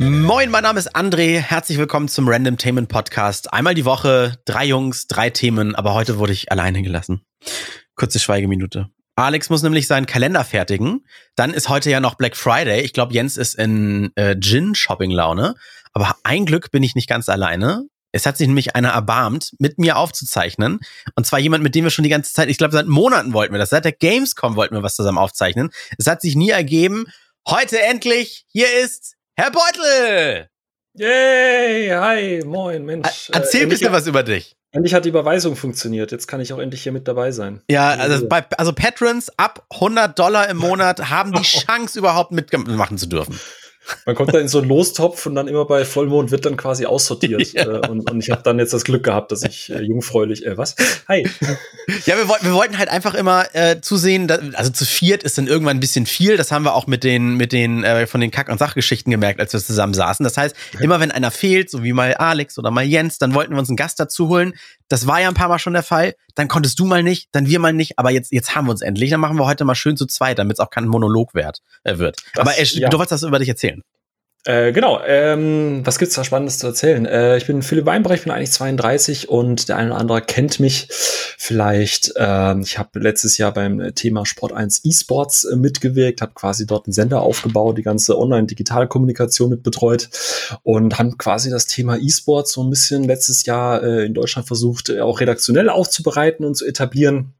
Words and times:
Moin, 0.00 0.50
mein 0.50 0.62
Name 0.64 0.78
ist 0.78 0.96
André. 0.96 1.38
Herzlich 1.38 1.78
willkommen 1.78 2.08
zum 2.08 2.28
Random 2.28 2.58
Tainment 2.58 2.88
Podcast. 2.88 3.52
Einmal 3.52 3.74
die 3.74 3.84
Woche, 3.84 4.36
drei 4.44 4.64
Jungs, 4.64 5.06
drei 5.06 5.30
Themen, 5.30 5.74
aber 5.76 5.94
heute 5.94 6.18
wurde 6.18 6.32
ich 6.32 6.50
alleine 6.50 6.82
gelassen. 6.82 7.24
Kurze 7.94 8.18
Schweigeminute. 8.18 8.88
Alex 9.14 9.50
muss 9.50 9.62
nämlich 9.62 9.86
seinen 9.86 10.06
Kalender 10.06 10.44
fertigen. 10.44 11.06
Dann 11.36 11.54
ist 11.54 11.68
heute 11.68 11.90
ja 11.90 12.00
noch 12.00 12.16
Black 12.16 12.36
Friday. 12.36 12.80
Ich 12.80 12.92
glaube, 12.92 13.14
Jens 13.14 13.36
ist 13.36 13.54
in 13.54 14.10
äh, 14.16 14.36
Gin-Shopping-Laune. 14.38 15.54
Aber 15.92 16.16
ein 16.24 16.44
Glück 16.44 16.72
bin 16.72 16.82
ich 16.82 16.96
nicht 16.96 17.08
ganz 17.08 17.28
alleine. 17.28 17.84
Es 18.10 18.26
hat 18.26 18.36
sich 18.36 18.48
nämlich 18.48 18.74
einer 18.74 18.90
erbarmt, 18.90 19.52
mit 19.58 19.78
mir 19.78 19.96
aufzuzeichnen. 19.96 20.80
Und 21.14 21.26
zwar 21.26 21.38
jemand, 21.38 21.62
mit 21.62 21.76
dem 21.76 21.84
wir 21.84 21.90
schon 21.90 22.02
die 22.02 22.10
ganze 22.10 22.32
Zeit, 22.32 22.48
ich 22.48 22.58
glaube, 22.58 22.72
seit 22.72 22.86
Monaten 22.86 23.32
wollten 23.32 23.54
wir 23.54 23.58
das. 23.58 23.70
Seit 23.70 23.84
der 23.84 23.92
Gamescom 23.92 24.56
wollten 24.56 24.74
wir 24.74 24.82
was 24.82 24.96
zusammen 24.96 25.18
aufzeichnen. 25.18 25.70
Es 25.98 26.08
hat 26.08 26.20
sich 26.20 26.34
nie 26.34 26.50
ergeben. 26.50 27.06
Heute 27.46 27.80
endlich, 27.80 28.46
hier 28.48 28.66
ist 28.82 29.14
Herr 29.36 29.50
Beutel! 29.50 30.48
Yay, 30.96 31.90
hi, 31.90 32.42
moin, 32.46 32.84
Mensch. 32.84 33.30
Erzähl 33.32 33.62
ein 33.62 33.68
bisschen 33.68 33.90
was 33.90 34.06
über 34.06 34.22
dich. 34.22 34.54
Endlich 34.70 34.94
hat 34.94 35.04
die 35.06 35.08
Überweisung 35.08 35.56
funktioniert. 35.56 36.12
Jetzt 36.12 36.28
kann 36.28 36.40
ich 36.40 36.52
auch 36.52 36.60
endlich 36.60 36.84
hier 36.84 36.92
mit 36.92 37.08
dabei 37.08 37.32
sein. 37.32 37.60
Ja, 37.68 37.90
also, 37.90 38.28
bei, 38.28 38.44
also 38.56 38.72
Patrons 38.72 39.36
ab 39.36 39.66
100 39.70 40.16
Dollar 40.16 40.48
im 40.48 40.58
Monat 40.58 41.10
haben 41.10 41.32
die 41.32 41.42
Chance 41.42 41.98
überhaupt 41.98 42.30
mitmachen 42.30 42.96
zu 42.96 43.08
dürfen. 43.08 43.40
Man 44.06 44.14
kommt 44.14 44.34
da 44.34 44.38
in 44.38 44.48
so 44.48 44.58
einen 44.58 44.68
Lostopf 44.68 45.26
und 45.26 45.34
dann 45.34 45.48
immer 45.48 45.64
bei 45.64 45.84
Vollmond 45.84 46.30
wird 46.30 46.44
dann 46.46 46.56
quasi 46.56 46.86
aussortiert. 46.86 47.52
ja. 47.52 47.64
Äh, 47.64 47.88
und, 47.88 48.10
und, 48.10 48.20
ich 48.20 48.30
habe 48.30 48.42
dann 48.42 48.58
jetzt 48.58 48.72
das 48.72 48.84
Glück 48.84 49.04
gehabt, 49.04 49.32
dass 49.32 49.42
ich 49.42 49.70
äh, 49.70 49.82
jungfräulich, 49.82 50.46
äh, 50.46 50.56
was? 50.56 50.74
Hi. 51.08 51.28
Ja, 52.06 52.16
wir, 52.16 52.28
wollten, 52.28 52.46
wir 52.46 52.54
wollten 52.54 52.78
halt 52.78 52.88
einfach 52.88 53.14
immer 53.14 53.46
äh, 53.54 53.80
zusehen, 53.80 54.26
dass, 54.28 54.40
also 54.54 54.70
zu 54.70 54.84
viert 54.84 55.22
ist 55.22 55.38
dann 55.38 55.46
irgendwann 55.46 55.76
ein 55.76 55.80
bisschen 55.80 56.06
viel. 56.06 56.36
Das 56.36 56.50
haben 56.50 56.64
wir 56.64 56.74
auch 56.74 56.86
mit 56.86 57.04
den, 57.04 57.36
mit 57.36 57.52
den, 57.52 57.84
äh, 57.84 58.06
von 58.06 58.20
den 58.20 58.30
Kack- 58.30 58.48
und 58.48 58.58
Sachgeschichten 58.58 59.10
gemerkt, 59.10 59.40
als 59.40 59.52
wir 59.52 59.60
zusammen 59.60 59.94
saßen. 59.94 60.24
Das 60.24 60.36
heißt, 60.36 60.56
immer 60.80 61.00
wenn 61.00 61.10
einer 61.10 61.30
fehlt, 61.30 61.70
so 61.70 61.82
wie 61.82 61.92
mal 61.92 62.14
Alex 62.14 62.58
oder 62.58 62.70
mal 62.70 62.84
Jens, 62.84 63.18
dann 63.18 63.34
wollten 63.34 63.52
wir 63.52 63.58
uns 63.58 63.68
einen 63.68 63.76
Gast 63.76 64.00
dazu 64.00 64.28
holen. 64.28 64.54
Das 64.88 65.06
war 65.06 65.20
ja 65.20 65.28
ein 65.28 65.34
paar 65.34 65.48
Mal 65.48 65.58
schon 65.58 65.72
der 65.72 65.82
Fall. 65.82 66.14
Dann 66.34 66.48
konntest 66.48 66.78
du 66.78 66.84
mal 66.84 67.02
nicht, 67.02 67.28
dann 67.32 67.46
wir 67.46 67.58
mal 67.58 67.72
nicht. 67.72 67.98
Aber 67.98 68.10
jetzt, 68.10 68.32
jetzt 68.32 68.54
haben 68.54 68.66
wir 68.66 68.72
uns 68.72 68.82
endlich. 68.82 69.10
Dann 69.10 69.20
machen 69.20 69.38
wir 69.38 69.46
heute 69.46 69.64
mal 69.64 69.74
schön 69.74 69.96
zu 69.96 70.06
zweit, 70.06 70.38
damit 70.38 70.56
es 70.56 70.60
auch 70.60 70.70
kein 70.70 70.86
Monolog 70.86 71.34
wert, 71.34 71.60
äh, 71.84 71.98
wird. 71.98 72.18
Das, 72.34 72.46
aber 72.46 72.58
äh, 72.58 72.64
ja. 72.64 72.88
du 72.88 72.98
wolltest 72.98 73.12
das 73.12 73.22
über 73.22 73.38
dich 73.38 73.48
erzählen. 73.48 73.82
Äh, 74.46 74.72
genau, 74.72 75.00
ähm, 75.06 75.80
was 75.84 75.98
gibt's 75.98 76.16
da 76.16 76.22
Spannendes 76.22 76.58
zu 76.58 76.66
erzählen? 76.66 77.06
Äh, 77.06 77.38
ich 77.38 77.46
bin 77.46 77.62
Philipp 77.62 77.86
Weinbrecht, 77.86 78.24
bin 78.24 78.32
eigentlich 78.32 78.52
32 78.52 79.30
und 79.30 79.70
der 79.70 79.78
eine 79.78 79.92
oder 79.92 80.00
andere 80.00 80.20
kennt 80.20 80.60
mich 80.60 80.88
vielleicht. 80.90 82.12
Ähm, 82.16 82.60
ich 82.60 82.78
habe 82.78 83.00
letztes 83.00 83.38
Jahr 83.38 83.54
beim 83.54 83.94
Thema 83.94 84.26
Sport 84.26 84.52
1 84.52 84.84
eSports 84.84 85.44
äh, 85.44 85.56
mitgewirkt, 85.56 86.20
habe 86.20 86.32
quasi 86.34 86.66
dort 86.66 86.86
einen 86.86 86.92
Sender 86.92 87.22
aufgebaut, 87.22 87.78
die 87.78 87.82
ganze 87.82 88.18
Online-Digitalkommunikation 88.18 89.48
mit 89.48 89.62
betreut 89.62 90.10
und 90.62 90.98
haben 90.98 91.16
quasi 91.16 91.48
das 91.48 91.66
Thema 91.66 91.96
eSports 91.96 92.52
so 92.52 92.62
ein 92.62 92.68
bisschen 92.68 93.02
letztes 93.02 93.46
Jahr 93.46 93.82
äh, 93.82 94.04
in 94.04 94.12
Deutschland 94.12 94.46
versucht, 94.46 94.90
äh, 94.90 95.00
auch 95.00 95.20
redaktionell 95.20 95.70
aufzubereiten 95.70 96.44
und 96.44 96.54
zu 96.54 96.66
etablieren. 96.66 97.32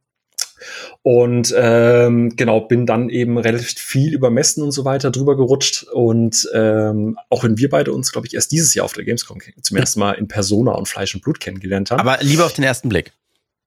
Und 1.03 1.55
ähm, 1.57 2.35
genau, 2.37 2.61
bin 2.61 2.87
dann 2.87 3.09
eben 3.09 3.39
relativ 3.39 3.79
viel 3.79 4.15
über 4.15 4.31
Messen 4.31 4.63
und 4.63 4.73
so 4.73 4.85
weiter 4.85 5.11
drüber 5.11 5.37
gerutscht. 5.37 5.85
Und 5.85 6.49
ähm, 6.55 7.19
auch 7.31 7.45
wenn 7.45 7.59
wir 7.59 7.69
beide 7.69 7.93
uns, 7.93 8.13
glaube 8.13 8.27
ich, 8.27 8.35
erst 8.35 8.53
dieses 8.53 8.75
Jahr 8.75 8.85
auf 8.85 8.93
der 8.93 9.05
Gamescom 9.05 9.39
zum 9.61 9.77
ersten 9.77 10.01
Mal 10.01 10.13
in 10.13 10.29
Persona 10.29 10.73
und 10.73 10.89
Fleisch 10.89 11.15
und 11.15 11.23
Blut 11.23 11.41
kennengelernt 11.41 11.91
haben. 11.91 12.01
Aber 12.01 12.19
lieber 12.23 12.47
auf 12.47 12.53
den 12.53 12.65
ersten 12.65 12.89
Blick. 12.89 13.13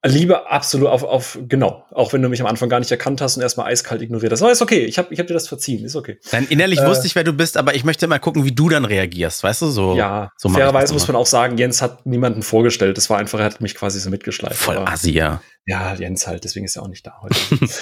Liebe 0.05 0.49
absolut 0.49 0.87
auf, 0.89 1.03
auf, 1.03 1.39
genau. 1.47 1.83
Auch 1.91 2.13
wenn 2.13 2.21
du 2.21 2.29
mich 2.29 2.39
am 2.39 2.47
Anfang 2.47 2.69
gar 2.69 2.79
nicht 2.79 2.91
erkannt 2.91 3.19
hast 3.19 3.35
und 3.35 3.41
erstmal 3.41 3.71
eiskalt 3.71 4.01
ignoriert 4.01 4.31
hast. 4.31 4.43
Aber 4.43 4.51
ist 4.51 4.61
okay. 4.61 4.85
Ich 4.85 4.99
habe 4.99 5.11
ich 5.11 5.19
hab 5.19 5.25
dir 5.25 5.33
das 5.33 5.47
verziehen. 5.47 5.83
Ist 5.83 5.95
okay. 5.95 6.19
Dann 6.31 6.45
innerlich 6.47 6.79
äh, 6.79 6.87
wusste 6.87 7.07
ich, 7.07 7.15
wer 7.15 7.23
du 7.23 7.33
bist, 7.33 7.57
aber 7.57 7.73
ich 7.73 7.83
möchte 7.83 8.07
mal 8.07 8.19
gucken, 8.19 8.45
wie 8.45 8.51
du 8.51 8.69
dann 8.69 8.85
reagierst. 8.85 9.43
Weißt 9.43 9.63
du, 9.63 9.67
so. 9.67 9.95
Ja, 9.95 10.31
so 10.37 10.49
fairerweise 10.49 10.93
muss 10.93 11.07
man 11.07 11.15
auch 11.15 11.25
sagen, 11.25 11.57
Jens 11.57 11.81
hat 11.81 12.05
niemanden 12.05 12.43
vorgestellt. 12.43 12.97
Das 12.97 13.09
war 13.09 13.17
einfach, 13.17 13.39
er 13.39 13.45
hat 13.45 13.59
mich 13.59 13.73
quasi 13.73 13.99
so 13.99 14.11
mitgeschleift. 14.11 14.57
Voll 14.57 14.77
Assi, 14.77 15.11
ja. 15.11 15.41
Ja, 15.65 15.95
Jens 15.95 16.27
halt. 16.27 16.43
Deswegen 16.43 16.65
ist 16.65 16.75
er 16.75 16.83
auch 16.83 16.87
nicht 16.87 17.05
da 17.05 17.19
heute. 17.21 17.35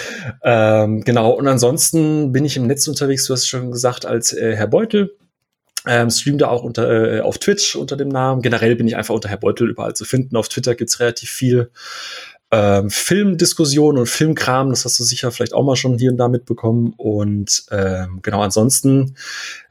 ähm, 0.42 1.02
genau. 1.02 1.32
Und 1.32 1.46
ansonsten 1.46 2.32
bin 2.32 2.46
ich 2.46 2.56
im 2.56 2.66
Netz 2.66 2.88
unterwegs. 2.88 3.26
Du 3.26 3.34
hast 3.34 3.46
schon 3.46 3.70
gesagt, 3.70 4.06
als 4.06 4.32
äh, 4.32 4.56
Herr 4.56 4.66
Beutel. 4.68 5.16
Ähm, 5.86 6.10
stream 6.10 6.38
da 6.38 6.48
auch 6.48 6.62
unter, 6.62 7.18
äh, 7.18 7.20
auf 7.20 7.38
Twitch 7.38 7.76
unter 7.76 7.96
dem 7.96 8.08
Namen. 8.08 8.42
Generell 8.42 8.76
bin 8.76 8.88
ich 8.88 8.96
einfach 8.96 9.14
unter 9.14 9.28
Herr 9.28 9.36
Beutel 9.36 9.70
überall 9.70 9.94
zu 9.94 10.04
finden. 10.04 10.36
Auf 10.36 10.48
Twitter 10.48 10.74
gibt's 10.74 11.00
relativ 11.00 11.30
viel 11.30 11.70
ähm, 12.52 12.90
Filmdiskussionen 12.90 13.98
und 14.00 14.06
Filmkram. 14.06 14.70
Das 14.70 14.84
hast 14.84 14.98
du 15.00 15.04
sicher 15.04 15.32
vielleicht 15.32 15.52
auch 15.52 15.64
mal 15.64 15.76
schon 15.76 15.98
hier 15.98 16.10
und 16.10 16.16
da 16.16 16.28
mitbekommen. 16.28 16.94
Und 16.96 17.66
ähm, 17.70 18.20
genau, 18.22 18.40
ansonsten 18.40 19.16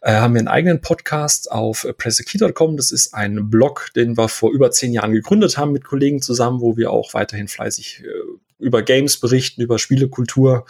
äh, 0.02 0.14
haben 0.14 0.34
wir 0.34 0.40
einen 0.40 0.48
eigenen 0.48 0.82
Podcast 0.82 1.52
auf 1.52 1.88
pressekey.com. 1.98 2.78
Das 2.78 2.92
ist 2.92 3.14
ein 3.14 3.50
Blog, 3.50 3.90
den 3.96 4.18
wir 4.18 4.28
vor 4.28 4.52
über 4.52 4.72
zehn 4.72 4.94
Jahren 4.94 5.14
gegründet 5.14 5.58
haben 5.58 5.72
mit 5.72 5.86
Kollegen 5.86 6.22
zusammen, 6.22 6.62
wo 6.62 6.76
wir 6.76 6.92
auch 6.92 7.14
weiterhin 7.14 7.48
fleißig 7.48 8.04
äh, 8.04 8.10
über 8.58 8.82
Games 8.82 9.20
berichten, 9.20 9.62
über 9.62 9.80
Spielekultur. 9.80 10.66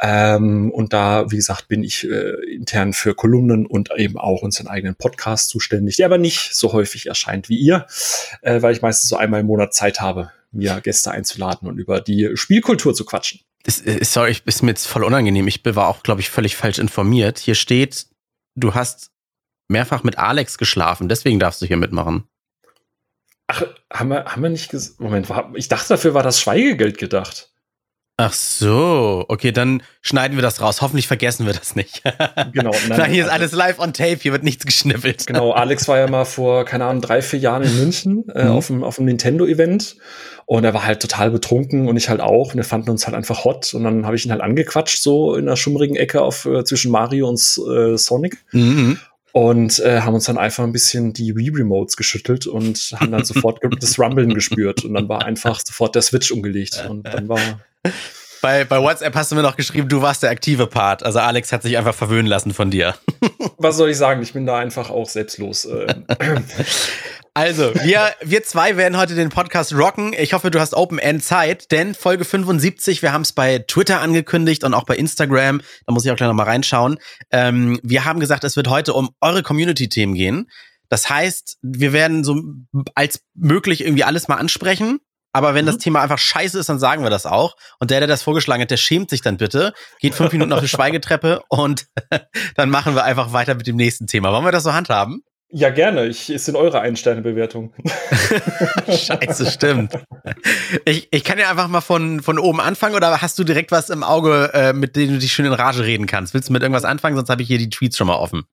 Ähm, 0.00 0.70
und 0.70 0.92
da, 0.92 1.30
wie 1.30 1.36
gesagt, 1.36 1.68
bin 1.68 1.82
ich 1.82 2.04
äh, 2.04 2.34
intern 2.54 2.92
für 2.92 3.14
Kolumnen 3.14 3.66
und 3.66 3.90
eben 3.96 4.18
auch 4.18 4.42
unseren 4.42 4.68
eigenen 4.68 4.94
Podcast 4.94 5.50
zuständig, 5.50 5.96
der 5.96 6.06
aber 6.06 6.18
nicht 6.18 6.54
so 6.54 6.72
häufig 6.72 7.06
erscheint 7.06 7.48
wie 7.48 7.56
ihr, 7.56 7.86
äh, 8.42 8.62
weil 8.62 8.74
ich 8.74 8.82
meistens 8.82 9.10
so 9.10 9.16
einmal 9.16 9.40
im 9.40 9.46
Monat 9.46 9.74
Zeit 9.74 10.00
habe, 10.00 10.30
mir 10.52 10.80
Gäste 10.80 11.10
einzuladen 11.10 11.68
und 11.68 11.78
über 11.78 12.00
die 12.00 12.30
Spielkultur 12.34 12.94
zu 12.94 13.04
quatschen. 13.04 13.40
Äh, 13.64 14.04
sorry, 14.04 14.30
ich 14.30 14.44
bin 14.44 14.54
mir 14.62 14.70
jetzt 14.70 14.86
voll 14.86 15.04
unangenehm. 15.04 15.48
Ich 15.48 15.60
war 15.64 15.88
auch, 15.88 16.02
glaube 16.02 16.20
ich, 16.20 16.30
völlig 16.30 16.56
falsch 16.56 16.78
informiert. 16.78 17.38
Hier 17.38 17.54
steht, 17.54 18.06
du 18.54 18.74
hast 18.74 19.10
mehrfach 19.68 20.04
mit 20.04 20.18
Alex 20.18 20.58
geschlafen, 20.58 21.08
deswegen 21.08 21.40
darfst 21.40 21.60
du 21.60 21.66
hier 21.66 21.76
mitmachen. 21.76 22.28
Ach, 23.48 23.62
haben 23.92 24.08
wir, 24.08 24.24
haben 24.24 24.42
wir 24.42 24.50
nicht 24.50 24.70
gesagt. 24.70 25.00
Moment, 25.00 25.28
ich 25.54 25.68
dachte, 25.68 25.88
dafür 25.88 26.14
war 26.14 26.22
das 26.22 26.40
Schweigegeld 26.40 26.98
gedacht. 26.98 27.50
Ach 28.18 28.32
so, 28.32 29.26
okay, 29.28 29.52
dann 29.52 29.82
schneiden 30.00 30.38
wir 30.38 30.42
das 30.42 30.62
raus. 30.62 30.80
Hoffentlich 30.80 31.06
vergessen 31.06 31.44
wir 31.44 31.52
das 31.52 31.76
nicht. 31.76 32.02
Genau. 32.52 32.70
Nein, 32.88 32.98
nein 32.98 33.10
hier 33.10 33.24
ist 33.24 33.30
alles 33.30 33.52
live 33.52 33.78
on 33.78 33.92
tape, 33.92 34.18
hier 34.22 34.32
wird 34.32 34.42
nichts 34.42 34.64
geschnippelt. 34.64 35.26
Genau, 35.26 35.52
Alex 35.52 35.88
war 35.88 35.98
ja 35.98 36.08
mal 36.08 36.24
vor, 36.24 36.64
keine 36.64 36.86
Ahnung, 36.86 37.02
drei, 37.02 37.20
vier 37.20 37.38
Jahren 37.38 37.62
in 37.64 37.76
München 37.78 38.28
äh, 38.34 38.44
mhm. 38.44 38.50
auf, 38.50 38.66
dem, 38.68 38.84
auf 38.84 38.96
dem 38.96 39.04
Nintendo-Event 39.04 39.96
und 40.46 40.64
er 40.64 40.72
war 40.72 40.86
halt 40.86 41.02
total 41.02 41.30
betrunken 41.30 41.88
und 41.88 41.96
ich 41.96 42.08
halt 42.08 42.20
auch. 42.20 42.52
Und 42.52 42.56
wir 42.56 42.64
fanden 42.64 42.90
uns 42.90 43.06
halt 43.06 43.16
einfach 43.16 43.44
hot 43.44 43.74
und 43.74 43.84
dann 43.84 44.06
habe 44.06 44.16
ich 44.16 44.24
ihn 44.24 44.30
halt 44.30 44.40
angequatscht, 44.40 45.02
so 45.02 45.34
in 45.34 45.46
einer 45.46 45.56
schummrigen 45.56 45.96
Ecke 45.96 46.22
auf, 46.22 46.46
äh, 46.46 46.64
zwischen 46.64 46.90
Mario 46.90 47.28
und 47.28 47.38
äh, 47.38 47.98
Sonic. 47.98 48.38
Mhm 48.52 48.98
und 49.36 49.80
äh, 49.80 50.00
haben 50.00 50.14
uns 50.14 50.24
dann 50.24 50.38
einfach 50.38 50.64
ein 50.64 50.72
bisschen 50.72 51.12
die 51.12 51.36
Wii-Remotes 51.36 51.98
geschüttelt 51.98 52.46
und 52.46 52.94
haben 52.96 53.12
dann 53.12 53.26
sofort 53.26 53.60
das 53.80 53.98
Rumblen 53.98 54.32
gespürt. 54.32 54.82
Und 54.82 54.94
dann 54.94 55.10
war 55.10 55.26
einfach 55.26 55.60
sofort 55.62 55.94
der 55.94 56.00
Switch 56.00 56.32
umgelegt. 56.32 56.82
Und 56.88 57.02
dann 57.02 57.28
war 57.28 57.60
bei, 58.46 58.64
bei 58.64 58.80
WhatsApp 58.80 59.12
hast 59.16 59.32
du 59.32 59.34
mir 59.34 59.42
noch 59.42 59.56
geschrieben, 59.56 59.88
du 59.88 60.02
warst 60.02 60.22
der 60.22 60.30
aktive 60.30 60.68
Part. 60.68 61.02
Also 61.02 61.18
Alex 61.18 61.50
hat 61.50 61.62
sich 61.64 61.76
einfach 61.76 61.96
verwöhnen 61.96 62.28
lassen 62.28 62.54
von 62.54 62.70
dir. 62.70 62.94
Was 63.58 63.76
soll 63.76 63.90
ich 63.90 63.96
sagen? 63.96 64.22
Ich 64.22 64.34
bin 64.34 64.46
da 64.46 64.58
einfach 64.58 64.88
auch 64.88 65.08
selbstlos. 65.08 65.64
Äh. 65.64 65.94
Also, 67.34 67.74
wir, 67.74 68.14
wir 68.22 68.44
zwei 68.44 68.78
werden 68.78 68.96
heute 68.96 69.14
den 69.14 69.28
Podcast 69.28 69.74
rocken. 69.74 70.14
Ich 70.18 70.32
hoffe, 70.32 70.50
du 70.50 70.58
hast 70.58 70.72
Open 70.72 70.98
End 70.98 71.22
Zeit, 71.22 71.70
denn 71.70 71.94
Folge 71.94 72.24
75, 72.24 73.02
wir 73.02 73.12
haben 73.12 73.20
es 73.20 73.32
bei 73.32 73.58
Twitter 73.58 74.00
angekündigt 74.00 74.64
und 74.64 74.72
auch 74.72 74.84
bei 74.84 74.96
Instagram. 74.96 75.60
Da 75.84 75.92
muss 75.92 76.06
ich 76.06 76.10
auch 76.10 76.16
gleich 76.16 76.28
nochmal 76.28 76.46
reinschauen. 76.46 76.96
Ähm, 77.30 77.78
wir 77.82 78.06
haben 78.06 78.20
gesagt, 78.20 78.42
es 78.44 78.56
wird 78.56 78.68
heute 78.70 78.94
um 78.94 79.10
eure 79.20 79.42
Community-Themen 79.42 80.14
gehen. 80.14 80.48
Das 80.88 81.10
heißt, 81.10 81.58
wir 81.60 81.92
werden 81.92 82.24
so 82.24 82.42
als 82.94 83.20
möglich 83.34 83.82
irgendwie 83.82 84.04
alles 84.04 84.28
mal 84.28 84.36
ansprechen. 84.36 85.00
Aber 85.36 85.52
wenn 85.52 85.66
mhm. 85.66 85.66
das 85.66 85.76
Thema 85.76 86.00
einfach 86.00 86.18
scheiße 86.18 86.58
ist, 86.58 86.70
dann 86.70 86.78
sagen 86.78 87.02
wir 87.02 87.10
das 87.10 87.26
auch. 87.26 87.56
Und 87.78 87.90
der, 87.90 88.00
der 88.00 88.06
das 88.06 88.22
vorgeschlagen 88.22 88.62
hat, 88.62 88.70
der 88.70 88.78
schämt 88.78 89.10
sich 89.10 89.20
dann 89.20 89.36
bitte, 89.36 89.74
geht 90.00 90.14
fünf 90.14 90.32
Minuten 90.32 90.50
auf 90.54 90.60
die 90.60 90.68
Schweigetreppe 90.68 91.42
und 91.50 91.88
dann 92.56 92.70
machen 92.70 92.94
wir 92.94 93.04
einfach 93.04 93.34
weiter 93.34 93.54
mit 93.54 93.66
dem 93.66 93.76
nächsten 93.76 94.06
Thema. 94.06 94.32
Wollen 94.32 94.46
wir 94.46 94.50
das 94.50 94.62
so 94.62 94.72
handhaben? 94.72 95.22
Ja, 95.50 95.68
gerne. 95.68 96.06
Ich, 96.06 96.30
ist 96.30 96.48
in 96.48 96.56
eurer 96.56 96.80
Ein-Sterne-Bewertung. 96.80 97.74
Scheiße, 98.88 99.50
stimmt. 99.50 99.98
Ich, 100.86 101.08
ich 101.10 101.22
kann 101.22 101.38
ja 101.38 101.50
einfach 101.50 101.68
mal 101.68 101.82
von, 101.82 102.22
von 102.22 102.38
oben 102.38 102.62
anfangen 102.62 102.94
oder 102.94 103.20
hast 103.20 103.38
du 103.38 103.44
direkt 103.44 103.72
was 103.72 103.90
im 103.90 104.02
Auge, 104.04 104.52
äh, 104.54 104.72
mit 104.72 104.96
dem 104.96 105.10
du 105.10 105.18
dich 105.18 105.32
schön 105.32 105.44
in 105.44 105.52
Rage 105.52 105.84
reden 105.84 106.06
kannst? 106.06 106.32
Willst 106.32 106.48
du 106.48 106.54
mit 106.54 106.62
irgendwas 106.62 106.86
anfangen? 106.86 107.14
Sonst 107.14 107.28
habe 107.28 107.42
ich 107.42 107.48
hier 107.48 107.58
die 107.58 107.68
Tweets 107.68 107.98
schon 107.98 108.06
mal 108.06 108.16
offen. 108.16 108.44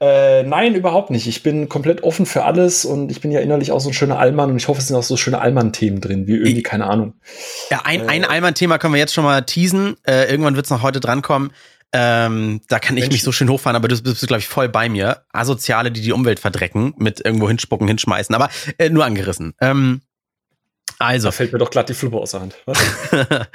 Äh, 0.00 0.42
nein, 0.44 0.74
überhaupt 0.74 1.10
nicht. 1.10 1.26
Ich 1.26 1.42
bin 1.42 1.68
komplett 1.68 2.02
offen 2.02 2.26
für 2.26 2.44
alles 2.44 2.84
und 2.84 3.10
ich 3.10 3.20
bin 3.20 3.30
ja 3.30 3.40
innerlich 3.40 3.72
auch 3.72 3.80
so 3.80 3.90
ein 3.90 3.94
schöner 3.94 4.18
Allmann 4.18 4.50
und 4.50 4.56
ich 4.56 4.68
hoffe, 4.68 4.80
es 4.80 4.88
sind 4.88 4.96
auch 4.96 5.02
so 5.02 5.16
schöne 5.16 5.40
Allmann-Themen 5.40 6.00
drin, 6.00 6.26
wie 6.26 6.36
irgendwie, 6.36 6.62
keine 6.62 6.86
Ahnung. 6.86 7.14
Ja, 7.70 7.82
ein, 7.84 8.02
äh, 8.02 8.08
ein 8.08 8.24
Allmann-Thema 8.24 8.78
können 8.78 8.94
wir 8.94 9.00
jetzt 9.00 9.14
schon 9.14 9.24
mal 9.24 9.42
teasen. 9.42 9.96
Äh, 10.06 10.30
irgendwann 10.30 10.56
wird 10.56 10.66
es 10.66 10.70
noch 10.70 10.82
heute 10.82 11.00
drankommen. 11.00 11.52
Ähm, 11.94 12.62
da 12.68 12.78
kann 12.78 12.96
ich 12.96 13.02
Menschen. 13.02 13.12
mich 13.12 13.22
so 13.22 13.32
schön 13.32 13.50
hochfahren, 13.50 13.76
aber 13.76 13.88
du 13.88 14.00
bist, 14.02 14.26
glaube 14.26 14.40
ich, 14.40 14.48
voll 14.48 14.68
bei 14.68 14.88
mir. 14.88 15.24
Asoziale, 15.32 15.90
die 15.92 16.00
die 16.00 16.12
Umwelt 16.12 16.40
verdrecken, 16.40 16.94
mit 16.96 17.24
irgendwo 17.24 17.48
hinspucken, 17.48 17.86
hinschmeißen, 17.86 18.34
aber 18.34 18.48
äh, 18.78 18.88
nur 18.88 19.04
angerissen. 19.04 19.54
Ähm, 19.60 20.00
also. 20.98 21.28
Da 21.28 21.32
fällt 21.32 21.52
mir 21.52 21.58
doch 21.58 21.70
glatt 21.70 21.88
die 21.88 21.94
Fluppe 21.94 22.16
aus 22.16 22.30
der 22.30 22.40
Hand. 22.40 22.56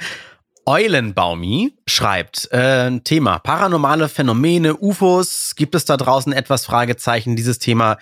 Eulenbaumi 0.68 1.72
schreibt, 1.86 2.52
äh, 2.52 3.00
Thema 3.00 3.38
paranormale 3.38 4.10
Phänomene, 4.10 4.76
UFOs, 4.76 5.54
gibt 5.56 5.74
es 5.74 5.86
da 5.86 5.96
draußen 5.96 6.30
etwas 6.34 6.66
Fragezeichen? 6.66 7.36
Dieses 7.36 7.58
Thema 7.58 7.96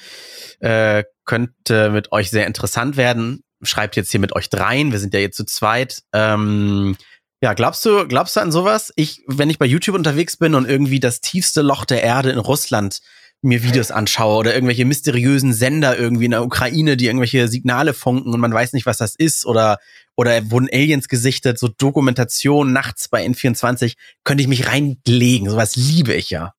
äh, 0.59 1.05
könnte 1.25 1.91
mit 1.91 2.11
euch 2.11 2.29
sehr 2.29 2.45
interessant 2.49 2.97
werden. 2.97 3.45
Schreibt 3.63 3.95
jetzt 3.95 4.11
hier 4.11 4.19
mit 4.19 4.35
euch 4.35 4.51
dreien, 4.51 4.91
wir 4.91 4.99
sind 4.99 5.15
ja 5.15 5.21
jetzt 5.21 5.37
zu 5.37 5.45
zweit. 5.45 6.03
Ähm, 6.13 6.97
ja, 7.41 7.55
glaubst 7.55 7.85
du, 7.85 8.09
glaubst 8.09 8.35
du 8.35 8.41
an 8.41 8.51
sowas? 8.51 8.93
Ich, 8.97 9.23
wenn 9.29 9.49
ich 9.49 9.61
bei 9.61 9.67
YouTube 9.67 9.95
unterwegs 9.95 10.37
bin 10.37 10.57
und 10.57 10.69
irgendwie 10.69 10.99
das 10.99 11.21
tiefste 11.21 11.63
Loch 11.63 11.85
der 11.85 12.03
Erde 12.03 12.31
in 12.31 12.39
Russland 12.39 12.99
mir 13.43 13.63
Videos 13.63 13.93
anschaue 13.93 14.39
oder 14.39 14.55
irgendwelche 14.55 14.85
mysteriösen 14.85 15.53
Sender 15.53 15.97
irgendwie 15.97 16.25
in 16.25 16.33
der 16.33 16.43
Ukraine, 16.43 16.97
die 16.97 17.07
irgendwelche 17.07 17.47
Signale 17.47 17.95
funken 17.95 18.35
und 18.35 18.41
man 18.41 18.53
weiß 18.53 18.73
nicht, 18.73 18.87
was 18.87 18.99
das 18.99 19.15
ist 19.15 19.47
oder 19.47 19.79
oder 20.17 20.51
wurden 20.51 20.69
Aliens 20.73 21.09
gesichtet, 21.09 21.59
so 21.59 21.69
Dokumentation 21.69 22.73
nachts 22.73 23.09
bei 23.09 23.25
N24, 23.25 23.95
könnte 24.25 24.43
ich 24.43 24.49
mich 24.49 24.67
reinlegen. 24.67 25.49
Sowas 25.49 25.77
liebe 25.77 26.15
ich 26.15 26.31
ja. 26.31 26.55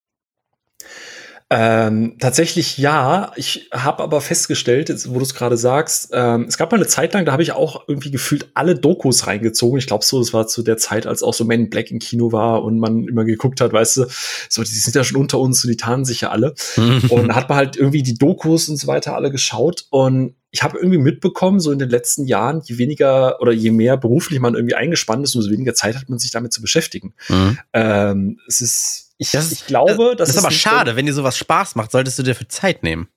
Ähm, 1.50 2.18
tatsächlich 2.19 2.77
ja. 2.77 3.31
Ich 3.38 3.69
habe 3.71 4.04
aber 4.04 4.19
festgestellt, 4.19 4.89
jetzt, 4.89 5.09
wo 5.09 5.18
du 5.18 5.24
es 5.24 5.33
gerade 5.33 5.56
sagst, 5.56 6.09
ähm, 6.12 6.45
es 6.48 6.57
gab 6.57 6.71
mal 6.71 6.77
eine 6.77 6.88
Zeit 6.88 7.13
lang, 7.13 7.24
da 7.24 7.31
habe 7.31 7.42
ich 7.42 7.54
auch 7.54 7.88
irgendwie 7.88 8.12
gefühlt 8.12 8.50
alle 8.54 8.75
Dokus 8.75 9.27
reingezogen. 9.27 9.80
Ich 9.80 9.88
glaube 9.88 10.03
so, 10.03 10.19
das 10.19 10.33
war 10.33 10.48
zu 10.48 10.62
der 10.62 10.75
Zeit, 10.75 11.07
als 11.07 11.24
auch 11.24 11.33
so 11.33 11.45
Men 11.45 11.62
in 11.62 11.69
Black 11.69 11.89
im 11.89 12.00
Kino 12.00 12.33
war 12.33 12.63
und 12.63 12.80
man 12.80 13.07
immer 13.07 13.24
geguckt 13.24 13.62
hat, 13.62 13.71
weißt 13.71 13.98
du, 13.98 14.06
so 14.50 14.62
die 14.62 14.69
sind 14.69 14.95
ja 14.95 15.06
schon 15.06 15.18
unter 15.18 15.39
uns 15.39 15.63
und 15.63 15.71
die 15.71 15.77
tarnen 15.77 16.03
sich 16.03 16.21
ja 16.21 16.31
alle. 16.31 16.53
und 17.10 17.33
hat 17.33 17.48
man 17.48 17.57
halt 17.57 17.77
irgendwie 17.77 18.03
die 18.03 18.18
Dokus 18.18 18.68
und 18.68 18.75
so 18.75 18.88
weiter 18.88 19.15
alle 19.15 19.31
geschaut 19.31 19.86
und 19.89 20.36
ich 20.51 20.63
habe 20.63 20.77
irgendwie 20.77 20.97
mitbekommen, 20.97 21.59
so 21.59 21.71
in 21.71 21.79
den 21.79 21.89
letzten 21.89 22.25
Jahren, 22.25 22.61
je 22.63 22.77
weniger 22.77 23.41
oder 23.41 23.51
je 23.51 23.71
mehr 23.71 23.97
beruflich 23.97 24.39
man 24.39 24.55
irgendwie 24.55 24.75
eingespannt 24.75 25.23
ist, 25.23 25.35
umso 25.35 25.49
weniger 25.49 25.73
Zeit 25.73 25.95
hat 25.95 26.09
man 26.09 26.19
sich 26.19 26.31
damit 26.31 26.53
zu 26.53 26.61
beschäftigen. 26.61 27.13
Mhm. 27.27 27.57
Ähm, 27.73 28.39
es 28.47 28.61
ist 28.61 29.07
ich, 29.17 29.31
das, 29.31 29.51
ich 29.51 29.65
glaube, 29.65 30.15
das, 30.15 30.29
das 30.29 30.38
ist 30.38 30.44
aber 30.44 30.51
schade. 30.51 30.95
Wenn 30.95 31.05
dir 31.07 31.13
sowas 31.13 31.38
Spaß 31.38 31.75
macht, 31.75 31.91
solltest 31.91 32.19
du 32.19 32.23
dir 32.23 32.35
für 32.35 32.47
Zeit 32.47 32.83
nehmen. 32.83 33.07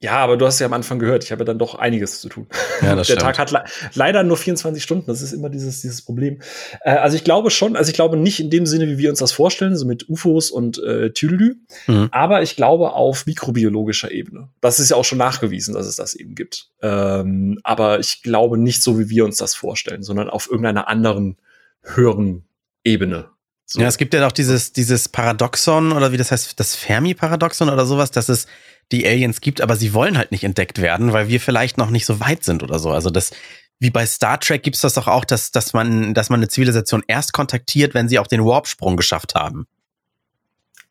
Ja, 0.00 0.18
aber 0.18 0.36
du 0.36 0.46
hast 0.46 0.60
ja 0.60 0.66
am 0.66 0.72
Anfang 0.74 1.00
gehört, 1.00 1.24
ich 1.24 1.32
habe 1.32 1.40
ja 1.40 1.44
dann 1.44 1.58
doch 1.58 1.74
einiges 1.74 2.20
zu 2.20 2.28
tun. 2.28 2.46
Ja, 2.82 2.94
das 2.94 3.06
Der 3.08 3.14
stimmt. 3.14 3.22
Tag 3.22 3.38
hat 3.38 3.50
le 3.50 3.64
leider 3.94 4.22
nur 4.22 4.36
24 4.36 4.80
Stunden, 4.80 5.06
das 5.06 5.22
ist 5.22 5.32
immer 5.32 5.50
dieses, 5.50 5.80
dieses 5.80 6.02
Problem. 6.02 6.40
Äh, 6.82 6.92
also 6.92 7.16
ich 7.16 7.24
glaube 7.24 7.50
schon, 7.50 7.74
also 7.74 7.88
ich 7.88 7.94
glaube 7.94 8.16
nicht 8.16 8.38
in 8.38 8.48
dem 8.48 8.64
Sinne, 8.64 8.86
wie 8.86 8.98
wir 8.98 9.10
uns 9.10 9.18
das 9.18 9.32
vorstellen, 9.32 9.76
so 9.76 9.86
mit 9.86 10.08
UFOs 10.08 10.52
und 10.52 10.78
äh, 10.78 11.10
Tüdelü, 11.10 11.56
mhm. 11.88 12.08
aber 12.12 12.42
ich 12.42 12.54
glaube 12.54 12.92
auf 12.92 13.26
mikrobiologischer 13.26 14.12
Ebene. 14.12 14.50
Das 14.60 14.78
ist 14.78 14.90
ja 14.90 14.96
auch 14.96 15.04
schon 15.04 15.18
nachgewiesen, 15.18 15.74
dass 15.74 15.86
es 15.86 15.96
das 15.96 16.14
eben 16.14 16.36
gibt. 16.36 16.70
Ähm, 16.80 17.58
aber 17.64 17.98
ich 17.98 18.22
glaube 18.22 18.56
nicht 18.56 18.84
so, 18.84 19.00
wie 19.00 19.08
wir 19.08 19.24
uns 19.24 19.38
das 19.38 19.56
vorstellen, 19.56 20.04
sondern 20.04 20.30
auf 20.30 20.48
irgendeiner 20.48 20.86
anderen 20.86 21.38
höheren 21.82 22.44
Ebene. 22.84 23.30
So. 23.70 23.82
Ja, 23.82 23.86
es 23.86 23.98
gibt 23.98 24.14
ja 24.14 24.26
auch 24.26 24.32
dieses, 24.32 24.72
dieses 24.72 25.10
Paradoxon 25.10 25.92
oder 25.92 26.10
wie 26.10 26.16
das 26.16 26.32
heißt, 26.32 26.58
das 26.58 26.74
Fermi-Paradoxon 26.74 27.68
oder 27.68 27.84
sowas, 27.84 28.10
dass 28.10 28.30
es 28.30 28.46
die 28.90 29.06
Aliens 29.06 29.42
gibt, 29.42 29.60
aber 29.60 29.76
sie 29.76 29.92
wollen 29.92 30.16
halt 30.16 30.32
nicht 30.32 30.42
entdeckt 30.42 30.80
werden, 30.80 31.12
weil 31.12 31.28
wir 31.28 31.38
vielleicht 31.38 31.76
noch 31.76 31.90
nicht 31.90 32.06
so 32.06 32.18
weit 32.18 32.44
sind 32.44 32.62
oder 32.62 32.78
so. 32.78 32.90
Also 32.90 33.10
das, 33.10 33.30
wie 33.78 33.90
bei 33.90 34.06
Star 34.06 34.40
Trek 34.40 34.62
gibt's 34.62 34.80
das 34.80 34.94
doch 34.94 35.06
auch, 35.06 35.26
dass, 35.26 35.50
dass 35.50 35.74
man, 35.74 36.14
dass 36.14 36.30
man 36.30 36.40
eine 36.40 36.48
Zivilisation 36.48 37.04
erst 37.08 37.34
kontaktiert, 37.34 37.92
wenn 37.92 38.08
sie 38.08 38.18
auch 38.18 38.26
den 38.26 38.42
Warp-Sprung 38.42 38.96
geschafft 38.96 39.34
haben. 39.34 39.66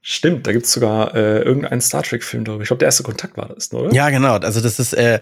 Stimmt, 0.04 0.46
da 0.46 0.52
gibt's 0.52 0.72
sogar 0.72 1.16
äh, 1.16 1.40
irgendeinen 1.40 1.82
Star 1.82 2.04
Trek-Film 2.04 2.46
darüber. 2.46 2.62
Ich 2.62 2.68
glaube, 2.68 2.80
der 2.80 2.90
erste 2.90 3.02
Kontakt 3.02 3.38
war 3.38 3.50
das, 3.50 3.74
oder? 3.74 3.92
Ja, 3.92 4.12
genau. 4.12 4.36
Also 4.36 4.62
das 4.62 4.78
ist, 4.78 4.94
äh, 4.94 5.20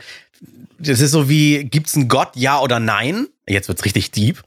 das 0.78 1.00
ist 1.00 1.12
so 1.12 1.30
wie, 1.30 1.64
gibt's 1.64 1.96
einen 1.96 2.10
Gott, 2.10 2.32
ja 2.36 2.60
oder 2.60 2.82
nein? 2.82 3.28
Jetzt 3.48 3.70
wird's 3.70 3.86
richtig 3.86 4.12
deep. 4.12 4.44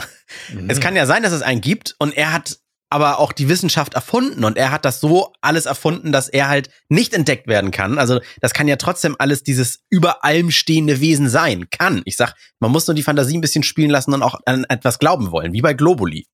Mhm. 0.52 0.68
Es 0.68 0.78
kann 0.78 0.94
ja 0.94 1.06
sein, 1.06 1.22
dass 1.22 1.32
es 1.32 1.40
einen 1.40 1.62
gibt 1.62 1.96
und 1.98 2.14
er 2.14 2.34
hat 2.34 2.58
aber 2.90 3.18
auch 3.18 3.32
die 3.32 3.48
Wissenschaft 3.48 3.94
erfunden 3.94 4.44
und 4.44 4.56
er 4.56 4.70
hat 4.70 4.84
das 4.84 5.00
so 5.00 5.32
alles 5.40 5.66
erfunden, 5.66 6.12
dass 6.12 6.28
er 6.28 6.48
halt 6.48 6.70
nicht 6.88 7.12
entdeckt 7.12 7.46
werden 7.46 7.70
kann. 7.70 7.98
Also 7.98 8.20
das 8.40 8.54
kann 8.54 8.68
ja 8.68 8.76
trotzdem 8.76 9.16
alles 9.18 9.42
dieses 9.42 9.80
über 9.90 10.24
allem 10.24 10.50
stehende 10.50 11.00
Wesen 11.00 11.28
sein. 11.28 11.68
Kann. 11.70 12.02
Ich 12.04 12.16
sag, 12.16 12.34
man 12.60 12.70
muss 12.70 12.86
nur 12.86 12.94
die 12.94 13.02
Fantasie 13.02 13.36
ein 13.36 13.42
bisschen 13.42 13.62
spielen 13.62 13.90
lassen 13.90 14.14
und 14.14 14.22
auch 14.22 14.40
an 14.46 14.64
etwas 14.68 14.98
glauben 14.98 15.30
wollen, 15.30 15.52
wie 15.52 15.62
bei 15.62 15.74
Globuli. 15.74 16.26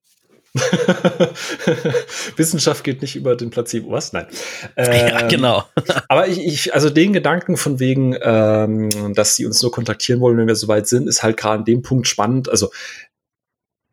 Wissenschaft 2.37 2.85
geht 2.85 3.03
nicht 3.03 3.17
über 3.17 3.35
den 3.35 3.51
Placebo. 3.51 3.91
Was? 3.91 4.13
Nein. 4.13 4.27
Ähm, 4.77 5.09
ja, 5.09 5.29
genau. 5.29 5.65
aber 6.09 6.27
ich, 6.27 6.39
ich, 6.39 6.75
also 6.75 6.91
den 6.91 7.13
Gedanken 7.13 7.57
von 7.57 7.79
wegen, 7.81 8.17
ähm, 8.21 9.15
dass 9.15 9.37
sie 9.37 9.47
uns 9.47 9.63
nur 9.63 9.71
kontaktieren 9.71 10.21
wollen, 10.21 10.37
wenn 10.37 10.49
wir 10.49 10.57
soweit 10.57 10.89
sind, 10.89 11.07
ist 11.09 11.23
halt 11.23 11.37
gerade 11.37 11.59
an 11.59 11.65
dem 11.65 11.83
Punkt 11.83 12.09
spannend. 12.09 12.49
Also 12.49 12.71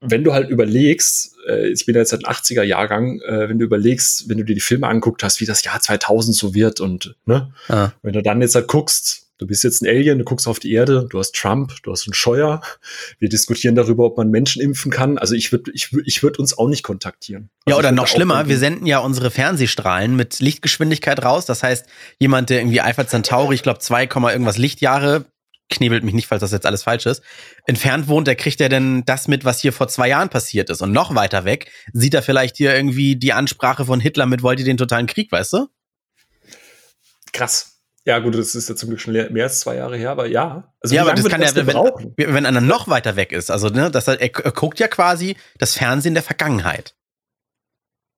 wenn 0.02 0.24
du 0.24 0.34
halt 0.34 0.50
überlegst, 0.50 1.36
äh, 1.48 1.70
ich 1.70 1.86
bin 1.86 1.96
ja 1.96 2.02
jetzt 2.02 2.14
ein 2.14 2.22
80er 2.22 2.64
Jahrgang, 2.64 3.22
äh, 3.22 3.48
wenn 3.48 3.60
du 3.60 3.66
überlegst, 3.66 4.28
wenn 4.28 4.38
du 4.38 4.44
dir 4.44 4.56
die 4.56 4.62
Filme 4.62 4.88
anguckt 4.88 5.24
hast, 5.24 5.40
wie 5.40 5.46
das 5.46 5.64
Jahr 5.64 5.80
2000 5.80 6.36
so 6.36 6.54
wird 6.54 6.80
und 6.80 7.16
ne, 7.26 7.54
ah. 7.70 7.92
wenn 8.02 8.14
du 8.14 8.24
dann 8.24 8.42
jetzt 8.42 8.56
halt 8.56 8.68
guckst, 8.68 9.28
du 9.38 9.48
bist 9.48 9.64
jetzt 9.64 9.82
ein 9.82 9.88
Alien, 9.88 10.20
du 10.20 10.24
guckst 10.24 10.48
auf 10.48 10.60
die 10.60 10.72
Erde, 10.72 11.08
du 11.10 11.20
hast 11.20 11.36
Trump, 11.36 11.74
du 11.84 11.92
hast 11.92 12.08
einen 12.08 12.14
Scheuer, 12.14 12.62
wir 13.20 13.30
diskutieren 13.30 13.76
darüber, 13.76 14.06
ob 14.06 14.18
man 14.18 14.30
Menschen 14.30 14.62
impfen 14.62 14.92
kann. 14.92 15.18
Also 15.18 15.36
ich 15.36 15.52
würde 15.52 15.72
ich, 15.74 15.90
ich 16.06 16.22
würde 16.24 16.40
uns 16.40 16.58
auch 16.58 16.68
nicht 16.68 16.84
kontaktieren. 16.84 17.50
Also 17.66 17.76
ja, 17.76 17.80
oder 17.80 17.92
noch 17.92 18.08
schlimmer, 18.08 18.48
wir 18.48 18.58
senden 18.58 18.86
ja 18.86 19.00
unsere 19.00 19.32
Fernsehstrahlen 19.32 20.16
mit 20.16 20.40
Lichtgeschwindigkeit 20.40 21.24
raus. 21.24 21.46
Das 21.46 21.64
heißt, 21.64 21.86
jemand, 22.20 22.50
der 22.50 22.60
irgendwie 22.60 22.82
Alpha 22.82 23.08
Centauri, 23.08 23.56
ich 23.56 23.64
glaube 23.64 23.80
2, 23.80 24.04
irgendwas 24.04 24.58
Lichtjahre 24.58 25.26
knebelt 25.72 26.04
mich 26.04 26.14
nicht, 26.14 26.28
falls 26.28 26.42
das 26.42 26.52
jetzt 26.52 26.66
alles 26.66 26.84
falsch 26.84 27.06
ist, 27.06 27.24
entfernt 27.66 28.08
wohnt, 28.08 28.28
der 28.28 28.36
kriegt 28.36 28.60
ja 28.60 28.70
denn 28.70 29.04
das 29.06 29.28
mit, 29.28 29.46
was 29.46 29.60
hier 29.60 29.74
vor 29.74 29.88
zwei 29.88 30.10
Jahren 30.10 30.30
passiert 30.30 30.70
ist. 30.70 30.82
Und 30.82 30.92
noch 30.92 31.16
weiter 31.16 31.46
weg 31.46 31.72
sieht 31.94 32.14
er 32.14 32.22
vielleicht 32.22 32.58
hier 32.58 32.76
irgendwie 32.76 33.16
die 33.16 33.34
Ansprache 33.34 33.86
von 33.86 34.00
Hitler 34.00 34.26
mit, 34.28 34.44
wollt 34.44 34.60
ihr 34.60 34.66
den 34.66 34.78
totalen 34.78 35.08
Krieg, 35.08 35.32
weißt 35.32 35.54
du? 35.54 35.68
Krass. 37.34 37.80
Ja, 38.06 38.18
gut, 38.20 38.36
das 38.36 38.56
ist 38.56 38.68
ja 38.68 38.76
zum 38.76 38.90
Glück 38.90 39.00
schon 39.00 39.14
mehr 39.14 39.44
als 39.44 39.60
zwei 39.60 39.76
Jahre 39.76 39.96
her, 39.96 40.10
aber 40.10 40.26
ja. 40.26 40.74
Also 40.82 40.96
ja, 40.96 41.04
aber 41.04 41.14
das 41.14 41.30
kann 41.30 41.42
ja, 41.42 41.56
wenn, 41.56 42.34
wenn 42.34 42.46
einer 42.48 42.62
noch 42.62 42.88
weiter 42.88 43.16
weg 43.16 43.32
ist, 43.32 43.52
also 43.52 43.70
ne, 43.70 43.92
das, 43.92 44.08
er, 44.08 44.20
er 44.20 44.30
guckt 44.30 44.80
ja 44.80 44.88
quasi 44.88 45.38
das 45.60 45.76
Fernsehen 45.76 46.16
der 46.16 46.24
Vergangenheit. 46.24 46.96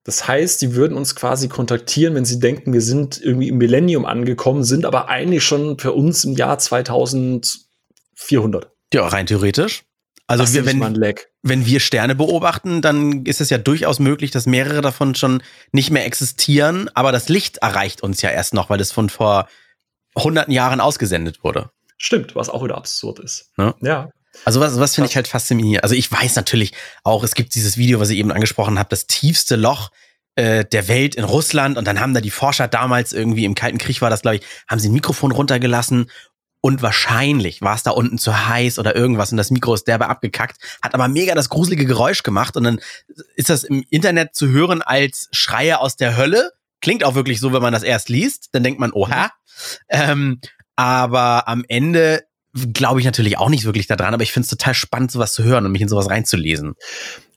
Das 0.03 0.27
heißt, 0.27 0.61
die 0.61 0.75
würden 0.75 0.97
uns 0.97 1.15
quasi 1.15 1.47
kontaktieren, 1.47 2.15
wenn 2.15 2.25
sie 2.25 2.39
denken, 2.39 2.73
wir 2.73 2.81
sind 2.81 3.21
irgendwie 3.21 3.47
im 3.47 3.57
Millennium 3.57 4.05
angekommen, 4.05 4.63
sind 4.63 4.85
aber 4.85 5.07
eigentlich 5.07 5.45
schon 5.45 5.79
für 5.79 5.94
uns 5.94 6.25
im 6.25 6.35
Jahr 6.35 6.59
2400. 6.59 8.69
Ja, 8.94 9.07
rein 9.07 9.25
theoretisch. 9.25 9.83
Also 10.27 10.53
wir, 10.53 10.65
wenn, 10.65 10.81
wenn 11.41 11.65
wir 11.65 11.79
Sterne 11.79 12.15
beobachten, 12.15 12.81
dann 12.81 13.25
ist 13.25 13.41
es 13.41 13.50
ja 13.50 13.57
durchaus 13.57 14.00
möglich, 14.00 14.31
dass 14.31 14.45
mehrere 14.45 14.81
davon 14.81 15.15
schon 15.15 15.43
nicht 15.72 15.91
mehr 15.91 16.05
existieren, 16.05 16.89
aber 16.93 17.12
das 17.12 17.27
Licht 17.27 17.57
erreicht 17.57 18.01
uns 18.01 18.22
ja 18.22 18.29
erst 18.29 18.53
noch, 18.53 18.69
weil 18.69 18.79
es 18.79 18.91
von 18.91 19.10
vor 19.10 19.48
hunderten 20.17 20.53
Jahren 20.53 20.79
ausgesendet 20.79 21.43
wurde. 21.43 21.72
Stimmt, 21.98 22.36
was 22.36 22.50
auch 22.50 22.63
wieder 22.63 22.77
absurd 22.77 23.19
ist. 23.19 23.51
Ja. 23.57 23.75
ja. 23.81 24.10
Also 24.46 24.60
was, 24.60 24.80
was 24.80 24.96
finde 24.96 25.10
ich 25.10 25.16
halt 25.16 25.28
faszinierend. 25.28 25.84
Also 25.84 25.96
ich 25.96 26.12
weiß 26.12 26.36
natürlich 26.36 26.74
auch, 27.04 27.24
es 27.24 27.36
gibt 27.36 27.56
dieses 27.56 27.78
Video, 27.78 28.00
was 28.00 28.10
ich 28.10 28.18
eben 28.18 28.32
angesprochen 28.32 28.80
habe, 28.80 28.90
das 28.90 29.08
tiefste 29.08 29.56
Loch 29.56 29.92
äh, 30.36 30.66
der 30.66 30.88
Welt 30.88 31.16
in 31.16 31.24
Russland. 31.24 31.78
Und 31.78 31.86
dann 31.86 32.00
haben 32.00 32.13
da 32.13 32.22
die 32.22 32.32
Forscher 32.32 32.68
damals 32.68 33.13
irgendwie 33.13 33.46
im 33.46 33.56
Kalten 33.56 33.78
Krieg 33.78 34.02
war 34.02 34.10
das, 34.10 34.22
glaube 34.22 34.38
ich, 34.38 34.44
haben 34.68 34.80
sie 34.80 34.90
ein 34.90 34.94
Mikrofon 34.94 35.32
runtergelassen 35.32 36.10
und 36.66 36.82
wahrscheinlich 36.82 37.62
war 37.62 37.75
es 37.75 37.84
da 37.84 37.92
unten 37.92 38.18
zu 38.18 38.48
heiß 38.48 38.80
oder 38.80 38.96
irgendwas 38.96 39.32
und 39.32 39.38
das 39.38 39.52
Mikro 39.52 39.74
ist 39.74 39.86
derbe 39.86 40.08
abgekackt, 40.08 40.58
hat 40.82 40.94
aber 40.94 41.10
mega 41.10 41.36
das 41.36 41.50
gruselige 41.50 41.86
Geräusch 41.86 42.24
gemacht 42.24 42.56
und 42.56 42.63
dann 42.63 42.80
ist 43.36 43.50
das 43.50 43.66
im 43.66 43.84
Internet 43.90 44.34
zu 44.34 44.48
hören 44.48 44.82
als 44.82 45.28
Schreie 45.34 45.82
aus 45.82 45.98
der 45.98 46.16
Hölle. 46.16 46.54
Klingt 46.80 47.04
auch 47.04 47.16
wirklich 47.16 47.42
so, 47.42 47.52
wenn 47.52 47.62
man 47.62 47.74
das 47.74 47.84
erst 47.84 48.08
liest, 48.08 48.48
dann 48.54 48.63
denkt 48.63 48.80
man, 48.80 48.94
oha. 48.94 49.32
Ähm, 49.90 50.40
aber 50.78 51.50
am 51.50 51.66
Ende 51.68 52.24
glaube 52.74 53.00
ich 53.00 53.05
natürlich 53.05 53.38
auch 53.38 53.50
nicht 53.50 53.65
wirklich 53.65 53.88
daran, 53.88 54.13
aber 54.13 54.24
ich 54.24 54.31
finde 54.31 54.45
es 54.45 54.50
total 54.50 54.74
spannend, 54.74 55.12
sowas 55.12 55.33
zu 55.33 55.43
hören 55.43 55.65
und 55.65 55.72
mich 55.72 55.81
in 55.81 55.88
sowas 55.88 56.10
reinzulesen. 56.10 56.75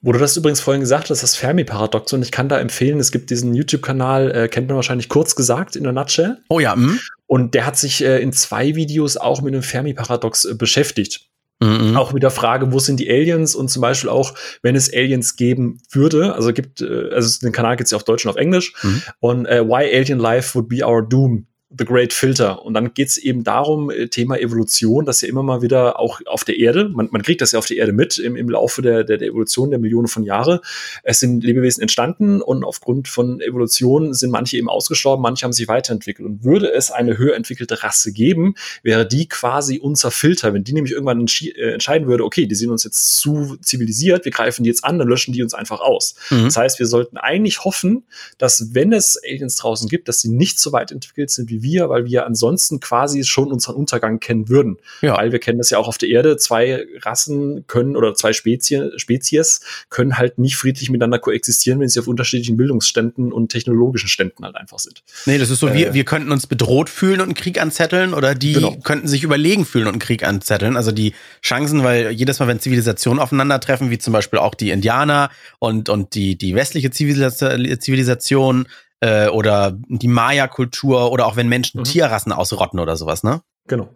Wo 0.03 0.13
du 0.13 0.19
das 0.19 0.37
übrigens 0.37 0.61
vorhin 0.61 0.83
gesagt 0.83 1.11
hast, 1.11 1.23
das 1.23 1.37
Fermi-Paradoxon, 1.37 2.23
ich 2.23 2.31
kann 2.31 2.49
da 2.49 2.61
empfehlen, 2.61 3.01
es 3.01 3.11
gibt 3.11 3.31
diesen 3.31 3.55
YouTube-Kanal, 3.55 4.31
äh, 4.31 4.49
kennt 4.49 4.69
man 4.69 4.77
wahrscheinlich 4.77 5.09
kurz 5.09 5.35
gesagt, 5.35 5.75
in 5.75 5.85
der 5.85 5.93
Nutshell. 5.93 6.39
Oh 6.49 6.61
ja, 6.61 6.77
mh. 6.77 6.99
Und 7.27 7.55
der 7.55 7.67
hat 7.67 7.77
sich 7.77 8.05
äh, 8.05 8.21
in 8.21 8.33
zwei 8.33 8.77
Videos 8.77 9.17
auch 9.17 9.43
mit 9.43 9.55
dem 9.55 9.63
Fermi-Paradox 9.63 10.45
äh, 10.45 10.55
beschäftigt. 10.55 11.23
Mhm. 11.61 11.97
Auch 11.97 12.13
mit 12.13 12.23
der 12.23 12.31
Frage, 12.31 12.71
wo 12.71 12.79
sind 12.79 13.01
die 13.01 13.11
Aliens 13.11 13.55
und 13.55 13.69
zum 13.69 13.81
Beispiel 13.81 14.11
auch, 14.11 14.35
wenn 14.63 14.77
es 14.77 14.93
Aliens 14.93 15.37
geben 15.37 15.81
würde, 15.91 16.35
also 16.35 16.53
gibt, 16.53 16.83
äh, 16.83 17.11
also 17.13 17.41
den 17.41 17.53
Kanal 17.53 17.77
gibt 17.77 17.87
es 17.87 17.93
ja 17.93 17.97
auf 17.97 18.05
Deutsch 18.05 18.27
und 18.27 18.31
auf 18.31 18.37
Englisch, 18.37 18.75
mhm. 18.83 19.03
und 19.21 19.47
äh, 19.47 19.67
Why 19.67 19.91
Alien 19.97 20.19
Life 20.19 20.55
Would 20.55 20.69
Be 20.69 20.87
Our 20.87 21.03
Doom 21.03 21.47
The 21.69 21.85
Great 21.85 22.13
Filter. 22.13 22.65
Und 22.65 22.75
dann 22.75 22.95
geht 22.95 23.09
es 23.09 23.19
eben 23.19 23.43
darum, 23.43 23.91
äh, 23.91 24.07
Thema 24.07 24.39
Evolution, 24.39 25.05
dass 25.05 25.21
ja 25.21 25.29
immer 25.29 25.43
mal 25.43 25.63
wieder 25.63 25.99
auch 25.99 26.21
auf 26.27 26.45
der 26.45 26.59
Erde, 26.59 26.89
man, 26.89 27.09
man 27.11 27.23
kriegt 27.23 27.41
das 27.41 27.53
ja 27.53 27.59
auf 27.59 27.67
der 27.67 27.77
Erde 27.79 27.93
mit 27.93 28.19
im, 28.19 28.37
im 28.37 28.49
Laufe 28.49 28.83
der, 28.83 29.03
der, 29.03 29.19
der 29.19 29.29
Evolution 29.29 29.71
der 29.71 29.81
Millionen 29.81 30.07
von 30.07 30.23
Jahren. 30.23 30.61
Es 31.03 31.19
sind 31.19 31.43
Lebewesen 31.43 31.83
entstanden 31.83 32.41
und 32.41 32.63
aufgrund 32.63 33.09
von 33.09 33.41
Evolution 33.41 34.15
sind 34.15 34.31
manche 34.31 34.57
eben 34.57 34.69
ausgestorben, 34.69 35.23
manche 35.23 35.45
haben 35.45 35.53
sich 35.53 35.67
weiterentwickelt. 35.67 36.29
Und 36.29 36.45
würde 36.45 36.73
es 36.73 36.93
eine 36.93 37.19
höher 37.19 37.35
entwickelte 37.35 37.83
Rasse 37.83 38.13
geben, 38.13 38.55
wäre 38.85 39.07
die 39.07 39.29
quasi 39.29 39.79
unser 39.79 40.13
Filter. 40.13 40.55
Wenn 40.55 40.63
die 40.63 40.73
nämlich 40.73 40.93
irgendwann 40.93 41.27
äh, 41.27 41.73
entscheiden 41.73 42.07
würde, 42.07 42.25
okay, 42.25 42.47
die 42.47 42.55
sind 42.55 42.71
uns 42.71 42.85
jetzt 42.85 43.17
zu 43.17 43.57
zivilisiert, 43.61 44.25
wir 44.25 44.33
greifen 44.33 44.63
die 44.63 44.71
jetzt 44.71 44.85
an, 44.85 45.01
dann 45.01 45.09
löschen 45.09 45.33
die 45.33 45.43
uns 45.43 45.53
einfach 45.53 45.81
aus. 45.81 46.15
Mhm. 46.31 46.45
Das 46.45 46.57
heißt, 46.57 46.79
wir 46.79 46.87
sollten 46.87 47.17
eigentlich 47.17 47.65
hoffen, 47.65 48.05
dass 48.39 48.73
wenn 48.73 48.93
es 48.93 49.21
Aliens 49.25 49.57
draußen 49.57 49.89
gibt, 49.89 50.07
dass 50.07 50.21
sie 50.21 50.31
nicht 50.31 50.61
so 50.61 50.73
weit 50.73 50.93
entwickelt 50.93 51.31
sind 51.31 51.51
wie 51.51 51.56
wir, 51.63 51.89
weil 51.89 52.07
wir 52.07 52.27
ansonsten 52.27 52.81
quasi 52.81 53.25
schon 53.25 53.53
unseren 53.53 53.77
Untergang 53.77 54.21
kennen 54.21 54.49
würden. 54.49 54.79
Ja. 55.03 55.17
Weil 55.17 55.33
wir 55.33 55.39
kennen 55.39 55.59
das 55.59 55.71
ja 55.71 55.79
auch 55.79 55.89
auf 55.89 55.99
der 55.99 56.09
Erde, 56.09 56.37
zwei 56.37 56.85
Rassen 57.01 57.67
können 57.67 57.97
oder 57.97 58.15
zwei 58.15 58.33
Spezies, 58.33 58.83
Spezies 58.97 59.61
können 59.91 60.19
halt 60.19 60.39
nicht 60.39 60.57
friedlich 60.57 60.91
miteinander 60.91 61.19
koexistieren, 61.19 61.81
wenn 61.81 61.89
sie 61.89 62.01
auf 62.01 62.09
unterschiedlichen 62.09 62.57
Bildungsständen 62.57 63.33
und 63.33 63.51
technologischen 63.51 64.09
Ständen 64.09 64.45
halt 64.45 64.57
einfach 64.57 64.79
sind. 64.79 65.03
Nee, 65.27 65.39
das 65.39 65.51
ist 65.51 65.61
so, 65.61 65.69
äh, 65.69 65.75
wir, 65.75 65.95
wir 65.95 66.05
könnten 66.05 66.33
uns 66.33 66.47
bedroht 66.47 66.91
fühlen 66.91 67.21
und 67.21 67.27
einen 67.27 67.35
Krieg 67.35 67.61
anzetteln 67.61 68.15
oder 68.15 68.35
die 68.35 68.55
genau. 68.55 68.77
könnten 68.83 69.09
sich 69.09 69.23
überlegen 69.23 69.65
fühlen 69.65 69.87
und 69.87 69.95
einen 69.95 70.01
Krieg 70.01 70.23
anzetteln. 70.25 70.77
Also 70.77 70.93
die 70.93 71.15
Chancen, 71.43 71.83
weil 71.85 72.11
jedes 72.11 72.39
Mal, 72.39 72.49
wenn 72.49 72.61
Zivilisationen 72.61 73.21
aufeinandertreffen, 73.21 73.91
wie 73.91 73.99
zum 73.99 74.13
Beispiel 74.13 74.39
auch 74.39 74.55
die 74.55 74.71
Indianer 74.71 75.31
und, 75.59 75.89
und 75.89 76.15
die, 76.15 76.37
die 76.37 76.55
westliche 76.55 76.91
Zivilisation, 76.91 78.67
äh, 79.07 79.29
oder 79.29 79.73
die 79.89 80.09
Maya-Kultur 80.09 81.13
oder 81.13 81.27
auch 81.27 81.37
wenn 81.37 81.49
Menschen 81.49 81.81
mhm. 81.81 81.85
Tierrassen 81.85 82.33
ausrotten 82.33 82.81
oder 82.81 82.97
sowas, 82.97 83.23
ne? 83.23 83.43
Genau. 83.69 83.89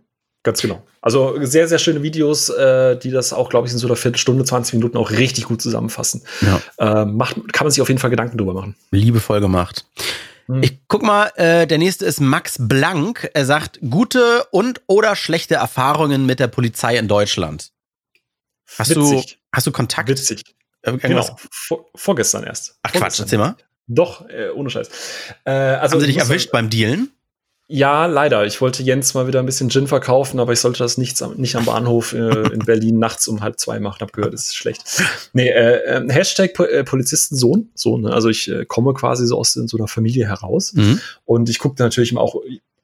Ganz 0.42 0.62
genau. 0.62 0.82
Also 1.02 1.36
sehr, 1.44 1.68
sehr 1.68 1.78
schöne 1.78 2.02
Videos, 2.02 2.48
äh, 2.48 2.96
die 2.96 3.10
das 3.10 3.34
auch, 3.34 3.50
glaube 3.50 3.66
ich, 3.66 3.74
in 3.74 3.78
so 3.78 3.86
einer 3.86 3.96
Viertelstunde, 3.96 4.42
20 4.44 4.74
Minuten 4.74 4.96
auch 4.96 5.10
richtig 5.10 5.44
gut 5.44 5.60
zusammenfassen. 5.60 6.22
Ja. 6.40 7.02
Äh, 7.02 7.04
macht, 7.04 7.52
kann 7.52 7.66
man 7.66 7.72
sich 7.72 7.82
auf 7.82 7.88
jeden 7.88 8.00
Fall 8.00 8.08
Gedanken 8.08 8.38
drüber 8.38 8.54
machen. 8.54 8.74
Liebevoll 8.90 9.40
gemacht. 9.40 9.84
Mhm. 10.46 10.62
Ich 10.62 10.78
guck 10.88 11.02
mal, 11.02 11.30
äh, 11.34 11.66
der 11.66 11.76
nächste 11.76 12.06
ist 12.06 12.20
Max 12.20 12.56
Blank. 12.58 13.30
Er 13.34 13.44
sagt, 13.44 13.80
gute 13.90 14.46
und 14.50 14.80
oder 14.86 15.14
schlechte 15.14 15.56
Erfahrungen 15.56 16.24
mit 16.24 16.40
der 16.40 16.48
Polizei 16.48 16.96
in 16.96 17.06
Deutschland. 17.06 17.72
Hast 18.78 18.96
Witzig. 18.96 19.26
du, 19.26 19.38
hast 19.52 19.66
du 19.66 19.72
Kontakt? 19.72 20.08
Witzig. 20.08 20.42
Genau, 20.82 21.36
vor, 21.50 21.84
vorgestern 21.94 22.44
erst. 22.44 22.78
Ach 22.82 22.92
vorgestern. 22.92 23.00
Quatsch, 23.00 23.20
erzähl 23.20 23.38
mal. 23.38 23.56
Doch, 23.92 24.28
äh, 24.28 24.50
ohne 24.54 24.70
Scheiß. 24.70 24.88
Äh, 25.44 25.50
also, 25.50 25.94
Haben 25.94 26.00
sie 26.00 26.06
dich 26.06 26.18
erwischt 26.18 26.50
sagen, 26.50 26.52
beim 26.52 26.70
Dealen? 26.70 27.10
Ja, 27.72 28.06
leider. 28.06 28.46
Ich 28.46 28.60
wollte 28.60 28.82
Jens 28.82 29.14
mal 29.14 29.28
wieder 29.28 29.38
ein 29.38 29.46
bisschen 29.46 29.70
Gin 29.70 29.86
verkaufen, 29.86 30.40
aber 30.40 30.52
ich 30.52 30.58
sollte 30.58 30.80
das 30.80 30.98
nicht, 30.98 31.20
nicht 31.38 31.54
am 31.54 31.64
Bahnhof 31.64 32.12
äh, 32.12 32.18
in 32.52 32.60
Berlin 32.60 32.98
nachts 32.98 33.28
um 33.28 33.42
halb 33.42 33.60
zwei 33.60 33.78
machen. 33.78 34.00
Hab 34.00 34.12
gehört, 34.12 34.34
das 34.34 34.46
ist 34.46 34.56
schlecht. 34.56 34.82
Nee, 35.32 35.48
äh, 35.48 35.98
äh, 35.98 36.12
Hashtag 36.12 36.54
po 36.54 36.64
äh, 36.64 36.82
Polizistensohn. 36.82 37.70
So, 37.74 37.96
ne? 37.96 38.12
Also 38.12 38.28
ich 38.28 38.50
äh, 38.50 38.64
komme 38.64 38.92
quasi 38.92 39.24
so 39.24 39.38
aus 39.38 39.52
so 39.52 39.76
einer 39.76 39.86
Familie 39.86 40.26
heraus. 40.26 40.72
Mhm. 40.72 41.00
Und 41.24 41.48
ich 41.48 41.60
gucke 41.60 41.80
natürlich 41.80 42.16
auch, 42.16 42.42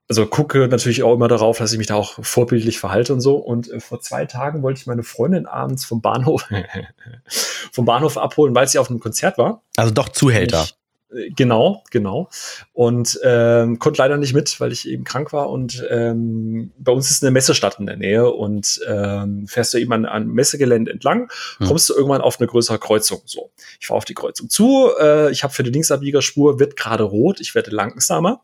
also 0.08 0.24
gucke 0.26 0.68
natürlich 0.68 1.02
auch 1.02 1.14
immer 1.14 1.26
darauf, 1.26 1.58
dass 1.58 1.72
ich 1.72 1.78
mich 1.78 1.88
da 1.88 1.96
auch 1.96 2.24
vorbildlich 2.24 2.78
verhalte 2.78 3.12
und 3.12 3.20
so. 3.20 3.36
Und 3.36 3.68
äh, 3.68 3.80
vor 3.80 4.00
zwei 4.00 4.24
Tagen 4.24 4.62
wollte 4.62 4.80
ich 4.80 4.86
meine 4.86 5.02
Freundin 5.02 5.46
abends 5.46 5.84
vom 5.84 6.00
Bahnhof, 6.00 6.44
vom 7.72 7.86
Bahnhof 7.86 8.18
abholen, 8.18 8.54
weil 8.54 8.68
sie 8.68 8.78
auf 8.78 8.88
einem 8.88 9.00
Konzert 9.00 9.36
war. 9.36 9.62
Also 9.74 9.92
doch 9.92 10.10
Zuhälter. 10.10 10.62
Ich, 10.62 10.76
Genau, 11.08 11.84
genau. 11.90 12.28
Und 12.72 13.18
ähm, 13.22 13.78
konnte 13.78 13.98
leider 13.98 14.16
nicht 14.16 14.34
mit, 14.34 14.60
weil 14.60 14.72
ich 14.72 14.88
eben 14.88 15.04
krank 15.04 15.32
war. 15.32 15.50
Und 15.50 15.86
ähm, 15.88 16.72
bei 16.78 16.90
uns 16.90 17.10
ist 17.10 17.22
eine 17.22 17.30
Messestadt 17.30 17.78
in 17.78 17.86
der 17.86 17.96
Nähe 17.96 18.28
und 18.28 18.80
ähm, 18.88 19.46
fährst 19.46 19.72
du 19.72 19.78
eben 19.78 19.92
an, 19.92 20.04
an 20.04 20.26
Messegelände 20.26 20.90
entlang, 20.90 21.30
hm. 21.58 21.68
kommst 21.68 21.88
du 21.88 21.94
irgendwann 21.94 22.22
auf 22.22 22.40
eine 22.40 22.48
größere 22.48 22.80
Kreuzung. 22.80 23.22
So, 23.24 23.50
ich 23.78 23.86
fahre 23.86 23.98
auf 23.98 24.04
die 24.04 24.14
Kreuzung 24.14 24.50
zu. 24.50 24.90
Äh, 25.00 25.30
ich 25.30 25.44
habe 25.44 25.54
für 25.54 25.62
die 25.62 25.70
Linksabbiegerspur 25.70 26.58
wird 26.58 26.76
gerade 26.76 27.04
rot. 27.04 27.40
Ich 27.40 27.54
werde 27.54 27.70
langsamer 27.70 28.42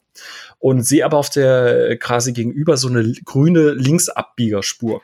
und 0.61 0.83
sehe 0.83 1.05
aber 1.05 1.19
auf 1.19 1.31
der 1.31 1.99
quasi 1.99 2.33
gegenüber 2.33 2.77
so 2.77 2.89
eine 2.89 3.13
grüne 3.25 3.71
Linksabbiegerspur 3.73 5.03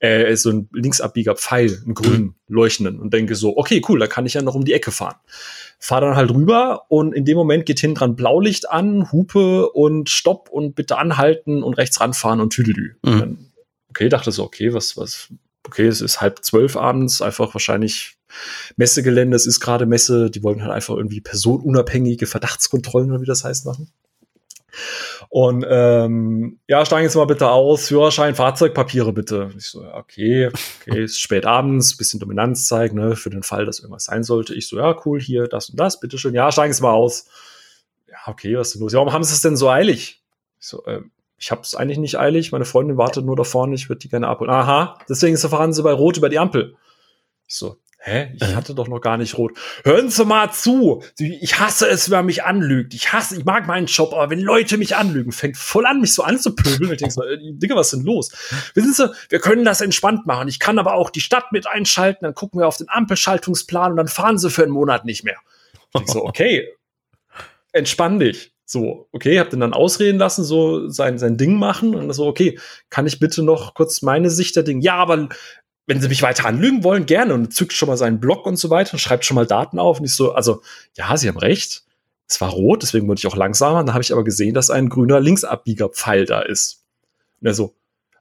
äh, 0.00 0.34
so 0.36 0.50
ein 0.50 0.68
Linksabbieger-Pfeil, 0.72 1.82
einen 1.84 1.94
grünen, 1.94 2.22
mhm. 2.22 2.34
leuchtenden 2.48 3.00
und 3.00 3.12
denke 3.12 3.34
so, 3.34 3.56
okay, 3.56 3.82
cool, 3.88 3.98
da 3.98 4.06
kann 4.06 4.26
ich 4.26 4.34
ja 4.34 4.42
noch 4.42 4.54
um 4.54 4.64
die 4.64 4.72
Ecke 4.72 4.90
fahren. 4.90 5.16
Fahr 5.78 6.00
dann 6.00 6.16
halt 6.16 6.30
rüber 6.30 6.86
und 6.88 7.14
in 7.14 7.24
dem 7.24 7.36
Moment 7.36 7.64
geht 7.64 7.80
hinten 7.80 7.96
dran 7.96 8.16
Blaulicht 8.16 8.70
an, 8.70 9.12
Hupe 9.12 9.70
und 9.70 10.10
Stopp 10.10 10.48
und 10.50 10.74
bitte 10.74 10.98
anhalten 10.98 11.62
und 11.62 11.74
rechts 11.74 12.00
ranfahren 12.00 12.40
und 12.40 12.50
Tüdelü. 12.50 12.96
Mhm. 13.04 13.38
okay, 13.88 14.08
dachte 14.08 14.32
so, 14.32 14.44
okay, 14.44 14.74
was, 14.74 14.96
was, 14.96 15.28
okay, 15.66 15.86
es 15.86 16.00
ist 16.00 16.20
halb 16.20 16.44
zwölf 16.44 16.76
abends, 16.76 17.22
einfach 17.22 17.54
wahrscheinlich 17.54 18.16
Messegelände, 18.76 19.36
es 19.36 19.46
ist 19.46 19.60
gerade 19.60 19.86
Messe, 19.86 20.30
die 20.30 20.42
wollen 20.42 20.62
halt 20.62 20.72
einfach 20.72 20.96
irgendwie 20.96 21.20
personenunabhängige 21.20 22.26
Verdachtskontrollen 22.26 23.10
oder 23.10 23.20
wie 23.20 23.26
das 23.26 23.44
heißt 23.44 23.66
machen. 23.66 23.90
Und 25.28 25.64
ähm, 25.68 26.58
ja, 26.66 26.84
steigen 26.84 27.04
jetzt 27.04 27.14
mal 27.14 27.26
bitte 27.26 27.50
aus, 27.50 27.88
Führerschein, 27.88 28.34
Fahrzeugpapiere 28.34 29.12
bitte. 29.12 29.52
Ich 29.56 29.66
so, 29.66 29.82
ja, 29.82 29.96
okay, 29.96 30.50
okay, 30.80 31.04
ist 31.04 31.20
spät 31.20 31.46
abends, 31.46 31.96
bisschen 31.96 32.20
Dominanz 32.20 32.66
zeigen, 32.66 32.96
ne, 32.98 33.16
für 33.16 33.30
den 33.30 33.42
Fall, 33.42 33.66
dass 33.66 33.78
irgendwas 33.80 34.04
sein 34.04 34.24
sollte. 34.24 34.54
Ich 34.54 34.68
so, 34.68 34.78
ja, 34.78 34.96
cool, 35.04 35.20
hier, 35.20 35.46
das 35.46 35.70
und 35.70 35.78
das, 35.78 36.00
bitteschön. 36.00 36.34
Ja, 36.34 36.50
steigen 36.50 36.72
Sie 36.72 36.82
mal 36.82 36.92
aus. 36.92 37.26
Ja, 38.08 38.18
okay, 38.26 38.56
was 38.56 38.68
ist 38.68 38.74
denn 38.74 38.82
los? 38.82 38.92
Warum 38.94 39.12
haben 39.12 39.24
Sie 39.24 39.34
es 39.34 39.42
denn 39.42 39.56
so 39.56 39.68
eilig? 39.68 40.22
Ich 40.60 40.66
so, 40.66 40.84
äh, 40.84 41.00
ich 41.38 41.50
habe 41.50 41.62
es 41.62 41.74
eigentlich 41.74 41.98
nicht 41.98 42.18
eilig, 42.18 42.52
meine 42.52 42.66
Freundin 42.66 42.98
wartet 42.98 43.24
nur 43.24 43.34
da 43.34 43.44
vorne, 43.44 43.74
ich 43.74 43.88
würde 43.88 44.00
die 44.00 44.10
gerne 44.10 44.28
abholen. 44.28 44.50
Aha, 44.50 44.98
deswegen 45.08 45.38
fahren 45.38 45.72
Sie 45.72 45.82
bei 45.82 45.92
Rot 45.92 46.18
über 46.18 46.28
die 46.28 46.38
Ampel. 46.38 46.76
Ich 47.46 47.56
so, 47.56 47.78
Hä? 48.02 48.32
Ich 48.34 48.54
hatte 48.54 48.74
doch 48.74 48.88
noch 48.88 49.00
gar 49.00 49.18
nicht 49.18 49.36
rot. 49.36 49.52
Hören 49.84 50.08
Sie 50.08 50.24
mal 50.24 50.50
zu. 50.52 51.02
Ich 51.18 51.60
hasse 51.60 51.86
es, 51.86 52.08
wenn 52.08 52.20
man 52.20 52.26
mich 52.26 52.44
anlügt. 52.44 52.94
Ich 52.94 53.12
hasse, 53.12 53.36
ich 53.36 53.44
mag 53.44 53.66
meinen 53.66 53.86
Job, 53.86 54.14
aber 54.14 54.30
wenn 54.30 54.40
Leute 54.40 54.78
mich 54.78 54.96
anlügen, 54.96 55.32
fängt 55.32 55.58
voll 55.58 55.84
an, 55.84 56.00
mich 56.00 56.14
so 56.14 56.22
anzupöbeln. 56.22 56.92
Ich 56.92 56.98
denke 56.98 57.12
so, 57.12 57.22
äh, 57.22 57.36
Digga, 57.38 57.76
was 57.76 57.92
ist 57.92 57.98
denn 57.98 58.06
los? 58.06 58.30
Wissen 58.72 58.94
Sie, 58.94 59.10
wir 59.28 59.38
können 59.38 59.66
das 59.66 59.82
entspannt 59.82 60.24
machen. 60.24 60.48
Ich 60.48 60.58
kann 60.58 60.78
aber 60.78 60.94
auch 60.94 61.10
die 61.10 61.20
Stadt 61.20 61.52
mit 61.52 61.66
einschalten, 61.66 62.24
dann 62.24 62.34
gucken 62.34 62.58
wir 62.58 62.68
auf 62.68 62.78
den 62.78 62.88
Ampelschaltungsplan 62.88 63.90
und 63.90 63.96
dann 63.98 64.08
fahren 64.08 64.38
Sie 64.38 64.48
für 64.48 64.62
einen 64.62 64.72
Monat 64.72 65.04
nicht 65.04 65.22
mehr. 65.22 65.36
Ich 65.94 66.08
so, 66.08 66.24
okay, 66.24 66.68
entspann 67.72 68.18
dich. 68.18 68.54
So, 68.64 69.08
okay, 69.10 69.40
hab 69.40 69.50
den 69.50 69.58
dann 69.58 69.72
ausreden 69.72 70.18
lassen, 70.18 70.44
so 70.44 70.88
sein, 70.88 71.18
sein 71.18 71.36
Ding 71.36 71.56
machen 71.56 71.96
und 71.96 72.12
so, 72.12 72.24
okay, 72.26 72.56
kann 72.88 73.04
ich 73.04 73.18
bitte 73.18 73.42
noch 73.42 73.74
kurz 73.74 74.00
meine 74.00 74.30
Sicht 74.30 74.54
der 74.54 74.62
Dinge? 74.62 74.80
Ja, 74.84 74.94
aber 74.94 75.28
wenn 75.90 76.00
sie 76.00 76.08
mich 76.08 76.22
weiter 76.22 76.46
anlügen 76.46 76.84
wollen, 76.84 77.04
gerne 77.04 77.34
und 77.34 77.52
zückt 77.52 77.72
schon 77.72 77.88
mal 77.88 77.96
seinen 77.96 78.20
Blog 78.20 78.46
und 78.46 78.54
so 78.54 78.70
weiter 78.70 78.92
und 78.92 79.00
schreibt 79.00 79.24
schon 79.24 79.34
mal 79.34 79.44
Daten 79.44 79.80
auf 79.80 79.98
und 79.98 80.04
ich 80.04 80.14
so, 80.14 80.32
also, 80.32 80.62
ja, 80.96 81.16
sie 81.16 81.26
haben 81.26 81.36
recht. 81.36 81.82
Es 82.28 82.40
war 82.40 82.50
rot, 82.50 82.84
deswegen 82.84 83.08
wurde 83.08 83.18
ich 83.18 83.26
auch 83.26 83.34
langsamer. 83.34 83.82
Da 83.82 83.92
habe 83.92 84.02
ich 84.02 84.12
aber 84.12 84.22
gesehen, 84.22 84.54
dass 84.54 84.70
ein 84.70 84.88
grüner 84.88 85.18
Linksabbiegerpfeil 85.18 86.26
da 86.26 86.42
ist. 86.42 86.84
Und 87.40 87.48
er 87.48 87.54
so, 87.54 87.74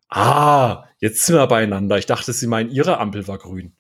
ah, 0.10 0.86
jetzt 0.98 1.28
sind 1.28 1.36
wir 1.36 1.46
beieinander. 1.46 2.00
Ich 2.00 2.08
dachte, 2.08 2.34
sie 2.34 2.48
meinen, 2.48 2.72
ihre 2.72 2.98
Ampel 2.98 3.28
war 3.28 3.38
grün. 3.38 3.74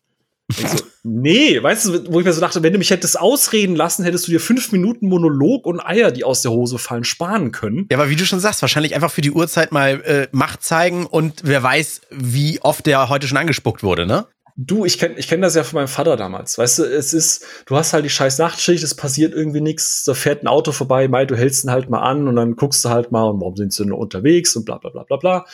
So, 0.51 0.77
nee, 1.03 1.61
weißt 1.61 1.85
du, 1.85 2.13
wo 2.13 2.19
ich 2.19 2.25
mir 2.25 2.33
so 2.33 2.41
dachte, 2.41 2.63
wenn 2.63 2.73
du 2.73 2.79
mich 2.79 2.89
hättest 2.89 3.19
ausreden 3.19 3.75
lassen, 3.75 4.03
hättest 4.03 4.27
du 4.27 4.31
dir 4.31 4.39
fünf 4.39 4.71
Minuten 4.71 5.07
Monolog 5.07 5.67
und 5.67 5.79
Eier, 5.79 6.11
die 6.11 6.23
aus 6.23 6.41
der 6.41 6.51
Hose 6.51 6.79
fallen, 6.79 7.03
sparen 7.03 7.51
können. 7.51 7.87
Ja, 7.91 7.97
aber 7.97 8.09
wie 8.09 8.15
du 8.15 8.25
schon 8.25 8.39
sagst, 8.39 8.61
wahrscheinlich 8.61 8.95
einfach 8.95 9.11
für 9.11 9.21
die 9.21 9.31
Uhrzeit 9.31 9.71
mal 9.71 10.01
äh, 10.01 10.27
Macht 10.31 10.63
zeigen 10.63 11.05
und 11.05 11.41
wer 11.43 11.61
weiß, 11.61 12.01
wie 12.09 12.61
oft 12.61 12.85
der 12.85 13.09
heute 13.09 13.27
schon 13.27 13.37
angespuckt 13.37 13.83
wurde, 13.83 14.07
ne? 14.07 14.25
Du, 14.61 14.83
ich 14.83 14.97
kenne 14.97 15.15
ich 15.17 15.29
kenn 15.29 15.41
das 15.41 15.55
ja 15.55 15.63
von 15.63 15.77
meinem 15.77 15.87
Vater 15.87 16.17
damals. 16.17 16.57
Weißt 16.57 16.79
du, 16.79 16.83
es 16.83 17.13
ist, 17.13 17.45
du 17.65 17.77
hast 17.77 17.93
halt 17.93 18.03
die 18.03 18.09
scheiß 18.09 18.39
Nachtschicht, 18.39 18.83
es 18.83 18.93
passiert 18.93 19.33
irgendwie 19.33 19.61
nichts, 19.61 20.03
da 20.03 20.13
fährt 20.13 20.43
ein 20.43 20.47
Auto 20.47 20.73
vorbei, 20.73 21.07
Mai, 21.07 21.25
du 21.25 21.37
hältst 21.37 21.63
ihn 21.63 21.71
halt 21.71 21.89
mal 21.89 22.01
an 22.01 22.27
und 22.27 22.35
dann 22.35 22.55
guckst 22.57 22.83
du 22.83 22.89
halt 22.89 23.11
mal 23.11 23.23
und 23.29 23.39
warum 23.39 23.55
sind 23.55 23.71
sie 23.71 23.83
denn 23.83 23.93
unterwegs 23.93 24.55
und 24.57 24.65
bla 24.65 24.77
bla 24.77 24.89
bla 24.89 25.03
bla 25.03 25.15
bla. 25.15 25.45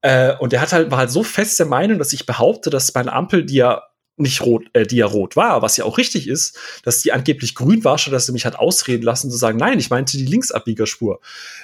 Äh, 0.00 0.34
und 0.38 0.52
der 0.52 0.60
hat 0.60 0.72
halt, 0.72 0.90
war 0.90 0.98
halt 0.98 1.10
so 1.12 1.22
fest 1.22 1.60
der 1.60 1.66
Meinung, 1.66 1.98
dass 1.98 2.12
ich 2.12 2.26
behaupte, 2.26 2.70
dass 2.70 2.92
meine 2.94 3.12
Ampel, 3.12 3.44
die 3.44 3.54
ja 3.54 3.82
nicht 4.22 4.40
rot, 4.42 4.64
äh, 4.72 4.86
die 4.86 4.96
ja 4.96 5.06
rot 5.06 5.36
war, 5.36 5.62
was 5.62 5.76
ja 5.76 5.84
auch 5.84 5.98
richtig 5.98 6.28
ist, 6.28 6.58
dass 6.84 7.02
die 7.02 7.12
angeblich 7.12 7.54
grün 7.54 7.84
war, 7.84 7.98
schon 7.98 8.12
dass 8.12 8.26
sie 8.26 8.32
mich 8.32 8.46
hat 8.46 8.58
ausreden 8.58 9.02
lassen 9.02 9.30
zu 9.30 9.36
sagen, 9.36 9.58
nein, 9.58 9.78
ich 9.78 9.90
meinte 9.90 10.16
die 10.16 10.24
Linksabbiegerspur. 10.24 11.20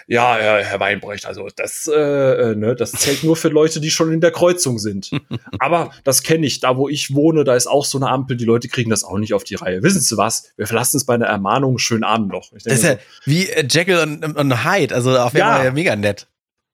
Ja, 0.06 0.38
ja, 0.38 0.58
Herr 0.58 0.80
Weinbrecht, 0.80 1.26
also 1.26 1.48
das, 1.54 1.90
äh, 1.92 1.98
äh, 1.98 2.54
ne, 2.54 2.74
das 2.74 2.92
zählt 2.92 3.24
nur 3.24 3.36
für 3.36 3.48
Leute, 3.48 3.80
die 3.80 3.90
schon 3.90 4.12
in 4.12 4.20
der 4.20 4.30
Kreuzung 4.30 4.78
sind. 4.78 5.10
Aber 5.58 5.90
das 6.04 6.22
kenne 6.22 6.46
ich, 6.46 6.60
da 6.60 6.76
wo 6.76 6.88
ich 6.88 7.14
wohne, 7.14 7.44
da 7.44 7.54
ist 7.54 7.66
auch 7.66 7.84
so 7.84 7.98
eine 7.98 8.08
Ampel, 8.08 8.36
die 8.36 8.44
Leute 8.44 8.68
kriegen 8.68 8.90
das 8.90 9.04
auch 9.04 9.18
nicht 9.18 9.34
auf 9.34 9.44
die 9.44 9.54
Reihe. 9.54 9.82
Wissen 9.82 10.00
Sie 10.00 10.16
was? 10.16 10.52
Wir 10.56 10.66
verlassen 10.66 10.96
es 10.96 11.04
bei 11.04 11.14
einer 11.14 11.26
Ermahnung, 11.26 11.78
schönen 11.78 12.04
Abend 12.04 12.28
noch. 12.28 12.50
das 12.52 12.64
ist 12.64 12.84
ja 12.84 12.94
so, 12.94 12.98
wie 13.24 13.48
äh, 13.48 13.66
Jekyll 13.68 13.98
und, 13.98 14.24
und 14.24 14.64
Hyde, 14.64 14.94
also 14.94 15.16
auf 15.18 15.34
jeden 15.34 15.46
Fall 15.46 15.64
ja. 15.66 15.72
mega 15.72 15.96
nett. 15.96 16.26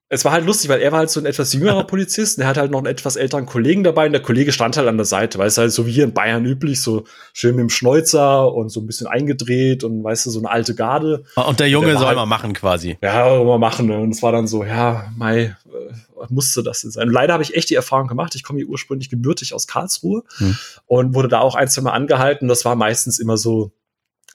Es 0.07 0.23
war 0.23 0.33
halt 0.33 0.45
lustig, 0.45 0.69
weil 0.69 0.81
er 0.81 0.91
war 0.91 0.99
halt 0.99 1.09
so 1.09 1.19
ein 1.19 1.25
etwas 1.25 1.51
jüngerer 1.53 1.83
Polizist, 1.87 2.37
und 2.37 2.43
er 2.43 2.47
hat 2.47 2.57
halt 2.57 2.71
noch 2.71 2.79
einen 2.79 2.87
etwas 2.87 3.15
älteren 3.15 3.45
Kollegen 3.45 3.83
dabei 3.83 4.05
und 4.05 4.11
der 4.11 4.21
Kollege 4.21 4.51
stand 4.51 4.77
halt 4.77 4.87
an 4.87 4.97
der 4.97 5.05
Seite, 5.05 5.39
weil 5.39 5.47
es 5.47 5.57
halt 5.57 5.71
so 5.71 5.87
wie 5.87 5.91
hier 5.91 6.03
in 6.03 6.13
Bayern 6.13 6.45
üblich, 6.45 6.81
so 6.81 7.05
schön 7.33 7.55
mit 7.55 7.63
dem 7.63 7.69
Schnäuzer 7.69 8.53
und 8.53 8.69
so 8.69 8.81
ein 8.81 8.85
bisschen 8.85 9.07
eingedreht 9.07 9.83
und 9.83 10.03
weißt 10.03 10.27
du, 10.27 10.29
so 10.29 10.39
eine 10.39 10.49
alte 10.49 10.75
Garde. 10.75 11.23
Und 11.35 11.59
der 11.59 11.69
Junge 11.69 11.87
der 11.87 11.97
soll 11.97 12.07
halt, 12.07 12.17
mal 12.17 12.25
machen 12.27 12.53
quasi. 12.53 12.97
Ja, 13.01 13.43
mal 13.43 13.57
machen. 13.57 13.87
Ne? 13.87 13.97
Und 13.97 14.11
es 14.11 14.21
war 14.21 14.31
dann 14.31 14.47
so, 14.47 14.63
ja, 14.63 15.11
Mai, 15.17 15.55
äh, 15.65 15.93
musste 16.29 16.61
das 16.61 16.81
sein. 16.81 17.07
Und 17.07 17.13
leider 17.13 17.33
habe 17.33 17.43
ich 17.43 17.55
echt 17.55 17.71
die 17.71 17.75
Erfahrung 17.75 18.07
gemacht. 18.07 18.35
Ich 18.35 18.43
komme 18.43 18.59
hier 18.59 18.67
ursprünglich 18.67 19.09
gebürtig 19.09 19.53
aus 19.53 19.65
Karlsruhe 19.65 20.23
hm. 20.37 20.55
und 20.85 21.15
wurde 21.15 21.29
da 21.29 21.39
auch 21.39 21.55
ein, 21.55 21.67
zwei 21.67 21.81
Mal 21.81 21.93
angehalten. 21.93 22.47
Das 22.47 22.63
war 22.63 22.75
meistens 22.75 23.17
immer 23.17 23.37
so, 23.37 23.71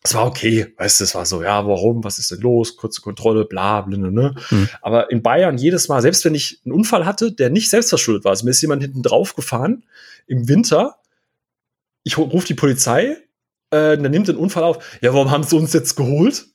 es 0.03 0.15
war 0.15 0.27
okay, 0.27 0.73
weißt 0.79 1.01
du, 1.01 1.05
es 1.05 1.15
war 1.15 1.27
so, 1.27 1.43
ja, 1.43 1.67
warum, 1.67 2.03
was 2.05 2.19
ist 2.19 2.31
denn 2.31 2.41
los, 2.41 2.77
kurze 2.77 3.03
Kontrolle, 3.03 3.45
bla, 3.45 3.83
blinde, 3.83 4.11
ne? 4.11 4.35
Hm. 4.49 4.69
Aber 4.81 5.11
in 5.11 5.23
Bayern 5.23 5.59
jedes 5.59 5.89
Mal, 5.89 6.01
selbst 6.01 6.25
wenn 6.25 6.35
ich 6.35 6.61
einen 6.65 6.73
Unfall 6.73 7.05
hatte, 7.05 7.33
der 7.33 7.51
nicht 7.51 7.69
selbstverschuldet 7.69 8.25
war, 8.25 8.31
also 8.31 8.45
mir 8.45 8.53
ist 8.53 8.63
jemand 8.63 8.83
hinten 8.83 9.03
drauf 9.03 9.35
gefahren 9.35 9.85
im 10.27 10.49
Winter, 10.49 10.97
ich 12.03 12.17
rufe 12.17 12.47
die 12.47 12.55
Polizei, 12.55 13.19
äh, 13.71 13.99
dann 13.99 14.11
nimmt 14.11 14.29
den 14.29 14.37
Unfall 14.37 14.65
auf, 14.65 14.99
ja, 15.03 15.13
warum 15.13 15.31
haben 15.31 15.45
sie 15.45 15.57
uns 15.57 15.75
jetzt 15.75 15.97
geholt? 15.97 16.47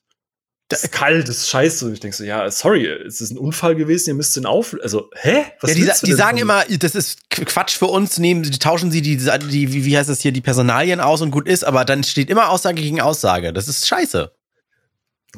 Das 0.67 0.83
ist 0.83 0.91
kalt, 0.91 1.29
das 1.29 1.37
ist 1.37 1.49
scheiße. 1.49 1.85
Und 1.85 1.93
ich 1.93 1.99
denke 1.99 2.15
so, 2.17 2.23
ja, 2.23 2.49
sorry, 2.49 2.87
es 2.87 3.21
ist 3.21 3.31
ein 3.31 3.37
Unfall 3.37 3.75
gewesen, 3.75 4.09
ihr 4.09 4.13
müsst 4.15 4.35
den 4.35 4.45
auf. 4.45 4.75
Also, 4.81 5.09
hä? 5.13 5.45
Was 5.61 5.77
ja, 5.77 5.93
die, 5.93 6.05
die 6.05 6.13
sagen 6.13 6.37
immer, 6.37 6.63
das 6.79 6.95
ist 6.95 7.29
Quatsch 7.29 7.77
für 7.77 7.85
uns, 7.85 8.17
nehmen, 8.17 8.43
die 8.43 8.57
tauschen 8.57 8.91
sie 8.91 9.01
die, 9.01 9.17
die, 9.17 9.73
wie, 9.73 9.85
wie 9.85 9.97
heißt 9.97 10.09
das 10.09 10.21
hier, 10.21 10.31
die 10.31 10.41
Personalien 10.41 10.99
aus 10.99 11.21
und 11.21 11.31
gut 11.31 11.47
ist, 11.47 11.63
aber 11.63 11.85
dann 11.85 12.03
steht 12.03 12.29
immer 12.29 12.49
Aussage 12.49 12.81
gegen 12.81 12.99
Aussage. 12.99 13.53
Das 13.53 13.67
ist 13.67 13.87
scheiße. 13.87 14.31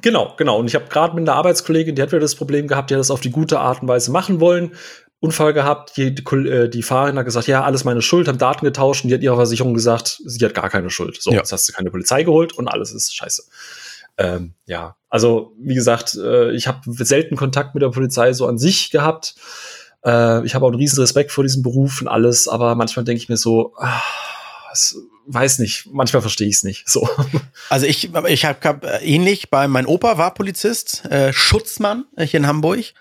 Genau, 0.02 0.34
genau. 0.38 0.60
Und 0.60 0.68
ich 0.68 0.76
habe 0.76 0.86
gerade 0.88 1.16
mit 1.16 1.28
einer 1.28 1.38
Arbeitskollegin, 1.38 1.96
die 1.96 2.02
hat 2.02 2.12
wieder 2.12 2.20
das 2.20 2.36
Problem 2.36 2.68
gehabt, 2.68 2.90
die 2.90 2.96
hat 2.96 3.00
das 3.00 3.12
auf 3.12 3.20
die 3.20 3.32
gute 3.32 3.60
Art 3.60 3.82
und 3.82 3.88
Weise 3.88 4.12
machen 4.12 4.40
wollen. 4.40 4.76
Unfall 5.20 5.54
gehabt, 5.54 5.98
die, 5.98 6.14
die, 6.14 6.24
äh, 6.48 6.70
die 6.70 6.84
Fahrerin 6.84 7.18
hat 7.18 7.26
gesagt, 7.26 7.48
ja, 7.48 7.64
alles 7.64 7.84
meine 7.84 8.04
Schuld, 8.04 8.28
haben 8.28 8.38
Daten 8.38 8.64
getauscht 8.64 9.04
und 9.04 9.10
die 9.10 9.16
hat 9.16 9.24
ihrer 9.24 9.36
Versicherung 9.36 9.74
gesagt, 9.74 10.22
sie 10.24 10.46
hat 10.46 10.54
gar 10.54 10.70
keine 10.70 10.92
Schuld. 10.92 11.20
So, 11.20 11.32
ja. 11.32 11.38
jetzt 11.38 11.52
hast 11.52 11.68
du 11.68 11.74
keine 11.74 11.90
Polizei 11.90 12.24
geholt 12.24 12.54
und 12.54 12.68
alles 12.68 12.94
ist 12.94 13.16
scheiße. 13.16 13.44
Ähm, 14.18 14.54
ja, 14.66 14.96
also 15.10 15.54
wie 15.60 15.76
gesagt, 15.76 16.16
äh, 16.16 16.52
ich 16.52 16.68
habe 16.68 16.80
selten 16.86 17.36
Kontakt 17.36 17.76
mit 17.76 17.82
der 17.82 17.90
Polizei 17.90 18.34
so 18.34 18.48
an 18.48 18.58
sich 18.58 18.90
gehabt. 18.92 19.36
Äh, 20.04 20.46
ich 20.46 20.56
habe 20.56 20.66
auch 20.66 20.70
einen 20.70 20.80
riesen 20.80 21.00
Respekt 21.00 21.32
vor 21.32 21.44
diesem 21.44 21.64
Beruf 21.64 22.02
und 22.02 22.08
alles, 22.08 22.48
aber 22.48 22.76
manchmal 22.76 23.06
denke 23.06 23.22
ich 23.22 23.30
mir 23.30 23.38
so, 23.38 23.74
ah, 23.78 24.02
weiß 25.28 25.60
nicht, 25.60 25.88
manchmal 25.92 26.22
verstehe 26.22 26.48
ich 26.48 26.56
es 26.58 26.64
nicht. 26.64 26.90
So. 26.90 27.08
Also 27.70 27.86
ich, 27.86 28.14
ich 28.28 28.46
habe 28.46 28.60
hab 28.64 28.84
äh, 28.86 29.00
ähnlich, 29.00 29.50
bei 29.50 29.68
mein 29.68 29.86
Opa 29.86 30.18
war 30.18 30.34
Polizist, 30.34 31.06
äh, 31.06 31.34
Schutzmann 31.34 32.06
hier 32.18 32.40
in 32.40 32.48
Hamburg. 32.48 32.94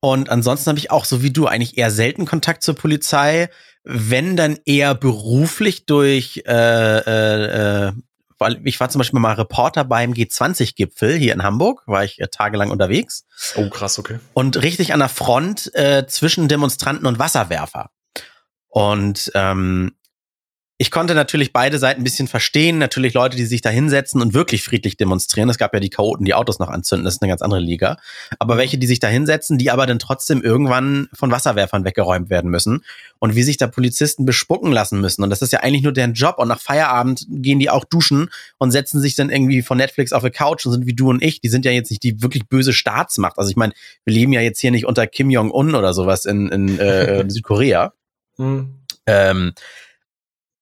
Und 0.00 0.30
ansonsten 0.30 0.68
habe 0.68 0.78
ich 0.78 0.90
auch, 0.90 1.04
so 1.04 1.22
wie 1.22 1.30
du, 1.30 1.46
eigentlich 1.46 1.76
eher 1.76 1.90
selten 1.90 2.24
Kontakt 2.24 2.62
zur 2.62 2.74
Polizei, 2.74 3.50
wenn 3.84 4.36
dann 4.36 4.58
eher 4.64 4.94
beruflich 4.94 5.86
durch 5.86 6.42
äh, 6.46 6.98
äh, 6.98 7.88
äh 7.88 7.92
weil 8.38 8.60
ich 8.64 8.80
war 8.80 8.88
zum 8.88 8.98
Beispiel 8.98 9.20
mal 9.20 9.34
Reporter 9.34 9.84
beim 9.84 10.12
G20-Gipfel 10.12 11.16
hier 11.16 11.32
in 11.32 11.42
Hamburg, 11.42 11.82
war 11.86 12.04
ich 12.04 12.20
äh, 12.20 12.28
tagelang 12.28 12.70
unterwegs. 12.70 13.26
Oh, 13.56 13.68
krass, 13.68 13.98
okay. 13.98 14.18
Und 14.32 14.62
richtig 14.62 14.92
an 14.92 15.00
der 15.00 15.08
Front 15.08 15.74
äh, 15.74 16.06
zwischen 16.06 16.48
Demonstranten 16.48 17.06
und 17.06 17.18
Wasserwerfer. 17.18 17.90
Und 18.68 19.30
ähm, 19.34 19.92
ich 20.84 20.90
konnte 20.90 21.14
natürlich 21.14 21.50
beide 21.50 21.78
Seiten 21.78 22.02
ein 22.02 22.04
bisschen 22.04 22.28
verstehen. 22.28 22.76
Natürlich 22.76 23.14
Leute, 23.14 23.38
die 23.38 23.46
sich 23.46 23.62
da 23.62 23.70
hinsetzen 23.70 24.20
und 24.20 24.34
wirklich 24.34 24.62
friedlich 24.62 24.98
demonstrieren. 24.98 25.48
Es 25.48 25.56
gab 25.56 25.72
ja 25.72 25.80
die 25.80 25.88
Chaoten, 25.88 26.26
die 26.26 26.34
Autos 26.34 26.58
noch 26.58 26.68
anzünden. 26.68 27.06
Das 27.06 27.14
ist 27.14 27.22
eine 27.22 27.30
ganz 27.30 27.40
andere 27.40 27.60
Liga. 27.60 27.96
Aber 28.38 28.58
welche, 28.58 28.76
die 28.76 28.86
sich 28.86 29.00
da 29.00 29.08
hinsetzen, 29.08 29.56
die 29.56 29.70
aber 29.70 29.86
dann 29.86 29.98
trotzdem 29.98 30.42
irgendwann 30.42 31.08
von 31.14 31.30
Wasserwerfern 31.30 31.86
weggeräumt 31.86 32.28
werden 32.28 32.50
müssen. 32.50 32.84
Und 33.18 33.34
wie 33.34 33.42
sich 33.42 33.56
da 33.56 33.66
Polizisten 33.66 34.26
bespucken 34.26 34.72
lassen 34.72 35.00
müssen. 35.00 35.22
Und 35.22 35.30
das 35.30 35.40
ist 35.40 35.54
ja 35.54 35.60
eigentlich 35.60 35.84
nur 35.84 35.94
deren 35.94 36.12
Job. 36.12 36.34
Und 36.36 36.48
nach 36.48 36.60
Feierabend 36.60 37.24
gehen 37.30 37.60
die 37.60 37.70
auch 37.70 37.86
duschen 37.86 38.28
und 38.58 38.70
setzen 38.70 39.00
sich 39.00 39.16
dann 39.16 39.30
irgendwie 39.30 39.62
von 39.62 39.78
Netflix 39.78 40.12
auf 40.12 40.22
eine 40.22 40.32
Couch 40.32 40.66
und 40.66 40.72
sind 40.72 40.86
wie 40.86 40.94
du 40.94 41.08
und 41.08 41.22
ich. 41.22 41.40
Die 41.40 41.48
sind 41.48 41.64
ja 41.64 41.70
jetzt 41.70 41.90
nicht 41.92 42.02
die 42.02 42.20
wirklich 42.20 42.46
böse 42.46 42.74
Staatsmacht. 42.74 43.38
Also 43.38 43.48
ich 43.48 43.56
meine, 43.56 43.72
wir 44.04 44.12
leben 44.12 44.34
ja 44.34 44.42
jetzt 44.42 44.60
hier 44.60 44.70
nicht 44.70 44.84
unter 44.84 45.06
Kim 45.06 45.30
Jong-un 45.30 45.74
oder 45.76 45.94
sowas 45.94 46.26
in, 46.26 46.50
in 46.50 46.78
äh, 46.78 47.24
Südkorea. 47.30 47.94
Mhm. 48.36 48.80
Ähm, 49.06 49.54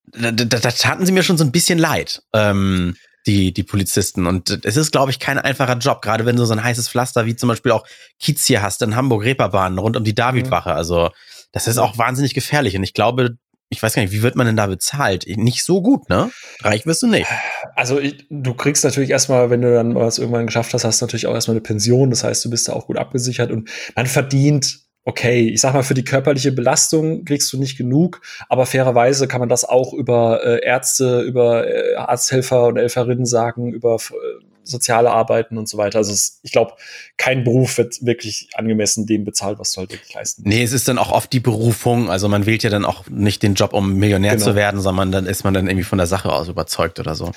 da, 0.07 0.31
da, 0.31 0.45
da 0.45 0.71
taten 0.71 1.07
sie 1.07 1.13
mir 1.13 1.23
schon 1.23 1.39
so 1.39 1.45
ein 1.45 1.53
bisschen 1.53 1.79
leid. 1.79 2.23
Ähm, 2.33 2.95
die, 3.27 3.53
die 3.53 3.63
Polizisten. 3.63 4.27
Und 4.27 4.65
es 4.65 4.77
ist, 4.77 4.91
glaube 4.91 5.11
ich, 5.11 5.19
kein 5.19 5.39
einfacher 5.39 5.79
Job, 5.79 6.03
gerade 6.03 6.27
wenn 6.27 6.37
du 6.37 6.45
so 6.45 6.53
ein 6.53 6.65
heißes 6.65 6.89
Pflaster 6.89 7.27
wie 7.27 7.37
zum 7.37 7.49
Beispiel 7.49 7.73
auch 7.73 7.87
Kiez 8.19 8.45
hier 8.47 8.63
hast 8.63 8.83
in 8.83 8.97
Hamburg, 8.97 9.25
Reeperbahn, 9.25 9.79
rund 9.79 9.97
um 9.97 10.05
die 10.05 10.15
Davidwache. 10.15 10.73
Also, 10.75 11.11
das 11.53 11.69
ist 11.69 11.79
auch 11.79 11.99
wahnsinnig 11.99 12.35
gefährlich. 12.35 12.77
Und 12.77 12.83
ich 12.83 12.95
glaube, 12.95 13.37
ich 13.69 13.83
weiß 13.83 13.95
gar 13.95 14.03
nicht, 14.03 14.13
wie 14.13 14.23
wird 14.23 14.37
man 14.37 14.47
denn 14.47 14.57
da 14.57 14.67
bezahlt? 14.67 15.25
Nicht 15.27 15.65
so 15.65 15.81
gut, 15.81 16.09
ne? 16.11 16.31
Reich 16.61 16.85
wirst 16.85 17.03
du 17.03 17.07
nicht. 17.07 17.29
Also 17.75 17.99
ich, 17.99 18.27
du 18.29 18.53
kriegst 18.53 18.85
natürlich 18.85 19.11
erstmal, 19.11 19.49
wenn 19.49 19.63
du 19.63 19.73
dann 19.73 19.95
was 19.95 20.19
irgendwann 20.19 20.47
geschafft 20.47 20.75
hast, 20.75 20.85
hast 20.85 21.01
du 21.01 21.07
natürlich 21.07 21.27
auch 21.27 21.35
erstmal 21.35 21.55
eine 21.55 21.63
Pension. 21.63 22.11
Das 22.11 22.23
heißt, 22.23 22.45
du 22.45 22.51
bist 22.51 22.69
da 22.69 22.75
auch 22.75 22.87
gut 22.87 22.99
abgesichert 22.99 23.51
und 23.51 23.71
man 23.97 24.07
verdient 24.07 24.81
okay, 25.05 25.49
ich 25.49 25.61
sag 25.61 25.75
mal, 25.75 25.83
für 25.83 25.95
die 25.95 26.05
körperliche 26.05 26.53
Belastung 26.53 27.25
kriegst 27.25 27.53
du 27.53 27.59
nicht 27.59 27.77
genug, 27.77 28.21
aber 28.49 28.67
fairerweise 28.67 29.27
kann 29.27 29.41
man 29.41 29.49
das 29.49 29.65
auch 29.65 29.93
über 29.93 30.45
äh, 30.45 30.65
Ärzte, 30.65 31.23
über 31.23 31.67
äh, 31.67 31.97
Arzthelfer 31.97 32.67
und 32.67 32.77
Helferinnen 32.77 33.27
sagen, 33.27 33.73
über 33.73 33.97
äh, 33.97 34.45
soziale 34.65 35.11
Arbeiten 35.11 35.59
und 35.59 35.69
so 35.69 35.77
weiter. 35.77 35.99
Also 35.99 36.13
es, 36.13 36.39
ich 36.43 36.53
glaube, 36.53 36.75
kein 37.17 37.45
Beruf 37.45 37.79
wird 37.79 38.05
wirklich 38.05 38.49
angemessen 38.55 39.07
dem 39.07 39.25
bezahlt, 39.25 39.59
was 39.59 39.73
du 39.73 39.81
halt 39.81 39.93
wirklich 39.93 40.15
leisten. 40.15 40.43
Nee, 40.45 40.63
es 40.63 40.73
ist 40.73 40.87
dann 40.87 40.99
auch 40.99 41.11
oft 41.11 41.33
die 41.33 41.41
Berufung. 41.41 42.11
Also 42.11 42.29
man 42.29 42.47
wählt 42.47 42.63
ja 42.63 42.71
dann 42.71 42.85
auch 42.85 43.09
nicht 43.09 43.43
den 43.43 43.55
Job, 43.55 43.73
um 43.73 43.95
Millionär 43.95 44.33
genau. 44.33 44.45
zu 44.45 44.55
werden, 44.55 44.81
sondern 44.81 45.11
dann 45.11 45.27
ist 45.27 45.45
man 45.45 45.53
dann 45.53 45.67
irgendwie 45.67 45.85
von 45.85 45.99
der 45.99 46.07
Sache 46.07 46.33
aus 46.33 46.49
überzeugt 46.49 47.01
oder 47.01 47.15
so. 47.15 47.33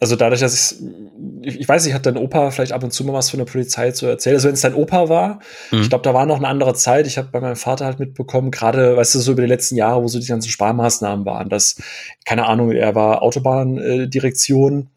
Also 0.00 0.16
dadurch, 0.16 0.40
dass 0.40 0.80
ich, 1.42 1.60
ich 1.60 1.68
weiß, 1.68 1.86
ich 1.86 1.94
hatte 1.94 2.12
dein 2.12 2.22
Opa 2.22 2.50
vielleicht 2.50 2.72
ab 2.72 2.82
und 2.84 2.92
zu 2.92 3.04
mal 3.04 3.12
was 3.12 3.30
von 3.30 3.38
der 3.38 3.46
Polizei 3.46 3.90
zu 3.92 4.06
erzählen. 4.06 4.36
Also 4.36 4.48
wenn 4.48 4.54
es 4.54 4.60
dein 4.60 4.74
Opa 4.74 5.08
war, 5.08 5.40
mhm. 5.70 5.82
ich 5.82 5.88
glaube, 5.88 6.04
da 6.04 6.14
war 6.14 6.26
noch 6.26 6.36
eine 6.36 6.48
andere 6.48 6.74
Zeit. 6.74 7.06
Ich 7.06 7.18
habe 7.18 7.28
bei 7.32 7.40
meinem 7.40 7.56
Vater 7.56 7.84
halt 7.86 7.98
mitbekommen, 7.98 8.50
gerade, 8.50 8.96
weißt 8.96 9.14
du, 9.14 9.18
so 9.20 9.32
über 9.32 9.42
die 9.42 9.48
letzten 9.48 9.76
Jahre, 9.76 10.02
wo 10.02 10.08
so 10.08 10.18
die 10.18 10.26
ganzen 10.26 10.50
Sparmaßnahmen 10.50 11.26
waren, 11.26 11.48
dass, 11.48 11.76
keine 12.24 12.46
Ahnung, 12.46 12.72
er 12.72 12.94
war 12.94 13.22
Autobahndirektion 13.22 14.88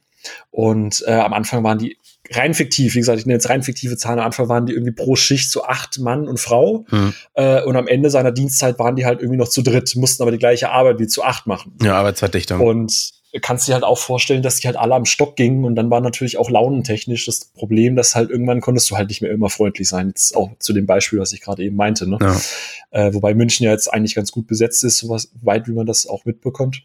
und 0.51 1.03
äh, 1.07 1.13
am 1.13 1.33
Anfang 1.33 1.63
waren 1.63 1.77
die 1.77 1.97
rein 2.31 2.53
fiktiv, 2.53 2.95
wie 2.95 2.99
gesagt, 2.99 3.19
ich 3.19 3.25
nenne 3.25 3.35
jetzt 3.35 3.49
rein 3.49 3.63
fiktive 3.63 3.97
Zahlen, 3.97 4.19
am 4.19 4.25
Anfang 4.25 4.49
waren 4.49 4.65
die 4.65 4.73
irgendwie 4.73 4.93
pro 4.93 5.15
Schicht 5.15 5.51
so 5.51 5.63
acht 5.63 5.99
Mann 5.99 6.27
und 6.27 6.39
Frau 6.39 6.85
mhm. 6.89 7.13
äh, 7.35 7.61
und 7.61 7.75
am 7.75 7.87
Ende 7.87 8.09
seiner 8.09 8.31
Dienstzeit 8.31 8.79
waren 8.79 8.95
die 8.95 9.05
halt 9.05 9.19
irgendwie 9.19 9.37
noch 9.37 9.47
zu 9.47 9.61
dritt, 9.61 9.95
mussten 9.95 10.23
aber 10.23 10.31
die 10.31 10.39
gleiche 10.39 10.71
Arbeit 10.71 10.99
wie 10.99 11.07
zu 11.07 11.23
acht 11.23 11.45
machen. 11.47 11.77
Ja, 11.83 11.97
Arbeitsverdichtung. 11.97 12.61
Und 12.61 13.11
kannst 13.41 13.67
du 13.67 13.69
dir 13.69 13.73
halt 13.75 13.83
auch 13.83 13.97
vorstellen, 13.97 14.41
dass 14.41 14.59
die 14.59 14.67
halt 14.67 14.77
alle 14.77 14.95
am 14.95 15.05
Stock 15.05 15.35
gingen 15.35 15.65
und 15.65 15.75
dann 15.75 15.89
war 15.89 16.01
natürlich 16.01 16.37
auch 16.37 16.49
launentechnisch 16.49 17.25
das 17.25 17.45
Problem, 17.45 17.95
dass 17.95 18.15
halt 18.15 18.29
irgendwann 18.29 18.61
konntest 18.61 18.89
du 18.89 18.97
halt 18.97 19.09
nicht 19.09 19.21
mehr 19.21 19.31
immer 19.31 19.49
freundlich 19.49 19.87
sein. 19.87 20.09
Jetzt 20.09 20.35
auch 20.35 20.51
zu 20.59 20.73
dem 20.73 20.85
Beispiel, 20.85 21.19
was 21.19 21.33
ich 21.33 21.41
gerade 21.41 21.63
eben 21.63 21.75
meinte. 21.75 22.09
Ne? 22.09 22.17
Ja. 22.21 22.39
Äh, 22.91 23.13
wobei 23.13 23.33
München 23.33 23.65
ja 23.65 23.71
jetzt 23.71 23.93
eigentlich 23.93 24.15
ganz 24.15 24.31
gut 24.31 24.47
besetzt 24.47 24.83
ist, 24.83 24.97
so 24.97 25.09
was, 25.09 25.31
weit 25.41 25.67
wie 25.67 25.73
man 25.73 25.85
das 25.85 26.07
auch 26.07 26.25
mitbekommt. 26.25 26.83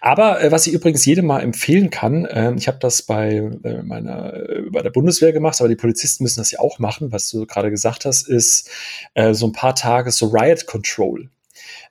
Aber 0.00 0.42
äh, 0.42 0.52
was 0.52 0.66
ich 0.66 0.74
übrigens 0.74 1.04
jedem 1.04 1.26
mal 1.26 1.40
empfehlen 1.40 1.90
kann, 1.90 2.26
äh, 2.26 2.54
ich 2.56 2.68
habe 2.68 2.78
das 2.78 3.02
bei 3.02 3.50
äh, 3.64 3.82
meiner 3.82 4.34
äh, 4.34 4.62
bei 4.70 4.82
der 4.82 4.90
Bundeswehr 4.90 5.32
gemacht, 5.32 5.60
aber 5.60 5.68
die 5.68 5.76
Polizisten 5.76 6.24
müssen 6.24 6.40
das 6.40 6.50
ja 6.50 6.60
auch 6.60 6.78
machen, 6.78 7.10
was 7.10 7.30
du 7.30 7.46
gerade 7.46 7.70
gesagt 7.70 8.04
hast, 8.04 8.28
ist 8.28 8.70
äh, 9.14 9.32
so 9.32 9.46
ein 9.46 9.52
paar 9.52 9.74
Tage 9.74 10.10
so 10.10 10.26
Riot 10.26 10.66
Control. 10.66 11.30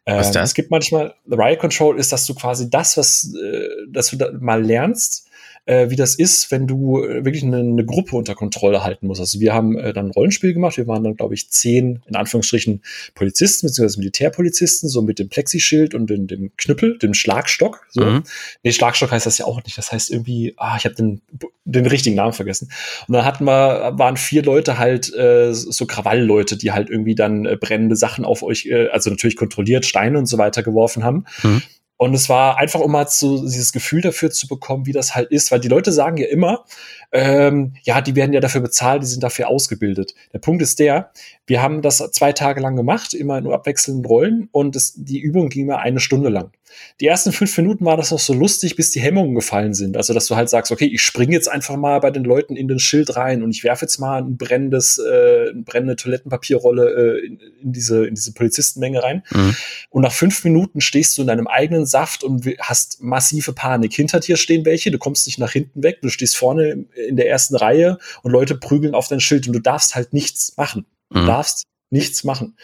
Was 0.06 0.28
ähm, 0.28 0.34
das? 0.34 0.50
Es 0.50 0.54
gibt 0.56 0.72
manchmal, 0.72 1.14
Riot 1.30 1.60
Control 1.60 2.00
ist, 2.00 2.12
dass 2.12 2.26
du 2.26 2.34
quasi 2.34 2.70
das, 2.70 2.98
was, 2.98 3.34
äh, 3.36 3.68
dass 3.90 4.10
du 4.10 4.18
da 4.18 4.32
mal 4.40 4.64
lernst, 4.64 5.28
äh, 5.72 5.90
wie 5.90 5.96
das 5.96 6.16
ist, 6.16 6.52
wenn 6.52 6.68
du 6.68 7.02
äh, 7.02 7.24
wirklich 7.24 7.44
eine, 7.44 7.60
eine, 7.60 7.86
Gruppe 7.86 8.18
unter 8.18 8.36
Kontrolle 8.36 8.84
halten 8.84 9.08
musst. 9.08 9.22
Also 9.22 9.40
wir 9.40 9.54
haben 9.54 9.78
äh, 9.78 9.94
dann 9.94 10.08
ein 10.08 10.12
Rollenspiel 10.12 10.54
gemacht. 10.54 10.76
Wir 10.76 10.86
waren 10.86 11.02
dann, 11.02 11.16
glaube 11.16 11.34
ich, 11.34 11.50
zehn, 11.50 12.02
in 12.08 12.16
Anführungsstrichen, 12.18 12.82
Polizisten 13.16 13.68
bzw. 13.68 14.00
Militärpolizisten, 14.00 14.90
so 14.90 15.02
mit 15.02 15.18
dem 15.18 15.30
Plexischild 15.30 15.96
und 15.96 16.10
dem, 16.10 16.28
dem 16.28 16.52
Knüppel, 16.58 16.98
dem 16.98 17.14
Schlagstock. 17.14 17.88
So. 17.90 18.04
Mhm. 18.04 18.24
Nee, 18.64 18.74
Schlagstock 18.74 19.12
heißt 19.12 19.26
das 19.26 19.38
ja 19.38 19.46
auch 19.46 19.64
nicht. 19.64 19.78
Das 19.78 19.94
heißt 19.94 20.12
irgendwie, 20.12 20.56
ah, 20.58 20.76
ich 20.78 20.84
habe 20.84 20.96
den, 20.96 21.22
den 21.64 21.86
richtigen 21.86 22.18
Namen 22.18 22.34
vergessen. 22.34 22.70
Und 23.08 23.14
dann 23.14 23.24
hatten 23.24 23.46
wir, 23.46 23.94
waren 23.98 24.18
vier 24.18 24.44
Leute 24.44 24.78
halt 24.78 25.14
äh, 25.16 25.54
so 25.54 25.86
Krawallleute, 25.86 26.58
die 26.58 26.74
halt 26.74 26.90
irgendwie 26.90 27.16
dann 27.16 27.46
äh, 27.46 27.56
brennende 27.56 27.96
Sachen 27.96 28.26
auf 28.26 28.44
euch, 28.44 28.66
äh, 28.66 28.90
also 28.90 29.10
natürlich 29.10 29.38
kontrolliert, 29.38 29.86
Steine 29.86 30.18
und 30.18 30.26
so 30.26 30.38
weiter 30.38 30.64
geworfen 30.64 31.06
haben. 31.06 31.24
Mhm. 31.44 31.62
Und 32.02 32.16
es 32.16 32.30
war 32.30 32.58
einfach, 32.58 32.80
um 32.80 32.94
mal 32.94 33.08
so 33.08 33.44
dieses 33.44 33.72
Gefühl 33.72 34.02
dafür 34.02 34.32
zu 34.32 34.48
bekommen, 34.48 34.88
wie 34.88 34.92
das 34.92 35.14
halt 35.14 35.30
ist, 35.30 35.52
weil 35.52 35.60
die 35.60 35.68
Leute 35.68 35.92
sagen 35.92 36.18
ja 36.18 36.26
immer, 36.30 36.66
ähm, 37.12 37.76
ja, 37.84 38.02
die 38.02 38.16
werden 38.16 38.34
ja 38.34 38.40
dafür 38.40 38.62
bezahlt, 38.62 39.04
die 39.04 39.08
sind 39.08 39.22
dafür 39.22 39.50
ausgebildet. 39.50 40.16
Der 40.34 40.40
Punkt 40.40 40.64
ist 40.64 40.80
der, 40.80 41.12
wir 41.46 41.62
haben 41.62 41.84
das 41.84 41.98
zwei 41.98 42.34
Tage 42.34 42.60
lang 42.60 42.76
gemacht, 42.76 43.14
immer 43.14 43.38
in 43.38 43.46
abwechselnden 43.52 44.04
Rollen 44.04 44.50
und 44.52 44.76
das, 44.76 44.94
die 44.96 45.20
Übung 45.20 45.50
ging 45.50 45.68
mal 45.68 45.76
eine 45.76 46.00
Stunde 46.00 46.30
lang. 46.30 46.52
Die 47.00 47.08
ersten 47.08 47.32
fünf 47.32 47.56
Minuten 47.58 47.86
war 47.86 47.98
das 47.98 48.12
noch 48.12 48.20
so 48.20 48.34
lustig, 48.34 48.76
bis 48.76 48.92
die 48.92 49.02
Hemmungen 49.02 49.36
gefallen 49.36 49.74
sind. 49.74 49.98
Also, 49.98 50.14
dass 50.14 50.28
du 50.28 50.36
halt 50.36 50.50
sagst, 50.50 50.72
okay, 50.72 50.86
ich 50.86 51.02
springe 51.02 51.34
jetzt 51.34 51.50
einfach 51.50 51.76
mal 51.76 52.00
bei 52.00 52.12
den 52.12 52.24
Leuten 52.24 52.56
in 52.56 52.68
den 52.68 52.80
Schild 52.80 53.16
rein 53.16 53.44
und 53.44 53.52
ich 53.52 53.64
werfe 53.64 53.86
jetzt 53.86 53.98
mal 54.00 54.22
ein 54.22 54.38
brennendes, 54.38 54.98
äh, 54.98 55.50
eine 55.52 55.64
brennende 55.64 55.96
Toilettenpapierrolle 55.96 56.90
äh, 56.90 57.26
in, 57.26 57.40
in, 57.62 57.72
diese, 57.72 58.06
in 58.06 58.16
diese 58.16 58.34
Polizistenmenge 58.34 59.04
rein. 59.04 59.24
Mhm. 59.32 59.56
Und 59.90 60.02
nach 60.04 60.14
fünf 60.14 60.44
Minuten 60.44 60.82
stehst 60.82 61.18
du 61.18 61.22
in 61.22 61.28
deinem 61.28 61.48
eigenen 61.48 61.86
Saft 61.86 62.24
und 62.24 62.46
hast 62.60 63.02
massive 63.02 63.54
Panik. 63.54 63.94
Hinter 63.94 64.20
dir 64.20 64.38
stehen 64.38 64.66
welche, 64.66 64.92
du 64.92 64.98
kommst 64.98 65.26
nicht 65.28 65.40
nach 65.40 65.52
hinten 65.52 65.84
weg, 65.84 66.00
du 66.02 66.10
stehst 66.10 66.38
vorne 66.38 66.86
in 67.08 67.16
der 67.16 67.30
ersten 67.30 67.56
Reihe 67.56 67.98
und 68.24 68.32
Leute 68.32 68.56
prügeln 68.56 68.96
auf 68.96 69.08
dein 69.08 69.20
Schild 69.20 69.48
und 69.48 69.54
du 69.54 69.60
darfst 69.60 69.96
halt 69.96 70.14
nichts 70.14 70.56
machen. 70.58 70.86
Du 71.10 71.20
mhm. 71.20 71.28
darfst 71.28 71.64
nichts 71.92 72.24
machen. 72.24 72.58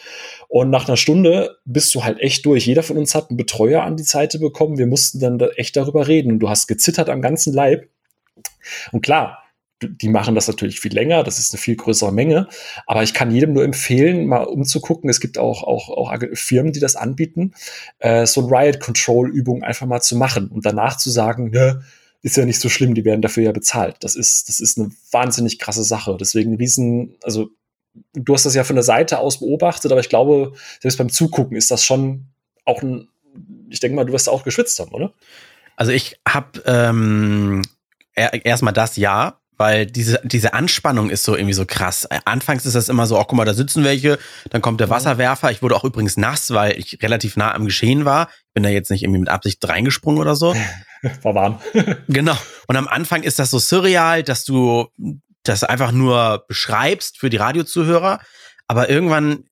Und 0.48 0.70
nach 0.70 0.88
einer 0.88 0.96
Stunde 0.96 1.58
bist 1.64 1.94
du 1.94 2.04
halt 2.04 2.18
echt 2.20 2.44
durch. 2.46 2.66
Jeder 2.66 2.82
von 2.82 2.96
uns 2.96 3.14
hat 3.14 3.30
einen 3.30 3.36
Betreuer 3.36 3.82
an 3.82 3.96
die 3.96 4.02
Seite 4.02 4.38
bekommen. 4.38 4.78
Wir 4.78 4.86
mussten 4.86 5.20
dann 5.20 5.38
da 5.38 5.48
echt 5.50 5.76
darüber 5.76 6.08
reden. 6.08 6.32
Und 6.32 6.38
du 6.40 6.48
hast 6.48 6.66
gezittert 6.66 7.08
am 7.08 7.22
ganzen 7.22 7.52
Leib. 7.52 7.88
Und 8.92 9.02
klar, 9.02 9.44
die 9.82 10.08
machen 10.08 10.34
das 10.34 10.48
natürlich 10.48 10.80
viel 10.80 10.92
länger, 10.92 11.22
das 11.22 11.38
ist 11.38 11.52
eine 11.52 11.60
viel 11.60 11.76
größere 11.76 12.12
Menge. 12.12 12.48
Aber 12.86 13.02
ich 13.02 13.14
kann 13.14 13.30
jedem 13.30 13.52
nur 13.52 13.64
empfehlen, 13.64 14.26
mal 14.26 14.44
umzugucken. 14.44 15.08
Es 15.08 15.20
gibt 15.20 15.38
auch, 15.38 15.62
auch, 15.62 15.88
auch 15.90 16.12
Firmen, 16.34 16.72
die 16.72 16.80
das 16.80 16.96
anbieten, 16.96 17.54
äh, 18.00 18.26
so 18.26 18.46
eine 18.46 18.50
Riot-Control-Übung 18.50 19.62
einfach 19.62 19.86
mal 19.86 20.00
zu 20.00 20.16
machen 20.16 20.48
und 20.48 20.66
danach 20.66 20.96
zu 20.96 21.10
sagen, 21.10 21.50
ne, 21.50 21.82
ist 22.22 22.36
ja 22.36 22.44
nicht 22.44 22.60
so 22.60 22.68
schlimm, 22.68 22.94
die 22.94 23.04
werden 23.04 23.22
dafür 23.22 23.44
ja 23.44 23.52
bezahlt. 23.52 23.96
Das 24.00 24.16
ist, 24.16 24.48
das 24.48 24.58
ist 24.58 24.78
eine 24.78 24.90
wahnsinnig 25.12 25.60
krasse 25.60 25.84
Sache. 25.84 26.16
Deswegen 26.18 26.56
riesen, 26.56 27.14
also 27.22 27.50
du 28.12 28.34
hast 28.34 28.46
das 28.46 28.54
ja 28.54 28.64
von 28.64 28.76
der 28.76 28.82
Seite 28.82 29.18
aus 29.18 29.40
beobachtet, 29.40 29.92
aber 29.92 30.00
ich 30.00 30.08
glaube, 30.08 30.52
selbst 30.80 30.96
beim 30.96 31.10
Zugucken 31.10 31.56
ist 31.56 31.70
das 31.70 31.84
schon 31.84 32.26
auch 32.64 32.82
ein, 32.82 33.08
ich 33.70 33.80
denke 33.80 33.96
mal, 33.96 34.04
du 34.04 34.12
wirst 34.12 34.28
auch 34.28 34.44
geschwitzt 34.44 34.78
haben, 34.80 34.92
oder? 34.92 35.12
Also 35.76 35.92
ich 35.92 36.18
habe 36.26 36.62
ähm, 36.66 37.62
erstmal 38.14 38.72
das 38.72 38.96
ja, 38.96 39.38
weil 39.58 39.86
diese, 39.86 40.20
diese 40.24 40.54
Anspannung 40.54 41.10
ist 41.10 41.24
so 41.24 41.34
irgendwie 41.34 41.52
so 41.52 41.66
krass. 41.66 42.06
Anfangs 42.24 42.64
ist 42.64 42.74
das 42.74 42.88
immer 42.88 43.06
so, 43.06 43.18
oh, 43.18 43.24
guck 43.24 43.36
mal, 43.36 43.44
da 43.44 43.54
sitzen 43.54 43.84
welche, 43.84 44.18
dann 44.50 44.62
kommt 44.62 44.80
der 44.80 44.86
mhm. 44.86 44.92
Wasserwerfer. 44.92 45.50
Ich 45.50 45.62
wurde 45.62 45.76
auch 45.76 45.84
übrigens 45.84 46.16
nass, 46.16 46.52
weil 46.52 46.78
ich 46.78 47.02
relativ 47.02 47.36
nah 47.36 47.52
am 47.52 47.64
Geschehen 47.64 48.04
war. 48.04 48.28
Bin 48.54 48.62
da 48.62 48.68
jetzt 48.68 48.90
nicht 48.90 49.02
irgendwie 49.02 49.20
mit 49.20 49.28
Absicht 49.28 49.66
reingesprungen 49.68 50.20
oder 50.20 50.36
so. 50.36 50.54
War 51.22 51.34
warm. 51.34 51.60
genau. 52.08 52.36
Und 52.66 52.76
am 52.76 52.88
Anfang 52.88 53.22
ist 53.22 53.38
das 53.38 53.50
so 53.50 53.58
surreal, 53.58 54.22
dass 54.22 54.44
du 54.44 54.88
das 55.42 55.64
einfach 55.64 55.92
nur 55.92 56.44
beschreibst 56.48 57.18
für 57.18 57.30
die 57.30 57.36
Radiozuhörer, 57.36 58.20
aber 58.66 58.90
irgendwann 58.90 59.44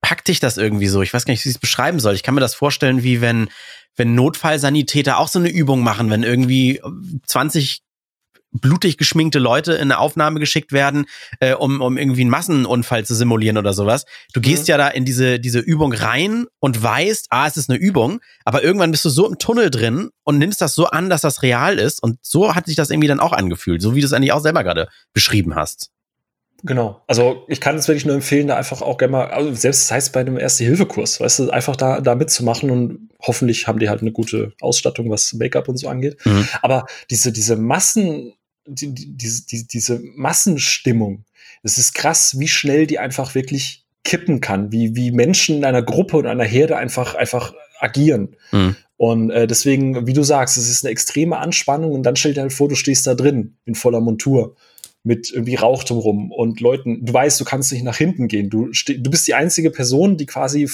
packt 0.00 0.28
dich 0.28 0.40
das 0.40 0.56
irgendwie 0.56 0.88
so. 0.88 1.02
Ich 1.02 1.12
weiß 1.12 1.24
gar 1.24 1.32
nicht, 1.32 1.44
wie 1.44 1.48
ich 1.48 1.56
es 1.56 1.60
beschreiben 1.60 2.00
soll. 2.00 2.14
Ich 2.14 2.22
kann 2.22 2.34
mir 2.34 2.40
das 2.40 2.54
vorstellen, 2.54 3.02
wie 3.02 3.20
wenn, 3.20 3.48
wenn 3.96 4.14
Notfallsanitäter 4.14 5.18
auch 5.18 5.28
so 5.28 5.38
eine 5.38 5.50
Übung 5.50 5.82
machen, 5.82 6.10
wenn 6.10 6.22
irgendwie 6.22 6.80
20 7.26 7.82
blutig 8.60 8.98
geschminkte 8.98 9.38
Leute 9.38 9.74
in 9.74 9.82
eine 9.82 9.98
Aufnahme 9.98 10.40
geschickt 10.40 10.72
werden, 10.72 11.06
äh, 11.40 11.54
um, 11.54 11.80
um 11.80 11.96
irgendwie 11.96 12.22
einen 12.22 12.30
Massenunfall 12.30 13.04
zu 13.04 13.14
simulieren 13.14 13.58
oder 13.58 13.72
sowas. 13.72 14.04
Du 14.32 14.40
gehst 14.40 14.64
mhm. 14.64 14.70
ja 14.70 14.76
da 14.78 14.88
in 14.88 15.04
diese, 15.04 15.40
diese 15.40 15.60
Übung 15.60 15.92
rein 15.92 16.46
und 16.58 16.82
weißt, 16.82 17.26
ah, 17.30 17.46
es 17.46 17.56
ist 17.56 17.70
eine 17.70 17.78
Übung, 17.78 18.20
aber 18.44 18.62
irgendwann 18.62 18.90
bist 18.90 19.04
du 19.04 19.08
so 19.08 19.28
im 19.28 19.38
Tunnel 19.38 19.70
drin 19.70 20.10
und 20.24 20.38
nimmst 20.38 20.60
das 20.60 20.74
so 20.74 20.86
an, 20.86 21.10
dass 21.10 21.20
das 21.20 21.42
real 21.42 21.78
ist. 21.78 22.02
Und 22.02 22.18
so 22.22 22.54
hat 22.54 22.66
sich 22.66 22.76
das 22.76 22.90
irgendwie 22.90 23.08
dann 23.08 23.20
auch 23.20 23.32
angefühlt, 23.32 23.82
so 23.82 23.94
wie 23.94 24.00
du 24.00 24.06
es 24.06 24.12
eigentlich 24.12 24.32
auch 24.32 24.40
selber 24.40 24.64
gerade 24.64 24.88
beschrieben 25.12 25.54
hast. 25.54 25.90
Genau. 26.62 27.02
Also 27.06 27.44
ich 27.48 27.60
kann 27.60 27.76
es 27.76 27.86
wirklich 27.86 28.06
nur 28.06 28.14
empfehlen, 28.14 28.48
da 28.48 28.56
einfach 28.56 28.82
auch 28.82 28.98
gerne 28.98 29.12
mal, 29.12 29.26
also 29.26 29.52
selbst 29.54 29.84
das 29.84 29.92
heißt 29.92 30.12
bei 30.12 30.20
einem 30.20 30.38
Erste-Hilfe-Kurs, 30.38 31.20
weißt 31.20 31.38
du, 31.40 31.50
einfach 31.50 31.76
da, 31.76 32.00
da 32.00 32.14
mitzumachen 32.14 32.70
und 32.70 33.10
hoffentlich 33.20 33.68
haben 33.68 33.78
die 33.78 33.88
halt 33.88 34.00
eine 34.00 34.12
gute 34.12 34.52
Ausstattung, 34.60 35.10
was 35.10 35.32
Make-up 35.34 35.68
und 35.68 35.76
so 35.76 35.88
angeht. 35.88 36.18
Mhm. 36.24 36.48
Aber 36.62 36.86
diese, 37.10 37.30
diese 37.32 37.56
Massen, 37.56 38.32
die, 38.66 38.94
die, 38.94 39.42
die, 39.50 39.66
diese 39.66 40.00
Massenstimmung, 40.14 41.24
es 41.62 41.78
ist 41.78 41.94
krass, 41.94 42.38
wie 42.38 42.48
schnell 42.48 42.86
die 42.86 42.98
einfach 42.98 43.34
wirklich 43.34 43.84
kippen 44.04 44.40
kann, 44.40 44.70
wie, 44.70 44.94
wie 44.94 45.10
Menschen 45.10 45.56
in 45.56 45.64
einer 45.64 45.82
Gruppe 45.82 46.16
und 46.16 46.26
einer 46.26 46.44
Herde 46.44 46.76
einfach, 46.76 47.14
einfach 47.14 47.54
agieren. 47.80 48.36
Mhm. 48.52 48.76
Und 48.96 49.30
äh, 49.30 49.46
deswegen, 49.46 50.06
wie 50.06 50.12
du 50.12 50.22
sagst, 50.22 50.56
es 50.56 50.70
ist 50.70 50.84
eine 50.84 50.92
extreme 50.92 51.38
Anspannung 51.38 51.92
und 51.92 52.04
dann 52.04 52.16
stell 52.16 52.32
dir 52.32 52.42
halt 52.42 52.52
vor, 52.52 52.68
du 52.68 52.76
stehst 52.76 53.06
da 53.06 53.14
drin 53.14 53.56
in 53.64 53.74
voller 53.74 54.00
Montur 54.00 54.56
mit 55.02 55.30
irgendwie 55.30 55.54
Rauch 55.54 55.84
drumrum 55.84 56.32
und 56.32 56.60
Leuten, 56.60 57.04
du 57.04 57.12
weißt, 57.12 57.40
du 57.40 57.44
kannst 57.44 57.72
nicht 57.72 57.84
nach 57.84 57.96
hinten 57.96 58.26
gehen. 58.26 58.50
Du, 58.50 58.70
du 58.70 59.10
bist 59.10 59.28
die 59.28 59.34
einzige 59.34 59.70
Person, 59.70 60.16
die 60.16 60.26
quasi 60.26 60.68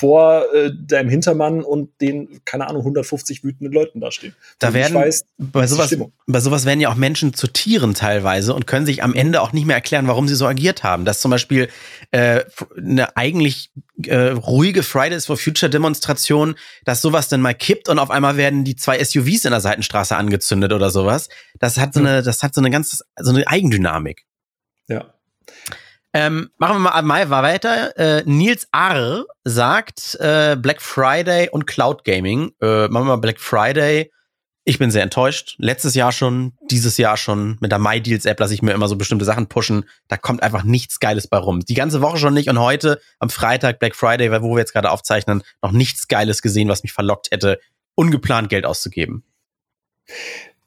vor 0.00 0.46
äh, 0.54 0.70
deinem 0.74 1.10
Hintermann 1.10 1.62
und 1.62 2.00
den, 2.00 2.40
keine 2.46 2.66
Ahnung, 2.66 2.80
150 2.80 3.44
wütenden 3.44 3.70
Leuten 3.70 4.00
da 4.00 4.10
stehen. 4.10 4.34
Da 4.58 4.72
werden, 4.72 4.94
weiß, 4.94 5.26
bei, 5.36 5.66
sowas, 5.66 5.94
bei 6.26 6.40
sowas 6.40 6.64
werden 6.64 6.80
ja 6.80 6.88
auch 6.88 6.94
Menschen 6.94 7.34
zu 7.34 7.46
Tieren 7.48 7.92
teilweise 7.92 8.54
und 8.54 8.66
können 8.66 8.86
sich 8.86 9.02
am 9.02 9.12
Ende 9.12 9.42
auch 9.42 9.52
nicht 9.52 9.66
mehr 9.66 9.76
erklären, 9.76 10.08
warum 10.08 10.26
sie 10.26 10.36
so 10.36 10.46
agiert 10.46 10.84
haben. 10.84 11.04
Dass 11.04 11.20
zum 11.20 11.30
Beispiel 11.30 11.68
äh, 12.12 12.44
eine 12.78 13.14
eigentlich 13.14 13.72
äh, 14.06 14.28
ruhige 14.28 14.82
Fridays 14.82 15.26
for 15.26 15.36
Future 15.36 15.68
Demonstration, 15.68 16.54
dass 16.86 17.02
sowas 17.02 17.28
dann 17.28 17.42
mal 17.42 17.54
kippt 17.54 17.90
und 17.90 17.98
auf 17.98 18.10
einmal 18.10 18.38
werden 18.38 18.64
die 18.64 18.76
zwei 18.76 19.04
SUVs 19.04 19.44
in 19.44 19.50
der 19.50 19.60
Seitenstraße 19.60 20.16
angezündet 20.16 20.72
oder 20.72 20.88
sowas. 20.88 21.28
Das 21.58 21.76
hat 21.76 21.92
so 21.92 22.00
eine, 22.00 22.22
das 22.22 22.42
hat 22.42 22.54
so 22.54 22.62
eine 22.62 22.70
ganz, 22.70 23.04
so 23.18 23.30
eine 23.30 23.46
Eigendynamik. 23.46 24.24
Ja. 24.88 25.12
Ähm, 26.12 26.50
machen 26.58 26.82
wir 26.82 27.02
mal, 27.02 27.02
mal 27.02 27.30
weiter. 27.30 27.96
Äh, 27.96 28.22
Nils 28.26 28.66
Arr 28.72 29.24
sagt 29.44 30.16
äh, 30.20 30.56
Black 30.56 30.82
Friday 30.82 31.48
und 31.50 31.66
Cloud 31.66 32.04
Gaming. 32.04 32.52
Äh, 32.60 32.88
machen 32.88 33.04
wir 33.06 33.12
mal 33.12 33.16
Black 33.16 33.38
Friday. 33.38 34.10
Ich 34.64 34.78
bin 34.78 34.90
sehr 34.90 35.02
enttäuscht. 35.02 35.54
Letztes 35.58 35.94
Jahr 35.94 36.12
schon, 36.12 36.52
dieses 36.70 36.96
Jahr 36.96 37.16
schon. 37.16 37.56
Mit 37.60 37.72
der 37.72 37.78
MyDeals-App 37.78 38.38
lasse 38.38 38.54
ich 38.54 38.62
mir 38.62 38.72
immer 38.72 38.88
so 38.88 38.96
bestimmte 38.96 39.24
Sachen 39.24 39.46
pushen. 39.48 39.88
Da 40.08 40.16
kommt 40.16 40.42
einfach 40.42 40.64
nichts 40.64 41.00
Geiles 41.00 41.28
bei 41.28 41.38
rum. 41.38 41.60
Die 41.60 41.74
ganze 41.74 42.02
Woche 42.02 42.18
schon 42.18 42.34
nicht 42.34 42.48
und 42.48 42.58
heute 42.58 43.00
am 43.20 43.30
Freitag 43.30 43.78
Black 43.78 43.96
Friday, 43.96 44.30
wo 44.42 44.54
wir 44.54 44.58
jetzt 44.58 44.72
gerade 44.72 44.90
aufzeichnen, 44.90 45.42
noch 45.62 45.72
nichts 45.72 46.08
Geiles 46.08 46.42
gesehen, 46.42 46.68
was 46.68 46.82
mich 46.82 46.92
verlockt 46.92 47.30
hätte, 47.30 47.58
ungeplant 47.94 48.48
Geld 48.48 48.66
auszugeben. 48.66 49.24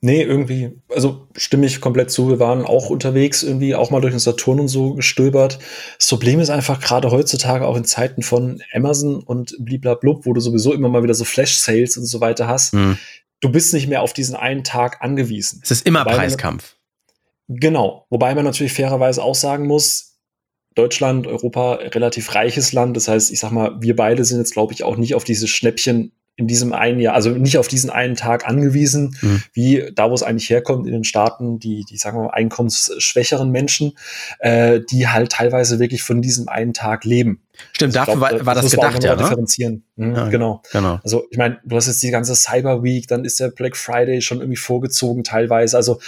Nee, 0.06 0.22
irgendwie, 0.22 0.82
also 0.94 1.30
stimme 1.34 1.66
ich 1.66 1.80
komplett 1.80 2.12
zu. 2.12 2.28
Wir 2.28 2.38
waren 2.38 2.66
auch 2.66 2.90
unterwegs, 2.90 3.42
irgendwie 3.42 3.74
auch 3.74 3.90
mal 3.90 4.02
durch 4.02 4.12
den 4.12 4.20
Saturn 4.20 4.60
und 4.60 4.68
so 4.68 4.96
gestöbert. 4.96 5.60
Das 5.98 6.10
Problem 6.10 6.42
ist 6.42 6.50
einfach 6.50 6.82
gerade 6.82 7.10
heutzutage 7.10 7.66
auch 7.66 7.78
in 7.78 7.86
Zeiten 7.86 8.22
von 8.22 8.62
Amazon 8.74 9.24
und 9.24 9.56
bliblablub, 9.60 10.26
wo 10.26 10.34
du 10.34 10.42
sowieso 10.42 10.74
immer 10.74 10.90
mal 10.90 11.04
wieder 11.04 11.14
so 11.14 11.24
Flash-Sales 11.24 11.96
und 11.96 12.04
so 12.04 12.20
weiter 12.20 12.50
hast. 12.50 12.74
Mhm. 12.74 12.98
Du 13.40 13.50
bist 13.50 13.74
nicht 13.74 13.88
mehr 13.88 14.02
auf 14.02 14.12
diesen 14.12 14.36
einen 14.36 14.66
Tag 14.66 15.02
angewiesen. 15.02 15.62
Es 15.64 15.72
ist 15.72 15.88
immer 15.88 16.02
Wobei 16.02 16.16
Preiskampf. 16.16 16.76
Man, 17.48 17.60
genau. 17.62 18.06
Wobei 18.10 18.36
man 18.36 18.44
natürlich 18.44 18.74
fairerweise 18.74 19.24
auch 19.24 19.36
sagen 19.36 19.68
muss, 19.68 20.18
Deutschland, 20.76 21.28
Europa, 21.28 21.76
relativ 21.76 22.36
reiches 22.36 22.74
Land. 22.74 22.98
Das 22.98 23.08
heißt, 23.08 23.32
ich 23.32 23.40
sag 23.40 23.52
mal, 23.52 23.78
wir 23.80 23.96
beide 23.96 24.26
sind 24.26 24.40
jetzt, 24.40 24.52
glaube 24.52 24.74
ich, 24.74 24.84
auch 24.84 24.98
nicht 24.98 25.16
auf 25.16 25.24
diese 25.24 25.48
Schnäppchen 25.48 26.12
in 26.36 26.48
diesem 26.48 26.74
einen 26.74 27.00
Jahr, 27.00 27.14
also 27.14 27.30
nicht 27.30 27.60
auf 27.60 27.68
diesen 27.68 27.92
einen 27.92 28.16
Tag 28.16 28.48
angewiesen, 28.48 29.16
mhm. 29.22 29.44
wie 29.54 29.92
da, 29.94 30.10
wo 30.10 30.16
es 30.16 30.24
eigentlich 30.24 30.50
herkommt, 30.50 30.88
in 30.88 30.94
den 30.94 31.04
Staaten, 31.04 31.60
die, 31.60 31.86
die 31.88 31.98
sagen 31.98 32.18
wir 32.18 32.24
mal, 32.24 32.32
einkommensschwächeren 32.32 33.52
Menschen, 33.52 33.98
äh, 34.40 34.80
die 34.90 35.08
halt 35.08 35.32
teilweise 35.32 35.80
wirklich 35.80 36.02
von 36.02 36.22
diesem 36.24 36.48
einen 36.48 36.74
Tag 36.74 37.06
leben. 37.06 37.44
Stimmt, 37.74 37.96
also 37.96 38.12
dafür 38.12 38.28
glaub, 38.28 38.40
war, 38.40 38.46
war 38.48 38.56
das 38.56 38.72
gedacht, 38.72 39.04
ja. 39.04 39.16
Ne? 39.16 39.22
Differenzieren. 39.22 39.84
Mhm, 39.96 40.16
ja, 40.16 40.30
genau. 40.30 40.64
genau. 40.72 41.00
Also 41.04 41.26
ich 41.30 41.38
meine, 41.38 41.60
du 41.64 41.76
hast 41.76 41.86
jetzt 41.86 42.02
die 42.02 42.10
ganze 42.10 42.36
Cyber 42.36 42.82
Week, 42.82 43.08
dann 43.08 43.26
ist 43.26 43.40
der 43.40 43.50
Black 43.50 43.78
Friday 43.78 44.22
schon 44.22 44.40
irgendwie 44.40 44.58
vorgezogen 44.58 45.24
teilweise. 45.24 45.78
Also 45.78 46.00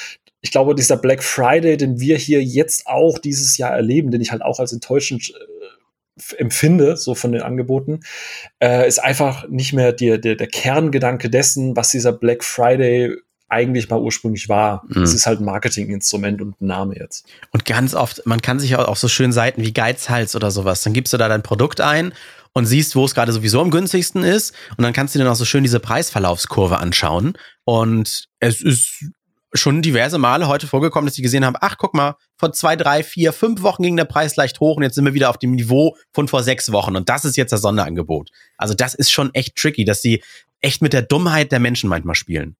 ich 0.41 0.51
glaube, 0.51 0.75
dieser 0.75 0.97
Black 0.97 1.23
Friday, 1.23 1.77
den 1.77 1.99
wir 1.99 2.17
hier 2.17 2.43
jetzt 2.43 2.88
auch 2.88 3.17
dieses 3.19 3.57
Jahr 3.57 3.71
erleben, 3.71 4.11
den 4.11 4.21
ich 4.21 4.31
halt 4.31 4.43
auch 4.43 4.59
als 4.59 4.73
enttäuschend 4.73 5.31
äh, 5.31 5.54
empfinde, 6.38 6.97
so 6.97 7.15
von 7.15 7.32
den 7.32 7.41
Angeboten, 7.41 8.01
äh, 8.62 8.88
ist 8.88 8.99
einfach 8.99 9.47
nicht 9.49 9.73
mehr 9.73 9.91
der, 9.91 10.17
der, 10.17 10.36
der 10.36 10.47
Kerngedanke 10.47 11.30
dessen, 11.30 11.75
was 11.75 11.89
dieser 11.89 12.13
Black 12.13 12.43
Friday 12.43 13.15
eigentlich 13.47 13.89
mal 13.89 13.99
ursprünglich 13.99 14.49
war. 14.49 14.84
Mhm. 14.88 15.04
Es 15.04 15.13
ist 15.13 15.28
halt 15.28 15.39
ein 15.39 15.45
Marketinginstrument 15.45 16.41
und 16.41 16.60
ein 16.62 16.67
Name 16.67 16.95
jetzt. 16.97 17.28
Und 17.51 17.65
ganz 17.65 17.93
oft, 17.93 18.25
man 18.25 18.41
kann 18.41 18.60
sich 18.60 18.75
auch 18.75 18.88
auf 18.88 18.97
so 18.97 19.08
schönen 19.08 19.34
Seiten 19.34 19.62
wie 19.62 19.73
Geizhals 19.73 20.36
oder 20.36 20.51
sowas, 20.51 20.84
dann 20.84 20.93
gibst 20.93 21.13
du 21.13 21.17
da 21.17 21.28
dein 21.28 21.43
Produkt 21.43 21.82
ein 21.82 22.13
und 22.54 22.65
siehst, 22.65 22.95
wo 22.95 23.06
es 23.06 23.13
gerade 23.13 23.34
sowieso 23.34 23.62
am 23.62 23.69
günstigsten 23.69 24.23
ist. 24.23 24.54
Und 24.78 24.84
dann 24.84 24.93
kannst 24.93 25.13
du 25.13 25.19
dir 25.19 25.25
noch 25.25 25.36
so 25.36 25.45
schön 25.45 25.63
diese 25.63 25.82
Preisverlaufskurve 25.82 26.78
anschauen. 26.78 27.38
Und 27.65 28.25
es 28.39 28.62
ist 28.62 29.06
schon 29.55 29.81
diverse 29.81 30.17
Male 30.17 30.47
heute 30.47 30.67
vorgekommen, 30.67 31.07
dass 31.07 31.15
die 31.15 31.21
gesehen 31.21 31.45
haben, 31.45 31.55
ach, 31.59 31.77
guck 31.77 31.93
mal, 31.93 32.15
vor 32.37 32.53
zwei, 32.53 32.75
drei, 32.75 33.03
vier, 33.03 33.33
fünf 33.33 33.61
Wochen 33.61 33.83
ging 33.83 33.97
der 33.97 34.05
Preis 34.05 34.35
leicht 34.35 34.59
hoch 34.59 34.77
und 34.77 34.83
jetzt 34.83 34.95
sind 34.95 35.05
wir 35.05 35.13
wieder 35.13 35.29
auf 35.29 35.37
dem 35.37 35.51
Niveau 35.51 35.95
von 36.13 36.27
vor 36.27 36.43
sechs 36.43 36.71
Wochen 36.71 36.95
und 36.95 37.09
das 37.09 37.25
ist 37.25 37.37
jetzt 37.37 37.51
das 37.51 37.61
Sonderangebot. 37.61 38.29
Also 38.57 38.73
das 38.73 38.93
ist 38.93 39.11
schon 39.11 39.33
echt 39.33 39.55
tricky, 39.55 39.85
dass 39.85 40.01
sie 40.01 40.23
echt 40.61 40.81
mit 40.81 40.93
der 40.93 41.01
Dummheit 41.01 41.51
der 41.51 41.59
Menschen 41.59 41.89
manchmal 41.89 42.15
spielen. 42.15 42.55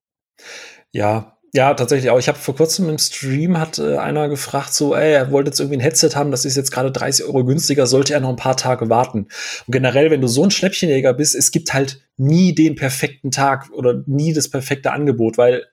Ja, 0.92 1.36
Ja, 1.56 1.72
tatsächlich 1.72 2.10
auch. 2.10 2.18
Ich 2.18 2.28
habe 2.28 2.38
vor 2.38 2.54
kurzem 2.54 2.90
im 2.90 2.98
Stream 2.98 3.58
hat 3.58 3.78
äh, 3.78 3.96
einer 3.96 4.28
gefragt, 4.28 4.74
so, 4.74 4.94
ey, 4.94 5.12
er 5.12 5.30
wollte 5.30 5.48
jetzt 5.48 5.60
irgendwie 5.60 5.78
ein 5.78 5.80
Headset 5.80 6.10
haben, 6.14 6.30
das 6.30 6.44
ist 6.44 6.56
jetzt 6.56 6.70
gerade 6.70 6.92
30 6.92 7.24
Euro 7.24 7.44
günstiger, 7.46 7.86
sollte 7.86 8.12
er 8.12 8.20
noch 8.20 8.28
ein 8.28 8.36
paar 8.36 8.58
Tage 8.58 8.90
warten. 8.90 9.28
Und 9.66 9.72
generell, 9.72 10.10
wenn 10.10 10.20
du 10.20 10.28
so 10.28 10.44
ein 10.44 10.50
Schnäppchenjäger 10.50 11.14
bist, 11.14 11.34
es 11.34 11.52
gibt 11.52 11.72
halt 11.72 12.02
nie 12.18 12.54
den 12.54 12.74
perfekten 12.74 13.30
Tag 13.30 13.70
oder 13.72 14.02
nie 14.06 14.34
das 14.34 14.50
perfekte 14.50 14.92
Angebot, 14.92 15.38
weil 15.38 15.64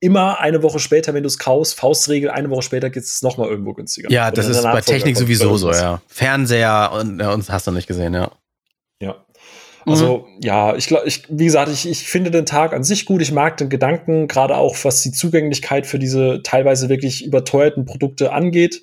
immer 0.00 0.40
eine 0.40 0.62
Woche 0.62 0.78
später, 0.78 1.14
wenn 1.14 1.22
du 1.22 1.28
es 1.28 1.38
kaufst, 1.38 1.78
Faustregel, 1.78 2.30
eine 2.30 2.50
Woche 2.50 2.62
später 2.62 2.90
geht 2.90 3.04
es 3.04 3.22
noch 3.22 3.38
mal 3.38 3.48
irgendwo 3.48 3.72
günstiger. 3.72 4.10
Ja, 4.10 4.30
das 4.30 4.48
ist 4.48 4.62
bei 4.62 4.80
Technik 4.80 5.16
sowieso 5.16 5.56
so, 5.56 5.72
ja. 5.72 6.02
Fernseher 6.08 6.92
und 6.92 7.20
uns 7.22 7.50
hast 7.50 7.66
du 7.66 7.70
nicht 7.70 7.86
gesehen, 7.86 8.14
ja. 8.14 8.30
Ja. 9.00 9.24
Also 9.86 10.26
mhm. 10.28 10.40
ja, 10.42 10.74
ich 10.76 10.86
glaube, 10.86 11.06
ich, 11.06 11.24
wie 11.28 11.44
gesagt, 11.44 11.70
ich, 11.70 11.88
ich 11.88 12.04
finde 12.04 12.30
den 12.30 12.46
Tag 12.46 12.72
an 12.72 12.84
sich 12.84 13.04
gut. 13.04 13.20
Ich 13.22 13.32
mag 13.32 13.56
den 13.56 13.68
Gedanken, 13.68 14.28
gerade 14.28 14.56
auch 14.56 14.76
was 14.82 15.02
die 15.02 15.12
Zugänglichkeit 15.12 15.86
für 15.86 15.98
diese 15.98 16.42
teilweise 16.42 16.88
wirklich 16.88 17.24
überteuerten 17.24 17.84
Produkte 17.84 18.32
angeht. 18.32 18.82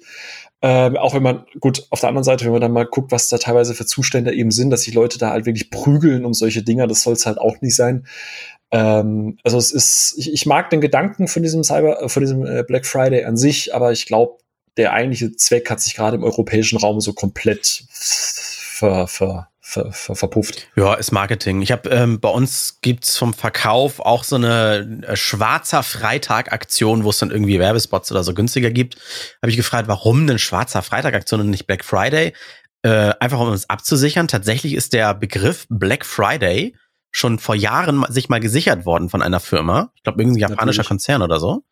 Ähm, 0.64 0.96
auch 0.96 1.16
wenn 1.16 1.24
man, 1.24 1.46
gut, 1.60 1.88
auf 1.90 2.02
der 2.02 2.10
anderen 2.10 2.24
Seite, 2.24 2.46
wenn 2.46 2.52
man 2.52 2.62
dann 2.62 2.72
mal 2.72 2.86
guckt, 2.86 3.12
was 3.12 3.30
da 3.30 3.40
teilweise 3.40 3.74
für 3.74 3.88
Zustände 3.88 4.32
eben 4.32 4.52
sind, 4.52 4.70
dass 4.70 4.84
sich 4.84 4.94
Leute 4.94 5.18
da 5.18 5.32
halt 5.32 5.48
wirklich 5.48 5.72
prügeln 5.72 6.24
um 6.24 6.36
solche 6.36 6.62
Dinger, 6.62 6.86
das 6.86 7.02
soll 7.02 7.14
es 7.14 7.26
halt 7.26 7.40
auch 7.40 7.62
nicht 7.62 7.76
sein. 7.76 8.06
Ähm, 8.72 9.38
also 9.44 9.58
es 9.58 9.72
ist, 9.72 10.16
ich, 10.18 10.34
ich 10.34 10.46
mag 10.46 10.70
den 10.70 10.82
Gedanken 10.82 11.28
von 11.28 11.44
diesem 11.44 11.64
Cyber, 11.64 12.08
von 12.08 12.22
diesem 12.22 12.46
äh, 12.46 12.64
Black 12.64 12.86
Friday 12.86 13.26
an 13.26 13.38
sich, 13.38 13.76
aber 13.76 13.92
ich 13.92 14.06
glaube, 14.06 14.38
der 14.78 14.94
eigentliche 14.94 15.36
Zweck 15.36 15.70
hat 15.70 15.82
sich 15.82 15.96
gerade 15.96 16.16
im 16.16 16.24
europäischen 16.24 16.78
Raum 16.78 17.02
so 17.02 17.12
komplett 17.12 17.84
ver, 17.90 19.08
ver, 19.08 19.50
ver, 19.60 19.92
ver, 19.92 20.16
verpufft. 20.16 20.70
Ja, 20.78 20.94
ist 20.94 21.12
Marketing. 21.12 21.62
Ich 21.62 21.74
habe 21.74 21.90
ähm, 21.90 22.22
bei 22.22 22.30
uns 22.30 22.80
gibt's 22.82 23.18
vom 23.18 23.34
Verkauf 23.34 24.00
auch 24.00 24.24
so 24.24 24.38
eine 24.38 25.04
äh, 25.06 25.16
schwarzer 25.18 25.84
Freitag-Aktion, 25.84 27.04
wo 27.04 27.10
es 27.10 27.20
dann 27.20 27.32
irgendwie 27.32 27.60
Werbespots 27.60 28.12
oder 28.12 28.24
so 28.24 28.34
günstiger 28.34 28.72
gibt. 28.72 28.96
Habe 29.42 29.52
ich 29.52 29.58
gefragt, 29.58 29.90
warum 29.90 30.26
denn 30.28 30.40
schwarzer 30.40 30.82
Freitag-Aktion 30.82 31.42
und 31.42 31.50
nicht 31.50 31.68
Black 31.68 31.84
Friday? 31.84 32.34
Äh, 32.84 33.14
einfach 33.20 33.40
um 33.40 33.50
uns 33.50 33.70
abzusichern. 33.70 34.30
Tatsächlich 34.30 34.74
ist 34.74 34.94
der 34.94 35.14
Begriff 35.14 35.68
Black 35.70 36.06
Friday 36.06 36.74
schon 37.12 37.40
vor 37.40 37.56
Jahren 37.56 38.06
sich 38.10 38.30
mal 38.30 38.40
gesichert 38.40 38.86
worden 38.86 39.10
von 39.10 39.22
einer 39.22 39.40
Firma. 39.40 39.92
Ich 39.96 40.04
glaube, 40.04 40.22
irgendein 40.22 40.40
japanischer 40.40 40.66
Natürlich. 40.66 40.88
Konzern 40.88 41.22
oder 41.22 41.40
so. 41.40 41.64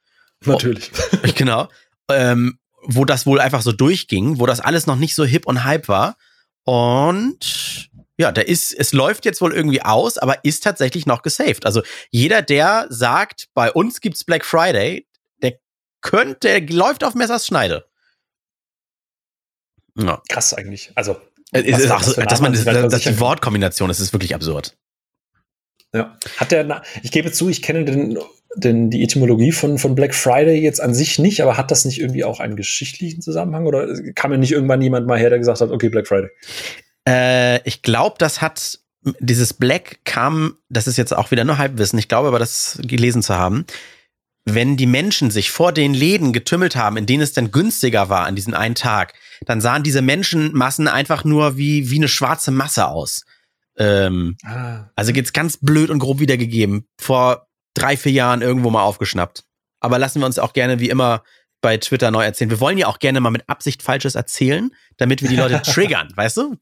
Natürlich. 0.46 0.92
Oh, 1.26 1.32
genau. 1.36 1.68
Ähm, 2.10 2.60
wo 2.84 3.06
das 3.06 3.26
wohl 3.26 3.40
einfach 3.40 3.62
so 3.62 3.72
durchging, 3.72 4.40
wo 4.40 4.46
das 4.46 4.60
alles 4.60 4.88
noch 4.88 4.96
nicht 4.96 5.16
so 5.16 5.26
hip 5.26 5.46
und 5.46 5.64
hype 5.64 5.88
war. 5.88 6.18
Und 6.64 7.90
ja, 8.18 8.32
der 8.32 8.48
ist, 8.48 8.74
es 8.74 8.94
läuft 8.94 9.26
jetzt 9.26 9.42
wohl 9.42 9.54
irgendwie 9.54 9.82
aus, 9.82 10.18
aber 10.18 10.44
ist 10.44 10.64
tatsächlich 10.64 11.06
noch 11.06 11.22
gesaved. 11.22 11.66
Also 11.66 11.82
jeder, 12.10 12.42
der 12.42 12.88
sagt, 12.90 13.48
bei 13.54 13.72
uns 13.72 14.02
gibt's 14.02 14.24
Black 14.24 14.46
Friday, 14.46 15.08
der 15.42 15.60
könnte, 16.02 16.48
der 16.48 16.62
läuft 16.70 17.04
auf 17.04 17.16
Messers 17.16 17.48
Schneide. 17.48 17.88
Ja. 19.96 20.22
Krass 20.30 20.54
eigentlich. 20.54 20.92
Also, 20.96 21.20
äh, 21.52 21.62
ist, 21.62 21.90
ach, 21.90 22.02
dass 22.02 22.42
man, 22.42 22.54
das, 22.54 22.64
das 22.64 23.02
die 23.02 23.20
Wortkombination, 23.20 23.88
das 23.88 24.00
ist 24.00 24.14
wirklich 24.14 24.36
absurd. 24.36 24.78
Ja. 25.94 26.18
Hat 26.38 26.52
der, 26.52 26.84
ich 27.02 27.12
gebe 27.12 27.32
zu, 27.32 27.50
ich 27.50 27.62
kenne 27.62 27.86
den, 27.86 28.20
den, 28.56 28.90
die 28.90 29.04
Etymologie 29.04 29.52
von, 29.52 29.78
von 29.78 29.96
Black 29.96 30.14
Friday 30.14 30.60
jetzt 30.60 30.82
an 30.82 30.94
sich 30.94 31.20
nicht, 31.20 31.42
aber 31.42 31.58
hat 31.58 31.72
das 31.72 31.86
nicht 31.86 32.00
irgendwie 32.00 32.24
auch 32.24 32.40
einen 32.40 32.56
geschichtlichen 32.56 33.22
Zusammenhang 33.22 33.66
oder 33.66 33.88
kam 34.14 34.32
ja 34.32 34.38
nicht 34.38 34.52
irgendwann 34.52 34.82
jemand 34.82 35.08
mal 35.08 35.18
her, 35.18 35.30
der 35.30 35.40
gesagt 35.40 35.62
hat, 35.62 35.72
okay, 35.72 35.90
Black 35.90 36.08
Friday? 36.08 36.30
Äh, 37.08 37.68
ich 37.68 37.82
glaube, 37.82 38.16
das 38.20 38.42
hat 38.42 38.80
dieses 39.20 39.54
Black 39.54 40.00
kam, 40.04 40.58
das 40.70 40.88
ist 40.88 40.98
jetzt 40.98 41.14
auch 41.14 41.32
wieder 41.32 41.46
nur 41.46 41.58
Halbwissen, 41.58 42.00
ich 42.00 42.08
glaube 42.08 42.28
aber, 42.28 42.40
das 42.40 42.80
gelesen 42.84 43.24
zu 43.24 43.36
haben. 43.36 43.66
Wenn 44.46 44.78
die 44.78 44.88
Menschen 44.88 45.32
sich 45.32 45.52
vor 45.52 45.72
den 45.72 45.94
Läden 45.94 46.34
getümmelt 46.34 46.76
haben, 46.76 46.98
in 46.98 47.06
denen 47.06 47.22
es 47.22 47.34
dann 47.34 47.52
günstiger 47.52 48.10
war 48.10 48.26
an 48.26 48.36
diesem 48.36 48.54
einen 48.54 48.76
Tag, 48.76 49.14
dann 49.46 49.62
sahen 49.62 49.84
diese 49.84 50.02
Menschenmassen 50.02 50.88
einfach 50.88 51.24
nur 51.24 51.58
wie, 51.58 51.90
wie 51.92 51.98
eine 51.98 52.08
schwarze 52.08 52.52
Masse 52.52 52.88
aus. 52.88 53.26
Ähm, 53.80 54.36
ah. 54.46 54.90
Also 54.96 55.14
geht's 55.14 55.34
ganz 55.34 55.58
blöd 55.58 55.90
und 55.90 56.00
grob 56.00 56.20
wiedergegeben. 56.20 56.86
Vor 57.00 57.48
drei, 57.74 57.98
vier 57.98 58.12
Jahren 58.12 58.42
irgendwo 58.42 58.70
mal 58.70 58.84
aufgeschnappt. 58.84 59.44
Aber 59.80 59.98
lassen 59.98 60.20
wir 60.20 60.26
uns 60.26 60.38
auch 60.38 60.54
gerne 60.54 60.80
wie 60.80 60.90
immer 60.90 61.24
bei 61.62 61.78
Twitter 61.78 62.12
neu 62.12 62.24
erzählen. 62.24 62.50
Wir 62.50 62.60
wollen 62.60 62.78
ja 62.78 62.88
auch 62.88 63.00
gerne 63.00 63.20
mal 63.20 63.32
mit 63.32 63.48
Absicht 63.48 63.82
Falsches 63.84 64.16
erzählen, 64.16 64.72
damit 64.98 65.22
wir 65.22 65.30
die 65.30 65.36
Leute 65.36 65.62
triggern, 65.64 66.10
weißt 66.16 66.38
du? 66.38 66.56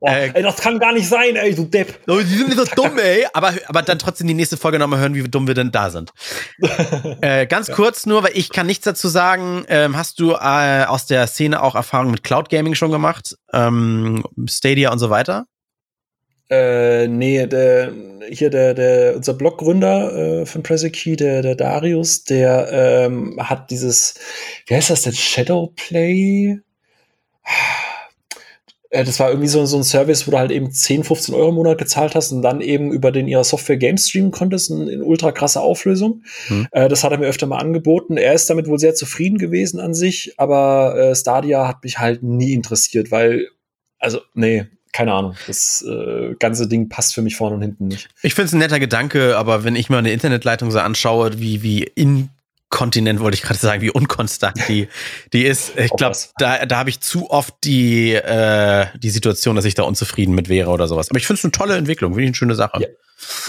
Boah, 0.00 0.10
äh, 0.10 0.30
ey, 0.34 0.42
das 0.42 0.56
kann 0.56 0.78
gar 0.78 0.92
nicht 0.92 1.08
sein, 1.08 1.34
ey, 1.36 1.54
du 1.54 1.64
Depp. 1.64 1.98
Oh, 2.06 2.18
die 2.18 2.24
sind 2.24 2.48
nicht 2.48 2.58
so 2.58 2.66
dumm, 2.76 2.98
ey. 2.98 3.26
Aber, 3.32 3.54
aber 3.66 3.82
dann 3.82 3.98
trotzdem 3.98 4.26
die 4.26 4.34
nächste 4.34 4.56
Folge 4.56 4.78
nochmal 4.78 5.00
hören, 5.00 5.14
wie 5.14 5.22
dumm 5.22 5.46
wir 5.46 5.54
denn 5.54 5.72
da 5.72 5.90
sind. 5.90 6.12
äh, 7.20 7.46
ganz 7.46 7.68
ja. 7.68 7.74
kurz 7.74 8.04
nur, 8.04 8.22
weil 8.22 8.32
ich 8.36 8.50
kann 8.50 8.66
nichts 8.66 8.84
dazu 8.84 9.08
sagen. 9.08 9.64
Ähm, 9.68 9.96
hast 9.96 10.20
du 10.20 10.32
äh, 10.32 10.84
aus 10.84 11.06
der 11.06 11.26
Szene 11.26 11.62
auch 11.62 11.74
Erfahrungen 11.74 12.10
mit 12.10 12.22
Cloud 12.22 12.50
Gaming 12.50 12.74
schon 12.74 12.90
gemacht? 12.90 13.36
Ähm, 13.52 14.24
Stadia 14.46 14.92
und 14.92 14.98
so 14.98 15.10
weiter? 15.10 15.46
Äh, 16.50 17.08
nee, 17.08 17.46
der, 17.46 17.92
hier 18.28 18.50
der, 18.50 18.74
der, 18.74 19.16
unser 19.16 19.34
Bloggründer 19.34 20.42
äh, 20.42 20.46
von 20.46 20.62
Pressekey, 20.62 21.16
der, 21.16 21.42
der 21.42 21.54
Darius, 21.54 22.24
der 22.24 22.68
ähm, 22.70 23.36
hat 23.38 23.70
dieses, 23.70 24.14
wie 24.66 24.74
heißt 24.74 24.90
das 24.90 25.02
denn, 25.02 25.14
Shadowplay? 25.14 26.58
Äh, 28.94 29.04
das 29.04 29.18
war 29.18 29.30
irgendwie 29.30 29.48
so, 29.48 29.64
so 29.66 29.76
ein 29.76 29.84
Service, 29.84 30.26
wo 30.26 30.30
du 30.30 30.38
halt 30.38 30.52
eben 30.52 30.70
10, 30.70 31.02
15 31.04 31.34
Euro 31.34 31.48
im 31.48 31.56
Monat 31.56 31.78
gezahlt 31.78 32.14
hast 32.14 32.30
und 32.30 32.42
dann 32.42 32.60
eben 32.60 32.92
über 32.92 33.10
den 33.10 33.26
ihrer 33.26 33.44
Software 33.44 33.76
Games 33.76 34.08
streamen 34.08 34.30
konntest 34.30 34.70
in, 34.70 34.86
in 34.86 35.02
ultra 35.02 35.32
krasser 35.32 35.62
Auflösung. 35.62 36.22
Hm. 36.46 36.68
Äh, 36.70 36.88
das 36.88 37.02
hat 37.02 37.12
er 37.12 37.18
mir 37.18 37.26
öfter 37.26 37.46
mal 37.46 37.58
angeboten. 37.58 38.16
Er 38.16 38.34
ist 38.34 38.48
damit 38.48 38.68
wohl 38.68 38.78
sehr 38.78 38.94
zufrieden 38.94 39.38
gewesen 39.38 39.80
an 39.80 39.94
sich, 39.94 40.34
aber 40.36 40.94
äh, 40.96 41.14
Stadia 41.16 41.66
hat 41.66 41.82
mich 41.82 41.98
halt 41.98 42.22
nie 42.22 42.52
interessiert, 42.52 43.10
weil, 43.10 43.48
also, 43.98 44.20
nee, 44.34 44.66
keine 44.94 45.12
Ahnung, 45.12 45.34
das 45.48 45.84
äh, 45.86 46.34
ganze 46.38 46.68
Ding 46.68 46.88
passt 46.88 47.14
für 47.14 47.20
mich 47.20 47.36
vorne 47.36 47.56
und 47.56 47.62
hinten 47.62 47.88
nicht. 47.88 48.08
Ich 48.22 48.34
finde 48.34 48.46
es 48.46 48.52
ein 48.52 48.58
netter 48.58 48.78
Gedanke, 48.78 49.36
aber 49.36 49.64
wenn 49.64 49.74
ich 49.74 49.90
mir 49.90 49.98
eine 49.98 50.12
Internetleitung 50.12 50.70
so 50.70 50.78
anschaue, 50.78 51.40
wie, 51.40 51.62
wie 51.62 51.82
inkontinent, 51.82 53.18
wollte 53.18 53.34
ich 53.34 53.42
gerade 53.42 53.58
sagen, 53.58 53.82
wie 53.82 53.90
unkonstant 53.90 54.56
die, 54.68 54.88
die 55.32 55.44
ist, 55.46 55.76
ich 55.76 55.90
glaube, 55.90 56.16
da, 56.38 56.64
da 56.64 56.78
habe 56.78 56.90
ich 56.90 57.00
zu 57.00 57.28
oft 57.28 57.54
die, 57.64 58.12
äh, 58.12 58.86
die 58.96 59.10
Situation, 59.10 59.56
dass 59.56 59.64
ich 59.64 59.74
da 59.74 59.82
unzufrieden 59.82 60.32
mit 60.32 60.48
wäre 60.48 60.70
oder 60.70 60.86
sowas. 60.86 61.10
Aber 61.10 61.18
ich 61.18 61.26
finde 61.26 61.40
es 61.40 61.44
eine 61.44 61.52
tolle 61.52 61.76
Entwicklung, 61.76 62.12
finde 62.12 62.22
ich 62.22 62.28
eine 62.28 62.36
schöne 62.36 62.54
Sache. 62.54 62.80
Ja. 62.80 62.88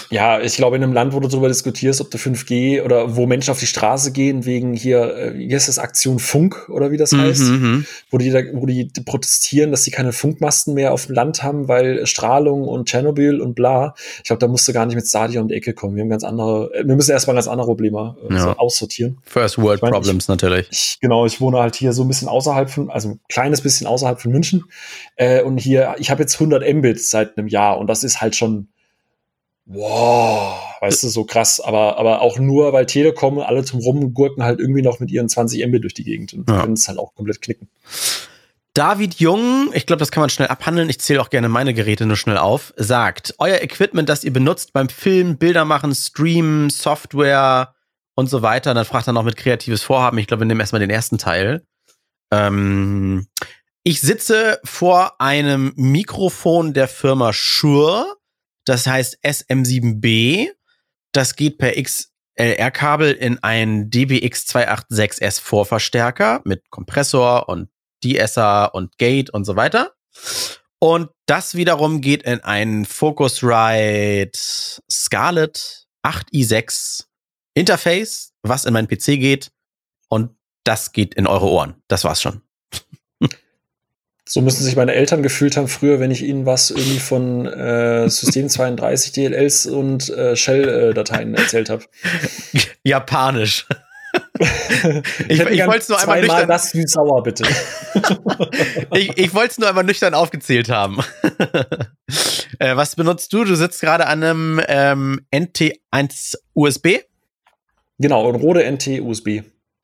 Ja, 0.10 0.40
ich 0.40 0.56
glaube, 0.56 0.76
in 0.76 0.84
einem 0.84 0.94
Land, 0.94 1.14
wo 1.14 1.20
du 1.20 1.28
darüber 1.28 1.48
diskutierst, 1.48 2.02
ob 2.02 2.12
du 2.12 2.18
5G 2.18 2.84
oder 2.84 3.16
wo 3.16 3.26
Menschen 3.26 3.52
auf 3.52 3.60
die 3.60 3.68
Straße 3.68 4.12
gehen 4.12 4.46
wegen 4.46 4.74
hier, 4.74 5.16
äh, 5.16 5.38
wie 5.38 5.54
heißt 5.54 5.68
das, 5.68 5.80
Aktion 5.80 6.20
Funk 6.20 6.70
oder 6.70 6.92
wie 6.92 6.98
das 6.98 7.12
mhm, 7.12 7.22
heißt, 7.22 7.44
mhm. 7.44 7.86
wo, 8.12 8.18
die 8.18 8.30
da, 8.30 8.42
wo 8.54 8.66
die 8.66 8.90
protestieren, 9.06 9.72
dass 9.72 9.84
sie 9.84 9.92
keine 9.92 10.12
Funkmasten 10.12 10.74
mehr 10.74 10.94
auf 10.94 11.08
dem 11.08 11.16
Land 11.16 11.44
haben, 11.44 11.68
weil 11.68 12.06
Strahlung 12.06 12.64
und 12.68 12.88
Tschernobyl 12.88 13.42
und 13.42 13.56
bla. 13.56 13.96
Ich 14.18 14.26
glaube, 14.26 14.40
da 14.40 14.48
musst 14.48 14.68
du 14.68 14.74
gar 14.74 14.86
nicht 14.86 14.96
mit 14.96 15.08
Stadion 15.08 15.44
um 15.44 15.48
die 15.50 15.56
Ecke 15.56 15.74
kommen. 15.74 15.96
Wir 15.96 16.04
haben 16.04 16.10
ganz 16.10 16.24
andere, 16.24 16.74
äh, 16.74 16.88
wir 16.88 16.96
müssen 16.96 17.12
erstmal 17.12 17.36
ganz 17.36 17.48
andere 17.48 17.68
Probleme 17.68 18.16
äh, 18.30 18.34
ja. 18.34 18.40
so 18.40 18.50
aussortieren. 18.52 19.18
First 19.24 19.58
World 19.58 19.78
ich 19.78 19.82
mein, 19.82 19.92
Problems 19.92 20.26
ich, 20.26 20.28
natürlich. 20.28 20.68
Ich, 20.72 20.98
genau, 21.02 21.26
ich 21.26 21.42
wohne 21.42 21.60
halt 21.60 21.76
hier 21.76 21.94
so 21.94 22.04
ein 22.04 22.08
bisschen 22.08 22.28
außerhalb 22.28 22.70
von, 22.70 22.90
also 22.90 23.10
ein 23.10 23.20
kleines 23.30 23.62
bisschen 23.62 23.88
außerhalb 23.88 24.22
von 24.22 24.32
München. 24.32 24.66
Äh, 25.16 25.42
und 25.42 25.58
hier, 25.58 25.96
ich 25.98 26.12
habe 26.12 26.22
jetzt 26.22 26.36
100 26.36 26.64
Mbit 26.76 27.02
seit 27.02 27.38
einem 27.38 27.48
Jahr 27.48 27.78
und 27.78 27.88
das 27.88 28.04
ist 28.04 28.22
halt 28.22 28.36
schon 28.36 28.68
wow, 29.66 30.60
weißt 30.82 31.04
du, 31.04 31.08
so 31.08 31.24
krass, 31.24 31.60
aber, 31.60 31.98
aber 31.98 32.22
auch 32.22 32.38
nur, 32.40 32.74
weil 32.74 32.86
Telekom 32.86 33.40
alle 33.40 33.64
zum 33.64 33.80
Rumgurken 33.80 34.44
halt 34.44 34.60
irgendwie 34.60 34.82
noch 34.82 35.00
mit 35.00 35.12
ihren 35.12 35.30
20 35.30 35.62
MB 35.62 35.82
durch 35.82 35.94
die 35.94 36.04
Gegend 36.04 36.34
und 36.34 36.50
ja. 36.50 36.62
können 36.62 36.74
es 36.74 36.88
halt 36.88 37.00
auch 37.00 37.14
komplett 37.16 37.42
knicken. 37.42 37.68
David 38.76 39.16
Jung, 39.16 39.72
ich 39.74 39.86
glaube, 39.86 40.02
das 40.02 40.12
kann 40.12 40.22
man 40.22 40.30
schnell 40.30 40.50
abhandeln. 40.50 40.90
Ich 40.90 41.00
zähle 41.00 41.22
auch 41.22 41.30
gerne 41.30 41.48
meine 41.48 41.74
Geräte 41.74 42.06
nur 42.06 42.18
schnell 42.18 42.38
auf. 42.38 42.74
Sagt, 42.76 43.34
euer 43.38 43.62
Equipment, 43.62 44.10
das 44.10 44.26
ihr 44.26 44.34
benutzt 44.34 44.74
beim 44.74 44.90
Film, 44.90 45.38
Bilder 45.38 45.64
machen, 45.64 45.96
Streamen, 45.96 46.70
Software 46.70 47.74
und 48.16 48.30
so 48.30 48.42
weiter. 48.42 48.74
Dann 48.74 48.84
fragt 48.84 49.08
er 49.08 49.14
noch 49.14 49.24
mit 49.24 49.38
kreatives 49.38 49.82
Vorhaben. 49.82 50.18
Ich 50.18 50.28
glaube, 50.28 50.42
wir 50.42 50.48
nehmen 50.48 50.60
erstmal 50.60 50.82
den 50.82 50.90
ersten 50.90 51.18
Teil. 51.18 51.64
Ähm, 52.32 53.28
ich 53.84 54.02
sitze 54.02 54.60
vor 54.66 55.22
einem 55.22 55.72
Mikrofon 55.78 56.74
der 56.74 56.90
Firma 56.90 57.32
Shure 57.32 58.18
das 58.66 58.88
heißt 58.88 59.20
SM7B. 59.24 60.50
Das 61.12 61.36
geht 61.36 61.58
per 61.58 61.74
XLR-Kabel 61.82 63.14
in 63.14 63.42
ein 63.42 63.90
DBX286S 63.90 65.40
Vorverstärker 65.40 66.42
mit 66.44 66.70
Kompressor 66.70 67.48
und 67.48 67.70
De-Esser 68.04 68.74
und 68.76 68.98
Gate 68.98 69.30
und 69.30 69.46
so 69.46 69.56
weiter. 69.56 69.94
Und 70.80 71.10
das 71.26 71.56
wiederum 71.56 72.02
geht 72.02 72.24
in 72.24 72.42
ein 72.42 72.86
Focusrite 72.86 74.38
Scarlett 74.92 75.88
8i6 76.06 77.06
Interface, 77.54 78.34
was 78.44 78.66
in 78.66 78.74
meinen 78.74 78.88
PC 78.88 79.18
geht. 79.20 79.52
Und 80.10 80.36
das 80.64 80.92
geht 80.92 81.16
in 81.16 81.28
eure 81.28 81.48
Ohren. 81.48 81.82
Das 81.88 82.04
war's 82.04 82.22
schon. 82.22 82.42
So 84.28 84.42
müssen 84.42 84.64
sich 84.64 84.76
meine 84.76 84.94
Eltern 84.94 85.22
gefühlt 85.22 85.56
haben 85.56 85.68
früher, 85.68 86.00
wenn 86.00 86.10
ich 86.10 86.24
ihnen 86.24 86.48
was 86.48 86.72
irgendwie 86.72 87.00
von 87.00 87.46
äh, 87.46 88.10
System 88.10 88.50
32 88.50 89.12
DLLs 89.12 89.68
und 89.68 90.10
äh, 90.10 90.36
Shell-Dateien 90.36 91.36
erzählt 91.36 91.70
habe. 91.70 91.84
Japanisch. 92.84 93.68
ich 95.28 95.40
ich, 95.40 95.68
wollte 95.68 95.80
es 95.80 95.90
nur 95.90 96.00
einmal 96.00 96.22
nüchtern. 96.22 96.48
das 96.48 96.74
wie 96.74 96.88
sauer, 96.88 97.22
bitte. 97.22 97.44
ich 98.94 99.18
ich 99.18 99.34
wollte 99.34 99.52
es 99.52 99.58
nur 99.58 99.70
einmal 99.70 99.84
nüchtern 99.84 100.14
aufgezählt 100.14 100.70
haben. 100.70 101.00
äh, 102.60 102.76
was 102.76 102.96
benutzt 102.96 103.32
du? 103.34 103.44
Du 103.44 103.56
sitzt 103.56 103.82
gerade 103.82 104.08
an 104.08 104.24
einem 104.24 104.62
ähm, 104.68 105.22
NT1 105.34 106.36
USB? 106.54 107.00
Genau, 108.00 108.28
ein 108.28 108.36
Rode 108.36 108.70
NT 108.70 109.02
USB. 109.02 109.42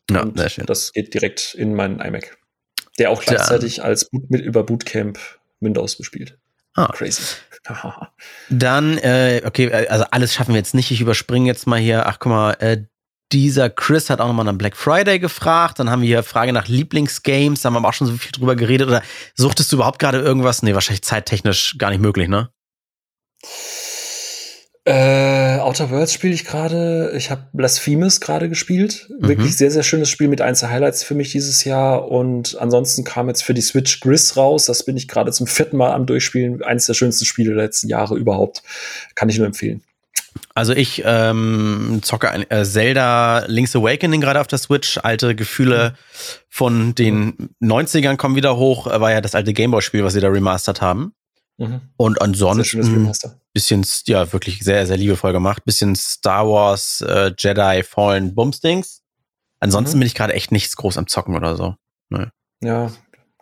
Ja, 0.09 0.25
sehr 0.33 0.49
schön. 0.49 0.65
Das 0.65 0.91
geht 0.91 1.13
direkt 1.13 1.53
in 1.53 1.75
meinen 1.75 1.99
iMac. 1.99 2.37
Der 2.99 3.09
auch 3.09 3.21
gleichzeitig 3.21 3.77
Dann. 3.77 3.85
als 3.85 4.09
Boot 4.09 4.29
mit 4.29 4.41
über 4.41 4.63
Bootcamp 4.63 5.19
Windows 5.59 5.95
bespielt. 5.95 6.37
Ah. 6.73 6.87
Crazy. 6.93 7.21
Dann, 8.49 8.97
äh, 8.97 9.41
okay, 9.45 9.65
äh, 9.67 9.87
also 9.87 10.05
alles 10.11 10.33
schaffen 10.33 10.53
wir 10.53 10.59
jetzt 10.59 10.73
nicht. 10.73 10.91
Ich 10.91 11.01
überspringe 11.01 11.47
jetzt 11.47 11.67
mal 11.67 11.79
hier. 11.79 12.07
Ach, 12.07 12.17
guck 12.19 12.31
mal, 12.31 12.53
äh, 12.59 12.83
dieser 13.31 13.69
Chris 13.69 14.09
hat 14.09 14.19
auch 14.19 14.27
nochmal 14.27 14.45
nach 14.45 14.53
Black 14.53 14.75
Friday 14.75 15.19
gefragt. 15.19 15.79
Dann 15.79 15.89
haben 15.89 16.01
wir 16.01 16.07
hier 16.07 16.23
Frage 16.23 16.53
nach 16.53 16.67
Lieblingsgames. 16.67 17.61
Da 17.61 17.67
haben 17.67 17.81
wir 17.81 17.87
auch 17.87 17.93
schon 17.93 18.07
so 18.07 18.17
viel 18.17 18.31
drüber 18.31 18.55
geredet. 18.55 18.87
Oder 18.87 19.03
suchtest 19.35 19.71
du 19.71 19.77
überhaupt 19.77 19.99
gerade 19.99 20.19
irgendwas? 20.19 20.63
Nee, 20.63 20.73
wahrscheinlich 20.73 21.03
zeittechnisch 21.03 21.77
gar 21.77 21.91
nicht 21.91 22.01
möglich, 22.01 22.27
ne? 22.27 22.49
Äh, 24.83 25.59
Outer 25.59 25.91
Worlds 25.91 26.11
spiele 26.11 26.33
ich 26.33 26.43
gerade. 26.43 27.13
Ich 27.15 27.29
habe 27.29 27.43
Blasphemous 27.53 28.19
gerade 28.19 28.49
gespielt. 28.49 29.07
Mhm. 29.09 29.27
Wirklich 29.27 29.55
sehr, 29.55 29.69
sehr 29.69 29.83
schönes 29.83 30.09
Spiel 30.09 30.27
mit 30.27 30.41
eins 30.41 30.61
der 30.61 30.71
Highlights 30.71 31.03
für 31.03 31.13
mich 31.13 31.31
dieses 31.31 31.63
Jahr. 31.65 32.07
Und 32.07 32.57
ansonsten 32.59 33.03
kam 33.03 33.27
jetzt 33.27 33.43
für 33.43 33.53
die 33.53 33.61
Switch 33.61 33.99
Gris 33.99 34.35
raus. 34.37 34.65
Das 34.65 34.83
bin 34.83 34.97
ich 34.97 35.07
gerade 35.07 35.31
zum 35.31 35.45
vierten 35.45 35.77
Mal 35.77 35.91
am 35.91 36.07
Durchspielen. 36.07 36.63
Eines 36.63 36.87
der 36.87 36.95
schönsten 36.95 37.25
Spiele 37.25 37.53
der 37.53 37.63
letzten 37.63 37.89
Jahre 37.89 38.15
überhaupt. 38.17 38.63
Kann 39.13 39.29
ich 39.29 39.37
nur 39.37 39.45
empfehlen. 39.45 39.83
Also 40.55 40.73
ich 40.73 41.03
ähm, 41.05 41.99
zocke 42.01 42.31
ein, 42.31 42.49
äh, 42.49 42.63
Zelda 42.63 43.45
Link's 43.47 43.75
Awakening 43.75 44.21
gerade 44.21 44.41
auf 44.41 44.47
der 44.47 44.57
Switch. 44.59 44.97
Alte 45.03 45.35
Gefühle 45.35 45.93
von 46.49 46.95
den 46.95 47.49
90ern 47.61 48.17
kommen 48.17 48.35
wieder 48.35 48.57
hoch. 48.57 48.87
War 48.87 49.11
ja 49.11 49.21
das 49.21 49.35
alte 49.35 49.53
Gameboy-Spiel, 49.53 50.03
was 50.03 50.13
sie 50.13 50.21
da 50.21 50.29
remastert 50.29 50.81
haben. 50.81 51.13
Mhm. 51.61 51.81
Und 51.95 52.21
ansonsten 52.21 53.11
bisschen, 53.53 53.85
ja, 54.07 54.33
wirklich 54.33 54.63
sehr, 54.63 54.87
sehr 54.87 54.97
liebevoll 54.97 55.31
gemacht. 55.31 55.63
Bisschen 55.63 55.95
Star 55.95 56.47
Wars, 56.47 57.01
äh, 57.01 57.33
Jedi, 57.37 57.83
Fallen, 57.83 58.33
Bumstings. 58.33 59.03
Ansonsten 59.59 59.97
mhm. 59.97 59.99
bin 60.01 60.07
ich 60.07 60.15
gerade 60.15 60.33
echt 60.33 60.51
nichts 60.51 60.75
groß 60.75 60.97
am 60.97 61.05
Zocken 61.05 61.35
oder 61.35 61.55
so. 61.55 61.75
Nee. 62.09 62.25
Ja, 62.63 62.91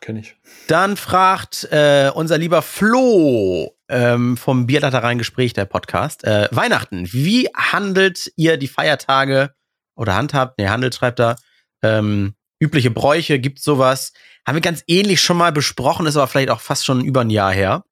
kenne 0.01 0.19
ich. 0.19 0.35
Dann 0.67 0.97
fragt 0.97 1.69
äh, 1.71 2.11
unser 2.13 2.37
lieber 2.37 2.61
Flo 2.61 3.73
ähm, 3.87 4.35
vom 4.35 4.67
Bierlattereien-Gespräch, 4.67 5.53
der 5.53 5.65
Podcast, 5.65 6.25
äh, 6.25 6.49
Weihnachten. 6.51 7.07
Wie 7.13 7.47
handelt 7.55 8.33
ihr 8.35 8.57
die 8.57 8.67
Feiertage 8.67 9.53
oder 9.95 10.15
handhabt, 10.15 10.59
nee, 10.59 10.67
handelt 10.67 10.93
schreibt 10.93 11.19
da, 11.19 11.37
ähm, 11.83 12.35
übliche 12.59 12.91
Bräuche, 12.91 13.39
gibt 13.39 13.59
sowas? 13.61 14.11
Haben 14.45 14.55
wir 14.55 14.61
ganz 14.61 14.83
ähnlich 14.87 15.21
schon 15.21 15.37
mal 15.37 15.53
besprochen, 15.53 16.05
ist 16.05 16.17
aber 16.17 16.27
vielleicht 16.27 16.49
auch 16.49 16.59
fast 16.59 16.85
schon 16.85 17.05
über 17.05 17.21
ein 17.21 17.29
Jahr 17.29 17.53
her. 17.53 17.83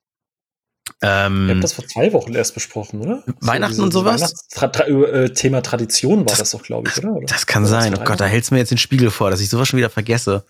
Ähm, 1.02 1.48
Wir 1.48 1.54
haben 1.56 1.62
das 1.62 1.74
vor 1.74 1.86
zwei 1.86 2.12
Wochen 2.14 2.34
erst 2.34 2.56
besprochen, 2.56 3.02
oder? 3.02 3.24
Weihnachten 3.42 3.76
so, 3.76 3.84
und 3.84 3.92
sowas? 3.92 4.48
Tra 4.50 4.68
Tra 4.68 4.86
äh, 4.86 5.30
Thema 5.30 5.62
Tradition 5.62 6.20
war 6.20 6.26
das, 6.26 6.40
das 6.40 6.52
doch, 6.52 6.64
glaube 6.64 6.90
ich, 6.90 6.98
oder? 6.98 7.14
oder? 7.14 7.26
Das 7.28 7.46
kann 7.46 7.66
sein. 7.66 7.96
Oh 7.96 8.04
Gott, 8.04 8.20
da 8.20 8.26
hältst 8.26 8.50
du 8.50 8.56
mir 8.56 8.60
jetzt 8.60 8.72
den 8.72 8.80
Spiegel 8.80 9.12
vor, 9.12 9.30
dass 9.30 9.40
ich 9.40 9.50
sowas 9.50 9.68
schon 9.68 9.78
wieder 9.78 9.92
vergesse. 9.92 10.44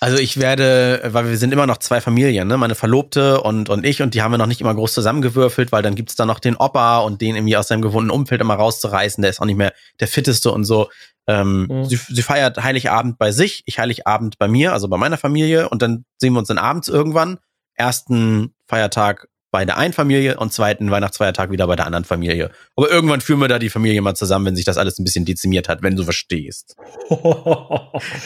Also 0.00 0.18
ich 0.18 0.38
werde, 0.38 1.00
weil 1.06 1.28
wir 1.28 1.38
sind 1.38 1.52
immer 1.52 1.66
noch 1.66 1.78
zwei 1.78 2.00
Familien, 2.00 2.48
ne? 2.48 2.58
Meine 2.58 2.74
Verlobte 2.74 3.40
und, 3.40 3.70
und 3.70 3.84
ich, 3.84 4.02
und 4.02 4.14
die 4.14 4.22
haben 4.22 4.30
wir 4.30 4.38
noch 4.38 4.46
nicht 4.46 4.60
immer 4.60 4.74
groß 4.74 4.92
zusammengewürfelt, 4.92 5.72
weil 5.72 5.82
dann 5.82 5.94
gibt's 5.94 6.16
da 6.16 6.26
noch 6.26 6.38
den 6.38 6.56
Opa 6.56 6.98
und 6.98 7.22
den 7.22 7.34
irgendwie 7.34 7.56
aus 7.56 7.68
seinem 7.68 7.82
gewohnten 7.82 8.10
Umfeld 8.10 8.40
immer 8.40 8.54
rauszureißen, 8.54 9.22
der 9.22 9.30
ist 9.30 9.40
auch 9.40 9.46
nicht 9.46 9.56
mehr 9.56 9.72
der 10.00 10.08
fitteste 10.08 10.52
und 10.52 10.64
so. 10.64 10.90
Ähm, 11.26 11.66
mhm. 11.68 11.84
sie, 11.86 11.96
sie 11.96 12.22
feiert 12.22 12.62
Heiligabend 12.62 13.18
bei 13.18 13.32
sich, 13.32 13.62
ich 13.66 13.78
Heiligabend 13.78 14.38
bei 14.38 14.48
mir, 14.48 14.72
also 14.72 14.88
bei 14.88 14.96
meiner 14.96 15.16
Familie, 15.16 15.68
und 15.68 15.82
dann 15.82 16.04
sehen 16.18 16.34
wir 16.34 16.40
uns 16.40 16.48
dann 16.48 16.58
abends 16.58 16.88
irgendwann. 16.88 17.38
Ersten 17.74 18.54
Feiertag 18.66 19.28
bei 19.56 19.64
der 19.64 19.78
einen 19.78 19.94
Familie 19.94 20.36
und 20.36 20.52
zweiten 20.52 20.90
Weihnachtsfeiertag 20.90 21.50
wieder 21.50 21.66
bei 21.66 21.76
der 21.76 21.86
anderen 21.86 22.04
Familie. 22.04 22.50
Aber 22.76 22.90
irgendwann 22.90 23.22
führen 23.22 23.40
wir 23.40 23.48
da 23.48 23.58
die 23.58 23.70
Familie 23.70 24.02
mal 24.02 24.14
zusammen, 24.14 24.44
wenn 24.44 24.54
sich 24.54 24.66
das 24.66 24.76
alles 24.76 24.98
ein 24.98 25.04
bisschen 25.04 25.24
dezimiert 25.24 25.66
hat, 25.66 25.82
wenn 25.82 25.96
du 25.96 26.04
verstehst. 26.04 26.76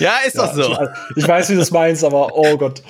ja, 0.01 0.17
ist 0.27 0.35
ja, 0.35 0.45
doch 0.45 0.53
so. 0.53 0.77
Ich, 1.15 1.29
weiß, 1.29 1.49
wie 1.51 1.53
du 1.53 1.61
das 1.61 1.71
meinst, 1.71 2.03
aber 2.03 2.37
oh 2.37 2.57
Gott. 2.57 2.83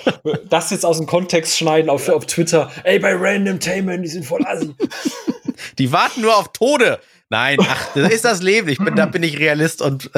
Das 0.48 0.70
jetzt 0.70 0.86
aus 0.86 0.96
dem 0.96 1.06
Kontext 1.06 1.58
schneiden 1.58 1.90
auf, 1.90 2.08
auf 2.08 2.24
Twitter. 2.24 2.70
Ey, 2.84 2.98
bei 2.98 3.12
Random 3.14 3.60
Tainment, 3.60 4.02
die 4.06 4.08
sind 4.08 4.24
voll 4.24 4.42
assi. 4.46 4.74
Die 5.78 5.92
warten 5.92 6.22
nur 6.22 6.34
auf 6.34 6.50
Tode. 6.54 6.98
Nein, 7.28 7.58
ach, 7.60 7.92
das 7.94 8.10
ist 8.10 8.24
das 8.24 8.40
Leben. 8.40 8.70
Ich 8.70 8.78
bin, 8.78 8.96
da 8.96 9.04
bin 9.04 9.22
ich 9.22 9.38
Realist 9.38 9.82
und. 9.82 10.10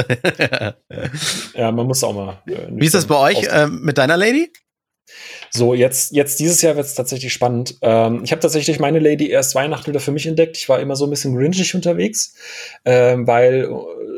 ja, 1.55 1.73
man 1.73 1.89
muss 1.89 2.05
auch 2.05 2.15
mal. 2.15 2.41
Äh, 2.47 2.69
wie 2.71 2.87
ist 2.87 2.95
das 2.95 3.07
bei 3.07 3.17
euch 3.17 3.43
äh, 3.49 3.67
mit 3.67 3.99
deiner 3.99 4.17
Lady? 4.17 4.53
So, 5.55 5.75
jetzt, 5.75 6.12
jetzt 6.12 6.41
dieses 6.41 6.62
Jahr 6.62 6.77
wird 6.77 6.87
es 6.87 6.95
tatsächlich 6.95 7.31
spannend. 7.31 7.77
Ähm, 7.83 8.23
ich 8.25 8.33
habe 8.33 8.41
tatsächlich 8.41 8.81
meine 8.81 8.99
Lady 8.99 9.29
erst 9.29 9.55
Weihnachten 9.55 9.88
wieder 9.88 10.01
für 10.01 10.11
mich 10.11 10.27
entdeckt. 10.27 10.57
Ich 10.57 10.67
war 10.71 10.81
immer 10.81 10.97
so 10.97 11.07
ein 11.07 11.11
bisschen 11.11 11.37
grinchig 11.37 11.75
unterwegs, 11.75 12.35
ähm, 12.87 13.27
weil, 13.27 13.65
äh, 13.65 13.67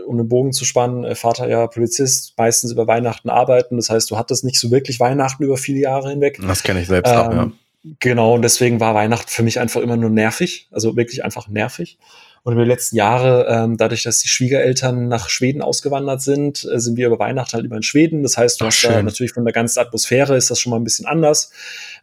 um 0.07 0.16
den 0.16 0.29
Bogen 0.29 0.53
zu 0.53 0.64
spannen, 0.64 1.03
äh, 1.03 1.16
Vater 1.16 1.49
ja 1.49 1.66
Polizist, 1.66 2.35
meistens 2.38 2.70
über 2.70 2.87
Weihnachten 2.87 3.31
arbeiten. 3.31 3.77
Das 3.77 3.90
heißt, 3.90 4.12
du 4.12 4.16
hattest 4.16 4.44
nicht 4.44 4.61
so 4.61 4.70
wirklich 4.70 5.01
Weihnachten 5.01 5.42
über 5.42 5.57
viele 5.57 5.81
Jahre 5.81 6.11
hinweg. 6.11 6.38
Das 6.40 6.62
kenne 6.62 6.81
ich 6.83 6.87
selbst 6.87 7.11
ähm, 7.11 7.18
auch, 7.18 7.33
ja. 7.33 7.53
Genau, 7.99 8.35
und 8.35 8.42
deswegen 8.42 8.79
war 8.79 8.94
Weihnachten 8.94 9.29
für 9.29 9.42
mich 9.42 9.59
einfach 9.59 9.83
immer 9.83 9.97
nur 9.97 10.11
nervig, 10.11 10.68
also 10.70 10.97
wirklich 10.97 11.25
einfach 11.25 11.49
nervig. 11.49 11.99
Und 12.44 12.52
über 12.52 12.64
die 12.64 12.70
letzten 12.70 12.96
Jahre, 12.96 13.46
ähm, 13.48 13.78
dadurch, 13.78 14.02
dass 14.02 14.18
die 14.18 14.28
Schwiegereltern 14.28 15.09
nach 15.09 15.30
Schweden 15.30 15.62
ausgewandert 15.62 16.20
sind, 16.20 16.68
äh, 16.70 16.78
sind 16.78 16.98
wir 16.98 17.07
über 17.07 17.18
Weihnachten 17.18 17.54
halt 17.54 17.64
immer 17.64 17.76
in 17.76 17.83
Schweden. 17.83 18.22
Das 18.22 18.37
heißt, 18.37 18.61
du 18.61 18.66
Ach, 18.66 18.68
hast 18.68 18.85
da 18.85 19.02
natürlich 19.02 19.33
von 19.33 19.46
der 19.46 19.54
ganzen 19.54 19.78
Atmosphäre 19.78 20.37
ist 20.37 20.50
das 20.50 20.61
schon 20.61 20.70
mal 20.70 20.76
ein 20.76 20.85
bisschen 20.85 21.07
anders. 21.07 21.50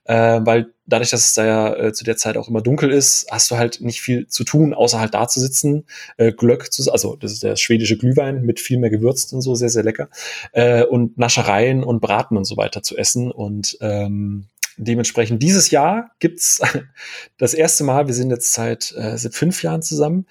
Äh, 0.05 0.41
weil 0.43 0.73
dadurch, 0.87 1.11
dass 1.11 1.27
es 1.27 1.33
da 1.35 1.45
ja 1.45 1.75
äh, 1.75 1.93
zu 1.93 2.03
der 2.03 2.17
Zeit 2.17 2.37
auch 2.37 2.49
immer 2.49 2.61
dunkel 2.61 2.91
ist, 2.91 3.27
hast 3.29 3.51
du 3.51 3.57
halt 3.57 3.81
nicht 3.81 4.01
viel 4.01 4.27
zu 4.27 4.43
tun, 4.43 4.73
außer 4.73 4.99
halt 4.99 5.13
da 5.13 5.27
zu 5.27 5.39
sitzen, 5.39 5.85
äh, 6.17 6.31
Glöck 6.31 6.73
zu, 6.73 6.91
also 6.91 7.15
das 7.15 7.33
ist 7.33 7.43
der 7.43 7.55
schwedische 7.55 7.97
Glühwein 7.97 8.41
mit 8.41 8.59
viel 8.59 8.79
mehr 8.79 8.89
Gewürzen 8.89 9.35
und 9.35 9.41
so, 9.43 9.53
sehr, 9.53 9.69
sehr 9.69 9.83
lecker, 9.83 10.09
äh, 10.53 10.83
und 10.83 11.19
Naschereien 11.19 11.83
und 11.83 12.01
Braten 12.01 12.35
und 12.35 12.45
so 12.45 12.57
weiter 12.57 12.81
zu 12.81 12.97
essen. 12.97 13.31
Und 13.31 13.77
ähm, 13.79 14.47
dementsprechend 14.77 15.41
dieses 15.41 15.71
Jahr 15.71 16.11
gibt's 16.19 16.61
das 17.37 17.53
erste 17.53 17.83
Mal, 17.83 18.07
wir 18.07 18.13
sind 18.13 18.29
jetzt 18.29 18.53
seit, 18.53 18.93
äh, 18.97 19.17
seit 19.17 19.33
fünf 19.33 19.63
Jahren 19.63 19.81
zusammen, 19.81 20.27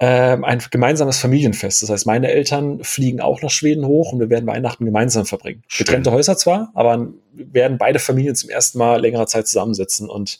ähm, 0.00 0.42
ein 0.44 0.60
gemeinsames 0.70 1.18
Familienfest. 1.18 1.82
Das 1.82 1.90
heißt, 1.90 2.06
meine 2.06 2.28
Eltern 2.28 2.82
fliegen 2.82 3.20
auch 3.20 3.40
nach 3.40 3.50
Schweden 3.50 3.86
hoch 3.86 4.12
und 4.12 4.18
wir 4.18 4.30
werden 4.30 4.46
Weihnachten 4.48 4.84
gemeinsam 4.84 5.26
verbringen. 5.26 5.62
Schön. 5.68 5.84
Getrennte 5.84 6.10
Häuser 6.10 6.36
zwar, 6.36 6.72
aber 6.74 7.12
werden 7.32 7.78
beide 7.78 8.00
Familien 8.00 8.34
zum 8.34 8.50
ersten 8.50 8.78
Mal 8.78 9.00
längere 9.00 9.26
Zeit 9.26 9.46
zusammensitzen 9.46 10.10
und 10.10 10.38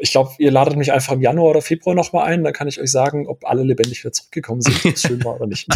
ich 0.00 0.12
glaube, 0.12 0.30
ihr 0.38 0.52
ladet 0.52 0.76
mich 0.76 0.92
einfach 0.92 1.14
im 1.14 1.20
Januar 1.20 1.50
oder 1.50 1.60
Februar 1.60 1.94
nochmal 1.96 2.28
ein, 2.28 2.44
dann 2.44 2.52
kann 2.52 2.68
ich 2.68 2.80
euch 2.80 2.90
sagen, 2.90 3.26
ob 3.26 3.44
alle 3.44 3.64
lebendig 3.64 4.04
wieder 4.04 4.12
zurückgekommen 4.12 4.60
sind, 4.60 4.84
ob 4.84 4.94
es 4.94 5.02
schön 5.02 5.24
war 5.24 5.34
oder 5.34 5.48
nicht. 5.48 5.66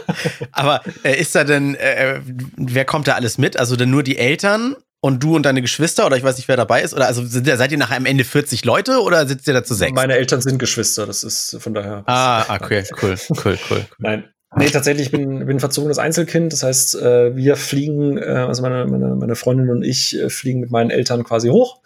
Aber 0.52 0.80
äh, 1.04 1.20
ist 1.20 1.34
da 1.34 1.44
denn, 1.44 1.74
äh, 1.74 2.16
äh, 2.16 2.20
wer 2.56 2.86
kommt 2.86 3.06
da 3.06 3.16
alles 3.16 3.36
mit? 3.36 3.58
Also 3.58 3.76
denn 3.76 3.90
nur 3.90 4.02
die 4.02 4.16
Eltern 4.16 4.76
und 5.06 5.22
du 5.22 5.36
und 5.36 5.46
deine 5.46 5.62
Geschwister 5.62 6.04
oder 6.04 6.16
ich 6.16 6.24
weiß 6.24 6.36
nicht, 6.36 6.48
wer 6.48 6.56
dabei 6.56 6.82
ist? 6.82 6.92
Oder 6.92 7.06
also 7.06 7.24
sind, 7.24 7.46
seid 7.46 7.70
ihr 7.70 7.78
nachher 7.78 7.96
am 7.96 8.06
Ende 8.06 8.24
40 8.24 8.64
Leute 8.64 9.00
oder 9.00 9.24
sitzt 9.26 9.46
ihr 9.46 9.54
da 9.54 9.62
zu 9.62 9.74
sechs? 9.74 9.92
Meine 9.94 10.14
Eltern 10.14 10.40
sind 10.40 10.58
Geschwister, 10.58 11.06
das 11.06 11.22
ist 11.22 11.56
von 11.60 11.74
daher. 11.74 12.02
Ah, 12.06 12.56
okay, 12.56 12.82
cool, 13.00 13.16
cool, 13.44 13.56
cool. 13.70 13.86
Nein. 13.98 14.24
Nee, 14.56 14.70
tatsächlich, 14.70 15.06
ich 15.06 15.12
bin, 15.12 15.46
bin 15.46 15.60
verzogenes 15.60 15.98
Einzelkind. 15.98 16.52
Das 16.52 16.62
heißt, 16.62 16.96
äh, 16.96 17.36
wir 17.36 17.56
fliegen, 17.56 18.16
äh, 18.16 18.22
also 18.22 18.62
meine, 18.62 18.86
meine, 18.86 19.14
meine 19.14 19.36
Freundin 19.36 19.70
und 19.70 19.82
ich 19.82 20.18
äh, 20.18 20.28
fliegen 20.28 20.60
mit 20.60 20.70
meinen 20.70 20.90
Eltern 20.90 21.24
quasi 21.24 21.50
hoch. 21.50 21.82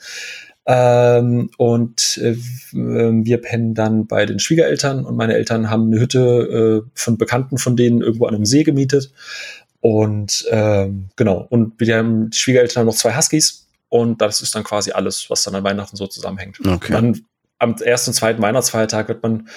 Ähm, 0.67 1.51
und 1.59 2.19
äh, 2.19 2.37
wir 2.73 3.41
pennen 3.41 3.75
dann 3.75 4.07
bei 4.07 4.25
den 4.25 4.39
Schwiegereltern 4.39 5.05
und 5.05 5.17
meine 5.17 5.35
Eltern 5.35 5.69
haben 5.69 5.87
eine 5.87 6.01
Hütte 6.01 6.85
äh, 6.87 6.91
von 6.95 7.19
Bekannten 7.19 7.59
von 7.59 7.77
denen 7.77 8.03
irgendwo 8.03 8.27
an 8.27 8.35
einem 8.35 8.45
See 8.45 8.63
gemietet. 8.63 9.11
Und 9.81 10.47
ähm, 10.51 11.09
genau, 11.17 11.47
und 11.49 11.79
wir 11.79 11.97
haben 11.97 12.31
die 12.31 12.39
Schwiegereltern 12.39 12.81
haben 12.81 12.87
noch 12.87 12.95
zwei 12.95 13.17
Huskies 13.17 13.67
und 13.89 14.21
das 14.21 14.43
ist 14.43 14.55
dann 14.55 14.63
quasi 14.65 14.93
alles, 14.93 15.31
was 15.31 15.43
dann 15.43 15.55
an 15.55 15.65
Weihnachten 15.65 15.97
so 15.97 16.07
zusammenhängt. 16.07 16.59
Okay. 16.65 16.93
Dann 16.93 17.25
am 17.61 17.75
ersten 17.77 18.11
und 18.11 18.15
zweiten 18.15 18.41
Weihnachtsfeiertag 18.41 19.09
wird 19.09 19.23
man 19.23 19.49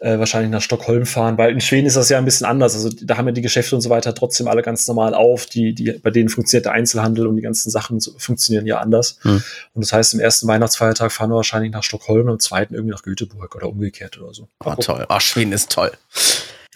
äh, 0.00 0.18
wahrscheinlich 0.18 0.50
nach 0.50 0.60
Stockholm 0.60 1.06
fahren, 1.06 1.38
weil 1.38 1.52
in 1.52 1.60
Schweden 1.62 1.86
ist 1.86 1.96
das 1.96 2.10
ja 2.10 2.18
ein 2.18 2.24
bisschen 2.26 2.46
anders. 2.46 2.74
Also 2.74 2.90
da 2.90 3.16
haben 3.16 3.26
ja 3.26 3.32
die 3.32 3.40
Geschäfte 3.40 3.74
und 3.74 3.80
so 3.80 3.88
weiter 3.88 4.14
trotzdem 4.14 4.46
alle 4.46 4.60
ganz 4.60 4.86
normal 4.86 5.14
auf. 5.14 5.46
Die, 5.46 5.74
die, 5.74 5.92
bei 5.92 6.10
denen 6.10 6.28
funktioniert 6.28 6.66
der 6.66 6.72
Einzelhandel 6.72 7.26
und 7.26 7.36
die 7.36 7.42
ganzen 7.42 7.70
Sachen 7.70 7.98
so, 7.98 8.12
funktionieren 8.18 8.66
ja 8.66 8.78
anders. 8.78 9.18
Hm. 9.22 9.42
Und 9.72 9.84
das 9.84 9.92
heißt, 9.92 10.12
im 10.14 10.20
ersten 10.20 10.46
Weihnachtsfeiertag 10.46 11.10
fahren 11.10 11.30
wir 11.30 11.36
wahrscheinlich 11.36 11.72
nach 11.72 11.82
Stockholm 11.82 12.26
und 12.26 12.34
im 12.34 12.40
zweiten 12.40 12.74
irgendwie 12.74 12.92
nach 12.92 13.02
Göteborg 13.02 13.54
oder 13.56 13.68
umgekehrt 13.68 14.20
oder 14.20 14.34
so. 14.34 14.48
Oh, 14.62 14.74
toll. 14.74 15.06
Ach, 15.08 15.20
Schweden 15.22 15.52
ist 15.52 15.70
toll. 15.70 15.92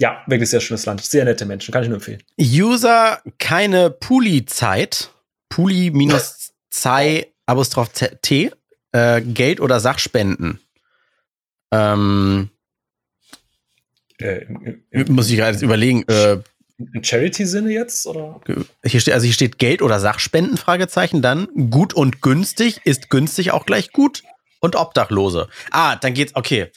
Ja, 0.00 0.22
wirklich 0.26 0.48
sehr 0.48 0.60
schönes 0.60 0.86
Land. 0.86 1.04
Sehr 1.04 1.26
nette 1.26 1.44
Menschen, 1.44 1.72
kann 1.72 1.82
ich 1.82 1.90
nur 1.90 1.98
empfehlen. 1.98 2.22
User 2.40 3.20
keine 3.38 3.90
Puli-Zeit. 3.90 5.10
Puli 5.50 5.90
minus 5.90 6.52
Zei 6.70 7.26
Apostroph 7.44 7.92
T, 8.22 8.50
äh, 8.92 9.20
Geld 9.20 9.60
oder 9.60 9.78
Sachspenden. 9.78 10.58
Ähm, 11.70 12.48
äh, 14.18 14.44
im, 14.44 14.84
im, 14.90 15.14
muss 15.14 15.28
ich 15.28 15.36
gerade 15.36 15.58
überlegen. 15.58 16.04
Äh, 16.08 16.38
Im 16.78 17.04
Charity-Sinne 17.04 17.70
jetzt? 17.70 18.06
Oder? 18.06 18.40
Hier 18.82 19.00
steht, 19.00 19.12
also 19.12 19.24
hier 19.24 19.34
steht 19.34 19.58
Geld 19.58 19.82
oder 19.82 20.00
Sachspenden, 20.00 20.56
Fragezeichen. 20.56 21.20
Dann 21.20 21.48
gut 21.70 21.92
und 21.92 22.22
günstig. 22.22 22.80
Ist 22.84 23.10
günstig 23.10 23.50
auch 23.50 23.66
gleich 23.66 23.92
gut? 23.92 24.22
Und 24.60 24.76
Obdachlose. 24.76 25.48
Ah, 25.70 25.96
dann 25.96 26.14
geht's, 26.14 26.34
okay. 26.36 26.70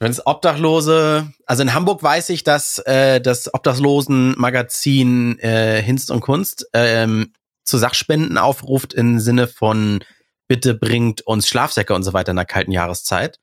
Wenn 0.00 0.10
es 0.10 0.26
Obdachlose, 0.26 1.30
also 1.44 1.62
in 1.62 1.74
Hamburg 1.74 2.02
weiß 2.02 2.30
ich, 2.30 2.42
dass 2.42 2.78
äh, 2.78 3.20
das 3.20 3.52
Obdachlosenmagazin 3.52 5.38
äh, 5.40 5.82
Hinst 5.82 6.10
und 6.10 6.20
Kunst 6.20 6.66
ähm, 6.72 7.34
zu 7.64 7.76
Sachspenden 7.76 8.38
aufruft 8.38 8.94
im 8.94 9.20
Sinne 9.20 9.46
von 9.46 10.02
bitte 10.48 10.74
bringt 10.74 11.20
uns 11.26 11.46
Schlafsäcke 11.48 11.94
und 11.94 12.02
so 12.02 12.14
weiter 12.14 12.30
in 12.30 12.36
der 12.36 12.46
kalten 12.46 12.72
Jahreszeit. 12.72 13.38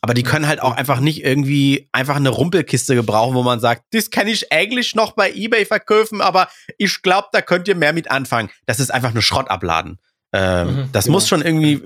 Aber 0.00 0.14
die 0.14 0.22
können 0.22 0.46
halt 0.46 0.62
auch 0.62 0.76
einfach 0.76 1.00
nicht 1.00 1.24
irgendwie 1.24 1.88
einfach 1.90 2.14
eine 2.14 2.28
Rumpelkiste 2.28 2.94
gebrauchen, 2.94 3.34
wo 3.34 3.42
man 3.42 3.58
sagt, 3.58 3.82
das 3.90 4.10
kann 4.10 4.28
ich 4.28 4.52
eigentlich 4.52 4.94
noch 4.94 5.12
bei 5.12 5.32
eBay 5.32 5.66
verkaufen, 5.66 6.20
aber 6.20 6.48
ich 6.78 7.02
glaube, 7.02 7.26
da 7.32 7.42
könnt 7.42 7.66
ihr 7.66 7.74
mehr 7.74 7.92
mit 7.92 8.12
anfangen. 8.12 8.48
Das 8.66 8.78
ist 8.78 8.90
einfach 8.90 9.12
nur 9.12 9.24
Schrott 9.24 9.50
abladen. 9.50 9.98
Ähm, 10.32 10.68
mhm, 10.68 10.88
das 10.92 11.06
genau. 11.06 11.16
muss 11.16 11.26
schon 11.26 11.42
irgendwie 11.42 11.82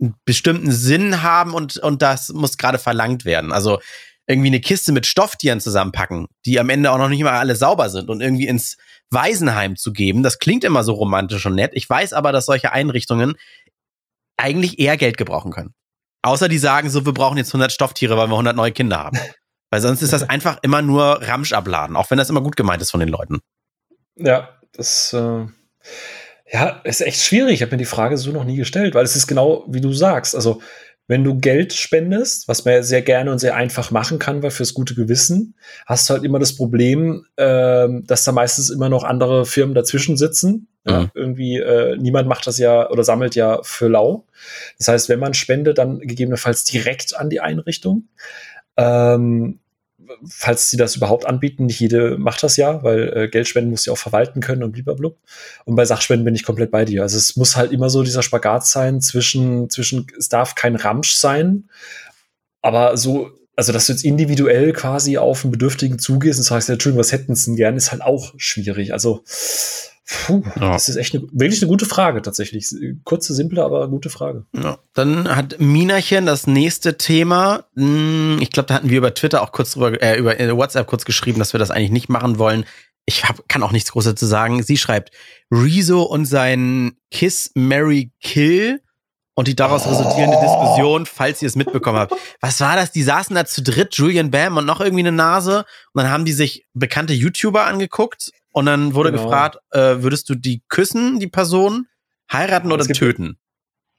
einen 0.00 0.14
bestimmten 0.24 0.70
Sinn 0.70 1.22
haben 1.22 1.54
und, 1.54 1.76
und 1.78 2.02
das 2.02 2.30
muss 2.30 2.58
gerade 2.58 2.78
verlangt 2.78 3.24
werden. 3.24 3.52
Also 3.52 3.80
irgendwie 4.26 4.48
eine 4.48 4.60
Kiste 4.60 4.92
mit 4.92 5.06
Stofftieren 5.06 5.60
zusammenpacken, 5.60 6.28
die 6.44 6.60
am 6.60 6.68
Ende 6.68 6.92
auch 6.92 6.98
noch 6.98 7.08
nicht 7.08 7.22
mal 7.22 7.38
alle 7.38 7.56
sauber 7.56 7.88
sind 7.88 8.10
und 8.10 8.20
irgendwie 8.20 8.46
ins 8.46 8.76
Waisenheim 9.10 9.76
zu 9.76 9.92
geben. 9.92 10.22
Das 10.22 10.38
klingt 10.38 10.64
immer 10.64 10.84
so 10.84 10.92
romantisch 10.92 11.46
und 11.46 11.54
nett. 11.54 11.70
Ich 11.74 11.88
weiß 11.88 12.12
aber, 12.12 12.30
dass 12.30 12.46
solche 12.46 12.72
Einrichtungen 12.72 13.36
eigentlich 14.36 14.78
eher 14.78 14.98
Geld 14.98 15.16
gebrauchen 15.16 15.50
können. 15.50 15.74
Außer 16.22 16.48
die 16.48 16.58
sagen 16.58 16.90
so, 16.90 17.06
wir 17.06 17.14
brauchen 17.14 17.38
jetzt 17.38 17.48
100 17.48 17.72
Stofftiere, 17.72 18.16
weil 18.18 18.28
wir 18.28 18.34
100 18.34 18.54
neue 18.54 18.72
Kinder 18.72 18.98
haben. 18.98 19.18
Weil 19.70 19.82
sonst 19.82 20.00
ist 20.00 20.14
das 20.14 20.22
einfach 20.22 20.56
immer 20.62 20.80
nur 20.80 21.20
Ramsch 21.20 21.52
abladen, 21.52 21.94
auch 21.94 22.10
wenn 22.10 22.16
das 22.16 22.30
immer 22.30 22.40
gut 22.40 22.56
gemeint 22.56 22.80
ist 22.80 22.90
von 22.90 23.00
den 23.00 23.10
Leuten. 23.10 23.40
Ja, 24.16 24.58
das, 24.72 25.12
äh, 25.12 25.44
ja, 26.50 26.80
ist 26.84 27.00
echt 27.00 27.20
schwierig. 27.20 27.54
Ich 27.54 27.62
habe 27.62 27.72
mir 27.72 27.78
die 27.78 27.84
Frage 27.84 28.16
so 28.16 28.30
noch 28.30 28.44
nie 28.44 28.56
gestellt, 28.56 28.94
weil 28.94 29.04
es 29.04 29.16
ist 29.16 29.26
genau 29.26 29.64
wie 29.68 29.80
du 29.80 29.92
sagst. 29.92 30.34
Also, 30.34 30.60
wenn 31.06 31.24
du 31.24 31.38
Geld 31.38 31.72
spendest, 31.72 32.48
was 32.48 32.66
man 32.66 32.74
ja 32.74 32.82
sehr 32.82 33.00
gerne 33.00 33.32
und 33.32 33.38
sehr 33.38 33.56
einfach 33.56 33.90
machen 33.90 34.18
kann, 34.18 34.42
weil 34.42 34.50
fürs 34.50 34.74
gute 34.74 34.94
Gewissen, 34.94 35.54
hast 35.86 36.08
du 36.08 36.14
halt 36.14 36.24
immer 36.24 36.38
das 36.38 36.54
Problem, 36.54 37.24
äh, 37.36 37.88
dass 38.04 38.24
da 38.24 38.32
meistens 38.32 38.68
immer 38.68 38.90
noch 38.90 39.04
andere 39.04 39.46
Firmen 39.46 39.74
dazwischen 39.74 40.18
sitzen. 40.18 40.68
Ja, 40.86 41.00
mhm. 41.00 41.10
Irgendwie, 41.14 41.56
äh, 41.56 41.96
niemand 41.96 42.28
macht 42.28 42.46
das 42.46 42.58
ja 42.58 42.90
oder 42.90 43.04
sammelt 43.04 43.34
ja 43.34 43.60
für 43.62 43.88
lau. 43.88 44.26
Das 44.76 44.88
heißt, 44.88 45.08
wenn 45.08 45.18
man 45.18 45.32
spendet, 45.32 45.78
dann 45.78 45.98
gegebenenfalls 46.00 46.64
direkt 46.64 47.16
an 47.16 47.30
die 47.30 47.40
Einrichtung. 47.40 48.08
Ähm, 48.76 49.60
falls 50.26 50.70
sie 50.70 50.76
das 50.76 50.96
überhaupt 50.96 51.26
anbieten, 51.26 51.66
nicht 51.66 51.80
jede 51.80 52.18
macht 52.18 52.42
das 52.42 52.56
ja, 52.56 52.82
weil 52.82 53.12
äh, 53.16 53.28
Geldspenden 53.28 53.70
muss 53.70 53.86
ja 53.86 53.92
auch 53.92 53.98
verwalten 53.98 54.40
können 54.40 54.62
und 54.62 54.72
blablabla. 54.72 55.10
Und 55.64 55.76
bei 55.76 55.84
Sachspenden 55.84 56.24
bin 56.24 56.34
ich 56.34 56.44
komplett 56.44 56.70
bei 56.70 56.84
dir. 56.84 57.02
Also 57.02 57.16
es 57.16 57.36
muss 57.36 57.56
halt 57.56 57.72
immer 57.72 57.90
so 57.90 58.02
dieser 58.02 58.22
Spagat 58.22 58.66
sein 58.66 59.00
zwischen, 59.00 59.70
zwischen, 59.70 60.06
es 60.18 60.28
darf 60.28 60.54
kein 60.54 60.76
Ramsch 60.76 61.14
sein, 61.14 61.68
aber 62.62 62.96
so, 62.96 63.30
also 63.56 63.72
dass 63.72 63.86
du 63.86 63.92
jetzt 63.92 64.04
individuell 64.04 64.72
quasi 64.72 65.18
auf 65.18 65.44
einen 65.44 65.52
Bedürftigen 65.52 65.98
zugehst 65.98 66.38
und 66.38 66.44
sagst, 66.44 66.68
ja, 66.68 66.74
Entschuldigung, 66.74 67.00
was 67.00 67.12
hätten 67.12 67.34
sie 67.34 67.46
denn 67.50 67.56
gern, 67.56 67.76
ist 67.76 67.90
halt 67.90 68.02
auch 68.02 68.34
schwierig. 68.36 68.92
Also 68.92 69.22
Puh, 70.10 70.42
ja. 70.58 70.72
das 70.72 70.88
ist 70.88 70.96
echt 70.96 71.14
eine, 71.14 71.24
wirklich 71.32 71.60
eine 71.60 71.68
gute 71.68 71.84
Frage 71.84 72.22
tatsächlich. 72.22 72.66
Kurze, 73.04 73.34
simple, 73.34 73.62
aber 73.62 73.88
gute 73.88 74.08
Frage. 74.08 74.46
Ja. 74.54 74.78
Dann 74.94 75.36
hat 75.36 75.60
Minachen 75.60 76.24
das 76.24 76.46
nächste 76.46 76.96
Thema. 76.96 77.64
Hm, 77.76 78.38
ich 78.40 78.50
glaube, 78.50 78.68
da 78.68 78.74
hatten 78.74 78.88
wir 78.88 78.96
über 78.96 79.12
Twitter 79.12 79.42
auch 79.42 79.52
kurz 79.52 79.72
drüber, 79.72 80.02
äh, 80.02 80.16
über 80.16 80.40
äh, 80.40 80.56
WhatsApp 80.56 80.86
kurz 80.86 81.04
geschrieben, 81.04 81.38
dass 81.38 81.52
wir 81.52 81.58
das 81.58 81.70
eigentlich 81.70 81.90
nicht 81.90 82.08
machen 82.08 82.38
wollen. 82.38 82.64
Ich 83.04 83.24
hab, 83.24 83.46
kann 83.48 83.62
auch 83.62 83.72
nichts 83.72 83.92
Großes 83.92 84.12
dazu 84.12 84.24
sagen. 84.24 84.62
Sie 84.62 84.78
schreibt, 84.78 85.10
Rezo 85.50 86.02
und 86.02 86.24
sein 86.24 86.92
Kiss, 87.10 87.50
Mary 87.54 88.10
Kill 88.22 88.80
und 89.34 89.46
die 89.46 89.56
daraus 89.56 89.86
oh. 89.86 89.90
resultierende 89.90 90.38
Diskussion, 90.40 91.04
falls 91.04 91.42
ihr 91.42 91.48
es 91.48 91.54
mitbekommen 91.54 91.98
habt. 91.98 92.14
Was 92.40 92.60
war 92.62 92.76
das? 92.76 92.92
Die 92.92 93.02
saßen 93.02 93.36
da 93.36 93.44
zu 93.44 93.62
dritt, 93.62 93.94
Julian 93.94 94.30
Bam 94.30 94.56
und 94.56 94.64
noch 94.64 94.80
irgendwie 94.80 95.02
eine 95.02 95.12
Nase. 95.12 95.66
Und 95.92 96.02
dann 96.02 96.10
haben 96.10 96.24
die 96.24 96.32
sich 96.32 96.66
bekannte 96.72 97.12
YouTuber 97.12 97.66
angeguckt 97.66 98.32
und 98.58 98.66
dann 98.66 98.94
wurde 98.94 99.12
genau. 99.12 99.22
gefragt, 99.22 99.58
äh, 99.70 100.02
würdest 100.02 100.28
du 100.28 100.34
die 100.34 100.62
küssen, 100.68 101.20
die 101.20 101.28
Person, 101.28 101.86
heiraten 102.32 102.72
oder 102.72 102.84
töten? 102.84 103.38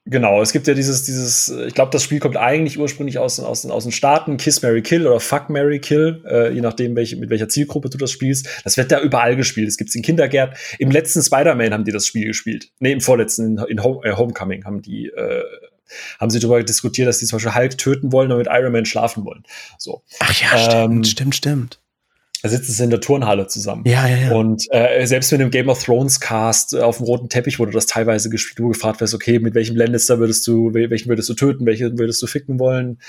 Genau, 0.04 0.42
es 0.42 0.52
gibt 0.52 0.68
ja 0.68 0.74
dieses, 0.74 1.04
dieses, 1.04 1.50
ich 1.50 1.74
glaube, 1.74 1.92
das 1.92 2.04
Spiel 2.04 2.20
kommt 2.20 2.36
eigentlich 2.36 2.78
ursprünglich 2.78 3.20
aus, 3.20 3.40
aus, 3.40 3.66
aus 3.66 3.84
den 3.84 3.94
Staaten, 3.94 4.36
Kiss 4.36 4.62
Mary 4.62 4.82
Kill 4.82 5.08
oder 5.08 5.22
Fuck 5.22 5.50
Mary 5.50 5.80
Kill, 5.80 6.24
äh, 6.28 6.52
je 6.52 6.60
nachdem, 6.60 6.96
welche, 6.98 7.16
mit 7.16 7.30
welcher 7.30 7.48
Zielgruppe 7.48 7.90
du 7.90 7.98
das 7.98 8.12
spielst. 8.12 8.50
Das 8.66 8.76
wird 8.76 8.92
da 8.92 9.00
überall 9.00 9.38
gespielt. 9.38 9.70
Es 9.70 9.78
gibt 9.78 9.92
es 9.92 9.96
in 9.96 10.02
Kindergärten. 10.02 10.58
Im 10.78 10.92
letzten 10.92 11.22
Spider-Man 11.22 11.74
haben 11.74 11.86
die 11.86 11.94
das 11.94 12.06
Spiel 12.06 12.26
gespielt. 12.26 12.70
Nee, 12.80 12.92
im 12.92 13.02
vorletzten, 13.02 13.58
in, 13.58 13.66
in 13.70 13.84
Home, 13.84 14.04
äh, 14.04 14.14
Homecoming 14.14 14.66
haben 14.66 14.82
die, 14.82 15.08
äh, 15.08 15.44
haben 16.20 16.32
sie 16.32 16.40
darüber 16.40 16.62
diskutiert, 16.64 17.08
dass 17.08 17.20
die 17.20 17.26
zum 17.26 17.38
Beispiel 17.38 17.56
Hulk 17.56 17.78
töten 17.78 18.12
wollen 18.12 18.30
und 18.32 18.40
mit 18.40 18.48
Iron 18.50 18.74
Man 18.74 18.86
schlafen 18.86 19.24
wollen. 19.24 19.44
So. 19.78 20.04
Ach 20.20 20.34
ja, 20.42 20.84
ähm, 20.84 21.04
stimmt, 21.04 21.08
stimmt, 21.08 21.36
stimmt 21.36 21.80
sitzen 22.48 22.72
sie 22.72 22.84
in 22.86 22.90
der 22.90 23.02
Turnhalle 23.02 23.48
zusammen. 23.48 23.84
Ja, 23.86 24.08
ja, 24.08 24.18
ja. 24.18 24.32
Und 24.32 24.66
äh, 24.72 25.06
selbst 25.06 25.32
mit 25.32 25.42
dem 25.42 25.52
Game 25.52 25.68
of 25.68 25.84
Thrones 25.84 26.20
Cast 26.22 26.74
äh, 26.74 26.80
auf 26.80 26.98
dem 26.98 27.06
roten 27.06 27.28
Teppich 27.28 27.60
wurde 27.60 27.72
das 27.72 27.86
teilweise 27.86 28.30
gespielt, 28.30 28.62
wo 28.62 28.70
gefragt 28.70 29.02
wirst, 29.02 29.14
okay, 29.14 29.40
mit 29.40 29.56
welchem 29.56 29.76
Lannister 29.76 30.20
würdest 30.20 30.48
du, 30.48 30.74
welchen 30.74 31.10
würdest 31.10 31.28
du 31.30 31.34
töten, 31.34 31.66
welchen 31.66 32.00
würdest 32.00 32.22
du 32.22 32.28
ficken 32.28 32.60
wollen? 32.60 33.00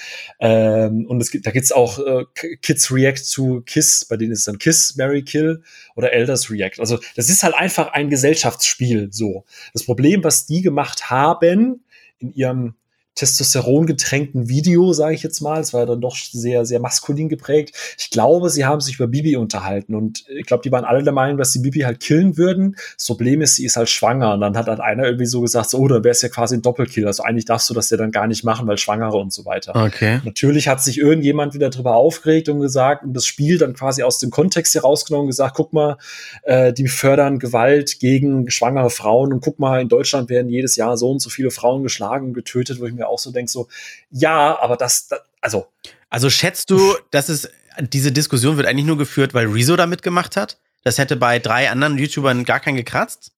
Ähm, 0.41 1.07
und 1.07 1.21
es 1.21 1.31
gibt, 1.31 1.47
da 1.47 1.53
gibt's 1.53 1.71
auch 1.71 1.99
äh, 2.01 2.25
Kids 2.61 2.93
React 2.93 3.23
zu 3.23 3.63
Kiss, 3.65 4.05
bei 4.05 4.17
denen 4.17 4.33
ist 4.33 4.41
es 4.41 4.45
dann 4.47 4.59
Kiss, 4.59 4.97
Mary 4.97 5.23
Kill 5.23 5.63
oder 5.95 6.13
Elders 6.13 6.51
React. 6.51 6.81
Also 6.81 6.99
das 7.15 7.29
ist 7.29 7.43
halt 7.43 7.55
einfach 7.55 7.93
ein 7.93 8.11
Gesellschaftsspiel 8.11 9.09
so. 9.13 9.45
Das 9.73 9.85
Problem, 9.85 10.25
was 10.25 10.47
die 10.47 10.63
gemacht 10.63 11.11
haben 11.11 11.85
in 12.19 12.33
ihrem 12.33 12.75
Testosteron 13.15 13.87
getränkten 13.87 14.49
Video, 14.49 14.93
sage 14.93 15.15
ich 15.15 15.23
jetzt 15.23 15.41
mal. 15.41 15.61
Es 15.61 15.75
war 15.75 15.85
dann 15.85 16.01
doch 16.01 16.17
sehr, 16.17 16.65
sehr 16.65 16.81
maskulin 16.81 17.29
geprägt. 17.29 17.75
Ich 17.99 18.11
glaube, 18.11 18.49
sie 18.49 18.65
haben 18.65 18.81
sich 18.81 18.95
über 18.95 19.09
Bibi 19.09 19.37
unterhalten 19.37 19.95
und 19.95 20.25
ich 20.29 20.47
glaube, 20.47 20.63
die 20.63 20.73
waren 20.73 20.85
alle 20.85 21.03
der 21.03 21.13
Meinung, 21.13 21.37
dass 21.37 21.53
sie 21.53 21.59
Bibi 21.59 21.81
halt 21.81 22.01
killen 22.01 22.39
würden. 22.39 22.77
Das 22.97 23.07
Problem 23.07 23.43
ist, 23.43 23.57
sie 23.57 23.67
ist 23.67 23.77
halt 23.77 23.91
schwanger 23.91 24.35
und 24.35 24.41
dann 24.41 24.57
hat 24.57 24.69
halt 24.69 24.81
einer 24.81 25.05
irgendwie 25.05 25.27
so 25.27 25.41
gesagt, 25.43 25.71
so, 25.71 25.79
oh, 25.79 25.89
dann 25.89 26.03
wäre 26.05 26.13
es 26.13 26.23
ja 26.23 26.29
quasi 26.29 26.55
ein 26.55 26.63
Doppelkill. 26.63 27.07
Also 27.07 27.23
eigentlich 27.23 27.45
darfst 27.45 27.69
du 27.69 27.75
das 27.75 27.91
ja 27.91 27.97
dann 27.97 28.11
gar 28.11 28.27
nicht 28.27 28.45
machen, 28.45 28.67
weil 28.67 28.79
Schwangere 28.79 29.19
und 29.19 29.33
so 29.33 29.45
weiter. 29.45 29.77
Okay. 29.77 30.21
Natürlich 30.25 30.69
hat 30.69 30.83
sich 30.83 30.99
irgendjemand 30.99 31.53
wieder 31.53 31.69
drüber 31.69 31.97
aufgeregt 31.97 32.49
und 32.49 32.61
gesagt 32.61 33.05
und 33.05 33.13
das 33.13 33.27
Spiel 33.27 33.59
dann 33.59 33.75
quasi 33.75 34.03
aus 34.03 34.19
dem 34.19 34.31
Kontext 34.31 34.75
herausgenommen 34.75 35.25
und 35.25 35.31
gesagt, 35.31 35.57
guck 35.57 35.73
mal, 35.73 35.99
äh, 36.45 36.73
die 36.73 36.89
fördern 36.89 37.39
Gewalt 37.39 37.99
gegen 38.01 38.51
schwangere 38.51 38.91
Frauen 38.91 39.33
und 39.33 39.41
guck 39.41 39.59
mal, 39.59 39.81
in 39.81 39.89
Deutschland 39.89 40.31
werden 40.31 40.49
jedes 40.49 40.77
Jahr 40.77 40.97
so 40.97 41.11
und 41.11 41.21
so 41.21 41.29
viele 41.29 41.51
Frauen 41.51 41.83
geschlagen 41.83 42.29
und 42.29 42.35
getötet, 42.35 42.81
wo 42.81 42.87
ich 42.87 42.95
mir 42.95 43.00
auch 43.09 43.19
so 43.19 43.31
denke, 43.31 43.51
so, 43.51 43.69
ja, 44.11 44.59
aber 44.61 44.77
das, 44.77 45.09
das 45.09 45.21
also. 45.41 45.67
Also 46.09 46.31
schätzt 46.31 46.71
du, 46.71 46.97
dass 47.11 47.29
es, 47.29 47.49
diese 47.79 48.13
Diskussion 48.13 48.57
wird 48.57 48.67
eigentlich 48.67 48.87
nur 48.87 48.99
geführt, 48.99 49.35
weil 49.35 49.47
Rezo 49.47 49.77
da 49.77 49.87
mitgemacht 49.87 50.37
hat? 50.37 50.59
Das 50.83 50.99
hätte 50.99 51.17
bei 51.17 51.39
drei 51.39 51.71
anderen 51.71 51.99
YouTubern 51.99 52.45
gar 52.45 52.61
keinen 52.61 52.77
gekratzt? 52.77 53.33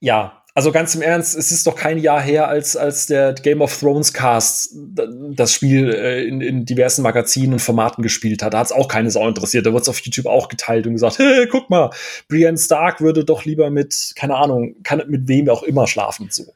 Ja, 0.00 0.42
also 0.58 0.72
ganz 0.72 0.92
im 0.96 1.02
Ernst, 1.02 1.36
es 1.36 1.52
ist 1.52 1.68
doch 1.68 1.76
kein 1.76 1.98
Jahr 1.98 2.20
her, 2.20 2.48
als, 2.48 2.76
als 2.76 3.06
der 3.06 3.32
Game 3.32 3.60
of 3.60 3.78
Thrones 3.78 4.12
Cast 4.12 4.74
das 4.74 5.52
Spiel 5.52 5.94
äh, 5.94 6.24
in, 6.24 6.40
in 6.40 6.64
diversen 6.64 7.02
Magazinen 7.02 7.52
und 7.52 7.58
Formaten 7.60 8.02
gespielt 8.02 8.42
hat. 8.42 8.54
Da 8.54 8.58
hat 8.58 8.66
es 8.66 8.72
auch 8.72 8.88
keine 8.88 9.08
Sau 9.12 9.28
interessiert. 9.28 9.66
Da 9.66 9.70
wurde 9.72 9.82
es 9.82 9.88
auf 9.88 10.00
YouTube 10.00 10.26
auch 10.26 10.48
geteilt 10.48 10.88
und 10.88 10.94
gesagt, 10.94 11.18
hey, 11.20 11.46
guck 11.46 11.70
mal, 11.70 11.90
Brienne 12.26 12.58
Stark 12.58 13.00
würde 13.00 13.24
doch 13.24 13.44
lieber 13.44 13.70
mit, 13.70 14.14
keine 14.16 14.34
Ahnung, 14.34 14.74
kann 14.82 15.00
mit 15.06 15.28
wem 15.28 15.48
auch 15.48 15.62
immer 15.62 15.86
schlafen. 15.86 16.28
So. 16.28 16.52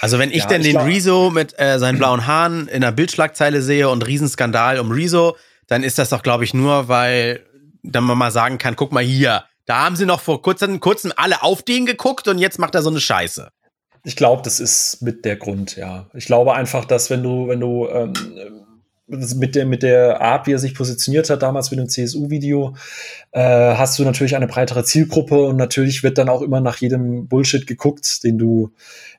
Also 0.00 0.18
wenn 0.18 0.30
ich 0.30 0.42
ja, 0.42 0.46
denn 0.46 0.62
den 0.62 0.76
Rezo 0.76 1.30
mit 1.30 1.58
äh, 1.58 1.78
seinen 1.78 1.98
blauen 1.98 2.26
Haaren 2.26 2.68
in 2.68 2.82
einer 2.82 2.92
Bildschlagzeile 2.92 3.62
sehe 3.62 3.88
und 3.88 4.06
Riesenskandal 4.06 4.78
um 4.78 4.90
Rezo, 4.90 5.36
dann 5.66 5.82
ist 5.82 5.98
das 5.98 6.08
doch, 6.08 6.22
glaube 6.22 6.44
ich, 6.44 6.54
nur, 6.54 6.88
weil 6.88 7.40
dann 7.82 8.04
man 8.04 8.18
mal 8.18 8.30
sagen 8.30 8.58
kann, 8.58 8.76
guck 8.76 8.92
mal 8.92 9.02
hier, 9.02 9.44
da 9.66 9.84
haben 9.84 9.96
sie 9.96 10.06
noch 10.06 10.20
vor 10.20 10.42
kurzem, 10.42 10.80
kurzem 10.80 11.12
alle 11.16 11.42
auf 11.42 11.62
den 11.62 11.86
geguckt 11.86 12.28
und 12.28 12.38
jetzt 12.38 12.58
macht 12.58 12.74
er 12.74 12.82
so 12.82 12.90
eine 12.90 13.00
Scheiße. 13.00 13.50
Ich 14.04 14.16
glaube, 14.16 14.42
das 14.42 14.60
ist 14.60 15.02
mit 15.02 15.24
der 15.24 15.36
Grund, 15.36 15.76
ja. 15.76 16.06
Ich 16.14 16.26
glaube 16.26 16.54
einfach, 16.54 16.84
dass 16.84 17.10
wenn 17.10 17.22
du, 17.22 17.48
wenn 17.48 17.60
du 17.60 17.88
ähm, 17.88 18.14
mit 19.10 19.54
der, 19.54 19.66
mit 19.66 19.82
der 19.82 20.20
Art, 20.20 20.46
wie 20.46 20.52
er 20.52 20.58
sich 20.58 20.74
positioniert 20.74 21.28
hat, 21.30 21.42
damals 21.42 21.70
mit 21.70 21.80
dem 21.80 21.88
CSU-Video, 21.88 22.76
äh, 23.32 23.40
hast 23.40 23.98
du 23.98 24.04
natürlich 24.04 24.36
eine 24.36 24.46
breitere 24.46 24.84
Zielgruppe 24.84 25.42
und 25.44 25.56
natürlich 25.56 26.02
wird 26.02 26.18
dann 26.18 26.28
auch 26.28 26.42
immer 26.42 26.60
nach 26.60 26.76
jedem 26.76 27.28
Bullshit 27.28 27.66
geguckt, 27.66 28.22
den 28.24 28.38
du, 28.38 28.72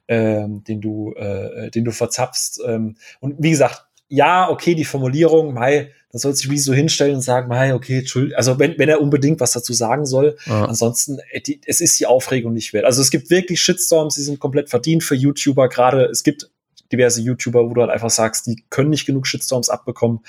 äh, 0.07 0.45
den 0.47 0.81
du, 0.81 1.13
äh, 1.13 1.69
den 1.71 1.83
du 1.83 1.91
verzapfst. 1.91 2.61
Ähm, 2.65 2.95
und 3.19 3.35
wie 3.39 3.51
gesagt, 3.51 3.85
ja, 4.07 4.49
okay, 4.49 4.75
die 4.75 4.83
Formulierung, 4.85 5.53
Mai, 5.53 5.91
da 6.11 6.19
soll 6.19 6.35
sich 6.35 6.49
wie 6.49 6.57
so 6.57 6.73
hinstellen 6.73 7.15
und 7.15 7.21
sagen, 7.21 7.47
Mai, 7.47 7.73
okay, 7.73 7.99
Entschuldigung, 7.99 8.35
also 8.35 8.59
wenn, 8.59 8.77
wenn 8.77 8.89
er 8.89 9.01
unbedingt 9.01 9.39
was 9.39 9.53
dazu 9.53 9.71
sagen 9.71 10.05
soll, 10.05 10.35
ja. 10.45 10.65
ansonsten, 10.65 11.19
äh, 11.31 11.39
die, 11.39 11.61
es 11.65 11.79
ist 11.79 11.97
die 11.99 12.05
Aufregung 12.05 12.51
nicht 12.51 12.73
wert. 12.73 12.83
Also 12.85 13.01
es 13.01 13.09
gibt 13.09 13.29
wirklich 13.29 13.61
Shitstorms, 13.61 14.15
die 14.15 14.21
sind 14.21 14.39
komplett 14.39 14.69
verdient 14.69 15.03
für 15.03 15.15
YouTuber, 15.15 15.69
gerade 15.69 16.05
es 16.05 16.23
gibt 16.23 16.50
diverse 16.91 17.21
YouTuber, 17.21 17.69
wo 17.69 17.73
du 17.73 17.81
halt 17.81 17.91
einfach 17.91 18.09
sagst, 18.09 18.47
die 18.47 18.63
können 18.69 18.89
nicht 18.89 19.05
genug 19.05 19.27
Shitstorms 19.27 19.69
abbekommen. 19.69 20.21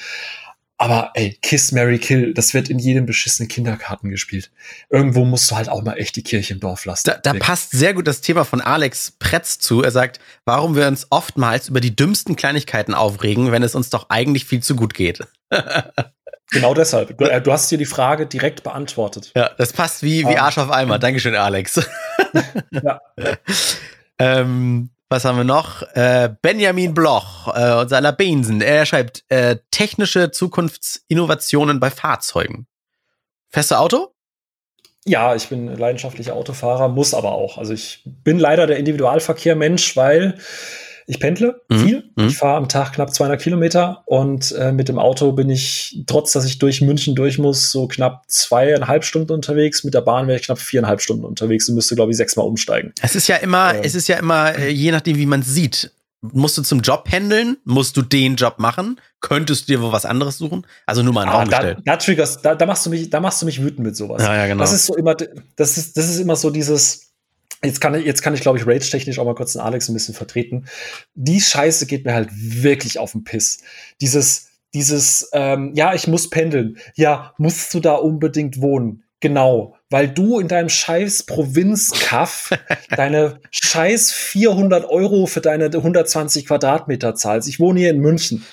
Aber 0.79 1.13
ey, 1.15 1.39
Kiss, 1.43 1.71
Mary 1.71 1.99
Kill, 2.01 2.35
das 2.35 2.55
wird 2.55 2.69
in 2.69 2.81
jedem 2.81 3.07
beschissenen 3.07 3.49
Kindergarten 3.49 4.11
gespielt. 4.11 4.51
Irgendwo 4.91 5.25
musst 5.25 5.49
du 5.49 5.55
halt 5.55 5.69
auch 5.69 5.83
mal 5.83 5.95
echt 5.95 6.17
die 6.17 6.25
Kirche 6.25 6.55
im 6.55 6.61
Dorf 6.61 6.87
lassen. 6.87 7.09
Da, 7.09 7.19
da 7.19 7.35
passt 7.35 7.71
sehr 7.71 7.95
gut 7.95 8.09
das 8.09 8.21
Thema 8.21 8.45
von 8.45 8.61
Alex 8.61 9.13
Pretz 9.13 9.61
zu. 9.61 9.83
Er 9.83 9.93
sagt, 9.93 10.19
warum 10.45 10.75
wir 10.75 10.89
uns 10.89 11.07
oftmals 11.11 11.69
über 11.69 11.81
die 11.81 11.95
dümmsten 11.95 12.35
Kleinigkeiten 12.35 12.95
aufregen, 12.95 13.53
wenn 13.53 13.63
es 13.63 13.77
uns 13.77 13.91
doch 13.91 14.11
eigentlich 14.11 14.45
viel 14.45 14.61
zu 14.61 14.75
gut 14.75 14.95
geht. 14.95 15.21
Genau 16.53 16.75
deshalb. 16.75 17.17
Du, 17.17 17.25
äh, 17.25 17.41
du, 17.41 17.51
hast 17.51 17.71
dir 17.71 17.79
die 17.79 17.87
Frage 17.87 18.27
direkt 18.27 18.63
beantwortet. 18.63 19.33
Ja, 19.35 19.51
das 19.57 19.73
passt 19.73 20.03
wie, 20.03 20.29
wie 20.29 20.37
Arsch 20.37 20.59
auf 20.59 20.71
Eimer. 20.71 20.99
Dankeschön, 20.99 21.35
Alex. 21.35 21.81
ja. 22.71 23.01
ähm, 24.19 24.91
was 25.13 25.27
haben 25.27 25.37
wir 25.37 25.45
noch? 25.45 25.83
Äh, 25.95 26.31
Benjamin 26.41 26.95
Bloch, 26.95 27.55
äh, 27.55 27.75
unser 27.75 28.01
Labinsen. 28.01 28.63
Er 28.63 28.87
schreibt 28.87 29.25
äh, 29.29 29.59
technische 29.71 30.31
Zukunftsinnovationen 30.31 31.79
bei 31.79 31.91
Fahrzeugen. 31.91 32.67
Feste 33.51 33.79
Auto? 33.79 34.15
Ja, 35.05 35.35
ich 35.35 35.49
bin 35.49 35.67
leidenschaftlicher 35.77 36.35
Autofahrer, 36.35 36.89
muss 36.89 37.13
aber 37.13 37.33
auch. 37.33 37.59
Also 37.59 37.75
ich 37.75 38.03
bin 38.05 38.39
leider 38.39 38.67
der 38.67 38.79
Individualverkehr-Mensch, 38.79 39.97
weil 39.97 40.39
ich 41.07 41.21
pendle 41.21 41.61
mhm. 41.69 41.79
viel. 41.79 42.05
Mhm. 42.17 42.27
Ich 42.29 42.39
fahre 42.39 42.57
am 42.57 42.69
Tag 42.69 42.95
knapp 42.95 43.13
200 43.13 43.41
Kilometer 43.41 44.03
und 44.07 44.53
äh, 44.53 44.73
mit 44.73 44.89
dem 44.89 44.99
Auto 44.99 45.33
bin 45.33 45.51
ich, 45.51 46.03
trotz 46.07 46.33
dass 46.33 46.45
ich 46.45 46.59
durch 46.59 46.81
München 46.81 47.15
durch 47.15 47.39
muss, 47.39 47.71
so 47.71 47.89
knapp 47.89 48.25
zweieinhalb 48.29 49.05
Stunden 49.05 49.33
unterwegs. 49.33 49.85
Mit 49.85 49.95
der 49.95 50.03
Bahn 50.03 50.27
wäre 50.27 50.39
ich 50.39 50.47
knapp 50.47 50.59
viereinhalb 50.59 51.01
Stunden 51.01 51.25
unterwegs 51.25 51.69
und 51.69 51.75
müsste, 51.75 51.95
glaube 51.95 52.11
ich, 52.11 52.17
sechsmal 52.17 52.47
umsteigen. 52.47 52.93
Es 53.03 53.15
ist 53.15 53.29
ja 53.29 53.37
immer, 53.37 53.75
ähm. 53.75 53.81
es 53.85 53.95
ist 53.95 54.09
ja 54.09 54.17
immer, 54.17 54.57
äh, 54.57 54.71
je 54.71 54.91
nachdem, 54.91 55.17
wie 55.17 55.27
man 55.27 55.41
es 55.41 55.49
sieht. 55.49 55.93
Musst 56.21 56.57
du 56.57 56.63
zum 56.63 56.83
Job 56.83 57.03
pendeln? 57.03 57.57
Musst 57.65 57.97
du 57.97 58.03
den 58.03 58.37
Job 58.37 58.61
machen? 58.61 59.01
Könntest 59.21 59.69
du 59.69 59.73
dir 59.73 59.83
wo 59.83 59.91
was 59.91 60.07
anderes 60.07 60.39
suchen? 60.39 60.65
Also 60.87 61.03
nur 61.03 61.13
mal 61.13 61.23
ein 61.23 61.29
ah, 61.29 61.39
Raum 61.41 61.51
da, 61.51 61.75
da, 61.75 61.97
triggers, 61.97 62.41
da, 62.41 62.55
da 62.55 62.65
machst 62.65 62.87
du 62.87 62.91
mich, 62.91 63.11
da 63.11 63.19
machst 63.19 63.43
du 63.43 63.47
mich 63.47 63.61
wütend 63.61 63.81
mit 63.81 63.97
sowas. 63.97 64.23
Ja, 64.23 64.37
ja, 64.37 64.47
genau. 64.47 64.61
Das 64.61 64.73
ist 64.73 64.87
so 64.87 64.95
immer, 64.95 65.17
das 65.57 65.77
ist, 65.79 65.97
das 65.97 66.09
ist 66.09 66.21
immer 66.21 66.37
so 66.37 66.51
dieses, 66.51 67.12
Jetzt 67.65 67.81
kann 67.81 67.95
ich, 67.95 68.05
jetzt 68.05 68.23
kann 68.23 68.35
ich, 68.35 68.41
glaube 68.41 68.59
ich, 68.59 68.67
rage-technisch 68.67 69.19
auch 69.19 69.25
mal 69.25 69.35
kurz 69.35 69.53
den 69.53 69.61
Alex 69.61 69.89
ein 69.89 69.95
bisschen 69.95 70.15
vertreten. 70.15 70.67
Die 71.15 71.41
Scheiße 71.41 71.87
geht 71.87 72.05
mir 72.05 72.15
halt 72.15 72.29
wirklich 72.33 72.99
auf 72.99 73.13
den 73.13 73.23
Piss. 73.23 73.63
Dieses, 74.01 74.49
dieses, 74.75 75.31
ähm, 75.33 75.73
ja, 75.75 75.95
ich 75.95 76.09
muss 76.09 76.29
pendeln. 76.29 76.79
Ja, 76.97 77.35
musst 77.39 77.73
du 77.73 77.81
da 77.81 77.95
unbedingt 77.95 78.61
wohnen? 78.61 79.05
Genau, 79.21 79.77
weil 79.89 80.09
du 80.09 80.41
in 80.41 80.49
deinem 80.49 80.69
scheiß 80.69 81.23
Provinzkaff 81.27 82.51
deine 82.97 83.39
scheiß 83.53 84.11
400 84.11 84.85
Euro 84.85 85.27
für 85.27 85.41
deine 85.41 85.67
120 85.67 86.47
Quadratmeter 86.47 87.15
zahlst. 87.15 87.49
Ich 87.49 87.61
wohne 87.61 87.79
hier 87.79 87.91
in 87.91 88.01
München. 88.01 88.45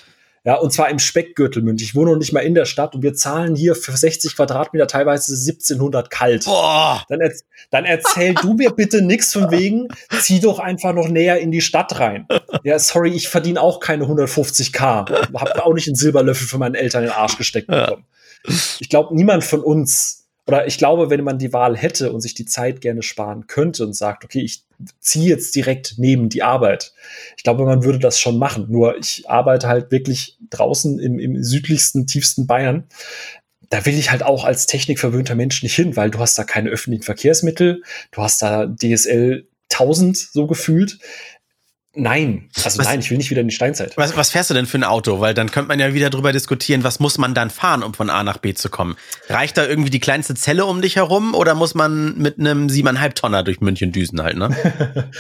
Ja, 0.50 0.56
und 0.56 0.74
zwar 0.74 0.90
im 0.90 0.98
Speckgürtel 0.98 1.62
München. 1.62 1.86
Ich 1.86 1.94
wohne 1.94 2.10
noch 2.10 2.18
nicht 2.18 2.34
mal 2.34 2.40
in 2.40 2.56
der 2.56 2.66
Stadt 2.66 2.96
und 2.96 3.04
wir 3.04 3.14
zahlen 3.14 3.56
hier 3.56 3.76
für 3.76 3.96
60 3.96 4.36
Quadratmeter 4.36 4.88
teilweise 4.88 5.36
1700 5.36 6.10
kalt. 6.10 6.46
Boah. 6.46 7.06
Dann, 7.08 7.22
erz 7.22 7.44
dann 7.70 7.86
erzähl 7.86 8.34
du 8.34 8.56
mir 8.56 8.72
bitte 8.72 9.04
nichts 9.04 9.32
von 9.32 9.52
wegen, 9.52 9.90
zieh 10.20 10.40
doch 10.40 10.58
einfach 10.58 10.92
noch 10.92 11.08
näher 11.08 11.40
in 11.40 11.52
die 11.52 11.62
Stadt 11.62 12.00
rein. 12.00 12.28
Ja, 12.64 12.80
sorry, 12.80 13.12
ich 13.12 13.28
verdiene 13.28 13.62
auch 13.62 13.80
keine 13.80 14.06
150k. 14.06 15.30
Hab 15.36 15.60
auch 15.60 15.74
nicht 15.76 15.88
einen 15.88 15.96
Silberlöffel 15.96 16.48
für 16.48 16.58
meinen 16.58 16.74
Eltern 16.74 17.04
in 17.04 17.10
den 17.10 17.16
Arsch 17.16 17.38
gesteckt 17.38 17.68
bekommen. 17.68 18.06
Ich 18.80 18.90
glaube, 18.90 19.16
niemand 19.16 19.44
von 19.44 19.62
uns 19.62 20.29
oder 20.50 20.66
ich 20.66 20.80
glaube, 20.80 21.12
wenn 21.12 21.24
man 21.24 21.38
die 21.38 21.54
Wahl 21.54 21.78
hätte 21.78 22.12
und 22.12 22.22
sich 22.22 22.34
die 22.34 22.48
Zeit 22.48 22.82
gerne 22.82 23.04
sparen 23.04 23.46
könnte 23.46 23.86
und 23.86 23.94
sagt, 23.94 24.26
okay, 24.26 24.42
ich 24.42 24.64
ziehe 25.00 25.30
jetzt 25.30 25.56
direkt 25.56 26.00
neben 26.00 26.28
die 26.28 26.42
Arbeit. 26.42 26.92
Ich 27.38 27.44
glaube, 27.44 27.66
man 27.66 27.84
würde 27.84 28.00
das 28.00 28.20
schon 28.20 28.40
machen. 28.40 28.66
Nur 28.68 28.98
ich 28.98 29.30
arbeite 29.30 29.68
halt 29.68 29.92
wirklich 29.92 30.40
draußen 30.50 30.98
im, 30.98 31.20
im 31.20 31.44
südlichsten, 31.44 32.08
tiefsten 32.08 32.48
Bayern. 32.48 32.86
Da 33.70 33.86
will 33.86 33.94
ich 33.94 34.10
halt 34.10 34.24
auch 34.24 34.44
als 34.44 34.66
technikverwöhnter 34.66 35.36
Mensch 35.36 35.62
nicht 35.62 35.76
hin, 35.76 35.96
weil 35.96 36.10
du 36.10 36.18
hast 36.18 36.40
da 36.40 36.44
keine 36.46 36.72
öffentlichen 36.72 37.04
Verkehrsmittel, 37.04 37.84
du 38.10 38.22
hast 38.24 38.42
da 38.42 38.66
DSL 38.66 39.48
1000 39.72 40.18
so 40.18 40.48
gefühlt. 40.48 40.98
Nein, 42.00 42.50
also 42.56 42.80
was, 42.80 42.86
nein, 42.86 43.02
ich 43.02 43.12
will 43.12 43.18
nicht 43.18 43.30
wieder 43.30 43.42
in 43.42 43.50
die 43.50 43.54
Steinzeit. 43.54 43.98
Was, 43.98 44.16
was 44.16 44.30
fährst 44.30 44.50
du 44.50 44.54
denn 44.54 44.66
für 44.66 44.78
ein 44.78 44.86
Auto? 44.86 45.20
Weil 45.20 45.34
dann 45.34 45.52
könnte 45.52 45.68
man 45.68 45.80
ja 45.80 45.94
wieder 45.94 46.10
drüber 46.10 46.32
diskutieren, 46.32 46.84
was 46.86 47.02
muss 47.02 47.18
man 47.18 47.34
dann 47.34 47.50
fahren, 47.50 47.84
um 47.84 47.94
von 47.94 48.10
A 48.10 48.24
nach 48.24 48.38
B 48.38 48.54
zu 48.54 48.70
kommen? 48.70 48.96
Reicht 49.28 49.58
da 49.58 49.66
irgendwie 49.66 49.90
die 49.90 50.00
kleinste 50.00 50.34
Zelle 50.34 50.66
um 50.66 50.82
dich 50.82 50.96
herum 50.96 51.36
oder 51.36 51.56
muss 51.56 51.76
man 51.76 52.18
mit 52.18 52.40
einem 52.40 52.70
siebeneinhalb 52.70 53.16
Tonner 53.16 53.44
durch 53.44 53.60
München 53.60 53.92
düsen 53.92 54.24
halt, 54.24 54.38
ne? 54.38 54.56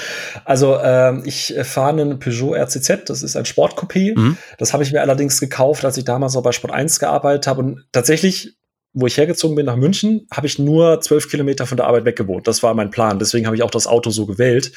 also 0.45 0.79
ähm, 0.79 1.23
ich 1.25 1.53
fahre 1.63 1.89
einen 1.89 2.19
Peugeot 2.19 2.55
RCZ, 2.55 3.09
das 3.09 3.23
ist 3.23 3.35
ein 3.35 3.45
Sportcoupé. 3.45 4.17
Mhm. 4.17 4.37
Das 4.57 4.71
habe 4.71 4.83
ich 4.83 4.93
mir 4.93 5.01
allerdings 5.01 5.39
gekauft, 5.41 5.83
als 5.83 5.97
ich 5.97 6.05
damals 6.05 6.33
noch 6.33 6.43
bei 6.43 6.53
Sport 6.53 6.73
1 6.73 6.99
gearbeitet 6.99 7.47
habe 7.47 7.59
und 7.59 7.85
tatsächlich 7.91 8.58
wo 8.93 9.05
ich 9.05 9.17
hergezogen 9.17 9.55
bin 9.55 9.67
nach 9.67 9.75
München, 9.75 10.27
habe 10.31 10.47
ich 10.47 10.57
nur 10.57 10.99
zwölf 11.01 11.29
Kilometer 11.29 11.67
von 11.67 11.77
der 11.77 11.85
Arbeit 11.85 12.05
weggewohnt. 12.05 12.47
Das 12.47 12.63
war 12.63 12.73
mein 12.73 12.89
Plan. 12.89 13.19
Deswegen 13.19 13.45
habe 13.45 13.55
ich 13.55 13.61
auch 13.61 13.69
das 13.69 13.85
Auto 13.85 14.09
so 14.09 14.25
gewählt, 14.25 14.71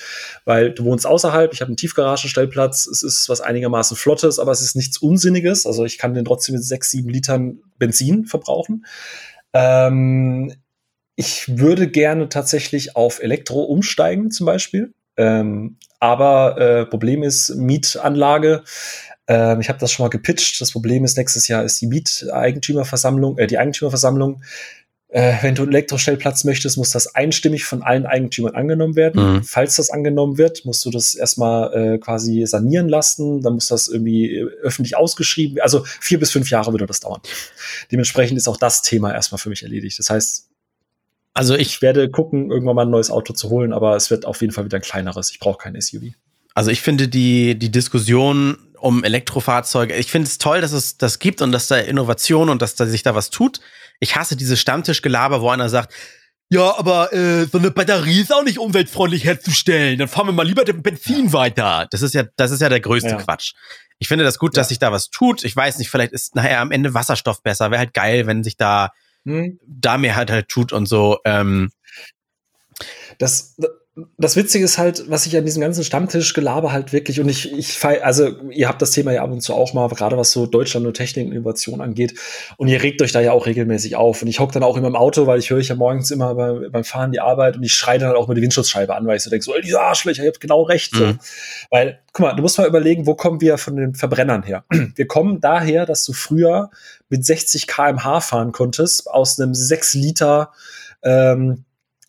weil 0.45 0.73
du 0.73 0.85
wohnst 0.85 1.07
außerhalb. 1.07 1.53
Ich 1.53 1.61
habe 1.61 1.71
einen 1.71 1.77
Tiefgaragenstellplatz. 1.77 2.87
Es 2.87 3.03
ist 3.03 3.29
was 3.29 3.41
einigermaßen 3.41 3.97
Flottes, 3.97 4.39
aber 4.39 4.53
es 4.53 4.61
ist 4.61 4.77
nichts 4.77 4.99
Unsinniges. 4.99 5.67
Also 5.67 5.85
ich 5.85 5.97
kann 5.97 6.13
den 6.13 6.27
trotzdem 6.27 6.55
mit 6.55 6.65
sechs, 6.65 6.91
sieben 6.91 7.09
Litern 7.09 7.61
Benzin 7.79 8.27
verbrauchen. 8.27 8.85
Ähm, 9.55 10.53
ich 11.17 11.59
würde 11.59 11.89
gerne 11.89 12.29
tatsächlich 12.29 12.97
auf 12.97 13.23
Elektro 13.23 13.63
umsteigen, 13.63 14.31
zum 14.31 14.47
Beispiel. 14.47 14.93
Ähm, 15.17 15.77
aber 16.01 16.59
äh, 16.59 16.87
Problem 16.87 17.23
ist 17.23 17.55
Mietanlage. 17.55 18.63
Ähm, 19.33 19.61
ich 19.61 19.71
habe 19.71 19.79
das 19.79 19.91
schon 19.91 20.05
mal 20.05 20.11
gepitcht. 20.11 20.61
Das 20.61 20.73
Problem 20.73 21.05
ist, 21.05 21.17
nächstes 21.17 21.49
Jahr 21.49 21.65
ist 21.65 21.81
die 21.81 21.87
Mieteigentümerversammlung, 21.87 23.39
äh, 23.39 23.47
die 23.47 23.57
Eigentümerversammlung. 23.57 24.43
Äh, 25.09 25.37
wenn 25.41 25.55
du 25.55 25.63
einen 25.63 25.73
Elektrostellplatz 25.73 26.45
möchtest, 26.45 26.77
muss 26.77 26.91
das 26.91 27.15
einstimmig 27.15 27.65
von 27.65 27.83
allen 27.83 28.05
Eigentümern 28.05 28.55
angenommen 28.55 28.95
werden. 28.95 29.37
Mhm. 29.37 29.43
Falls 29.43 29.77
das 29.77 29.89
angenommen 29.89 30.37
wird, 30.37 30.67
musst 30.67 30.85
du 30.85 30.91
das 30.91 31.15
erstmal 31.15 31.73
äh, 31.73 31.99
quasi 31.99 32.45
sanieren 32.47 32.91
lassen. 32.91 33.41
Dann 33.41 33.55
muss 33.55 33.69
das 33.69 33.89
irgendwie 33.89 34.47
öffentlich 34.63 34.97
ausgeschrieben 34.99 35.57
werden. 35.57 35.65
Also 35.65 35.83
vier 35.85 36.19
bis 36.19 36.31
fünf 36.31 36.51
Jahre 36.51 36.73
würde 36.73 36.87
das 36.87 37.01
dauern. 37.01 37.23
Dementsprechend 37.91 38.37
ist 38.37 38.49
auch 38.49 38.59
das 38.59 38.83
Thema 38.83 39.15
erstmal 39.15 39.39
für 39.39 39.49
mich 39.49 39.63
erledigt. 39.63 39.99
Das 39.99 40.11
heißt, 40.11 40.51
also 41.33 41.55
ich, 41.55 41.69
ich 41.69 41.83
werde 41.83 42.11
gucken, 42.11 42.51
irgendwann 42.51 42.77
mal 42.77 42.85
ein 42.85 42.91
neues 42.91 43.11
Auto 43.11 43.33
zu 43.33 43.49
holen, 43.49 43.73
aber 43.73 43.97
es 43.97 44.11
wird 44.11 44.27
auf 44.27 44.43
jeden 44.43 44.53
Fall 44.53 44.67
wieder 44.67 44.77
ein 44.77 44.83
kleineres. 44.83 45.31
Ich 45.31 45.41
brauche 45.41 45.57
kein 45.57 45.81
SUV. 45.81 46.13
Also 46.55 46.71
ich 46.71 46.83
finde 46.83 47.09
die, 47.09 47.59
die 47.59 47.71
Diskussion 47.71 48.59
um 48.79 49.05
Elektrofahrzeuge. 49.05 49.95
Ich 49.95 50.11
finde 50.11 50.27
es 50.27 50.39
toll, 50.39 50.61
dass 50.61 50.73
es 50.73 50.99
das 50.99 51.19
gibt 51.19 51.41
und 51.41 51.53
dass 51.53 51.69
da 51.69 51.77
Innovation 51.77 52.49
und 52.49 52.63
dass 52.63 52.75
da 52.75 52.87
sich 52.87 53.03
da 53.03 53.15
was 53.15 53.31
tut. 53.31 53.61
Ich 54.01 54.17
hasse 54.17 54.37
diese 54.37 54.57
Stammtischgelaber, 54.57 55.41
wo 55.41 55.51
einer 55.51 55.69
sagt, 55.69 55.95
ja, 56.49 56.77
aber 56.77 57.13
äh, 57.15 57.47
so 57.47 57.57
eine 57.57 57.71
Batterie 57.71 58.21
ist 58.21 58.35
auch 58.35 58.43
nicht 58.43 58.59
umweltfreundlich 58.59 59.25
herzustellen. 59.25 59.99
Dann 59.99 60.09
fahren 60.09 60.27
wir 60.27 60.33
mal 60.33 60.47
lieber 60.47 60.65
den 60.65 60.83
Benzin 60.83 61.27
ja. 61.27 61.33
weiter. 61.33 61.87
Das 61.91 62.03
ist 62.03 62.13
ja, 62.13 62.25
das 62.37 62.51
ist 62.51 62.61
ja 62.61 62.69
der 62.69 62.81
größte 62.81 63.09
ja. 63.09 63.17
Quatsch. 63.17 63.55
Ich 63.99 64.09
finde 64.09 64.25
das 64.25 64.39
gut, 64.39 64.57
dass 64.57 64.69
sich 64.69 64.79
da 64.79 64.93
was 64.93 65.09
tut. 65.09 65.45
Ich 65.45 65.57
weiß 65.57 65.79
nicht, 65.79 65.89
vielleicht 65.89 66.13
ist 66.13 66.35
nachher 66.35 66.61
am 66.61 66.73
Ende 66.73 66.93
Wasserstoff 66.93 67.43
besser. 67.43 67.71
Wäre 67.71 67.79
halt 67.79 67.95
geil, 67.95 68.27
wenn 68.27 68.45
sich 68.45 68.57
da 68.57 68.91
hm. 69.25 69.61
da 69.65 69.97
mehr 69.97 70.17
halt 70.17 70.31
halt 70.31 70.49
tut 70.49 70.73
und 70.73 70.87
so. 70.87 71.21
Ähm. 71.25 71.71
Das, 73.19 73.57
das 74.17 74.37
Witzige 74.37 74.65
ist 74.65 74.79
halt, 74.79 75.11
was 75.11 75.27
ich 75.27 75.37
an 75.37 75.45
diesem 75.45 75.61
ganzen 75.61 75.85
Stammtischgelaber 75.85 76.73
halt 76.73 76.95
wirklich, 76.95 77.21
und 77.21 77.29
ich, 77.29 77.53
ich 77.53 77.85
also 77.85 78.41
ihr 78.49 78.67
habt 78.67 78.81
das 78.81 78.93
Thema 78.93 79.13
ja 79.13 79.23
ab 79.23 79.31
und 79.31 79.43
zu 79.43 79.53
auch 79.53 79.75
mal, 79.75 79.87
gerade 79.89 80.17
was 80.17 80.33
so 80.33 80.47
Deutschland 80.47 80.87
und 80.87 80.95
Technik 80.95 81.27
und 81.27 81.33
Innovation 81.33 81.83
angeht, 81.83 82.15
und 82.57 82.69
ihr 82.69 82.83
regt 82.83 83.03
euch 83.03 83.13
da 83.13 83.21
ja 83.21 83.33
auch 83.33 83.45
regelmäßig 83.45 83.97
auf. 83.97 84.23
Und 84.23 84.29
ich 84.29 84.41
hocke 84.41 84.55
dann 84.55 84.63
auch 84.63 84.79
immer 84.79 84.89
im 84.89 84.97
Auto, 84.97 85.27
weil 85.27 85.39
ich 85.39 85.51
höre 85.51 85.59
ich 85.59 85.69
ja 85.69 85.75
morgens 85.75 86.11
immer 86.11 86.35
bei, 86.35 86.71
beim 86.71 86.85
Fahren 86.85 87.13
die 87.13 87.21
Arbeit 87.21 87.59
und 87.59 87.65
ich 87.65 87.75
schreie 87.75 87.99
dann 87.99 88.09
halt 88.09 88.17
auch 88.17 88.29
mal 88.29 88.35
die 88.35 88.41
Windschutzscheibe 88.41 88.97
an, 88.97 89.07
weil 89.07 89.19
ich 89.19 89.25
so 89.25 89.31
denke, 89.31 89.45
so, 89.45 89.53
diese 89.63 89.83
Arschlöcher, 89.83 90.23
ihr 90.23 90.31
habt 90.31 90.41
genau 90.41 90.63
recht. 90.63 90.95
So. 90.95 91.05
Mhm. 91.05 91.19
Weil, 91.69 92.01
guck 92.15 92.25
mal, 92.25 92.33
du 92.33 92.41
musst 92.41 92.57
mal 92.57 92.67
überlegen, 92.67 93.07
wo 93.07 93.15
kommen 93.15 93.43
wir 93.43 93.59
von 93.59 93.77
den 93.77 93.95
Verbrennern 93.95 94.43
her? 94.43 94.65
Wir 94.95 95.07
kommen 95.07 95.41
daher, 95.41 95.85
dass 95.85 96.05
du 96.05 96.13
früher 96.15 96.71
mit 97.11 97.27
60 97.27 97.67
kmh 97.67 98.21
fahren 98.21 98.53
konntest, 98.53 99.11
aus 99.11 99.39
einem 99.39 99.55
6 99.55 99.95
Liter 99.95 100.53
ähm, 101.03 101.65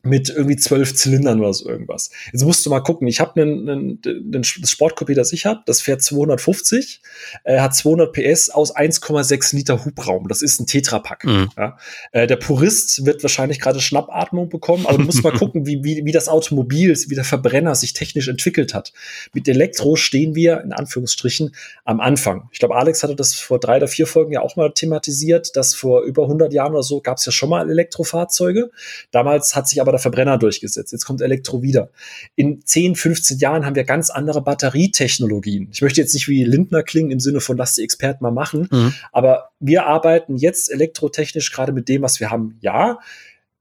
mit 0.06 0.30
irgendwie 0.30 0.58
zwölf 0.58 0.94
Zylindern 0.96 1.40
oder 1.40 1.54
so 1.54 1.70
irgendwas. 1.70 2.10
Jetzt 2.34 2.44
musst 2.44 2.66
du 2.66 2.70
mal 2.70 2.82
gucken. 2.82 3.08
Ich 3.08 3.22
habe 3.22 3.42
einen, 3.42 3.70
einen, 3.70 4.02
einen 4.06 4.44
Sportcoupé, 4.44 5.16
das 5.16 5.32
ich 5.32 5.46
habe, 5.46 5.62
das 5.66 5.80
fährt 5.80 6.02
250, 6.02 7.02
äh, 7.46 7.62
hat 7.62 7.74
200 7.74 8.12
PS 8.12 8.50
aus 8.50 8.76
1,6 8.76 9.56
Liter 9.56 9.86
Hubraum. 9.86 10.28
Das 10.28 10.42
ist 10.42 10.60
ein 10.60 10.68
Tetrapack. 10.68 11.24
Mhm. 11.24 11.50
Ja. 11.58 11.78
Äh, 12.12 12.28
der 12.28 12.36
Purist 12.36 13.06
wird 13.06 13.24
wahrscheinlich 13.24 13.62
gerade 13.62 13.80
Schnappatmung 13.80 14.50
bekommen, 14.50 14.86
aber 14.86 14.98
du 14.98 15.06
musst 15.06 15.24
mal 15.24 15.32
gucken, 15.38 15.66
wie, 15.66 15.86
wie, 15.86 16.04
wie 16.04 16.12
das 16.12 16.28
Automobil, 16.28 16.94
wie 17.08 17.16
der 17.16 17.24
Verbrenner 17.24 17.74
sich 17.76 17.94
technisch 17.94 18.28
entwickelt 18.28 18.74
hat. 18.74 18.92
Mit 19.32 19.48
Elektro 19.48 19.96
stehen 19.96 20.36
wir 20.36 20.62
in 20.62 20.74
Anführungsstrichen 20.74 21.56
am 21.86 22.02
Anfang. 22.02 22.50
Ich 22.52 22.60
glaube, 22.60 22.76
Alex 22.76 23.04
hatte 23.04 23.16
das 23.16 23.36
vor 23.36 23.58
drei 23.58 23.78
oder 23.78 23.88
vier 23.88 24.06
Folgen 24.06 24.34
ja 24.34 24.42
auch 24.42 24.58
mal 24.58 24.74
thematisiert, 24.74 25.56
dass 25.56 25.74
vor 25.74 26.02
über 26.02 26.24
100 26.24 26.52
Jahren 26.52 26.74
oder 26.74 26.84
so 26.84 27.00
gab 27.00 27.20
es 27.20 27.26
ja 27.26 27.32
schon 27.32 27.50
mal 27.50 27.70
Elektrofahrzeuge. 27.70 28.70
Damals 29.12 29.56
hat 29.56 29.70
sich 29.70 29.80
aber 29.80 29.93
der 29.94 30.00
Verbrenner 30.00 30.38
durchgesetzt. 30.38 30.92
Jetzt 30.92 31.06
kommt 31.06 31.22
Elektro 31.22 31.62
wieder. 31.62 31.90
In 32.36 32.66
10, 32.66 32.96
15 32.96 33.38
Jahren 33.40 33.66
haben 33.66 33.76
wir 33.76 33.86
ganz 33.86 34.10
andere 34.10 34.42
Batterietechnologien. 34.42 35.70
Ich 35.72 35.82
möchte 35.82 36.02
jetzt 36.02 36.14
nicht 36.14 36.28
wie 36.28 36.44
Lindner 36.44 36.84
klingen 36.84 37.12
im 37.12 37.20
Sinne 37.20 37.40
von, 37.40 37.58
lass 37.58 37.76
die 37.76 37.84
Experten 37.84 38.24
mal 38.24 38.32
machen, 38.32 38.68
mhm. 38.72 38.94
aber 39.12 39.52
wir 39.60 39.86
arbeiten 39.86 40.36
jetzt 40.36 40.72
elektrotechnisch 40.72 41.52
gerade 41.52 41.72
mit 41.72 41.88
dem, 41.88 42.02
was 42.02 42.20
wir 42.20 42.30
haben. 42.30 42.58
Ja, 42.62 43.00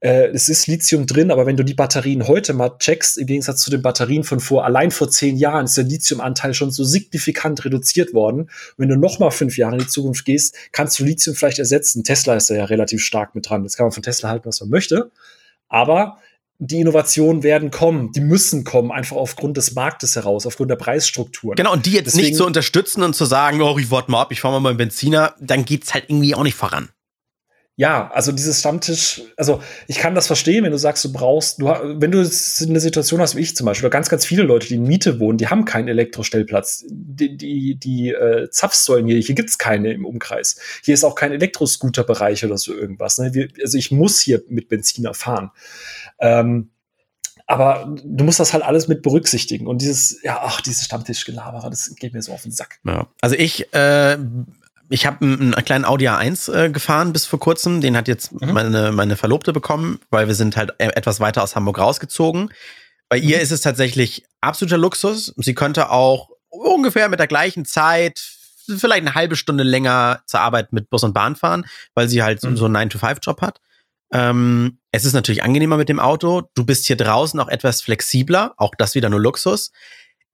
äh, 0.03 0.30
es 0.35 0.49
ist 0.49 0.66
Lithium 0.66 1.07
drin, 1.07 1.30
aber 1.30 1.47
wenn 1.47 1.57
du 1.57 1.62
die 1.62 1.74
Batterien 1.74 2.26
heute 2.26 2.55
mal 2.55 2.76
checkst, 2.78 3.18
im 3.18 3.26
Gegensatz 3.26 3.62
zu 3.62 3.70
den 3.70 3.83
Batterien 3.83 4.24
von 4.24 4.41
vor, 4.41 4.64
allein 4.64 4.91
vor 4.91 5.09
zehn 5.09 5.37
Jahren 5.37 5.66
ist 5.66 5.76
der 5.76 5.85
Lithiumanteil 5.85 6.55
schon 6.55 6.72
so 6.72 6.83
signifikant 6.83 7.64
reduziert 7.64 8.12
worden. 8.12 8.41
Und 8.41 8.51
wenn 8.78 8.89
du 8.89 8.97
noch 8.97 9.20
mal 9.20 9.30
fünf 9.30 9.57
Jahre 9.57 9.76
in 9.76 9.83
die 9.83 9.87
Zukunft 9.87 10.24
gehst, 10.24 10.57
kannst 10.72 10.99
du 10.99 11.05
Lithium 11.05 11.37
vielleicht 11.37 11.61
ersetzen. 11.61 12.03
Tesla 12.03 12.35
ist 12.35 12.51
da 12.51 12.55
ja 12.55 12.64
relativ 12.64 13.05
stark 13.05 13.37
mit 13.37 13.49
dran. 13.49 13.62
Jetzt 13.62 13.76
kann 13.76 13.87
man 13.87 13.93
von 13.93 14.03
Tesla 14.03 14.28
halten, 14.28 14.47
was 14.47 14.61
man 14.61 14.70
möchte. 14.70 15.12
Aber 15.72 16.18
die 16.58 16.80
Innovationen 16.80 17.42
werden 17.42 17.70
kommen, 17.72 18.12
die 18.12 18.20
müssen 18.20 18.62
kommen, 18.62 18.92
einfach 18.92 19.16
aufgrund 19.16 19.56
des 19.56 19.74
Marktes 19.74 20.14
heraus, 20.14 20.46
aufgrund 20.46 20.70
der 20.70 20.76
Preisstruktur. 20.76 21.56
Genau, 21.56 21.72
und 21.72 21.86
die 21.86 21.92
jetzt 21.92 22.08
Deswegen, 22.08 22.26
nicht 22.28 22.36
zu 22.36 22.46
unterstützen 22.46 23.02
und 23.02 23.16
zu 23.16 23.24
sagen, 23.24 23.60
oh, 23.62 23.76
ich 23.78 23.90
warte 23.90 24.10
mal 24.10 24.20
ab, 24.20 24.30
ich 24.30 24.40
fahre 24.40 24.54
mal 24.54 24.60
meinen 24.60 24.76
Benziner, 24.76 25.34
dann 25.40 25.64
geht's 25.64 25.92
halt 25.92 26.04
irgendwie 26.08 26.36
auch 26.36 26.44
nicht 26.44 26.54
voran. 26.54 26.90
Ja, 27.76 28.10
also 28.10 28.32
dieses 28.32 28.60
Stammtisch, 28.60 29.22
also 29.38 29.62
ich 29.88 29.96
kann 29.96 30.14
das 30.14 30.26
verstehen, 30.26 30.62
wenn 30.64 30.72
du 30.72 30.78
sagst, 30.78 31.04
du 31.06 31.12
brauchst, 31.12 31.58
du, 31.58 31.66
wenn 31.66 32.10
du 32.10 32.18
eine 32.18 32.80
Situation 32.80 33.20
hast 33.22 33.34
wie 33.34 33.40
ich 33.40 33.56
zum 33.56 33.64
Beispiel, 33.64 33.86
oder 33.86 33.92
ganz, 33.92 34.10
ganz 34.10 34.26
viele 34.26 34.42
Leute, 34.42 34.68
die 34.68 34.74
in 34.74 34.82
Miete 34.82 35.18
wohnen, 35.18 35.38
die 35.38 35.48
haben 35.48 35.64
keinen 35.64 35.88
Elektrostellplatz. 35.88 36.84
Die, 36.90 37.34
die, 37.34 37.76
die 37.76 38.10
äh, 38.10 38.50
Zapfsäulen 38.50 39.06
hier, 39.06 39.18
hier 39.18 39.34
gibt's 39.34 39.56
keine 39.56 39.92
im 39.94 40.04
Umkreis. 40.04 40.58
Hier 40.84 40.92
ist 40.92 41.02
auch 41.02 41.14
kein 41.14 41.32
Elektroscooter-Bereich 41.32 42.44
oder 42.44 42.58
so 42.58 42.74
irgendwas. 42.74 43.16
Ne? 43.18 43.32
Wir, 43.32 43.48
also 43.62 43.78
ich 43.78 43.90
muss 43.90 44.20
hier 44.20 44.42
mit 44.48 44.68
Benziner 44.68 45.14
fahren. 45.14 45.50
Ähm, 46.20 46.68
aber 47.46 47.96
du 48.04 48.24
musst 48.24 48.38
das 48.38 48.52
halt 48.52 48.64
alles 48.64 48.86
mit 48.86 49.02
berücksichtigen. 49.02 49.66
Und 49.66 49.80
dieses, 49.80 50.22
ja, 50.22 50.40
ach, 50.42 50.60
dieses 50.60 50.84
Stammtischgelaber, 50.84 51.68
das 51.70 51.94
geht 51.96 52.12
mir 52.12 52.22
so 52.22 52.32
auf 52.32 52.42
den 52.42 52.52
Sack. 52.52 52.80
Ja. 52.84 53.08
Also 53.20 53.34
ich, 53.36 53.72
äh, 53.74 54.18
ich 54.93 55.07
habe 55.07 55.24
einen, 55.24 55.55
einen 55.55 55.64
kleinen 55.64 55.84
Audi 55.86 56.07
A1 56.07 56.53
äh, 56.53 56.70
gefahren 56.70 57.12
bis 57.12 57.24
vor 57.24 57.40
kurzem. 57.40 57.80
Den 57.80 57.97
hat 57.97 58.09
jetzt 58.09 58.32
mhm. 58.32 58.53
meine, 58.53 58.93
meine 58.93 59.16
Verlobte 59.16 59.53
bekommen, 59.53 59.99
weil 60.11 60.28
wir 60.28 60.34
sind 60.34 60.57
halt 60.57 60.72
e, 60.78 60.84
etwas 60.84 61.18
weiter 61.18 61.43
aus 61.43 61.57
Hamburg 61.57 61.78
rausgezogen. 61.78 62.53
Bei 63.09 63.16
ihr 63.16 63.38
mhm. 63.38 63.43
ist 63.43 63.53
es 63.53 63.62
tatsächlich 63.62 64.24
absoluter 64.43 64.76
Luxus. 64.76 65.32
Sie 65.36 65.55
könnte 65.55 65.90
auch 65.90 66.28
ungefähr 66.51 67.09
mit 67.09 67.20
der 67.20 67.26
gleichen 67.26 67.64
Zeit 67.64 68.20
vielleicht 68.76 69.03
eine 69.03 69.14
halbe 69.14 69.34
Stunde 69.34 69.64
länger 69.64 70.22
zur 70.26 70.40
Arbeit 70.40 70.72
mit 70.72 70.90
Bus 70.90 71.03
und 71.03 71.14
Bahn 71.14 71.36
fahren, 71.36 71.64
weil 71.95 72.09
sie 72.09 72.22
halt 72.22 72.43
mhm. 72.43 72.57
so 72.57 72.66
einen 72.66 72.76
9-to-5-Job 72.76 73.40
hat. 73.40 73.61
Ähm, 74.12 74.78
es 74.93 75.07
ist 75.07 75.14
natürlich 75.14 75.43
angenehmer 75.43 75.78
mit 75.78 75.88
dem 75.88 76.01
Auto. 76.01 76.43
Du 76.55 76.66
bist 76.66 76.86
hier 76.86 76.97
draußen 76.97 77.40
auch 77.40 77.49
etwas 77.49 77.80
flexibler. 77.80 78.53
Auch 78.59 78.74
das 78.76 78.95
wieder 78.95 79.09
nur 79.09 79.20
Luxus. 79.20 79.72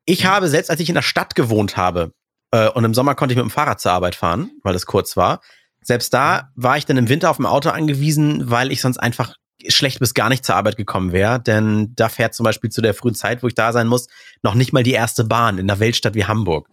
Ich 0.05 0.25
mhm. 0.25 0.29
habe, 0.29 0.49
selbst 0.49 0.69
als 0.69 0.81
ich 0.81 0.89
in 0.89 0.97
der 0.97 1.03
Stadt 1.03 1.37
gewohnt 1.37 1.77
habe, 1.77 2.13
äh, 2.51 2.69
und 2.69 2.85
im 2.85 2.95
Sommer 2.95 3.15
konnte 3.15 3.33
ich 3.33 3.37
mit 3.37 3.45
dem 3.45 3.51
Fahrrad 3.51 3.81
zur 3.81 3.93
Arbeit 3.93 4.15
fahren, 4.15 4.51
weil 4.63 4.75
es 4.75 4.87
kurz 4.87 5.17
war. 5.17 5.41
Selbst 5.83 6.13
da 6.13 6.51
war 6.55 6.77
ich 6.77 6.87
dann 6.87 6.97
im 6.97 7.09
Winter 7.09 7.31
auf 7.31 7.37
dem 7.37 7.47
Auto 7.47 7.71
angewiesen, 7.71 8.51
weil 8.51 8.73
ich 8.73 8.81
sonst 8.81 8.99
einfach 8.99 9.35
schlecht 9.67 9.99
bis 9.99 10.15
gar 10.15 10.29
nicht 10.29 10.45
zur 10.45 10.55
Arbeit 10.55 10.77
gekommen 10.77 11.13
wäre. 11.13 11.41
Denn 11.41 11.93
da 11.97 12.09
fährt 12.09 12.35
zum 12.35 12.45
Beispiel 12.45 12.71
zu 12.71 12.81
der 12.81 12.95
frühen 12.95 13.15
Zeit, 13.15 13.43
wo 13.43 13.49
ich 13.49 13.55
da 13.55 13.73
sein 13.73 13.87
muss, 13.87 14.09
noch 14.43 14.55
nicht 14.55 14.73
mal 14.73 14.83
die 14.83 14.93
erste 14.93 15.25
Bahn 15.25 15.59
in 15.59 15.69
einer 15.69 15.81
Weltstadt 15.81 16.15
wie 16.15 16.25
Hamburg. 16.25 16.69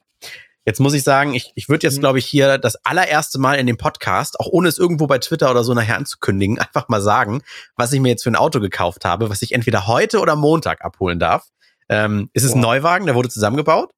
Jetzt 0.68 0.80
muss 0.80 0.94
ich 0.96 1.04
sagen, 1.04 1.36
ich, 1.36 1.52
ich 1.54 1.70
würde 1.70 1.86
jetzt, 1.86 1.98
mhm. 1.98 2.02
glaube 2.02 2.20
ich, 2.20 2.26
hier 2.26 2.58
das 2.58 2.76
allererste 2.84 3.38
Mal 3.38 3.60
in 3.60 3.68
dem 3.68 3.78
Podcast, 3.78 4.40
auch 4.40 4.48
ohne 4.48 4.68
es 4.68 4.80
irgendwo 4.80 5.06
bei 5.06 5.20
Twitter 5.20 5.52
oder 5.52 5.64
so 5.64 5.74
nachher 5.74 5.98
anzukündigen, 5.98 6.60
einfach 6.60 6.88
mal 6.90 7.02
sagen, 7.02 7.42
was 7.76 7.94
ich 7.94 8.00
mir 8.00 8.10
jetzt 8.10 8.24
für 8.24 8.32
ein 8.32 8.36
Auto 8.36 8.60
gekauft 8.60 9.06
habe, 9.06 9.30
was 9.30 9.42
ich 9.42 9.52
entweder 9.52 9.88
heute 9.88 10.20
oder 10.20 10.36
Montag 10.36 10.84
abholen 10.84 11.20
darf. 11.20 11.48
Ähm, 11.88 12.32
ist 12.34 12.44
es 12.44 12.54
ein 12.54 12.62
Neuwagen, 12.62 13.06
der 13.06 13.14
wurde 13.14 13.30
zusammengebaut? 13.30 13.92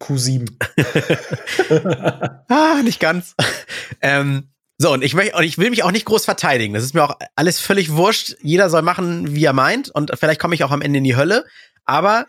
Q7. 0.00 0.50
ah, 2.48 2.82
nicht 2.82 3.00
ganz. 3.00 3.34
ähm, 4.00 4.48
so, 4.78 4.92
und 4.92 5.02
ich, 5.02 5.14
möchte, 5.14 5.36
und 5.36 5.42
ich 5.42 5.58
will 5.58 5.70
mich 5.70 5.82
auch 5.82 5.90
nicht 5.90 6.04
groß 6.04 6.24
verteidigen. 6.24 6.72
Das 6.72 6.84
ist 6.84 6.94
mir 6.94 7.02
auch 7.02 7.16
alles 7.34 7.58
völlig 7.58 7.92
wurscht. 7.92 8.36
Jeder 8.42 8.70
soll 8.70 8.82
machen, 8.82 9.34
wie 9.34 9.44
er 9.44 9.52
meint. 9.52 9.90
Und 9.90 10.12
vielleicht 10.18 10.40
komme 10.40 10.54
ich 10.54 10.62
auch 10.62 10.70
am 10.70 10.82
Ende 10.82 10.98
in 10.98 11.04
die 11.04 11.16
Hölle. 11.16 11.44
Aber 11.84 12.26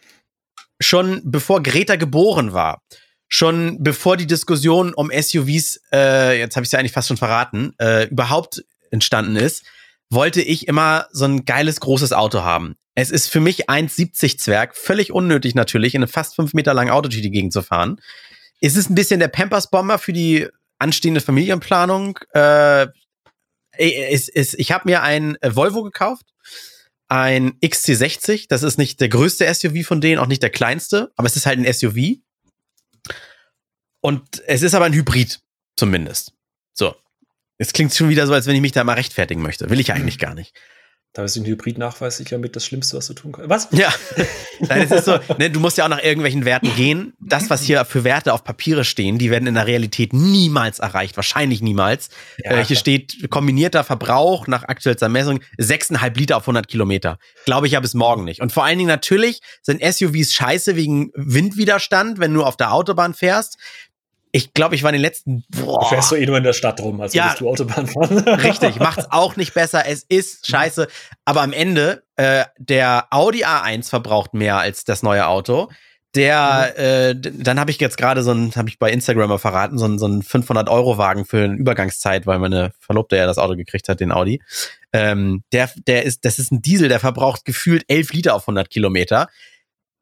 schon 0.79 1.21
bevor 1.23 1.61
Greta 1.61 1.95
geboren 1.95 2.53
war, 2.53 2.81
schon 3.27 3.83
bevor 3.83 4.17
die 4.17 4.25
Diskussion 4.25 4.93
um 4.95 5.11
SUVs, 5.11 5.81
äh, 5.93 6.39
jetzt 6.39 6.55
habe 6.55 6.63
ich 6.63 6.69
es 6.69 6.71
ja 6.71 6.79
eigentlich 6.79 6.93
fast 6.93 7.09
schon 7.09 7.17
verraten, 7.17 7.73
äh, 7.77 8.07
überhaupt 8.07 8.63
entstanden 8.89 9.35
ist, 9.35 9.65
wollte 10.09 10.41
ich 10.41 10.67
immer 10.67 11.07
so 11.11 11.25
ein 11.25 11.45
geiles 11.45 11.79
großes 11.79 12.13
Auto 12.13 12.41
haben. 12.41 12.75
Es 12.95 13.11
ist 13.11 13.27
für 13.27 13.39
mich 13.39 13.69
1,70 13.69 14.37
Zwerg, 14.37 14.75
völlig 14.75 15.11
unnötig 15.11 15.55
natürlich, 15.55 15.95
in 15.95 16.03
einem 16.03 16.11
fast 16.11 16.35
fünf 16.35 16.53
Meter 16.53 16.73
langen 16.73 16.91
Auto 16.91 17.09
durch 17.09 17.21
die 17.21 17.31
Gegend 17.31 17.53
zu 17.53 17.61
fahren. 17.61 18.01
Es 18.59 18.75
ist 18.75 18.89
ein 18.89 18.95
bisschen 18.95 19.19
der 19.19 19.29
Pampers 19.29 19.69
Bomber 19.69 19.99
für 19.99 20.11
die 20.11 20.47
anstehende 20.79 21.21
Familienplanung. 21.21 22.19
Äh, 22.33 22.87
es, 23.71 24.27
es, 24.27 24.53
ich 24.55 24.71
habe 24.71 24.89
mir 24.89 25.03
ein 25.03 25.37
Volvo 25.41 25.83
gekauft, 25.83 26.25
ein 27.07 27.53
XC60. 27.61 28.47
Das 28.49 28.63
ist 28.63 28.77
nicht 28.77 28.99
der 28.99 29.09
größte 29.09 29.53
SUV 29.53 29.85
von 29.85 30.01
denen, 30.01 30.19
auch 30.19 30.27
nicht 30.27 30.43
der 30.43 30.49
kleinste, 30.49 31.11
aber 31.15 31.27
es 31.27 31.35
ist 31.35 31.45
halt 31.45 31.59
ein 31.59 31.71
SUV. 31.71 32.17
Und 34.01 34.43
es 34.47 34.61
ist 34.61 34.73
aber 34.73 34.85
ein 34.85 34.93
Hybrid, 34.93 35.39
zumindest. 35.75 36.33
So. 36.73 36.95
Es 37.59 37.73
klingt 37.73 37.93
schon 37.93 38.09
wieder 38.09 38.25
so, 38.25 38.33
als 38.33 38.47
wenn 38.47 38.55
ich 38.55 38.61
mich 38.61 38.71
da 38.71 38.83
mal 38.83 38.93
rechtfertigen 38.93 39.41
möchte. 39.41 39.69
Will 39.69 39.79
ich 39.79 39.91
eigentlich 39.91 40.17
gar 40.17 40.33
nicht. 40.33 40.55
Da 41.13 41.23
ist 41.23 41.35
ein 41.35 41.45
Hybrid-Nachweis 41.45 42.17
sicher 42.17 42.37
mit 42.37 42.55
das 42.55 42.63
Schlimmste, 42.63 42.95
was 42.95 43.07
du 43.07 43.15
tun 43.15 43.31
kannst. 43.31 43.49
Was? 43.49 43.67
Ja. 43.71 43.91
Nein, 44.59 44.83
es 44.83 44.91
ist 44.91 45.05
so, 45.05 45.17
ne, 45.39 45.49
du 45.49 45.59
musst 45.59 45.75
ja 45.77 45.85
auch 45.85 45.89
nach 45.89 46.03
irgendwelchen 46.03 46.45
Werten 46.45 46.73
gehen. 46.75 47.13
Das, 47.19 47.49
was 47.49 47.63
hier 47.63 47.83
für 47.83 48.03
Werte 48.03 48.31
auf 48.31 48.43
Papiere 48.43 48.85
stehen, 48.85 49.17
die 49.17 49.31
werden 49.31 49.47
in 49.47 49.55
der 49.55 49.65
Realität 49.65 50.13
niemals 50.13 50.77
erreicht. 50.77 51.17
Wahrscheinlich 51.17 51.61
niemals. 51.63 52.09
Ja, 52.37 52.51
äh, 52.51 52.63
hier 52.63 52.75
steht 52.75 53.27
kombinierter 53.31 53.83
Verbrauch 53.83 54.45
nach 54.45 54.63
aktuellster 54.63 55.09
Messung 55.09 55.39
6,5 55.57 56.15
Liter 56.15 56.37
auf 56.37 56.43
100 56.43 56.67
Kilometer. 56.67 57.17
Glaube 57.45 57.65
ich 57.65 57.73
ja 57.73 57.79
bis 57.79 57.95
morgen 57.95 58.23
nicht. 58.23 58.39
Und 58.39 58.51
vor 58.51 58.63
allen 58.63 58.77
Dingen 58.77 58.89
natürlich 58.89 59.41
sind 59.63 59.83
SUVs 59.83 60.35
scheiße 60.35 60.75
wegen 60.75 61.09
Windwiderstand, 61.15 62.19
wenn 62.19 62.35
du 62.35 62.43
auf 62.43 62.55
der 62.55 62.71
Autobahn 62.71 63.15
fährst 63.15 63.57
ich 64.31 64.53
glaube, 64.53 64.75
ich 64.75 64.83
war 64.83 64.89
in 64.89 64.95
den 64.95 65.01
letzten. 65.01 65.43
Boah. 65.49 65.79
Du 65.81 65.85
fährst 65.87 66.09
so 66.09 66.15
eh 66.15 66.25
nur 66.25 66.37
in 66.37 66.43
der 66.43 66.53
Stadt 66.53 66.79
rum, 66.81 67.01
als 67.01 67.13
ja, 67.13 67.25
würdest 67.25 67.41
du 67.41 67.49
Autobahn 67.49 67.87
fahren. 67.87 68.17
Richtig, 68.27 68.79
macht's 68.79 69.07
auch 69.09 69.35
nicht 69.35 69.53
besser. 69.53 69.85
Es 69.87 70.03
ist 70.03 70.47
scheiße. 70.47 70.87
Aber 71.25 71.41
am 71.41 71.53
Ende, 71.53 72.03
äh, 72.15 72.45
der 72.57 73.07
Audi 73.09 73.43
A1 73.43 73.89
verbraucht 73.89 74.33
mehr 74.33 74.57
als 74.57 74.83
das 74.83 75.03
neue 75.03 75.27
Auto. 75.27 75.69
Der, 76.15 76.73
mhm. 76.75 76.83
äh, 76.83 77.31
dann 77.43 77.59
habe 77.59 77.71
ich 77.71 77.79
jetzt 77.79 77.97
gerade 77.97 78.23
so 78.23 78.31
ein, 78.31 78.55
habe 78.55 78.69
ich 78.69 78.79
bei 78.79 78.91
Instagram 78.91 79.29
mal 79.29 79.37
verraten, 79.37 79.77
so 79.77 79.85
ein, 79.85 79.99
so 79.99 80.07
ein 80.07 80.23
500-Euro-Wagen 80.23 81.25
für 81.25 81.43
eine 81.43 81.55
Übergangszeit, 81.55 82.25
weil 82.25 82.39
meine 82.39 82.71
Verlobte 82.79 83.15
ja 83.15 83.27
das 83.27 83.37
Auto 83.37 83.55
gekriegt 83.55 83.89
hat, 83.89 83.99
den 83.99 84.11
Audi. 84.11 84.41
Ähm, 84.91 85.43
der, 85.51 85.69
der 85.87 86.03
ist, 86.03 86.25
das 86.25 86.39
ist 86.39 86.51
ein 86.51 86.61
Diesel, 86.61 86.89
der 86.89 86.99
verbraucht 86.99 87.45
gefühlt 87.45 87.83
11 87.87 88.13
Liter 88.13 88.35
auf 88.35 88.43
100 88.43 88.69
Kilometer 88.71 89.27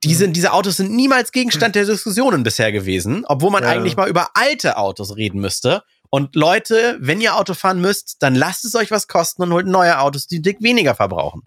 die 0.04 0.14
sind, 0.16 0.36
diese 0.36 0.54
Autos 0.54 0.78
sind 0.78 0.92
niemals 0.92 1.32
Gegenstand 1.32 1.76
der 1.76 1.86
Diskussionen 1.86 2.44
bisher 2.44 2.72
gewesen, 2.72 3.26
obwohl 3.28 3.52
man 3.52 3.64
ja. 3.64 3.70
eigentlich 3.70 3.96
mal 3.96 4.10
über 4.10 4.30
alte 4.34 4.78
Autos 4.78 5.16
reden 5.16 5.40
müsste. 5.40 5.84
Und 6.10 6.36
Leute, 6.36 6.98
wenn 7.00 7.20
ihr 7.20 7.36
Auto 7.36 7.54
fahren 7.54 7.82
müsst, 7.82 8.18
dann 8.20 8.36
lasst 8.36 8.64
es 8.64 8.76
euch 8.76 8.92
was 8.92 9.08
kosten 9.08 9.44
und 9.44 9.52
holt 9.52 9.68
neue 9.68 10.00
Autos, 10.00 10.28
die 10.28 10.42
dick 10.42 10.62
weniger 10.62 10.96
verbrauchen. 10.96 11.42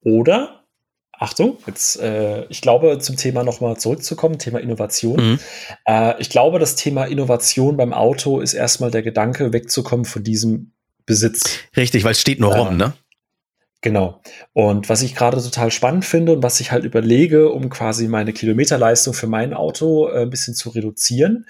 Oder, 0.00 0.64
Achtung, 1.12 1.58
jetzt, 1.66 2.00
äh, 2.00 2.46
ich 2.48 2.62
glaube, 2.62 2.98
zum 2.98 3.16
Thema 3.16 3.42
nochmal 3.42 3.76
zurückzukommen, 3.76 4.38
Thema 4.38 4.60
Innovation. 4.60 5.32
Mhm. 5.32 5.38
Äh, 5.84 6.20
ich 6.20 6.30
glaube, 6.30 6.58
das 6.58 6.76
Thema 6.76 7.04
Innovation 7.04 7.76
beim 7.76 7.92
Auto 7.92 8.40
ist 8.40 8.54
erstmal 8.54 8.90
der 8.90 9.02
Gedanke, 9.02 9.52
wegzukommen 9.52 10.06
von 10.06 10.22
diesem 10.22 10.72
Besitz. 11.04 11.58
Richtig, 11.76 12.04
weil 12.04 12.12
es 12.12 12.20
steht 12.20 12.40
nur 12.40 12.54
äh, 12.54 12.58
rum, 12.58 12.76
ne? 12.76 12.94
Genau. 13.80 14.20
Und 14.54 14.88
was 14.88 15.02
ich 15.02 15.14
gerade 15.14 15.40
total 15.40 15.70
spannend 15.70 16.04
finde 16.04 16.32
und 16.32 16.42
was 16.42 16.58
ich 16.60 16.72
halt 16.72 16.84
überlege, 16.84 17.50
um 17.50 17.70
quasi 17.70 18.08
meine 18.08 18.32
Kilometerleistung 18.32 19.14
für 19.14 19.28
mein 19.28 19.54
Auto 19.54 20.08
äh, 20.08 20.22
ein 20.22 20.30
bisschen 20.30 20.54
zu 20.54 20.70
reduzieren, 20.70 21.46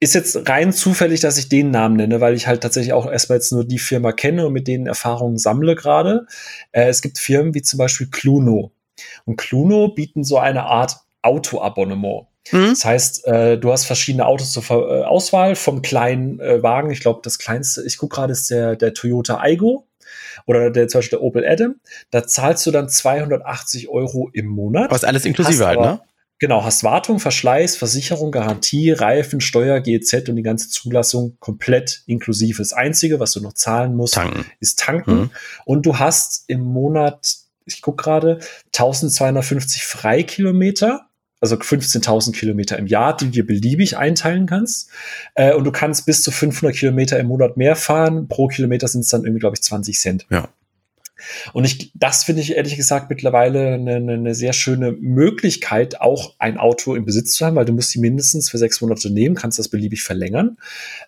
ist 0.00 0.14
jetzt 0.14 0.48
rein 0.48 0.72
zufällig, 0.72 1.20
dass 1.20 1.38
ich 1.38 1.48
den 1.48 1.70
Namen 1.70 1.96
nenne, 1.96 2.20
weil 2.20 2.34
ich 2.34 2.46
halt 2.46 2.62
tatsächlich 2.62 2.92
auch 2.92 3.10
erstmal 3.10 3.38
jetzt 3.38 3.52
nur 3.52 3.64
die 3.64 3.78
Firma 3.78 4.12
kenne 4.12 4.46
und 4.46 4.52
mit 4.52 4.68
denen 4.68 4.86
Erfahrungen 4.86 5.38
sammle 5.38 5.74
gerade. 5.74 6.26
Äh, 6.72 6.88
es 6.88 7.02
gibt 7.02 7.18
Firmen 7.18 7.54
wie 7.54 7.62
zum 7.62 7.78
Beispiel 7.78 8.08
Cluno. 8.08 8.72
Und 9.24 9.36
Cluno 9.36 9.88
bieten 9.88 10.24
so 10.24 10.38
eine 10.38 10.64
Art 10.64 10.96
Autoabonnement. 11.22 12.26
Mhm. 12.50 12.70
Das 12.70 12.84
heißt, 12.84 13.26
äh, 13.26 13.58
du 13.58 13.70
hast 13.70 13.84
verschiedene 13.84 14.26
Autos 14.26 14.52
zur 14.52 14.64
äh, 14.70 15.04
Auswahl, 15.04 15.54
vom 15.54 15.82
kleinen 15.82 16.40
äh, 16.40 16.62
Wagen, 16.62 16.90
ich 16.90 17.00
glaube, 17.00 17.20
das 17.22 17.38
kleinste, 17.38 17.84
ich 17.84 17.98
gucke 17.98 18.16
gerade, 18.16 18.32
ist 18.32 18.50
der, 18.50 18.74
der 18.74 18.94
Toyota 18.94 19.40
Aygo 19.40 19.88
oder 20.48 20.70
der, 20.70 20.88
zum 20.88 20.98
Beispiel 20.98 21.18
der 21.18 21.24
Opel 21.24 21.46
Adam. 21.46 21.74
Da 22.10 22.26
zahlst 22.26 22.66
du 22.66 22.70
dann 22.70 22.88
280 22.88 23.90
Euro 23.90 24.30
im 24.32 24.46
Monat. 24.46 24.90
Was 24.90 25.04
alles 25.04 25.26
inklusive 25.26 25.66
halt, 25.66 25.78
ne? 25.78 26.00
Genau, 26.40 26.64
hast 26.64 26.84
Wartung, 26.84 27.18
Verschleiß, 27.18 27.76
Versicherung, 27.76 28.30
Garantie, 28.30 28.92
Reifen, 28.92 29.40
Steuer, 29.40 29.80
GEZ 29.80 30.28
und 30.28 30.36
die 30.36 30.42
ganze 30.42 30.70
Zulassung 30.70 31.36
komplett 31.40 32.02
inklusive. 32.06 32.58
Das 32.62 32.72
Einzige, 32.72 33.20
was 33.20 33.32
du 33.32 33.40
noch 33.40 33.54
zahlen 33.54 33.94
musst, 33.94 34.14
tanken. 34.14 34.46
ist 34.60 34.78
tanken. 34.78 35.14
Mhm. 35.14 35.30
Und 35.66 35.84
du 35.84 35.98
hast 35.98 36.44
im 36.46 36.60
Monat, 36.60 37.34
ich 37.66 37.82
gucke 37.82 38.04
gerade, 38.04 38.38
1250 38.68 39.84
Freikilometer 39.84 41.07
also 41.40 41.56
15.000 41.56 42.32
Kilometer 42.32 42.78
im 42.78 42.86
Jahr, 42.86 43.16
die 43.16 43.26
du 43.26 43.30
dir 43.30 43.46
beliebig 43.46 43.96
einteilen 43.96 44.46
kannst. 44.46 44.90
Äh, 45.34 45.54
und 45.54 45.64
du 45.64 45.72
kannst 45.72 46.06
bis 46.06 46.22
zu 46.22 46.30
500 46.30 46.76
Kilometer 46.76 47.18
im 47.18 47.28
Monat 47.28 47.56
mehr 47.56 47.76
fahren. 47.76 48.28
Pro 48.28 48.48
Kilometer 48.48 48.88
sind 48.88 49.02
es 49.02 49.08
dann 49.08 49.22
irgendwie, 49.22 49.40
glaube 49.40 49.56
ich, 49.56 49.62
20 49.62 49.98
Cent. 49.98 50.26
Ja. 50.30 50.48
Und 51.52 51.64
ich, 51.64 51.92
das 51.94 52.24
finde 52.24 52.42
ich 52.42 52.56
ehrlich 52.56 52.76
gesagt 52.76 53.10
mittlerweile 53.10 53.74
eine, 53.74 53.96
eine, 53.96 54.34
sehr 54.34 54.52
schöne 54.52 54.92
Möglichkeit, 54.92 56.00
auch 56.00 56.34
ein 56.38 56.58
Auto 56.58 56.94
im 56.94 57.04
Besitz 57.04 57.34
zu 57.34 57.46
haben, 57.46 57.56
weil 57.56 57.64
du 57.64 57.72
musst 57.72 57.94
die 57.94 57.98
mindestens 57.98 58.50
für 58.50 58.58
sechs 58.58 58.80
Monate 58.80 59.10
nehmen, 59.10 59.34
kannst 59.34 59.58
das 59.58 59.68
beliebig 59.68 60.02
verlängern. 60.02 60.56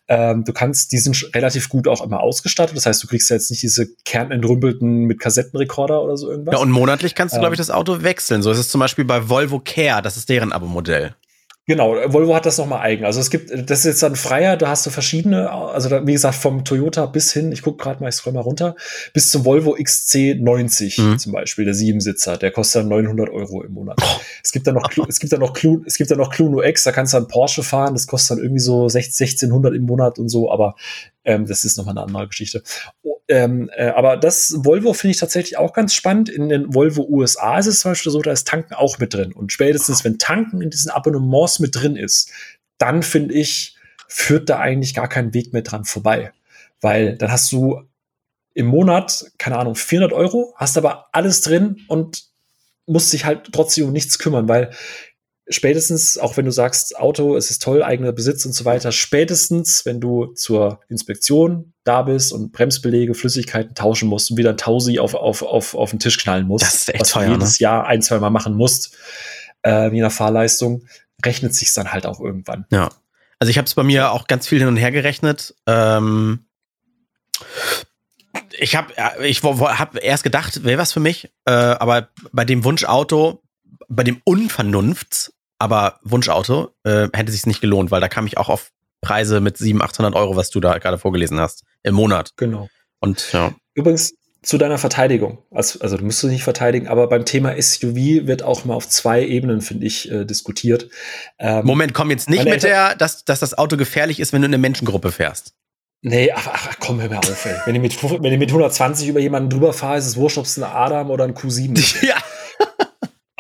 Ähm, 0.08 0.44
du 0.44 0.52
kannst, 0.52 0.92
die 0.92 0.98
sind 0.98 1.30
relativ 1.34 1.68
gut 1.68 1.88
auch 1.88 2.04
immer 2.04 2.20
ausgestattet. 2.20 2.76
Das 2.76 2.86
heißt, 2.86 3.02
du 3.02 3.06
kriegst 3.06 3.30
ja 3.30 3.36
jetzt 3.36 3.50
nicht 3.50 3.62
diese 3.62 3.88
kernentrümpelten 4.04 5.04
mit 5.04 5.20
Kassettenrekorder 5.20 6.02
oder 6.02 6.16
so 6.16 6.30
irgendwas. 6.30 6.54
Ja, 6.54 6.60
und 6.60 6.70
monatlich 6.70 7.14
kannst 7.14 7.34
du, 7.34 7.36
ähm, 7.36 7.42
glaube 7.42 7.54
ich, 7.54 7.58
das 7.58 7.70
Auto 7.70 8.02
wechseln. 8.02 8.42
So 8.42 8.50
ist 8.50 8.58
es 8.58 8.68
zum 8.68 8.80
Beispiel 8.80 9.04
bei 9.04 9.28
Volvo 9.28 9.60
Care, 9.60 10.02
das 10.02 10.16
ist 10.16 10.28
deren 10.28 10.52
Abo-Modell. 10.52 11.14
Genau, 11.70 11.94
Volvo 12.12 12.34
hat 12.34 12.46
das 12.46 12.58
nochmal 12.58 12.80
eigen. 12.80 13.04
Also 13.04 13.20
es 13.20 13.30
gibt, 13.30 13.48
das 13.48 13.78
ist 13.78 13.84
jetzt 13.84 14.02
dann 14.02 14.16
freier, 14.16 14.56
da 14.56 14.70
hast 14.70 14.86
du 14.86 14.90
verschiedene, 14.90 15.52
also 15.52 15.88
da, 15.88 16.04
wie 16.04 16.14
gesagt, 16.14 16.34
vom 16.34 16.64
Toyota 16.64 17.06
bis 17.06 17.32
hin, 17.32 17.52
ich 17.52 17.62
gucke 17.62 17.80
gerade 17.80 18.02
mal, 18.02 18.08
ich 18.08 18.16
scroll 18.16 18.32
mal 18.32 18.40
runter, 18.40 18.74
bis 19.14 19.30
zum 19.30 19.44
Volvo 19.44 19.76
XC90 19.76 21.00
mhm. 21.00 21.18
zum 21.20 21.30
Beispiel, 21.30 21.64
der 21.64 21.74
Siebensitzer, 21.74 22.38
der 22.38 22.50
kostet 22.50 22.82
dann 22.82 22.88
900 22.88 23.30
Euro 23.30 23.62
im 23.62 23.72
Monat. 23.74 24.00
Oh. 24.02 24.20
Es 24.42 24.50
gibt 24.50 24.66
dann 24.66 24.74
noch, 24.74 24.90
es 25.08 25.20
gibt 25.20 25.32
dann 25.32 25.38
noch, 25.38 25.56
es 25.86 25.96
gibt 25.96 26.10
dann 26.10 26.18
noch 26.18 26.30
Cluno 26.30 26.60
X, 26.60 26.82
da 26.82 26.90
kannst 26.90 27.14
du 27.14 27.18
dann 27.18 27.28
Porsche 27.28 27.62
fahren, 27.62 27.94
das 27.94 28.08
kostet 28.08 28.38
dann 28.38 28.42
irgendwie 28.42 28.62
so 28.62 28.88
1600 28.88 29.72
im 29.72 29.84
Monat 29.84 30.18
und 30.18 30.28
so, 30.28 30.50
aber 30.50 30.74
ähm, 31.24 31.46
das 31.46 31.64
ist 31.64 31.76
nochmal 31.76 31.96
eine 31.96 32.06
andere 32.06 32.28
Geschichte. 32.28 32.62
Ähm, 33.28 33.70
äh, 33.74 33.88
aber 33.88 34.16
das 34.16 34.54
Volvo 34.56 34.92
finde 34.92 35.12
ich 35.12 35.20
tatsächlich 35.20 35.58
auch 35.58 35.72
ganz 35.72 35.94
spannend. 35.94 36.28
In 36.28 36.48
den 36.48 36.74
Volvo 36.74 37.06
USA 37.08 37.58
ist 37.58 37.66
es 37.66 37.80
zum 37.80 37.92
Beispiel 37.92 38.12
so, 38.12 38.22
da 38.22 38.32
ist 38.32 38.48
Tanken 38.48 38.74
auch 38.74 38.98
mit 38.98 39.14
drin. 39.14 39.32
Und 39.32 39.52
spätestens, 39.52 40.04
wenn 40.04 40.18
Tanken 40.18 40.62
in 40.62 40.70
diesen 40.70 40.90
Abonnements 40.90 41.58
mit 41.60 41.76
drin 41.76 41.96
ist, 41.96 42.30
dann 42.78 43.02
finde 43.02 43.34
ich, 43.34 43.76
führt 44.08 44.48
da 44.48 44.58
eigentlich 44.58 44.94
gar 44.94 45.08
kein 45.08 45.34
Weg 45.34 45.52
mehr 45.52 45.62
dran 45.62 45.84
vorbei. 45.84 46.32
Weil 46.80 47.16
dann 47.16 47.30
hast 47.30 47.52
du 47.52 47.82
im 48.54 48.66
Monat, 48.66 49.30
keine 49.38 49.58
Ahnung, 49.58 49.74
400 49.76 50.12
Euro, 50.12 50.54
hast 50.56 50.76
aber 50.76 51.08
alles 51.12 51.42
drin 51.42 51.82
und 51.86 52.24
musst 52.86 53.12
dich 53.12 53.24
halt 53.24 53.52
trotzdem 53.52 53.86
um 53.86 53.92
nichts 53.92 54.18
kümmern, 54.18 54.48
weil 54.48 54.70
spätestens, 55.50 56.16
auch 56.16 56.36
wenn 56.36 56.44
du 56.44 56.52
sagst, 56.52 56.96
Auto, 56.96 57.36
es 57.36 57.50
ist 57.50 57.62
toll, 57.62 57.82
eigener 57.82 58.12
Besitz 58.12 58.46
und 58.46 58.52
so 58.52 58.64
weiter, 58.64 58.92
spätestens, 58.92 59.84
wenn 59.84 60.00
du 60.00 60.26
zur 60.34 60.80
Inspektion 60.88 61.72
da 61.84 62.02
bist 62.02 62.32
und 62.32 62.52
Bremsbelege, 62.52 63.14
Flüssigkeiten 63.14 63.74
tauschen 63.74 64.08
musst 64.08 64.30
und 64.30 64.36
wieder 64.36 64.50
ein 64.50 64.56
Tausi 64.56 64.98
auf, 64.98 65.14
auf, 65.14 65.42
auf, 65.42 65.74
auf 65.74 65.90
den 65.90 65.98
Tisch 65.98 66.18
knallen 66.18 66.46
musst, 66.46 66.64
das 66.64 66.74
ist 66.74 66.88
echt 66.90 67.00
was 67.00 67.10
teuer, 67.10 67.26
du 67.26 67.32
jedes 67.32 67.60
ne? 67.60 67.64
Jahr 67.64 67.86
ein, 67.86 68.00
zwei 68.00 68.18
Mal 68.18 68.30
machen 68.30 68.54
musst, 68.54 68.96
äh, 69.62 69.92
je 69.92 70.00
nach 70.00 70.12
Fahrleistung, 70.12 70.84
rechnet 71.24 71.54
sich 71.54 71.72
dann 71.74 71.92
halt 71.92 72.06
auch 72.06 72.20
irgendwann. 72.20 72.66
Ja. 72.70 72.90
Also 73.38 73.50
ich 73.50 73.58
habe 73.58 73.66
es 73.66 73.74
bei 73.74 73.82
mir 73.82 74.12
auch 74.12 74.26
ganz 74.26 74.46
viel 74.46 74.58
hin 74.58 74.68
und 74.68 74.76
her 74.76 74.92
gerechnet. 74.92 75.54
Ähm 75.66 76.44
ich 78.58 78.76
habe 78.76 78.92
ich 79.24 79.42
hab 79.42 80.02
erst 80.02 80.24
gedacht, 80.24 80.62
wäre 80.64 80.78
was 80.78 80.92
für 80.92 81.00
mich, 81.00 81.30
äh, 81.46 81.50
aber 81.50 82.10
bei 82.32 82.44
dem 82.44 82.64
Wunschauto, 82.64 83.42
bei 83.88 84.04
dem 84.04 84.20
Unvernunfts 84.24 85.32
aber 85.60 86.00
Wunschauto 86.02 86.70
äh, 86.84 87.08
hätte 87.12 87.30
sich 87.30 87.46
nicht 87.46 87.60
gelohnt, 87.60 87.90
weil 87.90 88.00
da 88.00 88.08
kam 88.08 88.26
ich 88.26 88.38
auch 88.38 88.48
auf 88.48 88.70
Preise 89.02 89.40
mit 89.40 89.58
700, 89.58 89.90
800 89.90 90.14
Euro, 90.16 90.34
was 90.34 90.50
du 90.50 90.58
da 90.58 90.78
gerade 90.78 90.98
vorgelesen 90.98 91.38
hast, 91.38 91.64
im 91.82 91.94
Monat. 91.94 92.32
Genau. 92.36 92.68
Und 92.98 93.32
ja. 93.32 93.54
Übrigens 93.74 94.14
zu 94.42 94.56
deiner 94.56 94.78
Verteidigung. 94.78 95.38
Also, 95.50 95.80
also 95.80 95.98
du 95.98 96.04
musst 96.04 96.22
du 96.22 96.28
nicht 96.28 96.44
verteidigen, 96.44 96.88
aber 96.88 97.08
beim 97.08 97.26
Thema 97.26 97.60
SUV 97.60 98.26
wird 98.26 98.42
auch 98.42 98.64
mal 98.64 98.74
auf 98.74 98.88
zwei 98.88 99.22
Ebenen, 99.22 99.60
finde 99.60 99.86
ich, 99.86 100.10
äh, 100.10 100.24
diskutiert. 100.24 100.88
Ähm, 101.38 101.66
Moment, 101.66 101.92
komm 101.92 102.10
jetzt 102.10 102.30
nicht 102.30 102.44
mit 102.44 102.62
der, 102.62 102.96
dass, 102.96 103.24
dass 103.26 103.40
das 103.40 103.56
Auto 103.56 103.76
gefährlich 103.76 104.18
ist, 104.18 104.32
wenn 104.32 104.40
du 104.40 104.46
in 104.46 104.54
eine 104.54 104.60
Menschengruppe 104.60 105.12
fährst. 105.12 105.52
Nee, 106.02 106.32
ach, 106.34 106.48
ach 106.50 106.76
komm, 106.80 107.02
hör 107.02 107.10
mir 107.10 107.18
auf, 107.18 107.44
ey. 107.44 107.56
Wenn 107.66 107.74
ich, 107.74 107.82
mit, 107.82 108.02
wenn 108.02 108.32
ich 108.32 108.38
mit 108.38 108.48
120 108.48 109.08
über 109.08 109.20
jemanden 109.20 109.50
drüber 109.50 109.74
fahre, 109.74 109.98
ist 109.98 110.06
es 110.06 110.16
wurscht, 110.16 110.38
ob 110.38 110.46
es 110.46 110.56
ein 110.56 110.64
Adam 110.64 111.10
oder 111.10 111.24
ein 111.24 111.34
Q7 111.34 111.78
ist. 111.78 112.02
Ja. 112.02 112.16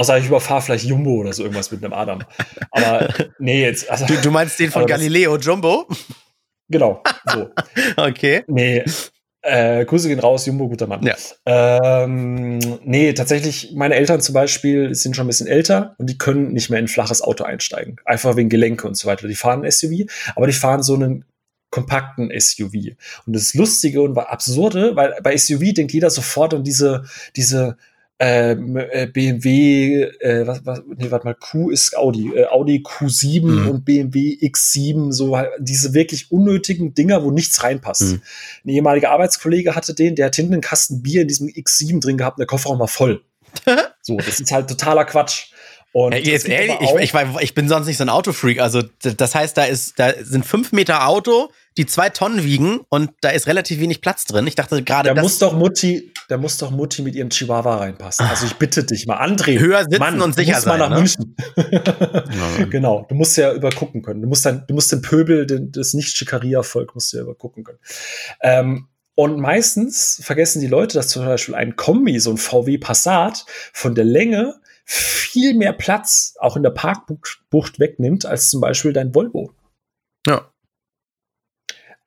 Außer 0.00 0.16
ich 0.16 0.28
überfahre 0.28 0.62
vielleicht 0.62 0.86
Jumbo 0.86 1.10
oder 1.16 1.34
so 1.34 1.42
irgendwas 1.42 1.70
mit 1.70 1.84
einem 1.84 1.92
Adam. 1.92 2.22
Aber 2.70 3.12
nee, 3.38 3.60
jetzt. 3.60 3.90
Also, 3.90 4.06
du, 4.06 4.16
du 4.16 4.30
meinst 4.30 4.58
den 4.58 4.70
von 4.70 4.86
Galileo 4.86 5.36
Jumbo? 5.36 5.86
Genau, 6.70 7.02
so. 7.26 7.50
okay. 7.98 8.42
Nee. 8.46 8.82
Äh, 9.42 9.84
Grüße 9.84 10.08
gehen 10.08 10.18
raus, 10.18 10.46
Jumbo, 10.46 10.70
guter 10.70 10.86
Mann. 10.86 11.02
Ja. 11.02 11.16
Ähm, 11.44 12.60
nee, 12.82 13.12
tatsächlich, 13.12 13.72
meine 13.74 13.94
Eltern 13.94 14.22
zum 14.22 14.32
Beispiel 14.32 14.94
sind 14.94 15.16
schon 15.16 15.26
ein 15.26 15.28
bisschen 15.28 15.48
älter 15.48 15.96
und 15.98 16.08
die 16.08 16.16
können 16.16 16.54
nicht 16.54 16.70
mehr 16.70 16.78
in 16.78 16.86
ein 16.86 16.88
flaches 16.88 17.20
Auto 17.20 17.44
einsteigen. 17.44 17.96
Einfach 18.06 18.36
wegen 18.36 18.48
Gelenke 18.48 18.88
und 18.88 18.96
so 18.96 19.06
weiter. 19.06 19.28
Die 19.28 19.34
fahren 19.34 19.66
ein 19.66 19.70
SUV, 19.70 20.06
aber 20.34 20.46
die 20.46 20.54
fahren 20.54 20.82
so 20.82 20.94
einen 20.94 21.26
kompakten 21.70 22.32
SUV. 22.38 22.96
Und 23.26 23.36
das 23.36 23.52
Lustige 23.52 24.00
und 24.00 24.16
absurde, 24.16 24.96
weil 24.96 25.14
bei 25.22 25.36
SUV 25.36 25.74
denkt 25.74 25.92
jeder 25.92 26.08
sofort 26.08 26.54
an 26.54 26.64
diese, 26.64 27.04
diese 27.36 27.76
ähm, 28.22 28.76
äh, 28.76 29.06
BMW, 29.06 30.02
äh, 30.02 30.46
was, 30.46 30.66
was, 30.66 30.82
nee, 30.94 31.10
warte 31.10 31.26
mal, 31.26 31.34
Q 31.34 31.70
ist 31.70 31.96
Audi, 31.96 32.30
äh, 32.34 32.44
Audi 32.48 32.84
Q7 32.84 33.46
mhm. 33.46 33.68
und 33.68 33.84
BMW 33.86 34.36
X7, 34.42 35.10
so 35.10 35.38
halt 35.38 35.48
diese 35.58 35.94
wirklich 35.94 36.30
unnötigen 36.30 36.92
Dinger, 36.92 37.24
wo 37.24 37.30
nichts 37.30 37.64
reinpasst. 37.64 38.02
Mhm. 38.02 38.22
Ein 38.66 38.68
ehemaliger 38.68 39.10
Arbeitskollege 39.10 39.74
hatte 39.74 39.94
den, 39.94 40.16
der 40.16 40.26
hat 40.26 40.36
hinten 40.36 40.52
einen 40.52 40.60
Kasten 40.60 41.02
Bier 41.02 41.22
in 41.22 41.28
diesem 41.28 41.48
X7 41.48 42.02
drin 42.02 42.18
gehabt 42.18 42.36
und 42.36 42.40
der 42.40 42.46
Kofferraum 42.46 42.78
war 42.78 42.88
voll. 42.88 43.22
so, 44.02 44.18
das 44.18 44.38
ist 44.38 44.52
halt 44.52 44.68
totaler 44.68 45.06
Quatsch. 45.06 45.52
Und 45.92 46.12
hey, 46.12 46.22
jetzt 46.22 46.46
ehrlich, 46.46 46.76
ich, 46.80 47.14
ich, 47.14 47.40
ich, 47.40 47.54
bin 47.54 47.68
sonst 47.68 47.86
nicht 47.86 47.96
so 47.96 48.04
ein 48.04 48.10
Autofreak. 48.10 48.60
Also, 48.60 48.82
das 49.00 49.34
heißt, 49.34 49.56
da 49.56 49.64
ist, 49.64 49.98
da 49.98 50.12
sind 50.20 50.44
fünf 50.44 50.72
Meter 50.72 51.08
Auto, 51.08 51.50
die 51.80 51.86
zwei 51.86 52.10
Tonnen 52.10 52.44
wiegen 52.44 52.80
und 52.90 53.10
da 53.22 53.30
ist 53.30 53.46
relativ 53.46 53.80
wenig 53.80 54.02
Platz 54.02 54.26
drin. 54.26 54.46
Ich 54.46 54.54
dachte 54.54 54.82
gerade, 54.82 55.14
da 55.14 55.22
muss 55.22 55.38
doch 55.38 55.54
Mutti, 55.54 56.12
da 56.28 56.36
muss 56.36 56.58
doch 56.58 56.70
Mutti 56.70 57.00
mit 57.00 57.14
ihrem 57.14 57.30
Chihuahua 57.30 57.78
reinpassen. 57.78 58.26
Also 58.26 58.44
ich 58.44 58.56
bitte 58.56 58.84
dich 58.84 59.06
mal, 59.06 59.18
André. 59.18 59.58
Höher 59.58 59.84
sitzen 59.84 59.98
Mann, 59.98 60.20
und 60.20 60.34
sicher 60.34 60.60
sein. 60.60 60.78
Mal 60.78 60.90
nach 60.90 60.90
ne? 60.90 60.96
München. 60.96 61.34
genau, 62.70 63.06
du 63.08 63.14
musst 63.14 63.38
ja 63.38 63.54
übergucken 63.54 64.02
können. 64.02 64.20
Du 64.20 64.28
musst 64.28 64.44
dann, 64.44 64.64
du 64.68 64.74
musst 64.74 64.92
den 64.92 65.00
Pöbel, 65.00 65.46
den, 65.46 65.72
das 65.72 65.94
nicht 65.94 66.14
Schikaria-Volk 66.14 66.94
musst 66.94 67.14
du 67.14 67.16
ja 67.16 67.22
übergucken 67.22 67.64
können. 67.64 67.78
Ähm, 68.42 68.88
und 69.14 69.40
meistens 69.40 70.20
vergessen 70.22 70.60
die 70.60 70.66
Leute, 70.66 70.98
dass 70.98 71.08
zum 71.08 71.24
Beispiel 71.24 71.54
ein 71.54 71.76
Kombi, 71.76 72.20
so 72.20 72.30
ein 72.30 72.36
VW 72.36 72.76
Passat, 72.76 73.46
von 73.72 73.94
der 73.94 74.04
Länge 74.04 74.60
viel 74.84 75.54
mehr 75.54 75.72
Platz 75.72 76.34
auch 76.40 76.58
in 76.58 76.62
der 76.62 76.70
Parkbucht 76.70 77.78
wegnimmt 77.78 78.26
als 78.26 78.50
zum 78.50 78.60
Beispiel 78.60 78.92
dein 78.92 79.14
Volvo. 79.14 79.54
Ja. 80.26 80.50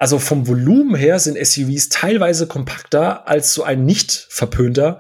Also 0.04 0.20
vom 0.20 0.50
Volumen 0.50 0.96
her 0.96 1.18
sind 1.18 1.38
SUVs 1.38 1.88
teilweise 1.88 2.46
kompakter 2.46 3.26
als 3.26 3.54
so 3.54 3.64
ein 3.64 3.86
nicht 3.86 4.28
verpönter, 4.30 5.00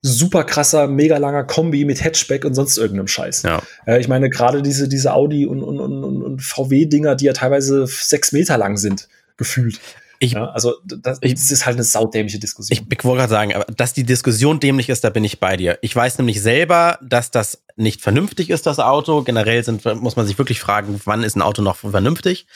super 0.00 0.44
krasser, 0.44 0.86
mega 0.86 1.16
langer 1.18 1.42
Kombi 1.42 1.84
mit 1.84 2.04
Hatchback 2.04 2.44
und 2.44 2.54
sonst 2.54 2.78
irgendeinem 2.78 3.08
Scheiß. 3.08 3.42
Ja. 3.42 3.60
Äh, 3.84 3.98
ich 3.98 4.06
meine, 4.06 4.30
gerade 4.30 4.62
diese, 4.62 4.86
diese 4.86 5.12
Audi 5.12 5.44
und, 5.44 5.60
und, 5.60 5.80
und, 5.80 6.22
und 6.22 6.40
VW-Dinger, 6.40 7.16
die 7.16 7.24
ja 7.24 7.32
teilweise 7.32 7.88
sechs 7.88 8.30
Meter 8.30 8.56
lang 8.56 8.76
sind, 8.76 9.08
gefühlt. 9.36 9.80
Ich, 10.20 10.34
ja, 10.34 10.46
also 10.50 10.74
das, 10.84 11.18
ich, 11.22 11.34
das, 11.34 11.50
ist 11.50 11.66
halt 11.66 11.74
eine 11.74 11.82
saudämliche 11.82 12.38
Diskussion. 12.38 12.78
Ich, 12.78 12.96
ich 12.96 13.04
wollte 13.04 13.22
gerade 13.22 13.30
sagen, 13.32 13.54
dass 13.76 13.92
die 13.92 14.04
Diskussion 14.04 14.60
dämlich 14.60 14.88
ist, 14.88 15.02
da 15.02 15.10
bin 15.10 15.24
ich 15.24 15.40
bei 15.40 15.56
dir. 15.56 15.80
Ich 15.82 15.96
weiß 15.96 16.18
nämlich 16.18 16.40
selber, 16.40 17.00
dass 17.02 17.32
das 17.32 17.63
nicht 17.76 18.02
vernünftig 18.02 18.50
ist, 18.50 18.66
das 18.66 18.78
Auto. 18.78 19.22
Generell 19.22 19.64
sind, 19.64 19.84
muss 20.00 20.16
man 20.16 20.26
sich 20.26 20.38
wirklich 20.38 20.60
fragen, 20.60 21.00
wann 21.04 21.22
ist 21.24 21.36
ein 21.36 21.42
Auto 21.42 21.60
noch 21.62 21.76
vernünftig. 21.76 22.46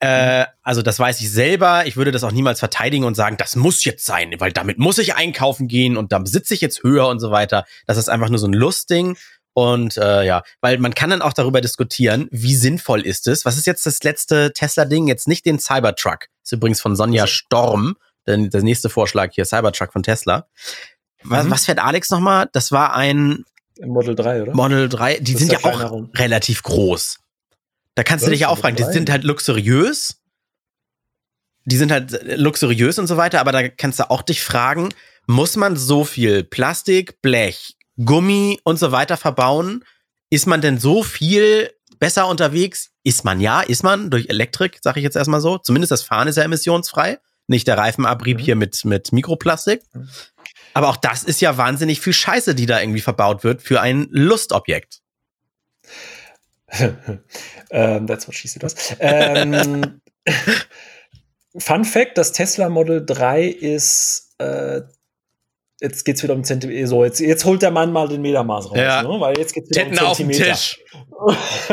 Äh, 0.00 0.44
also 0.62 0.82
das 0.82 0.98
weiß 0.98 1.20
ich 1.20 1.30
selber. 1.30 1.86
Ich 1.86 1.96
würde 1.96 2.10
das 2.12 2.24
auch 2.24 2.32
niemals 2.32 2.58
verteidigen 2.58 3.04
und 3.04 3.14
sagen, 3.14 3.36
das 3.38 3.56
muss 3.56 3.84
jetzt 3.84 4.04
sein, 4.04 4.34
weil 4.38 4.52
damit 4.52 4.78
muss 4.78 4.98
ich 4.98 5.14
einkaufen 5.14 5.66
gehen 5.68 5.96
und 5.96 6.12
dann 6.12 6.26
sitze 6.26 6.54
ich 6.54 6.60
jetzt 6.60 6.82
höher 6.82 7.08
und 7.08 7.20
so 7.20 7.30
weiter. 7.30 7.64
Das 7.86 7.96
ist 7.96 8.08
einfach 8.08 8.28
nur 8.28 8.38
so 8.38 8.46
ein 8.46 8.52
Lustding. 8.52 9.16
Und 9.52 9.96
äh, 9.96 10.22
ja, 10.24 10.42
weil 10.60 10.78
man 10.78 10.94
kann 10.94 11.10
dann 11.10 11.22
auch 11.22 11.32
darüber 11.32 11.60
diskutieren, 11.60 12.28
wie 12.30 12.54
sinnvoll 12.54 13.00
ist 13.00 13.26
es. 13.26 13.44
Was 13.44 13.56
ist 13.56 13.66
jetzt 13.66 13.84
das 13.84 14.02
letzte 14.04 14.52
Tesla-Ding? 14.52 15.08
Jetzt 15.08 15.26
nicht 15.26 15.44
den 15.44 15.58
Cybertruck. 15.58 16.26
ist 16.44 16.52
übrigens 16.52 16.80
von 16.80 16.94
Sonja 16.96 17.26
Storm, 17.26 17.96
denn 18.26 18.50
der 18.50 18.62
nächste 18.62 18.88
Vorschlag 18.90 19.30
hier, 19.32 19.44
Cybertruck 19.44 19.92
von 19.92 20.02
Tesla. 20.04 20.46
Was, 21.24 21.46
Mhm. 21.46 21.50
was 21.50 21.64
fährt 21.66 21.78
Alex 21.80 22.10
nochmal? 22.10 22.48
Das 22.52 22.70
war 22.72 22.94
ein 22.94 23.44
Model 23.86 24.14
3, 24.14 24.42
oder? 24.42 24.54
Model 24.54 24.88
3. 24.88 25.18
Die 25.20 25.32
Das 25.32 25.42
sind 25.42 25.52
ja 25.52 25.58
auch 25.64 26.08
relativ 26.14 26.62
groß. 26.62 27.18
Da 27.94 28.02
kannst 28.04 28.24
du 28.24 28.26
Was? 28.26 28.32
dich 28.32 28.40
ja 28.40 28.48
auch 28.48 28.58
fragen, 28.58 28.76
die 28.76 28.82
3? 28.84 28.92
sind 28.92 29.10
halt 29.10 29.24
luxuriös. 29.24 30.20
Die 31.64 31.76
sind 31.76 31.92
halt 31.92 32.38
luxuriös 32.38 32.98
und 32.98 33.06
so 33.06 33.16
weiter, 33.16 33.40
aber 33.40 33.52
da 33.52 33.68
kannst 33.68 33.98
du 34.00 34.08
auch 34.10 34.22
dich 34.22 34.42
fragen, 34.42 34.88
muss 35.26 35.56
man 35.56 35.76
so 35.76 36.04
viel 36.04 36.42
Plastik, 36.42 37.20
Blech, 37.22 37.76
Gummi 38.02 38.58
und 38.64 38.78
so 38.78 38.92
weiter 38.92 39.16
verbauen? 39.16 39.84
Ist 40.30 40.46
man 40.46 40.60
denn 40.60 40.78
so 40.78 41.02
viel 41.02 41.70
besser 41.98 42.26
unterwegs? 42.28 42.90
Ist 43.04 43.24
man 43.24 43.40
ja, 43.40 43.60
ist 43.60 43.82
man 43.82 44.10
durch 44.10 44.28
Elektrik, 44.28 44.78
sage 44.82 45.00
ich 45.00 45.04
jetzt 45.04 45.16
erstmal 45.16 45.40
so. 45.40 45.58
Zumindest 45.58 45.90
das 45.90 46.02
Fahren 46.02 46.28
ist 46.28 46.36
ja 46.36 46.44
emissionsfrei, 46.44 47.18
nicht 47.46 47.66
der 47.68 47.76
Reifenabrieb 47.76 48.38
Mhm. 48.38 48.42
hier 48.42 48.56
mit, 48.56 48.84
mit 48.84 49.12
Mikroplastik. 49.12 49.82
Aber 50.74 50.88
auch 50.88 50.96
das 50.96 51.22
ist 51.22 51.40
ja 51.40 51.56
wahnsinnig 51.56 52.00
viel 52.00 52.12
Scheiße, 52.12 52.54
die 52.54 52.66
da 52.66 52.80
irgendwie 52.80 53.00
verbaut 53.00 53.44
wird 53.44 53.62
für 53.62 53.80
ein 53.80 54.06
Lustobjekt. 54.10 55.00
ähm, 57.70 58.06
that's 58.06 58.28
what 58.28 58.34
she 58.34 58.48
said. 58.48 58.62
Was? 58.62 58.96
Ähm, 59.00 60.00
Fun 61.58 61.84
Fact: 61.84 62.16
Das 62.16 62.32
Tesla 62.32 62.68
Model 62.68 63.04
3 63.04 63.44
ist. 63.44 64.34
Äh, 64.38 64.82
jetzt 65.80 66.04
geht's 66.04 66.22
wieder 66.22 66.34
um 66.34 66.44
Zentimeter. 66.44 66.86
So, 66.86 67.04
jetzt, 67.04 67.20
jetzt 67.20 67.44
holt 67.44 67.62
der 67.62 67.70
Mann 67.70 67.92
mal 67.92 68.08
den 68.08 68.22
Metermaß 68.22 68.70
raus, 68.70 68.78
Ja. 68.78 69.02
ne? 69.02 69.08
weil 69.20 69.38
jetzt 69.38 69.54
geht's 69.54 69.70
wieder 69.70 69.84
Titten 69.84 69.98
um 69.98 70.14
Zentimeter. 70.14 70.44
Tisch. 70.52 70.80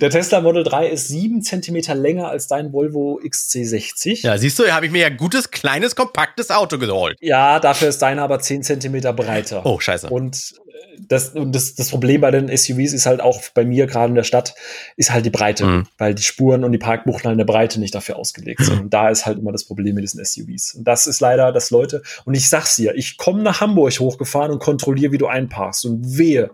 der 0.00 0.10
Tesla 0.10 0.40
Model 0.40 0.64
3 0.64 0.88
ist 0.88 1.08
sieben 1.08 1.42
Zentimeter 1.42 1.94
länger 1.94 2.28
als 2.28 2.46
dein 2.48 2.72
Volvo 2.72 3.20
XC60. 3.22 4.26
Ja, 4.26 4.36
siehst 4.38 4.58
du, 4.58 4.64
hier 4.64 4.74
habe 4.74 4.86
ich 4.86 4.92
mir 4.92 5.00
ja 5.02 5.08
gutes, 5.10 5.50
kleines, 5.50 5.94
kompaktes 5.94 6.50
Auto 6.50 6.78
geholt. 6.78 7.16
Ja, 7.20 7.60
dafür 7.60 7.88
ist 7.88 7.98
deiner 8.02 8.22
aber 8.22 8.38
10 8.40 8.62
Zentimeter 8.62 9.12
breiter. 9.12 9.64
Oh, 9.64 9.78
scheiße. 9.78 10.08
Und 10.08 10.54
das, 10.98 11.30
und 11.30 11.54
das, 11.54 11.74
das 11.74 11.90
Problem 11.90 12.20
bei 12.20 12.30
den 12.30 12.48
SUVs 12.54 12.92
ist 12.92 13.06
halt 13.06 13.20
auch 13.20 13.40
bei 13.54 13.64
mir 13.64 13.86
gerade 13.86 14.08
in 14.10 14.14
der 14.14 14.24
Stadt, 14.24 14.54
ist 14.96 15.10
halt 15.12 15.24
die 15.24 15.30
Breite, 15.30 15.64
Mhm. 15.64 15.86
weil 15.96 16.14
die 16.14 16.22
Spuren 16.22 16.64
und 16.64 16.72
die 16.72 16.78
Parkbuchten 16.78 17.24
halt 17.24 17.34
in 17.34 17.38
der 17.38 17.44
Breite 17.44 17.80
nicht 17.80 17.94
dafür 17.94 18.16
ausgelegt 18.16 18.64
sind. 18.64 18.80
Und 18.80 18.94
da 18.94 19.08
ist 19.08 19.24
halt 19.26 19.38
immer 19.38 19.52
das 19.52 19.64
Problem 19.64 19.94
mit 19.94 20.04
diesen 20.04 20.24
SUVs. 20.24 20.74
Und 20.74 20.84
das 20.84 21.06
ist 21.06 21.20
leider, 21.20 21.52
dass 21.52 21.70
Leute, 21.70 22.02
und 22.24 22.34
ich 22.34 22.48
sag's 22.48 22.76
dir, 22.76 22.94
ich 22.94 23.16
komme 23.16 23.42
nach 23.42 23.60
Hamburg 23.60 23.98
hochgefahren 23.98 24.50
und 24.52 24.58
kontrolliere, 24.58 25.12
wie 25.12 25.18
du 25.18 25.26
einparkst. 25.28 25.84
Und 25.86 26.18
wehe, 26.18 26.50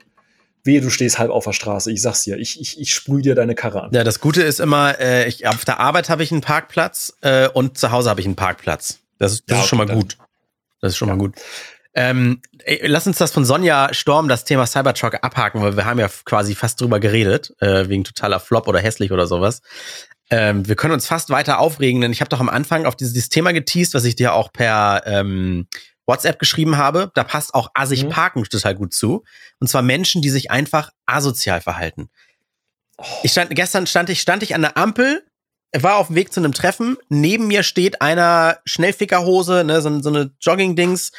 wehe, 0.63 0.81
du 0.81 0.91
stehst 0.91 1.19
halb 1.19 1.31
auf 1.31 1.45
der 1.45 1.53
Straße. 1.53 1.91
Ich 1.91 2.03
sag's 2.03 2.23
dir, 2.25 2.37
ich, 2.39 2.61
ich, 2.61 2.81
ich 2.81 2.95
sprühe 2.95 3.23
dir 3.23 3.35
deine 3.35 3.55
Karre 3.55 3.83
an. 3.83 3.91
Ja, 3.93 4.05
das 4.05 4.21
Gute 4.21 4.43
ist 4.43 4.61
immer, 4.61 4.99
äh, 5.01 5.27
ich, 5.27 5.47
auf 5.47 5.65
der 5.65 5.81
Arbeit 5.81 6.09
habe 6.11 6.23
ich 6.23 6.31
einen 6.33 6.41
Parkplatz 6.43 7.15
äh, 7.23 7.49
und 7.49 7.79
zu 7.79 7.91
Hause 7.91 8.11
habe 8.11 8.21
ich 8.21 8.27
einen 8.27 8.37
Parkplatz. 8.37 8.99
Das 9.19 9.33
ist, 9.33 9.45
das 9.49 9.57
Ja, 9.59 9.63
ist 9.65 9.69
schon 9.69 9.79
mal 9.79 9.87
gut. 9.87 10.17
Das 10.81 10.93
ist 10.93 10.97
schon 10.99 11.09
mal 11.09 11.17
gut. 11.17 11.35
Ähm, 11.95 12.43
ey, 12.65 12.81
lass 12.87 13.07
uns 13.07 13.19
das 13.19 13.31
von 13.31 13.45
Sonja 13.45 13.93
Storm, 13.93 14.29
das 14.29 14.45
Thema 14.45 14.67
Cybertruck, 14.67 15.19
abhaken, 15.23 15.63
weil 15.63 15.77
wir 15.77 15.85
haben 15.85 16.01
ja 16.01 16.09
quasi 16.25 16.55
fast 16.55 16.81
drüber 16.81 16.99
geredet, 17.01 17.53
äh, 17.61 17.89
wegen 17.89 18.05
totaler 18.05 18.41
Flop 18.41 18.67
oder 18.67 18.81
hässlich 18.81 19.13
oder 19.13 19.27
sowas. 19.27 19.61
Ähm, 20.31 20.67
wir 20.67 20.75
können 20.75 20.95
uns 20.95 21.07
fast 21.07 21.31
weiter 21.31 21.59
aufregen, 21.59 22.01
denn 22.01 22.11
ich 22.11 22.21
habe 22.21 22.31
doch 22.31 22.41
am 22.41 22.49
Anfang 22.49 22.87
auf 22.87 22.97
dieses, 22.97 23.13
dieses 23.13 23.29
Thema 23.29 23.53
geteased, 23.53 23.95
was 23.95 24.05
ich 24.05 24.17
dir 24.17 24.33
auch 24.35 24.53
per 24.53 25.03
ähm, 25.07 25.69
WhatsApp 26.07 26.39
geschrieben 26.39 26.77
habe. 26.77 27.11
Da 27.15 27.25
passt 27.25 27.55
auch 27.55 27.71
assig 27.75 28.05
Mhm. 28.05 28.09
Parken 28.09 28.45
total 28.45 28.75
gut 28.75 28.93
zu. 28.93 29.25
Und 29.61 29.69
zwar 29.69 29.83
Menschen, 29.83 30.23
die 30.23 30.31
sich 30.31 30.51
einfach 30.51 30.91
asozial 31.07 31.61
verhalten. 31.61 32.09
Ich 33.23 33.33
stand, 33.33 33.55
gestern 33.55 33.87
stand 33.87 34.09
ich, 34.11 34.21
stand 34.21 34.43
ich 34.43 34.55
an 34.55 34.63
der 34.63 34.77
Ampel, 34.77 35.25
war 35.83 35.97
auf 35.97 36.09
dem 36.09 36.17
Weg 36.17 36.33
zu 36.33 36.41
einem 36.41 36.53
Treffen. 36.53 36.97
Neben 37.09 37.47
mir 37.49 37.63
steht 37.63 38.01
einer 38.01 38.59
Schnellfickerhose, 38.65 39.65
ne, 39.65 39.83
so, 39.83 40.01
so 40.01 40.09
eine 40.09 40.31
Jogging-Dings, 40.41 41.11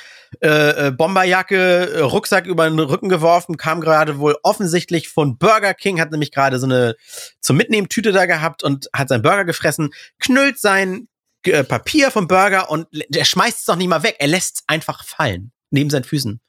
äh, 0.41 0.87
äh, 0.87 0.91
Bomberjacke, 0.91 1.93
äh, 1.93 1.99
Rucksack 1.99 2.45
über 2.45 2.69
den 2.69 2.79
Rücken 2.79 3.09
geworfen, 3.09 3.57
kam 3.57 3.81
gerade 3.81 4.17
wohl 4.19 4.37
offensichtlich 4.43 5.09
von 5.09 5.37
Burger 5.37 5.73
King, 5.73 5.99
hat 5.99 6.11
nämlich 6.11 6.31
gerade 6.31 6.59
so 6.59 6.65
eine 6.65 6.95
zum 7.39 7.57
Mitnehmen 7.57 7.89
Tüte 7.89 8.11
da 8.11 8.25
gehabt 8.25 8.63
und 8.63 8.87
hat 8.93 9.09
seinen 9.09 9.21
Burger 9.21 9.45
gefressen, 9.45 9.91
knüllt 10.19 10.59
sein 10.59 11.07
äh, 11.43 11.63
Papier 11.63 12.11
vom 12.11 12.27
Burger 12.27 12.69
und 12.69 12.87
der 13.09 13.25
schmeißt 13.25 13.59
es 13.59 13.65
doch 13.65 13.75
nicht 13.75 13.87
mal 13.87 14.03
weg. 14.03 14.15
Er 14.19 14.27
lässt 14.27 14.57
es 14.57 14.63
einfach 14.67 15.03
fallen 15.03 15.51
neben 15.69 15.89
seinen 15.89 16.03
Füßen. 16.03 16.41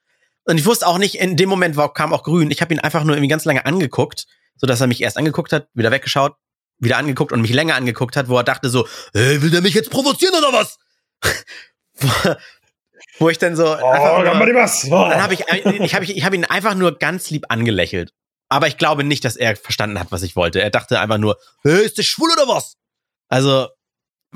Und 0.45 0.59
ich 0.59 0.67
wusste 0.67 0.87
auch 0.87 0.99
nicht, 0.99 1.17
in 1.17 1.37
dem 1.37 1.49
Moment 1.49 1.77
war, 1.77 1.93
kam 1.93 2.13
auch 2.13 2.23
grün. 2.23 2.51
Ich 2.51 2.61
habe 2.61 2.73
ihn 2.73 2.81
einfach 2.81 3.03
nur 3.05 3.17
irgendwie 3.17 3.29
ganz 3.29 3.45
lange 3.45 3.67
angeguckt, 3.67 4.27
so 4.57 4.67
dass 4.67 4.81
er 4.81 4.87
mich 4.87 5.03
erst 5.03 5.17
angeguckt 5.17 5.53
hat, 5.53 5.69
wieder 5.75 5.91
weggeschaut, 5.91 6.37
wieder 6.79 6.99
angeguckt 6.99 7.33
und 7.33 7.43
mich 7.43 7.53
länger 7.53 7.75
angeguckt 7.75 8.17
hat, 8.17 8.29
wo 8.29 8.37
er 8.37 8.45
dachte 8.45 8.69
so, 8.69 8.87
hey, 9.13 9.41
will 9.43 9.51
der 9.51 9.63
mich 9.63 9.75
jetzt 9.75 9.91
provozieren 9.91 10.35
oder 10.35 10.53
was? 10.53 10.79
wo, 13.19 13.29
ich 13.29 13.39
dann 13.39 13.57
so 13.57 13.73
einfach 13.73 14.23
nur, 14.23 14.55
was. 14.55 14.83
dann 14.83 15.23
habe 15.23 15.35
ich, 15.35 15.41
ich 15.49 15.95
habe 15.95 16.05
ich, 16.05 16.17
ich 16.17 16.25
hab 16.25 16.35
ihn 16.35 16.45
einfach 16.45 16.75
nur 16.75 16.99
ganz 16.99 17.31
lieb 17.31 17.47
angelächelt. 17.49 18.13
Aber 18.49 18.69
ich 18.69 18.79
glaube 18.79 19.03
nicht, 19.03 19.25
dass 19.25 19.37
er 19.37 19.57
verstanden 19.57 19.99
hat, 19.99 20.13
was 20.13 20.23
ich 20.23 20.37
wollte. 20.37 20.61
Er 20.61 20.71
dachte 20.71 21.01
einfach 21.01 21.19
nur, 21.19 21.37
hey, 21.63 21.85
ist 21.85 21.99
der 21.99 22.05
schwul 22.05 22.31
oder 22.33 22.47
was? 22.47 22.77
Also, 23.29 23.69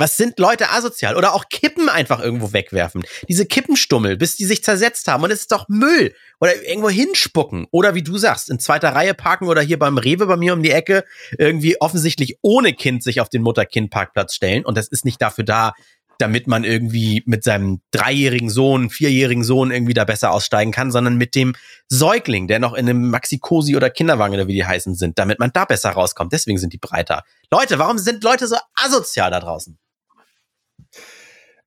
was 0.01 0.17
sind 0.17 0.39
Leute 0.39 0.71
asozial? 0.71 1.17
Oder 1.17 1.35
auch 1.35 1.49
Kippen 1.49 1.89
einfach 1.89 2.21
irgendwo 2.21 2.53
wegwerfen. 2.53 3.05
Diese 3.29 3.47
Kippenstummel, 3.47 4.17
bis 4.17 4.37
die 4.37 4.47
sich 4.47 4.65
zersetzt 4.65 5.07
haben. 5.07 5.23
Und 5.23 5.31
es 5.31 5.41
ist 5.41 5.53
doch 5.53 5.67
Müll. 5.69 6.15
Oder 6.41 6.61
irgendwo 6.67 6.91
hinspucken. 6.91 7.67
Oder 7.71 7.95
wie 7.95 8.03
du 8.03 8.19
sagst, 8.19 8.51
in 8.51 8.59
zweiter 8.59 8.91
Reihe 8.91 9.15
parken 9.15 9.47
oder 9.47 9.61
hier 9.61 9.79
beim 9.79 9.99
Rewe 9.99 10.27
bei 10.27 10.37
mir 10.37 10.55
um 10.55 10.63
die 10.63 10.71
Ecke 10.71 11.05
irgendwie 11.39 11.81
offensichtlich 11.81 12.39
ohne 12.43 12.73
Kind 12.73 13.03
sich 13.03 13.21
auf 13.21 13.29
den 13.29 13.43
Mutter-Kind-Parkplatz 13.43 14.35
stellen. 14.35 14.65
Und 14.65 14.77
das 14.77 14.89
ist 14.89 15.05
nicht 15.05 15.21
dafür 15.21 15.45
da, 15.45 15.75
damit 16.21 16.47
man 16.47 16.65
irgendwie 16.65 17.23
mit 17.27 17.45
seinem 17.45 17.81
dreijährigen 17.93 18.51
Sohn, 18.51 18.91
vierjährigen 18.91 19.45
Sohn 19.45 19.71
irgendwie 19.71 19.95
da 19.95 20.05
besser 20.05 20.33
aussteigen 20.33 20.73
kann, 20.73 20.93
sondern 20.93 21.17
mit 21.17 21.35
dem 21.35 21.55
Säugling, 21.89 22.47
der 22.47 22.59
noch 22.59 22.75
in 22.75 22.89
einem 22.89 23.11
Maxi-Cosi 23.11 23.77
oder 23.77 23.91
Kinderwagen 23.91 24.35
oder 24.35 24.47
wie 24.47 24.55
die 24.55 24.65
heißen 24.65 24.95
sind, 24.95 25.19
damit 25.19 25.39
man 25.39 25.51
da 25.53 25.65
besser 25.65 25.91
rauskommt. 25.91 26.33
Deswegen 26.33 26.59
sind 26.59 26.73
die 26.73 26.79
breiter. 26.79 27.25
Leute, 27.51 27.79
warum 27.79 27.99
sind 27.99 28.23
Leute 28.23 28.47
so 28.47 28.57
asozial 28.75 29.31
da 29.31 29.41
draußen? 29.41 29.79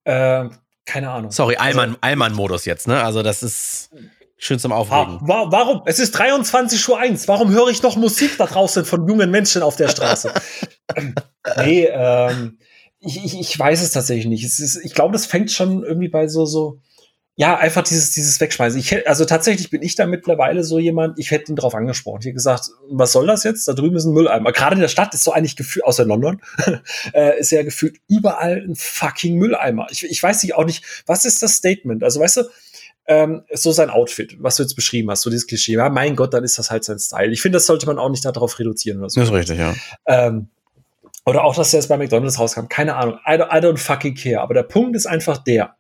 Äh, 0.03 0.45
keine 0.85 1.09
Ahnung. 1.11 1.31
Sorry, 1.31 1.55
Also- 1.55 1.79
Allmann, 1.79 1.97
Allmann-Modus 2.01 2.65
jetzt, 2.65 2.87
ne? 2.87 3.03
Also 3.03 3.23
das 3.23 3.41
ist 3.43 3.91
schön 4.37 4.59
zum 4.59 4.71
Aufregen. 4.73 5.19
wa 5.21 5.45
warum? 5.49 5.83
Es 5.85 5.99
ist 5.99 6.11
23 6.11 6.87
Uhr 6.89 6.99
1. 6.99 7.27
Warum 7.27 7.51
höre 7.51 7.69
ich 7.69 7.81
noch 7.81 7.95
Musik 7.95 8.37
da 8.37 8.45
draußen 8.45 8.83
von 8.85 9.07
jungen 9.07 9.31
Menschen 9.31 9.61
auf 9.61 9.75
der 9.77 9.87
Straße? 9.87 10.33
nee, 11.57 11.85
ähm, 11.89 12.57
ich, 12.99 13.23
ich, 13.23 13.39
ich 13.39 13.57
weiß 13.59 13.81
es 13.81 13.91
tatsächlich 13.91 14.27
nicht. 14.27 14.43
Es 14.43 14.59
ist, 14.59 14.75
ich 14.83 14.93
glaube, 14.93 15.13
das 15.13 15.25
fängt 15.25 15.51
schon 15.51 15.83
irgendwie 15.83 16.09
bei 16.09 16.27
so, 16.27 16.45
so, 16.45 16.79
ja, 17.35 17.57
einfach 17.57 17.81
dieses, 17.81 18.11
dieses 18.11 18.39
Wegschmeißen. 18.39 18.79
Ich, 18.79 18.91
hätt- 18.91 19.07
also 19.07 19.25
tatsächlich 19.25 19.69
bin 19.71 19.81
ich 19.81 19.95
da 19.95 20.05
mittlerweile 20.05 20.63
so 20.63 20.77
jemand, 20.77 21.17
ich 21.17 21.31
hätte 21.31 21.51
ihn 21.51 21.55
drauf 21.55 21.73
angesprochen. 21.73 22.19
Ich 22.19 22.25
hätte 22.27 22.35
gesagt, 22.35 22.69
was 22.89 23.11
soll 23.11 23.25
das 23.25 23.43
jetzt? 23.43 23.67
Da 23.67 23.73
drüben 23.73 23.95
ist 23.95 24.05
ein 24.05 24.13
Mülleimer. 24.13 24.51
Gerade 24.51 24.75
in 24.75 24.81
der 24.81 24.87
Stadt 24.87 25.13
ist 25.15 25.23
so 25.23 25.31
eigentlich 25.31 25.55
gefühlt, 25.55 25.83
außer 25.85 26.03
in 26.03 26.09
London, 26.09 26.41
äh, 27.13 27.39
ist 27.39 27.51
ja 27.51 27.63
gefühlt 27.63 27.97
überall 28.07 28.57
ein 28.67 28.75
fucking 28.75 29.37
Mülleimer. 29.37 29.87
Ich, 29.89 30.03
ich 30.03 30.21
weiß 30.21 30.43
nicht 30.43 30.53
auch 30.55 30.65
nicht, 30.65 30.83
was 31.07 31.25
ist 31.25 31.41
das 31.41 31.53
Statement? 31.55 32.03
Also 32.03 32.19
weißt 32.19 32.37
du, 32.37 32.43
ähm, 33.07 33.43
so 33.51 33.71
sein 33.71 33.89
Outfit, 33.89 34.37
was 34.39 34.57
du 34.57 34.63
jetzt 34.63 34.75
beschrieben 34.75 35.09
hast, 35.09 35.23
so 35.23 35.29
dieses 35.31 35.47
Klischee, 35.47 35.73
ja, 35.73 35.89
mein 35.89 36.15
Gott, 36.15 36.33
dann 36.35 36.43
ist 36.43 36.57
das 36.59 36.69
halt 36.71 36.83
sein 36.83 36.99
Style. 36.99 37.31
Ich 37.33 37.41
finde, 37.41 37.57
das 37.57 37.65
sollte 37.65 37.85
man 37.87 37.97
auch 37.97 38.09
nicht 38.09 38.23
darauf 38.23 38.59
reduzieren 38.59 38.99
oder 38.99 39.09
so. 39.09 39.19
Das 39.19 39.29
ist 39.29 39.35
richtig, 39.35 39.57
ja. 39.57 39.73
Ähm, 40.05 40.49
oder 41.25 41.43
auch, 41.43 41.55
dass 41.55 41.73
er 41.73 41.79
jetzt 41.79 41.89
bei 41.89 41.97
McDonalds 41.97 42.37
rauskam. 42.39 42.67
Keine 42.69 42.95
Ahnung. 42.95 43.17
I 43.25 43.31
don't, 43.31 43.47
I 43.51 43.59
don't 43.59 43.77
fucking 43.77 44.13
care. 44.15 44.41
Aber 44.41 44.53
der 44.53 44.63
Punkt 44.63 44.95
ist 44.95 45.05
einfach 45.07 45.37
der. 45.39 45.75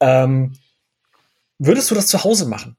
Ähm, 0.00 0.52
würdest 1.58 1.90
du 1.90 1.94
das 1.94 2.06
zu 2.08 2.22
Hause 2.24 2.46
machen? 2.46 2.76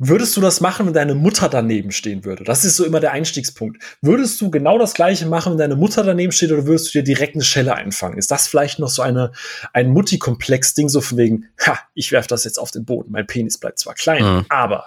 Würdest 0.00 0.36
du 0.36 0.40
das 0.40 0.60
machen, 0.60 0.86
wenn 0.86 0.92
deine 0.92 1.16
Mutter 1.16 1.48
daneben 1.48 1.90
stehen 1.90 2.24
würde? 2.24 2.44
Das 2.44 2.64
ist 2.64 2.76
so 2.76 2.84
immer 2.84 3.00
der 3.00 3.10
Einstiegspunkt. 3.10 3.82
Würdest 4.00 4.40
du 4.40 4.48
genau 4.48 4.78
das 4.78 4.94
Gleiche 4.94 5.26
machen, 5.26 5.50
wenn 5.52 5.58
deine 5.58 5.74
Mutter 5.74 6.04
daneben 6.04 6.30
steht, 6.30 6.52
oder 6.52 6.66
würdest 6.66 6.94
du 6.94 6.98
dir 7.00 7.02
direkt 7.02 7.34
eine 7.34 7.42
Schelle 7.42 7.74
einfangen? 7.74 8.16
Ist 8.16 8.30
das 8.30 8.46
vielleicht 8.46 8.78
noch 8.78 8.90
so 8.90 9.02
eine, 9.02 9.32
ein 9.72 9.88
Mutti-Komplex-Ding, 9.88 10.88
so 10.88 11.00
von 11.00 11.18
wegen, 11.18 11.46
ha, 11.66 11.80
ich 11.94 12.12
werf 12.12 12.28
das 12.28 12.44
jetzt 12.44 12.58
auf 12.58 12.70
den 12.70 12.84
Boden. 12.84 13.10
Mein 13.10 13.26
Penis 13.26 13.58
bleibt 13.58 13.80
zwar 13.80 13.94
klein, 13.94 14.22
Mhm. 14.22 14.46
aber 14.48 14.84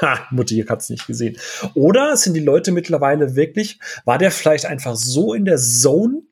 Ha, 0.00 0.26
Mutti 0.32 0.64
hat's 0.68 0.90
nicht 0.90 1.06
gesehen. 1.06 1.38
Oder 1.74 2.16
sind 2.16 2.34
die 2.34 2.40
Leute 2.40 2.72
mittlerweile 2.72 3.36
wirklich, 3.36 3.78
war 4.04 4.18
der 4.18 4.32
vielleicht 4.32 4.66
einfach 4.66 4.96
so 4.96 5.34
in 5.34 5.44
der 5.44 5.56
Zone? 5.56 6.22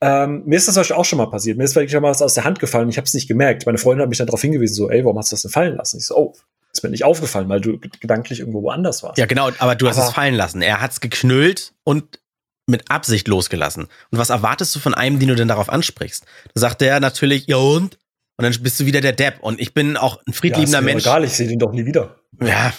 Ähm, 0.00 0.42
mir 0.44 0.56
ist 0.56 0.68
das 0.68 0.90
auch 0.90 1.04
schon 1.04 1.16
mal 1.16 1.30
passiert. 1.30 1.56
Mir 1.56 1.64
ist 1.64 1.74
wirklich 1.74 1.92
schon 1.92 2.02
mal 2.02 2.10
was 2.10 2.20
aus 2.22 2.34
der 2.34 2.44
Hand 2.44 2.58
gefallen. 2.58 2.88
Ich 2.88 2.98
habe 2.98 3.06
es 3.06 3.14
nicht 3.14 3.28
gemerkt. 3.28 3.64
Meine 3.66 3.78
Freundin 3.78 4.02
hat 4.02 4.08
mich 4.10 4.18
dann 4.18 4.26
darauf 4.26 4.42
hingewiesen, 4.42 4.74
so, 4.74 4.90
ey, 4.90 5.04
warum 5.04 5.18
hast 5.18 5.32
du 5.32 5.34
das 5.34 5.42
denn 5.42 5.50
fallen 5.50 5.76
lassen? 5.76 5.98
Ich 5.98 6.06
so, 6.06 6.16
oh, 6.16 6.34
ist 6.72 6.82
mir 6.82 6.90
nicht 6.90 7.04
aufgefallen, 7.04 7.48
weil 7.48 7.60
du 7.60 7.78
gedanklich 7.78 8.40
irgendwo 8.40 8.62
woanders 8.62 9.02
warst. 9.02 9.16
Ja, 9.18 9.26
genau, 9.26 9.50
aber 9.58 9.74
du 9.74 9.88
hast 9.88 9.96
Aber- 9.96 10.08
es 10.08 10.12
fallen 10.14 10.34
lassen. 10.34 10.60
Er 10.60 10.80
hat's 10.82 11.00
geknüllt 11.00 11.72
und 11.84 12.20
mit 12.66 12.90
Absicht 12.90 13.28
losgelassen. 13.28 13.84
Und 14.10 14.18
was 14.18 14.30
erwartest 14.30 14.74
du 14.74 14.80
von 14.80 14.92
einem, 14.92 15.18
den 15.18 15.28
du 15.28 15.36
denn 15.36 15.48
darauf 15.48 15.70
ansprichst? 15.70 16.24
Da 16.54 16.60
sagt 16.60 16.80
der 16.80 17.00
natürlich, 17.00 17.46
ja 17.46 17.56
und? 17.56 17.98
Und 18.38 18.42
dann 18.42 18.54
bist 18.62 18.78
du 18.80 18.84
wieder 18.86 19.00
der 19.00 19.12
Depp. 19.12 19.38
Und 19.40 19.60
ich 19.60 19.72
bin 19.72 19.96
auch 19.96 20.18
ein 20.18 20.22
ja, 20.26 20.32
friedliebender 20.34 20.78
ist 20.80 20.84
mir 20.84 20.90
Mensch. 20.92 21.04
Egal, 21.04 21.24
ich 21.24 21.32
sehe 21.32 21.48
den 21.48 21.58
doch 21.58 21.72
nie 21.72 21.86
wieder. 21.86 22.16
Ja, 22.42 22.72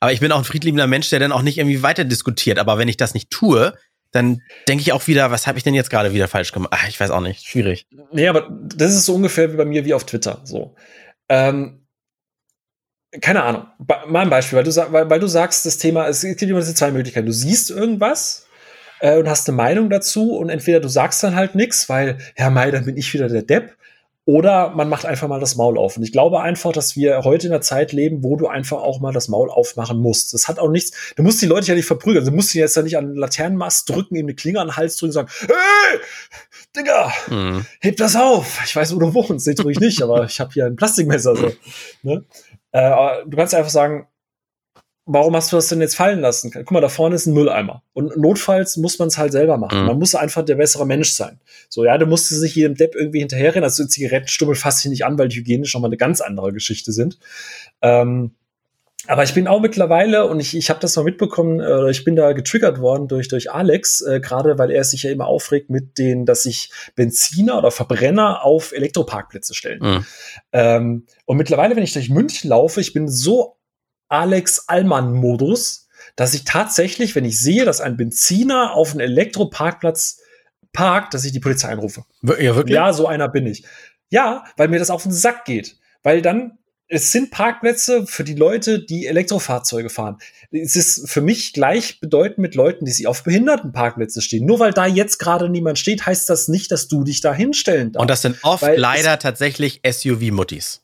Aber 0.00 0.12
ich 0.12 0.20
bin 0.20 0.32
auch 0.32 0.38
ein 0.38 0.44
friedliebender 0.44 0.86
Mensch, 0.86 1.10
der 1.10 1.18
dann 1.18 1.32
auch 1.32 1.42
nicht 1.42 1.58
irgendwie 1.58 1.82
weiter 1.82 2.04
diskutiert. 2.04 2.58
Aber 2.58 2.78
wenn 2.78 2.88
ich 2.88 2.96
das 2.96 3.12
nicht 3.14 3.30
tue, 3.30 3.74
dann 4.12 4.42
denke 4.68 4.82
ich 4.82 4.92
auch 4.92 5.06
wieder, 5.06 5.30
was 5.30 5.46
habe 5.46 5.58
ich 5.58 5.64
denn 5.64 5.74
jetzt 5.74 5.90
gerade 5.90 6.12
wieder 6.12 6.28
falsch 6.28 6.52
gemacht? 6.52 6.72
Ach, 6.74 6.86
ich 6.88 7.00
weiß 7.00 7.10
auch 7.10 7.20
nicht. 7.20 7.46
Schwierig. 7.46 7.86
Nee, 8.12 8.28
aber 8.28 8.48
das 8.50 8.94
ist 8.94 9.06
so 9.06 9.14
ungefähr 9.14 9.52
wie 9.52 9.56
bei 9.56 9.64
mir 9.64 9.84
wie 9.84 9.94
auf 9.94 10.04
Twitter. 10.04 10.40
So. 10.44 10.76
Ähm, 11.28 11.86
keine 13.20 13.42
Ahnung. 13.42 13.66
Mal 14.06 14.22
ein 14.22 14.30
Beispiel, 14.30 14.58
weil 14.58 14.64
du, 14.64 14.74
weil, 14.92 15.10
weil 15.10 15.20
du 15.20 15.26
sagst, 15.26 15.66
das 15.66 15.78
Thema, 15.78 16.08
es 16.08 16.20
gibt 16.22 16.40
immer 16.42 16.60
diese 16.60 16.74
zwei 16.74 16.90
Möglichkeiten. 16.90 17.26
Du 17.26 17.32
siehst 17.32 17.70
irgendwas 17.70 18.46
äh, 19.00 19.16
und 19.18 19.28
hast 19.28 19.48
eine 19.48 19.56
Meinung 19.56 19.90
dazu 19.90 20.36
und 20.36 20.50
entweder 20.50 20.80
du 20.80 20.88
sagst 20.88 21.22
dann 21.22 21.34
halt 21.34 21.54
nichts, 21.54 21.88
weil, 21.88 22.18
ja, 22.36 22.50
Mai, 22.50 22.70
dann 22.70 22.84
bin 22.84 22.96
ich 22.96 23.12
wieder 23.12 23.28
der 23.28 23.42
Depp. 23.42 23.76
Oder 24.24 24.70
man 24.70 24.88
macht 24.88 25.04
einfach 25.04 25.26
mal 25.26 25.40
das 25.40 25.56
Maul 25.56 25.76
auf. 25.76 25.96
Und 25.96 26.04
ich 26.04 26.12
glaube 26.12 26.40
einfach, 26.40 26.72
dass 26.72 26.94
wir 26.94 27.22
heute 27.24 27.48
in 27.48 27.52
einer 27.52 27.60
Zeit 27.60 27.92
leben, 27.92 28.22
wo 28.22 28.36
du 28.36 28.46
einfach 28.46 28.80
auch 28.80 29.00
mal 29.00 29.12
das 29.12 29.26
Maul 29.26 29.50
aufmachen 29.50 29.98
musst. 29.98 30.32
Das 30.32 30.46
hat 30.46 30.60
auch 30.60 30.70
nichts, 30.70 31.12
du 31.16 31.24
musst 31.24 31.42
die 31.42 31.46
Leute 31.46 31.66
ja 31.66 31.74
nicht 31.74 31.86
verprügeln. 31.86 32.24
Du 32.24 32.30
musst 32.30 32.50
sie 32.50 32.60
jetzt 32.60 32.76
ja 32.76 32.82
nicht 32.82 32.96
an 32.96 33.08
den 33.08 33.16
Laternenmast 33.16 33.88
drücken, 33.88 34.14
ihm 34.14 34.26
eine 34.26 34.34
Klinge 34.36 34.60
an 34.60 34.68
den 34.68 34.76
Hals 34.76 34.96
drücken 34.96 35.10
und 35.10 35.14
sagen, 35.14 35.28
hey, 35.40 36.00
Digga, 36.76 37.12
mhm. 37.28 37.66
heb 37.80 37.96
das 37.96 38.14
auf. 38.14 38.60
Ich 38.64 38.76
weiß, 38.76 38.94
wo 38.94 39.00
du 39.00 39.12
wohnst. 39.12 39.44
Seht 39.44 39.64
ruhig 39.64 39.80
nicht, 39.80 40.02
aber 40.02 40.24
ich 40.24 40.38
habe 40.38 40.52
hier 40.52 40.66
ein 40.66 40.76
Plastikmesser. 40.76 41.34
So. 41.34 41.52
Ne? 42.02 42.24
Äh, 42.70 43.24
du 43.26 43.36
kannst 43.36 43.54
einfach 43.54 43.70
sagen, 43.70 44.06
warum 45.04 45.34
hast 45.34 45.52
du 45.52 45.56
das 45.56 45.68
denn 45.68 45.80
jetzt 45.80 45.96
fallen 45.96 46.20
lassen? 46.20 46.50
Guck 46.52 46.70
mal, 46.70 46.80
da 46.80 46.88
vorne 46.88 47.16
ist 47.16 47.26
ein 47.26 47.34
Mülleimer. 47.34 47.82
Und 47.92 48.16
notfalls 48.16 48.76
muss 48.76 48.98
man 48.98 49.08
es 49.08 49.18
halt 49.18 49.32
selber 49.32 49.56
machen. 49.56 49.80
Mhm. 49.80 49.86
Man 49.86 49.98
muss 49.98 50.14
einfach 50.14 50.44
der 50.44 50.54
bessere 50.56 50.86
Mensch 50.86 51.10
sein. 51.10 51.40
So, 51.68 51.84
ja, 51.84 51.98
du 51.98 52.06
musst 52.06 52.28
sich 52.28 52.54
jedem 52.54 52.76
Depp 52.76 52.94
irgendwie 52.94 53.20
hinterherrennen. 53.20 53.64
Also 53.64 53.84
Zigarettenstummel 53.84 54.54
fasse 54.54 54.86
ich 54.86 54.90
nicht 54.90 55.04
an, 55.04 55.18
weil 55.18 55.28
die 55.28 55.38
hygienisch 55.38 55.70
schon 55.70 55.82
mal 55.82 55.88
eine 55.88 55.96
ganz 55.96 56.20
andere 56.20 56.52
Geschichte 56.52 56.92
sind. 56.92 57.18
Ähm, 57.80 58.32
aber 59.08 59.24
ich 59.24 59.34
bin 59.34 59.48
auch 59.48 59.60
mittlerweile, 59.60 60.28
und 60.28 60.38
ich, 60.38 60.56
ich 60.56 60.70
habe 60.70 60.78
das 60.78 60.94
mal 60.94 61.02
mitbekommen, 61.02 61.58
äh, 61.58 61.90
ich 61.90 62.04
bin 62.04 62.14
da 62.14 62.32
getriggert 62.32 62.78
worden 62.78 63.08
durch, 63.08 63.26
durch 63.26 63.50
Alex, 63.50 64.00
äh, 64.02 64.20
gerade 64.20 64.58
weil 64.58 64.70
er 64.70 64.84
sich 64.84 65.02
ja 65.02 65.10
immer 65.10 65.26
aufregt 65.26 65.70
mit 65.70 65.98
den, 65.98 66.24
dass 66.24 66.44
sich 66.44 66.70
Benziner 66.94 67.58
oder 67.58 67.72
Verbrenner 67.72 68.44
auf 68.44 68.70
Elektroparkplätze 68.70 69.54
stellen. 69.54 69.80
Mhm. 69.82 70.06
Ähm, 70.52 71.06
und 71.24 71.36
mittlerweile, 71.36 71.74
wenn 71.74 71.82
ich 71.82 71.92
durch 71.92 72.10
München 72.10 72.50
laufe, 72.50 72.80
ich 72.80 72.92
bin 72.92 73.08
so 73.08 73.56
Alex 74.12 74.68
Allmann-Modus, 74.68 75.88
dass 76.16 76.34
ich 76.34 76.44
tatsächlich, 76.44 77.14
wenn 77.14 77.24
ich 77.24 77.40
sehe, 77.40 77.64
dass 77.64 77.80
ein 77.80 77.96
Benziner 77.96 78.74
auf 78.74 78.92
einem 78.92 79.00
Elektroparkplatz 79.00 80.18
parkt, 80.72 81.14
dass 81.14 81.24
ich 81.24 81.32
die 81.32 81.40
Polizei 81.40 81.68
einrufe. 81.68 82.04
Ja, 82.22 82.54
wirklich? 82.54 82.74
Ja, 82.74 82.92
so 82.92 83.06
einer 83.06 83.28
bin 83.28 83.46
ich. 83.46 83.64
Ja, 84.10 84.44
weil 84.56 84.68
mir 84.68 84.78
das 84.78 84.90
auf 84.90 85.02
den 85.02 85.12
Sack 85.12 85.46
geht. 85.46 85.76
Weil 86.02 86.20
dann, 86.20 86.58
es 86.88 87.10
sind 87.12 87.30
Parkplätze 87.30 88.06
für 88.06 88.24
die 88.24 88.34
Leute, 88.34 88.84
die 88.84 89.06
Elektrofahrzeuge 89.06 89.88
fahren. 89.88 90.18
Es 90.50 90.76
ist 90.76 91.08
für 91.08 91.22
mich 91.22 91.54
gleichbedeutend 91.54 92.38
mit 92.38 92.54
Leuten, 92.54 92.84
die 92.84 92.92
sich 92.92 93.06
auf 93.06 93.24
Behindertenparkplätze 93.24 94.20
stehen. 94.20 94.44
Nur 94.44 94.58
weil 94.58 94.72
da 94.72 94.86
jetzt 94.86 95.18
gerade 95.18 95.48
niemand 95.48 95.78
steht, 95.78 96.04
heißt 96.04 96.28
das 96.28 96.48
nicht, 96.48 96.70
dass 96.70 96.88
du 96.88 97.04
dich 97.04 97.22
da 97.22 97.32
hinstellen 97.32 97.92
darfst. 97.92 98.02
Und 98.02 98.10
das 98.10 98.20
sind 98.20 98.38
oft 98.42 98.64
leider 98.76 99.18
tatsächlich 99.18 99.80
SUV-Muttis 99.90 100.82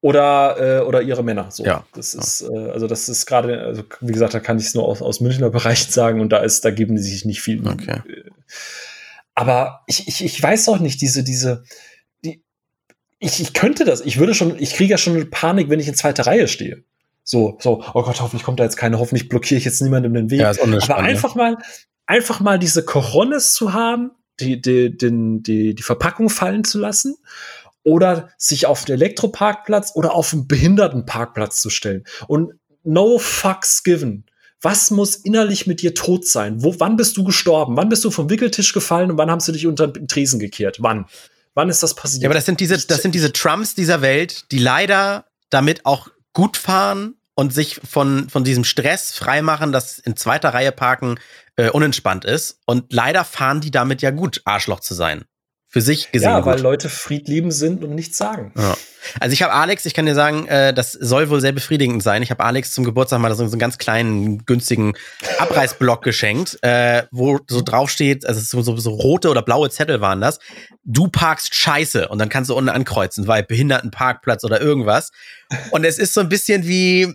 oder 0.00 0.80
äh, 0.80 0.84
oder 0.84 1.02
ihre 1.02 1.22
Männer. 1.22 1.50
So, 1.50 1.64
ja. 1.64 1.84
das 1.94 2.14
ist 2.14 2.42
äh, 2.42 2.70
also 2.70 2.86
das 2.86 3.08
ist 3.08 3.26
gerade, 3.26 3.60
also 3.60 3.82
wie 4.00 4.12
gesagt, 4.12 4.34
da 4.34 4.40
kann 4.40 4.58
ich 4.58 4.66
es 4.66 4.74
nur 4.74 4.86
aus, 4.86 5.02
aus 5.02 5.20
Münchner 5.20 5.50
Bereich 5.50 5.86
sagen 5.86 6.20
und 6.20 6.30
da 6.30 6.38
ist, 6.38 6.64
da 6.64 6.70
geben 6.70 6.96
die 6.96 7.02
sich 7.02 7.24
nicht 7.24 7.42
viel. 7.42 7.66
Okay. 7.66 8.00
Aber 9.34 9.82
ich, 9.86 10.08
ich, 10.08 10.24
ich 10.24 10.42
weiß 10.42 10.68
auch 10.68 10.78
nicht 10.78 11.00
diese 11.00 11.22
diese 11.22 11.64
die 12.24 12.42
ich, 13.18 13.40
ich 13.40 13.52
könnte 13.52 13.84
das, 13.84 14.00
ich 14.00 14.18
würde 14.18 14.34
schon, 14.34 14.58
ich 14.58 14.74
kriege 14.74 14.92
ja 14.92 14.98
schon 14.98 15.28
Panik, 15.30 15.68
wenn 15.68 15.80
ich 15.80 15.88
in 15.88 15.94
zweiter 15.94 16.26
Reihe 16.26 16.48
stehe. 16.48 16.84
So, 17.22 17.58
so, 17.60 17.84
oh 17.94 18.02
Gott, 18.02 18.20
hoffentlich 18.20 18.42
kommt 18.42 18.58
da 18.58 18.64
jetzt 18.64 18.76
keine, 18.76 18.98
hoffentlich 18.98 19.28
blockiere 19.28 19.58
ich 19.58 19.64
jetzt 19.64 19.82
niemandem 19.82 20.14
den 20.14 20.30
Weg. 20.30 20.40
Ja, 20.40 20.50
ist 20.50 20.60
Aber 20.62 20.96
einfach 20.96 21.34
mal, 21.34 21.58
einfach 22.06 22.40
mal 22.40 22.58
diese 22.58 22.82
Coronis 22.82 23.52
zu 23.52 23.74
haben, 23.74 24.12
die, 24.40 24.60
die, 24.60 24.96
die, 24.96 25.42
die, 25.42 25.74
die 25.74 25.82
Verpackung 25.82 26.30
fallen 26.30 26.64
zu 26.64 26.78
lassen 26.78 27.16
oder 27.82 28.30
sich 28.36 28.66
auf 28.66 28.84
den 28.84 28.94
Elektroparkplatz 28.94 29.92
oder 29.94 30.14
auf 30.14 30.32
einen 30.32 30.46
Behindertenparkplatz 30.46 31.56
zu 31.56 31.70
stellen. 31.70 32.04
Und 32.28 32.52
no 32.82 33.18
fucks 33.18 33.82
given. 33.82 34.24
Was 34.62 34.90
muss 34.90 35.16
innerlich 35.16 35.66
mit 35.66 35.80
dir 35.80 35.94
tot 35.94 36.26
sein? 36.26 36.62
Wo, 36.62 36.78
wann 36.78 36.96
bist 36.96 37.16
du 37.16 37.24
gestorben? 37.24 37.76
Wann 37.76 37.88
bist 37.88 38.04
du 38.04 38.10
vom 38.10 38.28
Wickeltisch 38.28 38.74
gefallen 38.74 39.10
und 39.10 39.16
wann 39.16 39.30
haben 39.30 39.40
sie 39.40 39.52
dich 39.52 39.66
unter 39.66 39.88
den 39.88 40.06
Tresen 40.06 40.38
gekehrt? 40.38 40.78
Wann? 40.80 41.06
Wann 41.54 41.70
ist 41.70 41.82
das 41.82 41.94
passiert? 41.94 42.22
Ja, 42.22 42.28
aber 42.28 42.34
das 42.34 42.44
sind 42.44 42.60
diese, 42.60 42.78
das 42.86 43.02
sind 43.02 43.14
diese 43.14 43.32
Trumps 43.32 43.74
dieser 43.74 44.02
Welt, 44.02 44.50
die 44.52 44.58
leider 44.58 45.24
damit 45.48 45.86
auch 45.86 46.08
gut 46.34 46.58
fahren 46.58 47.14
und 47.34 47.54
sich 47.54 47.80
von, 47.88 48.28
von 48.28 48.44
diesem 48.44 48.64
Stress 48.64 49.12
freimachen, 49.12 49.72
dass 49.72 49.98
in 49.98 50.14
zweiter 50.14 50.50
Reihe 50.50 50.72
parken 50.72 51.18
äh, 51.56 51.70
unentspannt 51.70 52.26
ist. 52.26 52.58
Und 52.66 52.92
leider 52.92 53.24
fahren 53.24 53.62
die 53.62 53.70
damit 53.70 54.02
ja 54.02 54.10
gut, 54.10 54.42
Arschloch 54.44 54.80
zu 54.80 54.92
sein 54.92 55.24
für 55.70 55.80
sich 55.80 56.10
gesehen. 56.10 56.30
Ja, 56.30 56.44
weil 56.44 56.56
gut. 56.56 56.64
Leute 56.64 56.88
friedliebend 56.88 57.54
sind 57.54 57.84
und 57.84 57.94
nichts 57.94 58.18
sagen. 58.18 58.52
Ja. 58.58 58.76
Also 59.20 59.32
ich 59.32 59.42
habe 59.42 59.52
Alex, 59.52 59.86
ich 59.86 59.94
kann 59.94 60.04
dir 60.04 60.16
sagen, 60.16 60.46
äh, 60.48 60.74
das 60.74 60.92
soll 60.92 61.30
wohl 61.30 61.40
sehr 61.40 61.52
befriedigend 61.52 62.02
sein. 62.02 62.22
Ich 62.22 62.30
habe 62.32 62.44
Alex 62.44 62.72
zum 62.72 62.84
Geburtstag 62.84 63.20
mal 63.20 63.30
so, 63.34 63.46
so 63.46 63.52
einen 63.52 63.60
ganz 63.60 63.78
kleinen, 63.78 64.44
günstigen 64.44 64.94
Abreißblock 65.38 66.02
geschenkt, 66.02 66.58
äh, 66.62 67.04
wo 67.12 67.38
so 67.48 67.62
draufsteht, 67.62 68.26
also 68.26 68.40
so, 68.40 68.62
so, 68.62 68.76
so 68.76 68.90
rote 68.90 69.30
oder 69.30 69.42
blaue 69.42 69.70
Zettel 69.70 70.00
waren 70.00 70.20
das. 70.20 70.40
Du 70.84 71.06
parkst 71.06 71.54
scheiße 71.54 72.08
und 72.08 72.18
dann 72.18 72.28
kannst 72.28 72.50
du 72.50 72.56
unten 72.56 72.70
ankreuzen, 72.70 73.28
weil 73.28 73.44
Behindertenparkplatz 73.44 74.42
oder 74.42 74.60
irgendwas. 74.60 75.12
Und 75.70 75.84
es 75.84 75.98
ist 75.98 76.12
so 76.12 76.20
ein 76.20 76.28
bisschen 76.28 76.66
wie 76.66 77.14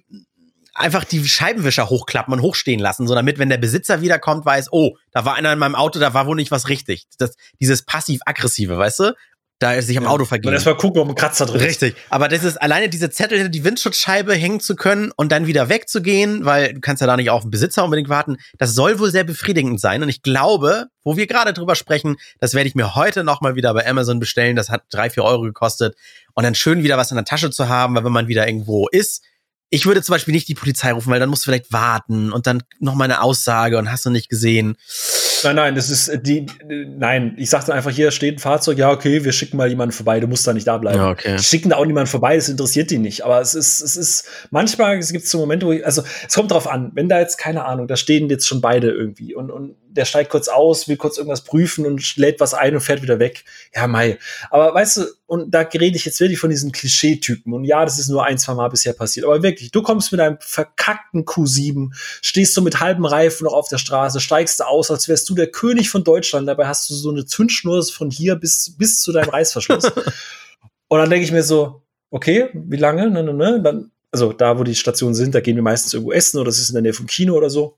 einfach 0.75 1.05
die 1.05 1.25
Scheibenwischer 1.25 1.89
hochklappen 1.89 2.33
und 2.33 2.41
hochstehen 2.41 2.79
lassen, 2.79 3.07
so 3.07 3.15
damit, 3.15 3.39
wenn 3.39 3.49
der 3.49 3.57
Besitzer 3.57 4.01
wiederkommt, 4.01 4.45
weiß, 4.45 4.71
oh, 4.71 4.97
da 5.11 5.25
war 5.25 5.35
einer 5.35 5.53
in 5.53 5.59
meinem 5.59 5.75
Auto, 5.75 5.99
da 5.99 6.13
war 6.13 6.27
wohl 6.27 6.35
nicht 6.35 6.51
was 6.51 6.69
richtig. 6.69 7.07
Das, 7.17 7.35
dieses 7.59 7.83
passiv-aggressive, 7.83 8.77
weißt 8.77 8.99
du? 8.99 9.15
Da 9.59 9.73
ist 9.73 9.87
sich 9.87 9.97
am 9.97 10.03
ja. 10.03 10.09
Auto 10.09 10.25
vergeben. 10.25 10.49
Und 10.49 10.55
erstmal 10.55 10.75
gucken, 10.75 11.01
ob 11.01 11.07
ein 11.07 11.15
Kratzer 11.15 11.45
drin 11.45 11.61
ist. 11.61 11.81
Richtig. 11.81 11.95
Aber 12.09 12.27
das 12.27 12.43
ist 12.43 12.61
alleine 12.61 12.89
diese 12.89 13.09
Zettel 13.09 13.37
hinter 13.37 13.49
die 13.49 13.63
Windschutzscheibe 13.63 14.33
hängen 14.33 14.59
zu 14.59 14.75
können 14.75 15.13
und 15.15 15.31
dann 15.31 15.47
wieder 15.47 15.69
wegzugehen, 15.69 16.43
weil 16.43 16.73
du 16.73 16.81
kannst 16.81 16.99
ja 16.99 17.07
da 17.07 17.15
nicht 17.15 17.29
auf 17.29 17.43
den 17.43 17.51
Besitzer 17.51 17.85
unbedingt 17.85 18.09
warten. 18.09 18.35
Das 18.57 18.75
soll 18.75 18.99
wohl 18.99 19.11
sehr 19.11 19.23
befriedigend 19.23 19.79
sein. 19.79 20.03
Und 20.03 20.09
ich 20.09 20.23
glaube, 20.23 20.87
wo 21.03 21.15
wir 21.15 21.25
gerade 21.25 21.53
drüber 21.53 21.75
sprechen, 21.75 22.17
das 22.41 22.53
werde 22.53 22.67
ich 22.67 22.75
mir 22.75 22.95
heute 22.95 23.23
nochmal 23.23 23.55
wieder 23.55 23.73
bei 23.73 23.87
Amazon 23.87 24.19
bestellen. 24.19 24.57
Das 24.57 24.69
hat 24.69 24.83
drei, 24.89 25.09
vier 25.09 25.23
Euro 25.23 25.43
gekostet. 25.43 25.95
Und 26.33 26.43
dann 26.43 26.53
schön 26.53 26.83
wieder 26.83 26.97
was 26.97 27.11
in 27.11 27.15
der 27.15 27.23
Tasche 27.23 27.49
zu 27.49 27.69
haben, 27.69 27.95
weil 27.95 28.03
wenn 28.03 28.11
man 28.11 28.27
wieder 28.27 28.45
irgendwo 28.45 28.89
ist, 28.89 29.23
ich 29.69 29.85
würde 29.85 30.01
zum 30.01 30.13
Beispiel 30.13 30.33
nicht 30.33 30.47
die 30.47 30.53
Polizei 30.53 30.91
rufen, 30.91 31.09
weil 31.11 31.19
dann 31.19 31.29
musst 31.29 31.43
du 31.43 31.51
vielleicht 31.51 31.73
warten 31.73 32.31
und 32.31 32.47
dann 32.47 32.63
noch 32.79 32.95
mal 32.95 33.05
eine 33.05 33.21
Aussage 33.21 33.77
und 33.77 33.91
hast 33.91 34.05
du 34.05 34.09
nicht 34.09 34.29
gesehen. 34.29 34.77
Nein, 35.43 35.55
nein, 35.55 35.75
das 35.75 35.89
ist 35.89 36.07
äh, 36.07 36.21
die, 36.21 36.45
nein, 36.67 37.35
ich 37.37 37.49
sagte 37.49 37.73
einfach, 37.73 37.91
hier 37.91 38.11
steht 38.11 38.35
ein 38.35 38.39
Fahrzeug, 38.39 38.77
ja, 38.77 38.91
okay, 38.91 39.23
wir 39.23 39.31
schicken 39.31 39.57
mal 39.57 39.67
jemanden 39.67 39.93
vorbei, 39.93 40.19
du 40.19 40.27
musst 40.27 40.45
da 40.47 40.53
nicht 40.53 40.67
da 40.67 40.77
bleiben. 40.77 40.97
Ja, 40.97 41.09
okay. 41.09 41.37
Schicken 41.39 41.69
da 41.69 41.77
auch 41.77 41.85
niemanden 41.85 42.09
vorbei, 42.09 42.35
es 42.35 42.49
interessiert 42.49 42.91
die 42.91 42.97
nicht. 42.99 43.25
Aber 43.25 43.41
es 43.41 43.53
ist, 43.53 43.81
es 43.81 43.95
ist, 43.95 44.27
manchmal 44.51 44.97
es 44.97 45.11
gibt 45.11 45.27
so 45.27 45.39
Momente, 45.39 45.65
wo 45.65 45.71
ich, 45.71 45.85
also 45.85 46.03
es 46.27 46.33
kommt 46.33 46.51
drauf 46.51 46.67
an, 46.67 46.91
wenn 46.93 47.09
da 47.09 47.19
jetzt, 47.19 47.37
keine 47.37 47.65
Ahnung, 47.65 47.87
da 47.87 47.95
stehen 47.95 48.29
jetzt 48.29 48.47
schon 48.47 48.61
beide 48.61 48.91
irgendwie 48.91 49.35
und, 49.35 49.51
und 49.51 49.75
der 49.95 50.05
steigt 50.05 50.29
kurz 50.29 50.47
aus, 50.47 50.87
will 50.87 50.97
kurz 50.97 51.17
irgendwas 51.17 51.43
prüfen 51.43 51.85
und 51.85 52.17
lädt 52.17 52.39
was 52.39 52.53
ein 52.53 52.75
und 52.75 52.81
fährt 52.81 53.01
wieder 53.01 53.19
weg. 53.19 53.45
Ja, 53.73 53.87
Mai. 53.87 54.19
Aber 54.49 54.73
weißt 54.73 54.97
du, 54.97 55.05
und 55.25 55.51
da 55.51 55.61
rede 55.61 55.95
ich 55.95 56.05
jetzt 56.05 56.19
wirklich 56.19 56.39
von 56.39 56.49
diesen 56.49 56.71
Klischeetypen. 56.71 57.53
Und 57.53 57.63
ja, 57.63 57.83
das 57.85 57.97
ist 57.97 58.09
nur 58.09 58.25
ein, 58.25 58.37
zwei 58.37 58.53
Mal 58.53 58.67
bisher 58.67 58.93
passiert. 58.93 59.25
Aber 59.25 59.41
wirklich, 59.41 59.71
du 59.71 59.81
kommst 59.81 60.11
mit 60.11 60.21
einem 60.21 60.37
verkackten 60.39 61.25
Q7, 61.25 61.89
stehst 62.21 62.55
du 62.57 62.61
mit 62.61 62.79
halbem 62.79 63.05
Reifen 63.05 63.45
noch 63.45 63.53
auf 63.53 63.69
der 63.69 63.77
Straße, 63.77 64.19
steigst 64.19 64.59
du 64.59 64.65
aus, 64.65 64.91
als 64.91 65.07
wärst 65.07 65.29
du 65.29 65.35
der 65.35 65.47
König 65.47 65.89
von 65.89 66.03
Deutschland. 66.03 66.47
Dabei 66.47 66.67
hast 66.67 66.89
du 66.89 66.93
so 66.93 67.09
eine 67.09 67.25
Zündschnur 67.25 67.83
von 67.85 68.11
hier 68.11 68.35
bis, 68.35 68.75
bis 68.77 69.01
zu 69.01 69.11
deinem 69.13 69.29
Reißverschluss. 69.29 69.85
und 70.87 70.99
dann 70.99 71.09
denke 71.09 71.25
ich 71.25 71.31
mir 71.31 71.43
so, 71.43 71.81
okay, 72.11 72.49
wie 72.53 72.77
lange? 72.77 73.09
Ne, 73.09 73.23
ne, 73.23 73.33
ne? 73.33 73.61
Dann, 73.63 73.91
also 74.11 74.33
da, 74.33 74.59
wo 74.59 74.63
die 74.63 74.75
Stationen 74.75 75.15
sind, 75.15 75.35
da 75.35 75.39
gehen 75.39 75.55
wir 75.55 75.63
meistens 75.63 75.93
irgendwo 75.93 76.11
essen 76.11 76.37
oder 76.37 76.47
das 76.47 76.59
ist 76.59 76.69
in 76.69 76.75
der 76.75 76.83
Nähe 76.83 76.93
vom 76.93 77.07
Kino 77.07 77.33
oder 77.33 77.49
so. 77.49 77.77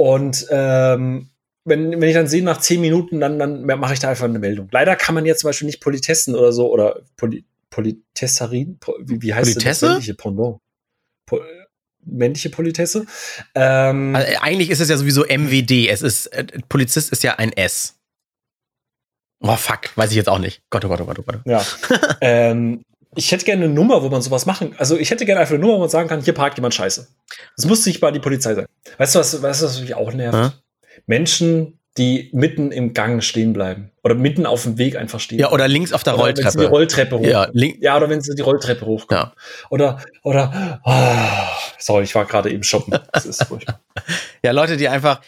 Und 0.00 0.46
ähm, 0.48 1.28
wenn, 1.66 2.00
wenn 2.00 2.08
ich 2.08 2.14
dann 2.14 2.26
sehe, 2.26 2.42
nach 2.42 2.58
zehn 2.58 2.80
Minuten, 2.80 3.20
dann, 3.20 3.38
dann 3.38 3.66
mache 3.66 3.92
ich 3.92 3.98
da 3.98 4.08
einfach 4.08 4.24
eine 4.24 4.38
Meldung. 4.38 4.70
Leider 4.72 4.96
kann 4.96 5.14
man 5.14 5.26
jetzt 5.26 5.40
zum 5.40 5.48
Beispiel 5.48 5.66
nicht 5.66 5.82
Politessen 5.82 6.34
oder 6.34 6.54
so 6.54 6.72
oder 6.72 7.02
Poli, 7.18 7.44
Politesserin, 7.68 8.78
wie, 9.00 9.20
wie 9.20 9.34
heißt 9.34 9.52
Politesse? 9.52 9.84
das? 9.84 9.92
Männliche 9.92 10.14
Pendant. 10.14 10.56
Po, 11.26 11.40
männliche 12.02 12.48
Politesse. 12.48 13.04
Ähm, 13.54 14.16
also 14.16 14.38
eigentlich 14.40 14.70
ist 14.70 14.80
es 14.80 14.88
ja 14.88 14.96
sowieso 14.96 15.26
MWD. 15.26 15.90
Es 15.90 16.00
ist, 16.00 16.28
äh, 16.28 16.46
Polizist 16.70 17.12
ist 17.12 17.22
ja 17.22 17.34
ein 17.34 17.52
S. 17.52 17.98
Oh 19.40 19.56
fuck, 19.56 19.94
weiß 19.98 20.12
ich 20.12 20.16
jetzt 20.16 20.30
auch 20.30 20.38
nicht. 20.38 20.62
Gott, 20.70 20.82
oh 20.86 20.88
Gott, 20.88 21.02
oh 21.02 21.04
Gott, 21.04 21.18
oh 21.18 21.24
Gott. 21.24 21.40
Ja. 21.44 21.62
ähm, 22.22 22.86
ich 23.16 23.32
hätte 23.32 23.44
gerne 23.44 23.64
eine 23.64 23.74
Nummer, 23.74 24.02
wo 24.02 24.08
man 24.08 24.22
sowas 24.22 24.46
machen. 24.46 24.74
Also 24.78 24.96
ich 24.96 25.10
hätte 25.10 25.26
gerne 25.26 25.40
einfach 25.40 25.54
eine 25.54 25.60
Nummer, 25.60 25.74
wo 25.74 25.80
man 25.80 25.88
sagen 25.88 26.08
kann, 26.08 26.22
hier 26.22 26.34
parkt 26.34 26.58
jemand 26.58 26.74
Scheiße. 26.74 27.08
Das 27.56 27.66
muss 27.66 27.84
nicht 27.84 28.00
mal 28.00 28.12
die 28.12 28.20
Polizei 28.20 28.54
sein. 28.54 28.66
Weißt 28.98 29.14
du, 29.14 29.18
was, 29.18 29.42
weißt 29.42 29.62
du, 29.62 29.66
was 29.66 29.80
mich 29.80 29.94
auch 29.94 30.12
nervt? 30.12 30.38
Ja? 30.38 30.52
Menschen, 31.06 31.78
die 31.96 32.30
mitten 32.32 32.70
im 32.70 32.94
Gang 32.94 33.22
stehen 33.22 33.52
bleiben. 33.52 33.90
Oder 34.04 34.14
mitten 34.14 34.46
auf 34.46 34.62
dem 34.62 34.78
Weg 34.78 34.96
einfach 34.96 35.18
stehen. 35.18 35.40
Ja, 35.40 35.50
oder 35.50 35.66
links 35.66 35.92
auf 35.92 36.04
der 36.04 36.14
oder 36.14 36.22
Rolltreppe. 36.22 36.44
Wenn 36.46 36.52
sie 36.52 36.58
die 36.58 36.64
Rolltreppe 36.66 37.18
hoch. 37.18 37.24
Ja, 37.24 37.48
ja, 37.52 37.96
oder 37.96 38.08
wenn 38.08 38.20
sie 38.20 38.34
die 38.34 38.42
Rolltreppe 38.42 38.86
hochkommen. 38.86 39.24
Ja. 39.24 39.32
Oder, 39.70 40.00
oder, 40.22 40.80
oh, 40.84 41.72
sorry, 41.78 42.04
ich 42.04 42.14
war 42.14 42.24
gerade 42.26 42.50
eben 42.50 42.62
shoppen. 42.62 42.96
Das 43.12 43.26
ist 43.26 43.44
furchtbar. 43.44 43.80
ja, 44.44 44.52
Leute, 44.52 44.76
die 44.76 44.88
einfach, 44.88 45.20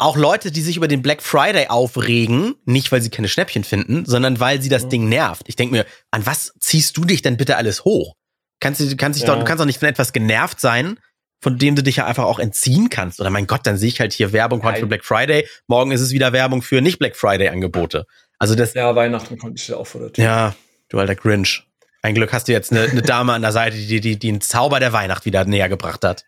auch 0.00 0.16
Leute, 0.16 0.50
die 0.50 0.62
sich 0.62 0.76
über 0.76 0.88
den 0.88 1.02
Black 1.02 1.22
Friday 1.22 1.68
aufregen, 1.68 2.54
nicht 2.64 2.90
weil 2.92 3.00
sie 3.02 3.10
keine 3.10 3.28
Schnäppchen 3.28 3.64
finden, 3.64 4.04
sondern 4.06 4.40
weil 4.40 4.60
sie 4.62 4.68
das 4.68 4.84
Mhm. 4.84 4.88
Ding 4.90 5.08
nervt. 5.08 5.42
Ich 5.48 5.56
denke 5.56 5.74
mir, 5.74 5.86
an 6.10 6.24
was 6.26 6.52
ziehst 6.60 6.96
du 6.96 7.04
dich 7.04 7.22
denn 7.22 7.36
bitte 7.36 7.56
alles 7.56 7.84
hoch? 7.84 8.14
Kannst 8.60 8.80
du, 8.80 8.96
kannst 8.96 9.18
dich 9.20 9.26
Ja. 9.26 9.34
doch, 9.34 9.40
du 9.40 9.44
kannst 9.46 9.60
doch 9.60 9.66
nicht 9.66 9.78
von 9.80 9.88
etwas 9.88 10.12
genervt 10.12 10.60
sein, 10.60 10.98
von 11.42 11.56
dem 11.58 11.74
du 11.76 11.82
dich 11.82 11.96
ja 11.96 12.06
einfach 12.06 12.24
auch 12.24 12.38
entziehen 12.38 12.90
kannst. 12.90 13.20
Oder 13.20 13.30
mein 13.30 13.46
Gott, 13.46 13.60
dann 13.64 13.78
sehe 13.78 13.88
ich 13.88 14.00
halt 14.00 14.12
hier 14.12 14.32
Werbung 14.32 14.62
heute 14.62 14.80
für. 14.80 14.86
Black 14.86 15.04
Friday. 15.04 15.46
Morgen 15.68 15.90
ist 15.92 16.00
es 16.02 16.10
wieder 16.10 16.32
Werbung 16.32 16.60
für 16.62 16.80
nicht 16.82 16.98
Black 16.98 17.16
Friday 17.16 17.48
Angebote. 17.48 18.04
Also 18.38 18.54
das, 18.54 18.74
Ja, 18.74 18.94
Weihnachten 18.94 19.38
konnte 19.38 19.60
ich 19.60 19.68
ja 19.68 19.76
auch 19.76 19.86
vor 19.86 20.00
der 20.02 20.12
Tür. 20.12 20.24
ja, 20.24 20.54
du 20.90 20.98
alter 20.98 21.14
Grinch. 21.14 21.62
Ein 22.02 22.14
Glück 22.14 22.32
hast 22.32 22.48
du 22.48 22.52
jetzt 22.52 22.72
eine, 22.72 22.82
eine 22.82 23.02
Dame 23.02 23.32
an 23.34 23.42
der 23.42 23.52
Seite, 23.52 23.76
die, 23.76 23.86
die, 23.86 24.00
die 24.00 24.18
den 24.18 24.40
Zauber 24.40 24.80
der 24.80 24.92
Weihnacht 24.92 25.24
wieder 25.26 25.44
näher 25.44 25.68
gebracht 25.68 26.04
hat. 26.04 26.24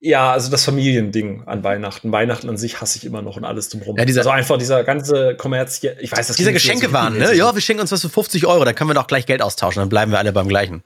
Ja, 0.00 0.32
also 0.32 0.50
das 0.50 0.64
Familiending 0.64 1.42
an 1.46 1.64
Weihnachten. 1.64 2.12
Weihnachten 2.12 2.48
an 2.48 2.56
sich 2.56 2.80
hasse 2.80 2.98
ich 2.98 3.04
immer 3.04 3.20
noch 3.20 3.36
und 3.36 3.44
alles 3.44 3.68
drumherum. 3.68 3.96
Ja, 3.96 4.04
dieser- 4.04 4.20
also 4.20 4.30
einfach 4.30 4.56
dieser 4.56 4.84
ganze 4.84 5.34
Kommerz 5.34 5.80
hier. 5.80 5.96
Ich 6.00 6.12
weiß, 6.12 6.28
das 6.28 6.36
Dieser 6.36 6.50
klingt 6.50 6.62
jetzt 6.62 6.62
Geschenke 6.64 6.86
so 6.86 6.92
waren, 6.92 7.18
ne? 7.18 7.34
Ja, 7.34 7.52
wir 7.52 7.60
schenken 7.60 7.80
uns 7.80 7.90
was 7.90 8.02
für 8.02 8.08
50 8.08 8.46
Euro, 8.46 8.64
da 8.64 8.72
können 8.72 8.90
wir 8.90 8.94
doch 8.94 9.08
gleich 9.08 9.26
Geld 9.26 9.42
austauschen, 9.42 9.80
dann 9.80 9.88
bleiben 9.88 10.12
wir 10.12 10.18
alle 10.18 10.32
beim 10.32 10.46
gleichen. 10.48 10.84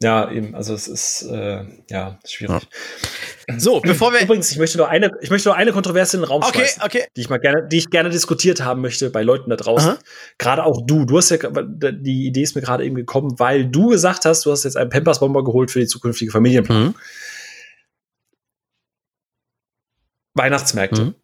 Ja, 0.00 0.30
eben. 0.30 0.54
Also 0.54 0.74
es 0.74 0.86
ist 0.86 1.22
äh, 1.22 1.64
ja 1.90 2.18
schwierig. 2.24 2.68
So, 3.56 3.80
bevor 3.84 4.12
wir. 4.12 4.20
Übrigens, 4.20 4.50
ich 4.52 4.58
möchte 4.58 4.78
noch 4.78 4.86
eine, 4.88 5.10
ich 5.20 5.30
möchte 5.30 5.48
noch 5.48 5.56
eine 5.56 5.72
Kontroverse 5.72 6.16
in 6.16 6.22
den 6.22 6.28
Raum 6.28 6.42
Okay, 6.42 6.58
schmeißen, 6.58 6.82
okay. 6.84 7.04
die 7.16 7.20
ich 7.22 7.28
mal 7.28 7.38
gerne, 7.38 7.66
die 7.66 7.78
ich 7.78 7.90
gerne 7.90 8.08
diskutiert 8.10 8.62
haben 8.62 8.80
möchte 8.80 9.10
bei 9.10 9.22
Leuten 9.22 9.50
da 9.50 9.56
draußen. 9.56 9.90
Aha. 9.90 9.98
Gerade 10.38 10.64
auch 10.64 10.82
du. 10.86 11.04
Du 11.04 11.16
hast 11.18 11.30
ja 11.30 11.38
die 11.38 12.26
Idee 12.26 12.42
ist 12.42 12.54
mir 12.54 12.62
gerade 12.62 12.84
eben 12.84 12.94
gekommen, 12.94 13.38
weil 13.40 13.66
du 13.66 13.88
gesagt 13.88 14.24
hast, 14.24 14.46
du 14.46 14.52
hast 14.52 14.62
jetzt 14.64 14.76
einen 14.76 14.90
Pampers 14.90 15.18
Bomber 15.18 15.42
geholt 15.42 15.70
für 15.72 15.80
die 15.80 15.86
zukünftige 15.88 16.30
Familienplanung. 16.30 16.88
Mhm. 16.88 16.94
Weihnachtsmärkte, 20.38 21.02
Mhm. 21.04 21.14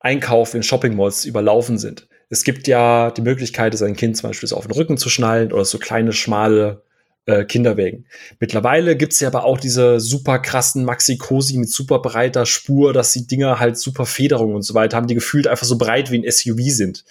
Einkauf 0.00 0.54
in 0.54 0.62
Shopping 0.62 0.94
Malls 0.94 1.24
überlaufen 1.24 1.76
sind. 1.78 2.06
Es 2.30 2.44
gibt 2.44 2.68
ja 2.68 3.10
die 3.10 3.22
Möglichkeit, 3.22 3.76
sein 3.76 3.96
Kind 3.96 4.16
zum 4.16 4.30
Beispiel 4.30 4.48
so 4.48 4.56
auf 4.56 4.66
den 4.66 4.72
Rücken 4.74 4.96
zu 4.96 5.08
schnallen 5.08 5.52
oder 5.52 5.64
so 5.64 5.78
kleine, 5.78 6.12
schmale 6.12 6.82
äh, 7.26 7.44
Kinderwägen. 7.44 8.06
Mittlerweile 8.38 8.96
gibt's 8.96 9.18
ja 9.20 9.28
aber 9.28 9.44
auch 9.44 9.58
diese 9.58 9.98
super 9.98 10.38
krassen 10.38 10.84
Maxi-Cosi 10.84 11.58
mit 11.58 11.70
super 11.70 11.98
breiter 12.00 12.46
Spur, 12.46 12.92
dass 12.92 13.12
die 13.12 13.26
Dinger 13.26 13.58
halt 13.58 13.76
super 13.76 14.06
Federung 14.06 14.54
und 14.54 14.62
so 14.62 14.74
weiter 14.74 14.96
haben, 14.96 15.08
die 15.08 15.14
gefühlt 15.14 15.46
einfach 15.46 15.66
so 15.66 15.76
breit 15.78 16.10
wie 16.10 16.18
ein 16.18 16.30
SUV 16.30 16.58
sind. 16.70 17.04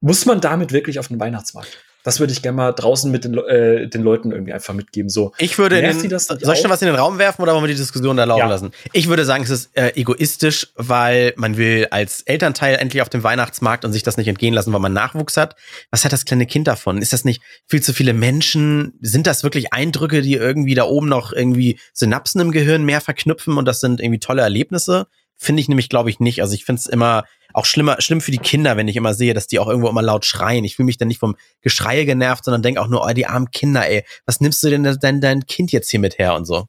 Muss 0.00 0.24
man 0.26 0.40
damit 0.40 0.72
wirklich 0.72 0.98
auf 0.98 1.08
den 1.08 1.20
Weihnachtsmarkt? 1.20 1.78
Das 2.02 2.18
würde 2.18 2.32
ich 2.32 2.40
gerne 2.42 2.56
mal 2.56 2.72
draußen 2.72 3.10
mit 3.10 3.24
den, 3.24 3.36
äh, 3.36 3.86
den 3.88 4.02
Leuten 4.02 4.32
irgendwie 4.32 4.52
einfach 4.52 4.72
mitgeben. 4.74 5.08
So, 5.10 5.32
Ich 5.38 5.58
würde 5.58 5.78
in 5.78 5.98
den, 5.98 6.08
das 6.08 6.26
soll 6.26 6.54
ich 6.54 6.60
schon 6.60 6.70
was 6.70 6.80
in 6.80 6.86
den 6.86 6.94
Raum 6.96 7.18
werfen 7.18 7.42
oder 7.42 7.52
wollen 7.52 7.64
wir 7.64 7.68
die 7.68 7.74
Diskussion 7.74 8.16
da 8.16 8.24
laufen 8.24 8.40
Ja. 8.40 8.48
lassen? 8.48 8.70
Ich 8.92 9.08
würde 9.08 9.24
sagen, 9.24 9.42
es 9.44 9.50
ist 9.50 9.76
äh, 9.76 9.92
egoistisch, 9.96 10.68
weil 10.76 11.34
man 11.36 11.56
will 11.56 11.88
als 11.90 12.22
Elternteil 12.22 12.76
endlich 12.76 13.02
auf 13.02 13.08
dem 13.10 13.22
Weihnachtsmarkt 13.22 13.84
und 13.84 13.92
sich 13.92 14.02
das 14.02 14.16
nicht 14.16 14.28
entgehen 14.28 14.54
lassen, 14.54 14.72
weil 14.72 14.80
man 14.80 14.92
Nachwuchs 14.92 15.36
hat. 15.36 15.56
Was 15.90 16.04
hat 16.04 16.12
das 16.12 16.24
kleine 16.24 16.46
Kind 16.46 16.66
davon? 16.68 16.98
Ist 17.02 17.12
das 17.12 17.24
nicht 17.24 17.42
viel 17.66 17.82
zu 17.82 17.92
viele 17.92 18.14
Menschen? 18.14 18.94
Sind 19.00 19.26
das 19.26 19.42
wirklich 19.42 19.72
Eindrücke, 19.72 20.22
die 20.22 20.34
irgendwie 20.34 20.74
da 20.74 20.84
oben 20.84 21.08
noch 21.08 21.32
irgendwie 21.32 21.78
Synapsen 21.92 22.40
im 22.40 22.50
Gehirn 22.50 22.84
mehr 22.84 23.00
verknüpfen 23.00 23.58
und 23.58 23.66
das 23.66 23.80
sind 23.80 24.00
irgendwie 24.00 24.20
tolle 24.20 24.42
Erlebnisse? 24.42 25.06
Finde 25.36 25.60
ich 25.60 25.68
nämlich, 25.68 25.88
glaube 25.88 26.10
ich, 26.10 26.20
nicht. 26.20 26.42
Also 26.42 26.54
ich 26.54 26.64
finde 26.64 26.80
es 26.80 26.86
immer 26.86 27.24
auch 27.52 27.64
schlimmer, 27.64 28.00
schlimm 28.00 28.20
für 28.20 28.30
die 28.30 28.38
Kinder, 28.38 28.76
wenn 28.76 28.88
ich 28.88 28.96
immer 28.96 29.14
sehe, 29.14 29.34
dass 29.34 29.46
die 29.46 29.58
auch 29.58 29.68
irgendwo 29.68 29.88
immer 29.88 30.02
laut 30.02 30.24
schreien. 30.24 30.64
Ich 30.64 30.76
fühle 30.76 30.86
mich 30.86 30.98
dann 30.98 31.08
nicht 31.08 31.20
vom 31.20 31.36
Geschreie 31.62 32.06
genervt, 32.06 32.44
sondern 32.44 32.62
denke 32.62 32.80
auch 32.80 32.88
nur, 32.88 33.04
oh, 33.04 33.12
die 33.12 33.26
armen 33.26 33.50
Kinder, 33.50 33.88
ey, 33.88 34.04
was 34.26 34.40
nimmst 34.40 34.62
du 34.62 34.70
denn 34.70 34.84
dein, 35.00 35.20
dein 35.20 35.46
Kind 35.46 35.72
jetzt 35.72 35.90
hier 35.90 36.00
mit 36.00 36.18
her 36.18 36.34
und 36.34 36.44
so? 36.44 36.66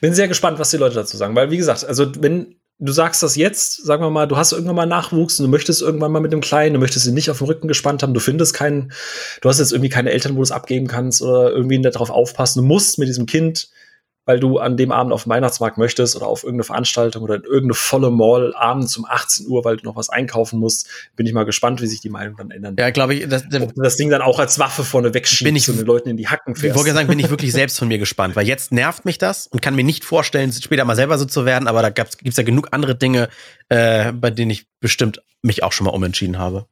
Bin 0.00 0.14
sehr 0.14 0.28
gespannt, 0.28 0.58
was 0.58 0.70
die 0.70 0.76
Leute 0.78 0.96
dazu 0.96 1.16
sagen, 1.16 1.34
weil 1.36 1.50
wie 1.50 1.56
gesagt, 1.56 1.84
also 1.84 2.12
wenn 2.20 2.56
du 2.80 2.92
sagst 2.92 3.22
das 3.22 3.36
jetzt, 3.36 3.84
sagen 3.84 4.02
wir 4.02 4.10
mal, 4.10 4.26
du 4.26 4.36
hast 4.36 4.52
irgendwann 4.52 4.74
mal 4.74 4.86
Nachwuchs 4.86 5.38
und 5.38 5.44
du 5.44 5.50
möchtest 5.50 5.82
irgendwann 5.82 6.10
mal 6.10 6.20
mit 6.20 6.32
dem 6.32 6.40
Kleinen, 6.40 6.74
du 6.74 6.80
möchtest 6.80 7.06
ihn 7.06 7.14
nicht 7.14 7.30
auf 7.30 7.38
dem 7.38 7.46
Rücken 7.46 7.68
gespannt 7.68 8.02
haben, 8.02 8.14
du 8.14 8.20
findest 8.20 8.54
keinen, 8.54 8.92
du 9.42 9.48
hast 9.48 9.58
jetzt 9.58 9.72
irgendwie 9.72 9.90
keine 9.90 10.10
Eltern, 10.10 10.32
wo 10.32 10.36
du 10.36 10.42
es 10.42 10.50
abgeben 10.50 10.86
kannst 10.86 11.22
oder 11.22 11.52
irgendwie 11.52 11.80
darauf 11.80 12.10
aufpassen, 12.10 12.62
du 12.62 12.66
musst 12.66 12.98
mit 12.98 13.08
diesem 13.08 13.26
Kind, 13.26 13.68
weil 14.26 14.38
du 14.38 14.58
an 14.58 14.76
dem 14.76 14.92
Abend 14.92 15.12
auf 15.12 15.24
den 15.24 15.30
Weihnachtsmarkt 15.30 15.78
möchtest 15.78 16.14
oder 16.16 16.26
auf 16.26 16.44
irgendeine 16.44 16.64
Veranstaltung 16.64 17.22
oder 17.22 17.36
in 17.36 17.44
irgendeine 17.44 17.74
volle 17.74 18.10
Mall 18.10 18.54
abends 18.54 18.96
um 18.96 19.04
18 19.04 19.46
Uhr, 19.48 19.64
weil 19.64 19.76
du 19.76 19.84
noch 19.84 19.96
was 19.96 20.10
einkaufen 20.10 20.58
musst, 20.58 20.88
bin 21.16 21.26
ich 21.26 21.32
mal 21.32 21.44
gespannt, 21.44 21.80
wie 21.80 21.86
sich 21.86 22.00
die 22.00 22.10
Meinung 22.10 22.36
dann 22.36 22.50
ändern. 22.50 22.76
Ja, 22.78 22.90
glaube 22.90 23.14
ich, 23.14 23.28
das, 23.28 23.44
Ob 23.44 23.74
du 23.74 23.82
das 23.82 23.96
Ding 23.96 24.10
dann 24.10 24.22
auch 24.22 24.38
als 24.38 24.58
Waffe 24.58 24.84
vorne 24.84 25.14
wegschiebst 25.14 25.56
ich- 25.56 25.68
und 25.70 25.78
den 25.78 25.86
Leuten 25.86 26.08
in 26.10 26.16
die 26.16 26.28
Hacken 26.28 26.54
ich 26.54 26.60
fährst. 26.60 26.76
wollte 26.76 26.92
sagen, 26.92 27.08
bin 27.08 27.18
ich 27.18 27.30
wirklich 27.30 27.52
selbst 27.52 27.78
von 27.78 27.88
mir 27.88 27.98
gespannt, 27.98 28.36
weil 28.36 28.46
jetzt 28.46 28.72
nervt 28.72 29.04
mich 29.04 29.18
das 29.18 29.46
und 29.46 29.62
kann 29.62 29.74
mir 29.74 29.84
nicht 29.84 30.04
vorstellen, 30.04 30.52
später 30.52 30.84
mal 30.84 30.96
selber 30.96 31.18
so 31.18 31.24
zu 31.24 31.44
werden, 31.44 31.66
aber 31.66 31.82
da 31.82 31.90
gab's, 31.90 32.18
gibt's 32.18 32.36
ja 32.36 32.44
genug 32.44 32.68
andere 32.72 32.94
Dinge, 32.94 33.28
äh, 33.68 34.12
bei 34.12 34.30
denen 34.30 34.50
ich 34.50 34.66
bestimmt 34.80 35.22
mich 35.42 35.62
auch 35.62 35.72
schon 35.72 35.86
mal 35.86 35.92
umentschieden 35.92 36.38
habe. 36.38 36.66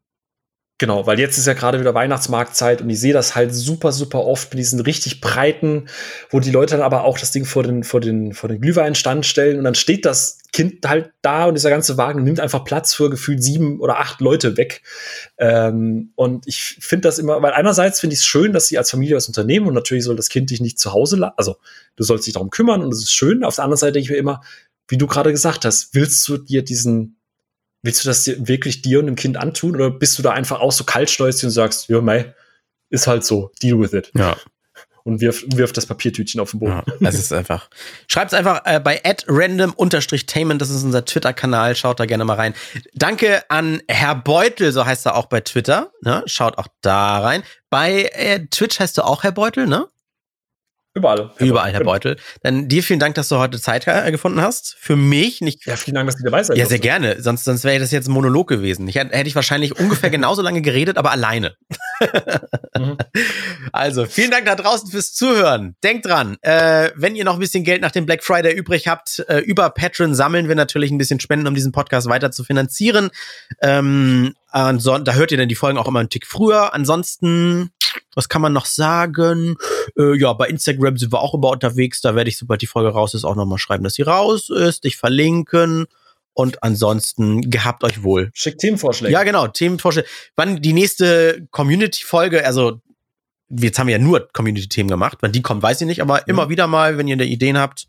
Genau, 0.81 1.09
weil 1.09 1.18
jetzt 1.18 1.37
ist 1.39 1.47
ja 1.49 1.55
gerade 1.55 1.81
wieder 1.81 1.93
Weihnachtsmarktzeit 1.95 2.81
und 2.81 2.89
ich 2.89 3.01
sehe 3.01 3.12
das 3.12 3.35
halt 3.35 3.53
super, 3.53 3.91
super 3.91 4.24
oft 4.24 4.53
mit 4.53 4.61
diesen 4.61 4.79
richtig 4.79 5.20
breiten, 5.20 5.89
wo 6.31 6.39
die 6.39 6.53
Leute 6.53 6.76
dann 6.76 6.85
aber 6.85 7.03
auch 7.03 7.18
das 7.18 7.33
Ding 7.33 7.45
vor 7.45 7.64
den, 7.64 7.83
vor 7.83 8.01
den, 8.01 8.33
vor 8.33 8.49
den 8.49 8.61
Glühweinstand 8.61 9.26
stellen 9.26 9.59
und 9.59 9.64
dann 9.64 9.74
steht 9.74 10.05
das 10.05 10.39
Kind 10.53 10.87
halt 10.87 11.11
da 11.20 11.47
und 11.47 11.55
dieser 11.55 11.70
ganze 11.70 11.99
Wagen 11.99 12.22
nimmt 12.22 12.39
einfach 12.39 12.62
Platz 12.64 12.95
für 12.95 13.11
gefühlt 13.11 13.43
sieben 13.43 13.81
oder 13.81 13.99
acht 13.99 14.20
Leute 14.20 14.57
weg. 14.57 14.83
Ähm, 15.37 16.12
und 16.14 16.47
ich 16.47 16.79
finde 16.81 17.09
das 17.09 17.18
immer, 17.18 17.43
weil 17.43 17.55
einerseits 17.55 17.99
finde 17.99 18.14
ich 18.14 18.20
es 18.20 18.26
schön, 18.26 18.53
dass 18.53 18.68
sie 18.68 18.79
als 18.79 18.93
Familie 18.93 19.16
was 19.16 19.26
unternehmen 19.26 19.66
und 19.66 19.74
natürlich 19.74 20.05
soll 20.05 20.14
das 20.14 20.29
Kind 20.29 20.51
dich 20.51 20.61
nicht 20.61 20.79
zu 20.79 20.93
Hause 20.93 21.16
lassen. 21.16 21.35
Also 21.37 21.57
du 21.97 22.05
sollst 22.05 22.24
dich 22.24 22.35
darum 22.35 22.51
kümmern 22.51 22.83
und 22.83 22.91
das 22.91 23.01
ist 23.01 23.12
schön. 23.12 23.43
Auf 23.43 23.57
der 23.57 23.64
anderen 23.64 23.79
Seite 23.79 23.95
denke 23.95 24.05
ich 24.05 24.11
mir 24.11 24.16
immer, 24.16 24.43
wie 24.87 24.97
du 24.97 25.09
gerade 25.09 25.33
gesagt 25.33 25.64
hast, 25.64 25.93
willst 25.95 26.26
du 26.29 26.39
dir 26.39 26.62
diesen 26.62 27.18
Willst 27.83 28.05
du 28.05 28.09
das 28.09 28.24
dir 28.24 28.49
wirklich 28.49 28.83
dir 28.83 28.99
und 28.99 29.07
dem 29.07 29.16
Kind 29.16 29.37
antun 29.37 29.74
oder 29.76 29.91
bist 29.91 30.18
du 30.18 30.22
da 30.22 30.33
einfach 30.33 30.61
auch 30.61 30.72
so 30.72 30.85
kaltstolzig 30.85 31.45
und 31.45 31.51
sagst, 31.51 31.89
ja, 31.89 32.01
mei, 32.01 32.35
ist 32.91 33.07
halt 33.07 33.24
so, 33.24 33.51
deal 33.62 33.79
with 33.79 33.93
it 33.93 34.11
Ja. 34.14 34.37
und 35.05 35.20
wirf, 35.20 35.45
wirf 35.55 35.72
das 35.72 35.87
Papiertütchen 35.87 36.41
auf 36.41 36.51
den 36.51 36.61
Boden. 36.61 36.83
Ja, 37.01 37.09
es 37.09 37.14
ist 37.18 37.33
einfach. 37.33 37.70
Schreibt's 38.09 38.35
einfach 38.35 38.62
äh, 38.64 38.81
bei 38.81 39.01
random-tainment, 39.29 40.61
das 40.61 40.70
ist 40.70 40.83
unser 40.83 41.05
Twitter-Kanal, 41.05 41.76
schaut 41.76 42.01
da 42.01 42.07
gerne 42.07 42.24
mal 42.24 42.35
rein. 42.35 42.55
Danke 42.95 43.43
an 43.49 43.81
Herr 43.89 44.14
Beutel, 44.16 44.72
so 44.72 44.85
heißt 44.85 45.07
er 45.07 45.14
auch 45.16 45.26
bei 45.26 45.41
Twitter, 45.41 45.93
ne? 46.03 46.22
Schaut 46.26 46.59
auch 46.59 46.66
da 46.81 47.18
rein. 47.20 47.43
Bei 47.70 48.05
äh, 48.12 48.47
Twitch 48.51 48.81
heißt 48.81 48.99
du 48.99 49.03
auch 49.03 49.22
Herr 49.22 49.33
Beutel, 49.33 49.66
ne? 49.66 49.89
Überall. 50.95 51.30
Überall, 51.39 51.70
Herr 51.70 51.80
Genau. 51.80 51.93
Beutel. 51.93 52.16
Dann 52.43 52.68
dir 52.68 52.82
vielen 52.82 52.99
Dank, 52.99 53.14
dass 53.14 53.28
du 53.28 53.36
heute 53.36 53.61
Zeit 53.61 53.86
äh, 53.86 54.11
gefunden 54.11 54.41
hast. 54.41 54.76
Für 54.80 54.97
mich 54.97 55.41
nicht. 55.41 55.64
Ja, 55.66 55.76
vielen 55.76 55.95
Dank, 55.95 56.09
dass 56.09 56.16
du 56.16 56.24
dabei 56.24 56.43
seid. 56.43 56.57
Ja, 56.57 56.66
sehr 56.66 56.78
gerne. 56.78 57.22
Sonst, 57.22 57.45
sonst 57.45 57.64
wäre 57.64 57.78
das 57.78 57.91
jetzt 57.93 58.09
ein 58.09 58.12
Monolog 58.12 58.49
gewesen. 58.49 58.89
Ich, 58.89 58.97
hätte 58.97 59.28
ich 59.28 59.34
wahrscheinlich 59.34 59.78
ungefähr 59.78 60.11
genauso 60.11 60.43
lange 60.43 60.61
geredet, 60.62 60.97
aber 60.97 61.11
alleine. 61.12 61.57
Mhm. 62.76 62.97
Also, 63.72 64.07
vielen 64.07 64.30
Dank 64.30 64.47
da 64.47 64.55
draußen 64.55 64.91
fürs 64.91 65.12
Zuhören. 65.12 65.76
Denkt 65.84 66.07
dran, 66.07 66.36
äh, 66.41 66.91
wenn 66.95 67.16
ihr 67.16 67.24
noch 67.24 67.34
ein 67.34 67.41
bisschen 67.41 67.64
Geld 67.64 67.82
nach 67.82 67.91
dem 67.91 68.07
Black 68.07 68.24
Friday 68.24 68.55
übrig 68.55 68.89
habt, 68.89 69.24
äh, 69.28 69.39
über 69.41 69.68
Patreon 69.70 70.14
sammeln 70.14 70.49
wir 70.49 70.55
natürlich 70.55 70.91
ein 70.91 70.99
bisschen 70.99 71.20
Spenden, 71.20 71.47
um 71.47 71.55
diesen 71.55 71.72
Podcast 71.72 72.09
weiter 72.09 72.30
zu 72.30 72.45
finanzieren. 72.45 73.11
Ähm, 73.61 74.34
da 74.53 75.12
hört 75.12 75.32
ihr 75.32 75.39
dann 75.39 75.49
die 75.49 75.55
Folgen 75.55 75.78
auch 75.78 75.86
immer 75.86 76.01
einen 76.01 76.09
Tick 76.09 76.26
früher. 76.26 76.72
Ansonsten, 76.72 77.70
was 78.14 78.28
kann 78.28 78.43
man 78.43 78.53
noch 78.53 78.66
sagen? 78.66 79.57
Äh, 79.97 80.18
ja, 80.18 80.32
bei 80.32 80.49
Instagram 80.49 80.97
sind 80.97 81.12
wir 81.12 81.20
auch 81.20 81.34
immer 81.34 81.51
unterwegs. 81.51 82.01
Da 82.01 82.14
werde 82.14 82.30
ich, 82.30 82.39
sobald 82.39 82.62
die 82.62 82.66
Folge 82.66 82.91
raus 82.91 83.14
ist, 83.14 83.24
auch 83.24 83.36
nochmal 83.36 83.59
schreiben, 83.59 83.84
dass 83.84 83.95
sie 83.95 84.03
raus 84.03 84.51
ist, 84.51 84.84
dich 84.84 84.97
verlinken. 84.97 85.86
Und 86.34 86.62
ansonsten 86.62 87.51
gehabt 87.51 87.82
euch 87.82 88.03
wohl. 88.05 88.30
Schickt 88.32 88.61
Themenvorschläge. 88.61 89.12
Ja, 89.12 89.24
genau, 89.24 89.49
Themenvorschläge. 89.49 90.07
Wann 90.36 90.62
die 90.62 90.72
nächste 90.72 91.49
Community-Folge, 91.51 92.47
also 92.47 92.80
jetzt 93.51 93.78
haben 93.78 93.89
wir 93.89 93.97
ja 93.97 94.03
nur 94.03 94.28
Community-Themen 94.32 94.89
gemacht, 94.89 95.18
wann 95.20 95.32
die 95.32 95.43
kommt, 95.43 95.62
weiß 95.62 95.80
ich 95.80 95.86
nicht, 95.86 96.01
aber 96.01 96.28
immer 96.28 96.49
wieder 96.49 96.66
mal, 96.68 96.97
wenn 96.97 97.09
ihr 97.09 97.16
da 97.16 97.24
Ideen 97.24 97.59
habt, 97.59 97.89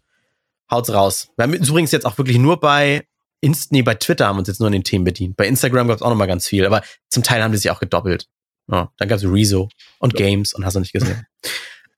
haut's 0.72 0.92
raus. 0.92 1.30
Wir 1.36 1.44
haben 1.44 1.54
übrigens 1.54 1.92
jetzt 1.92 2.06
auch 2.06 2.18
wirklich 2.18 2.38
nur 2.40 2.60
bei 2.60 3.06
Inst 3.42 3.72
nee, 3.72 3.82
bei 3.82 3.96
Twitter 3.96 4.28
haben 4.28 4.36
wir 4.36 4.40
uns 4.40 4.48
jetzt 4.50 4.60
nur 4.60 4.68
an 4.68 4.74
den 4.74 4.84
Themen 4.84 5.06
bedient. 5.06 5.38
Bei 5.38 5.48
Instagram 5.48 5.88
gab's 5.88 6.02
auch 6.02 6.10
noch 6.10 6.18
mal 6.18 6.26
ganz 6.26 6.48
viel, 6.48 6.66
aber 6.66 6.82
zum 7.08 7.24
Teil 7.24 7.42
haben 7.42 7.52
die 7.52 7.58
sich 7.58 7.72
auch 7.72 7.80
gedoppelt. 7.80 8.28
Ja, 8.68 8.92
dann 8.98 9.08
gab's 9.08 9.24
Rezo 9.24 9.70
und 10.00 10.20
Ja. 10.20 10.26
Games 10.26 10.54
und 10.54 10.66
hast 10.66 10.76
du 10.76 10.80
nicht 10.80 10.94
gesehen. 10.94 11.26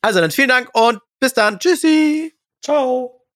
also 0.02 0.20
dann 0.20 0.32
vielen 0.32 0.50
Dank 0.50 0.70
und 0.74 1.00
bis 1.20 1.34
dann. 1.34 1.60
Tschüssi. 1.60 2.34
Ciao. 2.64 3.21